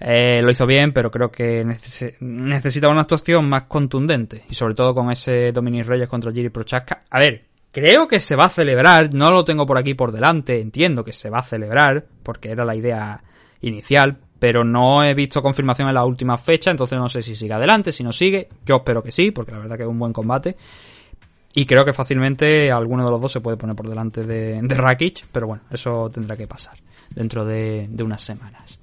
eh, 0.01 0.43
lo 0.43 0.51
hizo 0.51 0.67
bien, 0.67 0.93
pero 0.93 1.13
creo 1.13 1.31
que 1.31 1.65
neces 1.65 2.21
necesita 2.21 2.89
una 2.89 3.03
actuación 3.03 3.49
más 3.49 3.65
contundente. 3.65 4.45
Y 4.51 4.55
sobre 4.55 4.75
todo 4.75 4.95
con 4.95 5.13
ese 5.13 5.53
Dominic 5.53 5.87
Reyes 5.87 6.09
contra 6.09 6.33
Jiri 6.33 6.49
Prochaska. 6.49 7.03
A 7.09 7.21
ver, 7.21 7.45
creo 7.71 8.09
que 8.09 8.19
se 8.19 8.35
va 8.35 8.47
a 8.47 8.49
celebrar, 8.49 9.15
no 9.15 9.31
lo 9.31 9.45
tengo 9.45 9.65
por 9.65 9.79
aquí 9.79 9.95
por 9.95 10.11
delante, 10.11 10.61
entiendo 10.61 11.05
que 11.05 11.13
se 11.13 11.31
va 11.31 11.39
a 11.39 11.45
celebrar, 11.45 12.05
porque 12.25 12.51
era 12.51 12.65
la 12.65 12.75
idea 12.75 13.23
inicial, 13.61 14.19
pero 14.43 14.65
no 14.65 15.05
he 15.05 15.15
visto 15.15 15.41
confirmación 15.41 15.87
en 15.87 15.95
la 15.95 16.05
última 16.05 16.37
fecha, 16.37 16.73
entonces 16.73 16.99
no 16.99 17.09
sé 17.09 17.23
si 17.23 17.37
sigue 17.37 17.53
adelante, 17.53 17.93
si 17.93 18.03
no 18.03 18.11
sigue. 18.11 18.49
Yo 18.67 18.79
espero 18.79 19.01
que 19.01 19.13
sí, 19.13 19.31
porque 19.31 19.53
la 19.53 19.59
verdad 19.59 19.77
que 19.77 19.85
es 19.85 19.89
un 19.89 20.01
buen 20.01 20.13
combate. 20.13 20.57
Y 21.55 21.65
creo 21.65 21.85
que 21.85 21.93
fácilmente 21.93 22.73
alguno 22.73 23.05
de 23.05 23.13
los 23.13 23.21
dos 23.21 23.31
se 23.31 23.41
puede 23.41 23.57
poner 23.57 23.77
por 23.77 23.89
delante 23.89 24.25
de, 24.25 24.61
de 24.61 24.75
Rakic, 24.75 25.27
pero 25.31 25.47
bueno, 25.47 25.63
eso 25.71 26.11
tendrá 26.13 26.37
que 26.37 26.49
pasar 26.49 26.75
dentro 27.11 27.45
de, 27.45 27.89
unas 28.03 28.21
semanas. 28.21 28.81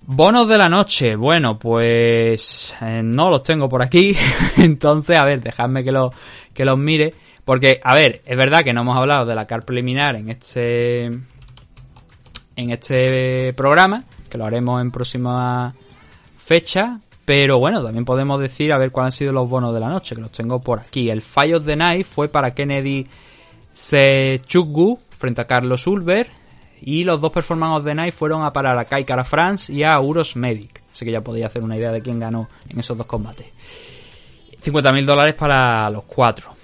Bonos 0.00 0.48
de 0.48 0.56
la 0.56 0.70
noche, 0.70 1.14
bueno, 1.14 1.58
pues 1.58 2.74
eh, 2.80 3.02
no 3.04 3.28
los 3.28 3.42
tengo 3.42 3.68
por 3.68 3.82
aquí, 3.82 4.16
entonces, 4.56 5.18
a 5.18 5.26
ver, 5.26 5.42
dejadme 5.42 5.84
que, 5.84 5.92
lo, 5.92 6.10
que 6.54 6.64
los 6.64 6.78
mire, 6.78 7.12
porque, 7.44 7.80
a 7.84 7.94
ver, 7.94 8.22
es 8.24 8.36
verdad 8.38 8.64
que 8.64 8.72
no 8.72 8.80
hemos 8.80 8.96
hablado 8.96 9.26
de 9.26 9.34
la 9.34 9.46
CAR 9.46 9.66
preliminar 9.66 10.16
en 10.16 10.30
este, 10.30 11.04
en 11.04 12.70
este 12.70 13.52
programa, 13.52 14.06
que 14.32 14.38
lo 14.38 14.46
haremos 14.46 14.80
en 14.80 14.90
próxima 14.90 15.74
fecha, 16.38 16.98
pero 17.26 17.58
bueno, 17.58 17.84
también 17.84 18.06
podemos 18.06 18.40
decir 18.40 18.72
a 18.72 18.78
ver 18.78 18.90
cuáles 18.90 19.08
han 19.14 19.18
sido 19.18 19.32
los 19.32 19.46
bonos 19.46 19.74
de 19.74 19.80
la 19.80 19.90
noche, 19.90 20.14
que 20.14 20.22
los 20.22 20.32
tengo 20.32 20.62
por 20.62 20.80
aquí. 20.80 21.10
El 21.10 21.20
Fall 21.20 21.52
of 21.52 21.66
the 21.66 21.76
Night 21.76 22.06
fue 22.06 22.28
para 22.28 22.54
Kennedy 22.54 23.06
Sechukwu 23.74 24.98
frente 25.10 25.42
a 25.42 25.46
Carlos 25.46 25.86
Ulver, 25.86 26.30
y 26.80 27.04
los 27.04 27.20
dos 27.20 27.30
Performance 27.30 27.80
of 27.80 27.84
the 27.84 27.94
Night 27.94 28.14
fueron 28.14 28.42
a 28.42 28.54
parar 28.54 28.78
a 28.78 28.86
Kai 28.86 29.04
Cara 29.04 29.22
France 29.22 29.70
y 29.70 29.82
a 29.82 30.00
Uros 30.00 30.34
Medic. 30.34 30.82
Así 30.90 31.04
que 31.04 31.12
ya 31.12 31.20
podéis 31.20 31.44
hacer 31.44 31.62
una 31.62 31.76
idea 31.76 31.92
de 31.92 32.00
quién 32.00 32.18
ganó 32.18 32.48
en 32.70 32.80
esos 32.80 32.96
dos 32.96 33.06
combates. 33.06 33.46
50.000 34.64 35.04
dólares 35.04 35.34
para 35.34 35.90
los 35.90 36.04
cuatro. 36.04 36.54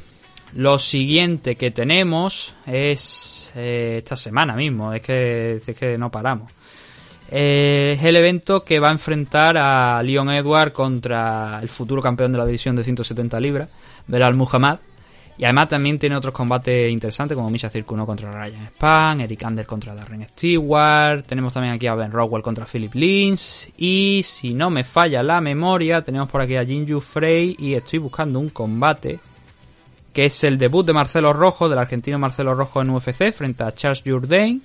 Lo 0.54 0.78
siguiente 0.78 1.56
que 1.56 1.70
tenemos 1.70 2.54
es 2.66 3.52
eh, 3.54 3.96
esta 3.98 4.16
semana 4.16 4.54
mismo, 4.54 4.94
es 4.94 5.02
que, 5.02 5.60
es 5.64 5.76
que 5.76 5.98
no 5.98 6.10
paramos. 6.10 6.50
Eh, 7.30 7.92
es 7.92 8.04
el 8.04 8.16
evento 8.16 8.64
que 8.64 8.80
va 8.80 8.88
a 8.88 8.92
enfrentar 8.92 9.58
a 9.58 10.02
Leon 10.02 10.30
Edward 10.30 10.72
contra 10.72 11.58
el 11.60 11.68
futuro 11.68 12.00
campeón 12.00 12.32
de 12.32 12.38
la 12.38 12.46
división 12.46 12.74
de 12.76 12.84
170 12.84 13.38
libras, 13.40 13.68
Belal 14.06 14.34
Muhammad. 14.34 14.78
Y 15.36 15.44
además 15.44 15.68
también 15.68 16.00
tiene 16.00 16.16
otros 16.16 16.34
combates 16.34 16.90
interesantes 16.90 17.36
como 17.36 17.48
Misha 17.48 17.70
Circuno 17.70 18.04
contra 18.04 18.32
Ryan 18.32 18.70
Span, 18.70 19.20
Eric 19.20 19.44
Anders 19.44 19.66
contra 19.66 19.94
Darren 19.94 20.24
Stewart, 20.24 21.24
tenemos 21.24 21.52
también 21.52 21.74
aquí 21.74 21.86
a 21.86 21.94
Ben 21.94 22.10
Rockwell 22.10 22.42
contra 22.42 22.66
Philip 22.66 22.92
Lins 22.94 23.70
y 23.76 24.22
si 24.24 24.52
no 24.52 24.68
me 24.68 24.82
falla 24.82 25.22
la 25.22 25.40
memoria 25.40 26.02
tenemos 26.02 26.28
por 26.28 26.40
aquí 26.40 26.56
a 26.56 26.64
Jinju 26.64 26.98
Frey 27.00 27.54
y 27.56 27.74
estoy 27.74 28.00
buscando 28.00 28.40
un 28.40 28.48
combate 28.48 29.20
que 30.12 30.24
es 30.24 30.42
el 30.42 30.58
debut 30.58 30.84
de 30.84 30.92
Marcelo 30.92 31.32
Rojo, 31.32 31.68
del 31.68 31.78
argentino 31.78 32.18
Marcelo 32.18 32.52
Rojo 32.52 32.82
en 32.82 32.90
UFC 32.90 33.30
frente 33.30 33.62
a 33.62 33.70
Charles 33.72 34.02
Jourdain. 34.04 34.60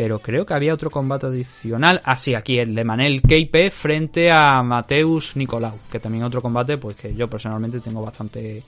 Pero 0.00 0.18
creo 0.18 0.46
que 0.46 0.54
había 0.54 0.72
otro 0.72 0.88
combate 0.88 1.26
adicional. 1.26 2.00
Ah, 2.06 2.16
sí, 2.16 2.34
aquí 2.34 2.58
el 2.58 2.74
de 2.74 2.84
Manel 2.84 3.20
KP 3.20 3.70
frente 3.70 4.30
a 4.32 4.62
Mateus 4.62 5.36
Nicolau, 5.36 5.78
que 5.92 6.00
también 6.00 6.24
otro 6.24 6.40
combate 6.40 6.78
pues 6.78 6.96
que 6.96 7.12
yo 7.12 7.28
personalmente 7.28 7.80
tengo 7.80 8.00
bastante 8.00 8.62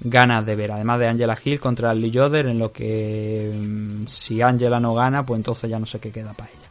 ganas 0.00 0.44
de 0.44 0.56
ver. 0.56 0.72
Además 0.72 0.98
de 0.98 1.06
Angela 1.06 1.38
Hill 1.44 1.60
contra 1.60 1.94
Lee 1.94 2.10
Yoder, 2.10 2.46
en 2.46 2.58
lo 2.58 2.72
que 2.72 3.52
mm, 3.54 4.06
si 4.08 4.42
Angela 4.42 4.80
no 4.80 4.94
gana, 4.94 5.24
pues 5.24 5.38
entonces 5.38 5.70
ya 5.70 5.78
no 5.78 5.86
sé 5.86 6.00
qué 6.00 6.10
queda 6.10 6.32
para 6.32 6.50
ella. 6.50 6.68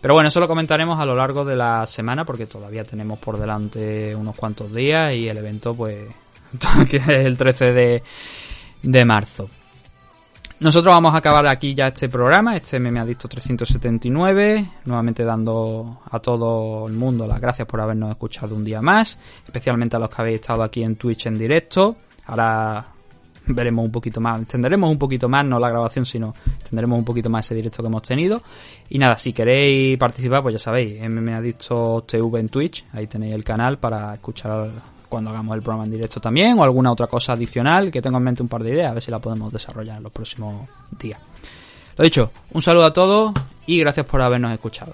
Pero 0.00 0.14
bueno, 0.14 0.26
eso 0.26 0.40
lo 0.40 0.48
comentaremos 0.48 0.98
a 0.98 1.06
lo 1.06 1.14
largo 1.14 1.44
de 1.44 1.54
la 1.54 1.86
semana 1.86 2.24
porque 2.24 2.46
todavía 2.46 2.82
tenemos 2.82 3.20
por 3.20 3.38
delante 3.38 4.12
unos 4.16 4.34
cuantos 4.34 4.74
días 4.74 5.14
y 5.14 5.28
el 5.28 5.38
evento 5.38 5.72
pues 5.72 6.08
que 6.90 6.96
es 6.96 7.08
el 7.08 7.38
13 7.38 7.72
de, 7.72 8.02
de 8.82 9.04
marzo. 9.04 9.48
Nosotros 10.58 10.94
vamos 10.94 11.14
a 11.14 11.18
acabar 11.18 11.46
aquí 11.48 11.74
ya 11.74 11.88
este 11.88 12.08
programa, 12.08 12.56
este 12.56 12.80
MMA 12.80 13.02
Adicto 13.02 13.28
379, 13.28 14.70
nuevamente 14.86 15.22
dando 15.22 16.00
a 16.10 16.18
todo 16.18 16.86
el 16.88 16.94
mundo 16.94 17.26
las 17.26 17.38
gracias 17.38 17.68
por 17.68 17.78
habernos 17.82 18.10
escuchado 18.10 18.56
un 18.56 18.64
día 18.64 18.80
más, 18.80 19.18
especialmente 19.44 19.96
a 19.96 19.98
los 19.98 20.08
que 20.08 20.22
habéis 20.22 20.40
estado 20.40 20.62
aquí 20.62 20.82
en 20.82 20.96
Twitch 20.96 21.26
en 21.26 21.36
directo. 21.36 21.96
Ahora 22.24 22.86
veremos 23.48 23.84
un 23.84 23.92
poquito 23.92 24.18
más, 24.18 24.40
extenderemos 24.40 24.90
un 24.90 24.98
poquito 24.98 25.28
más, 25.28 25.44
no 25.44 25.58
la 25.58 25.68
grabación, 25.68 26.06
sino 26.06 26.32
extenderemos 26.58 26.98
un 27.00 27.04
poquito 27.04 27.28
más 27.28 27.44
ese 27.44 27.54
directo 27.54 27.82
que 27.82 27.88
hemos 27.88 28.02
tenido. 28.02 28.40
Y 28.88 28.98
nada, 28.98 29.18
si 29.18 29.34
queréis 29.34 29.98
participar, 29.98 30.40
pues 30.40 30.54
ya 30.54 30.58
sabéis, 30.58 31.06
MMA 31.06 31.42
TV 32.06 32.40
en 32.40 32.48
Twitch, 32.48 32.86
ahí 32.94 33.06
tenéis 33.06 33.34
el 33.34 33.44
canal 33.44 33.76
para 33.78 34.14
escuchar 34.14 34.70
cuando 35.08 35.30
hagamos 35.30 35.56
el 35.56 35.62
programa 35.62 35.84
en 35.84 35.90
directo 35.90 36.20
también 36.20 36.58
o 36.58 36.64
alguna 36.64 36.92
otra 36.92 37.06
cosa 37.06 37.32
adicional 37.32 37.90
que 37.90 38.02
tengo 38.02 38.18
en 38.18 38.24
mente 38.24 38.42
un 38.42 38.48
par 38.48 38.62
de 38.62 38.70
ideas, 38.70 38.90
a 38.90 38.94
ver 38.94 39.02
si 39.02 39.10
la 39.10 39.18
podemos 39.18 39.52
desarrollar 39.52 39.98
en 39.98 40.02
los 40.02 40.12
próximos 40.12 40.68
días. 40.98 41.20
Lo 41.96 42.04
dicho, 42.04 42.30
un 42.52 42.62
saludo 42.62 42.84
a 42.84 42.92
todos 42.92 43.32
y 43.66 43.78
gracias 43.78 44.06
por 44.06 44.20
habernos 44.20 44.52
escuchado. 44.52 44.92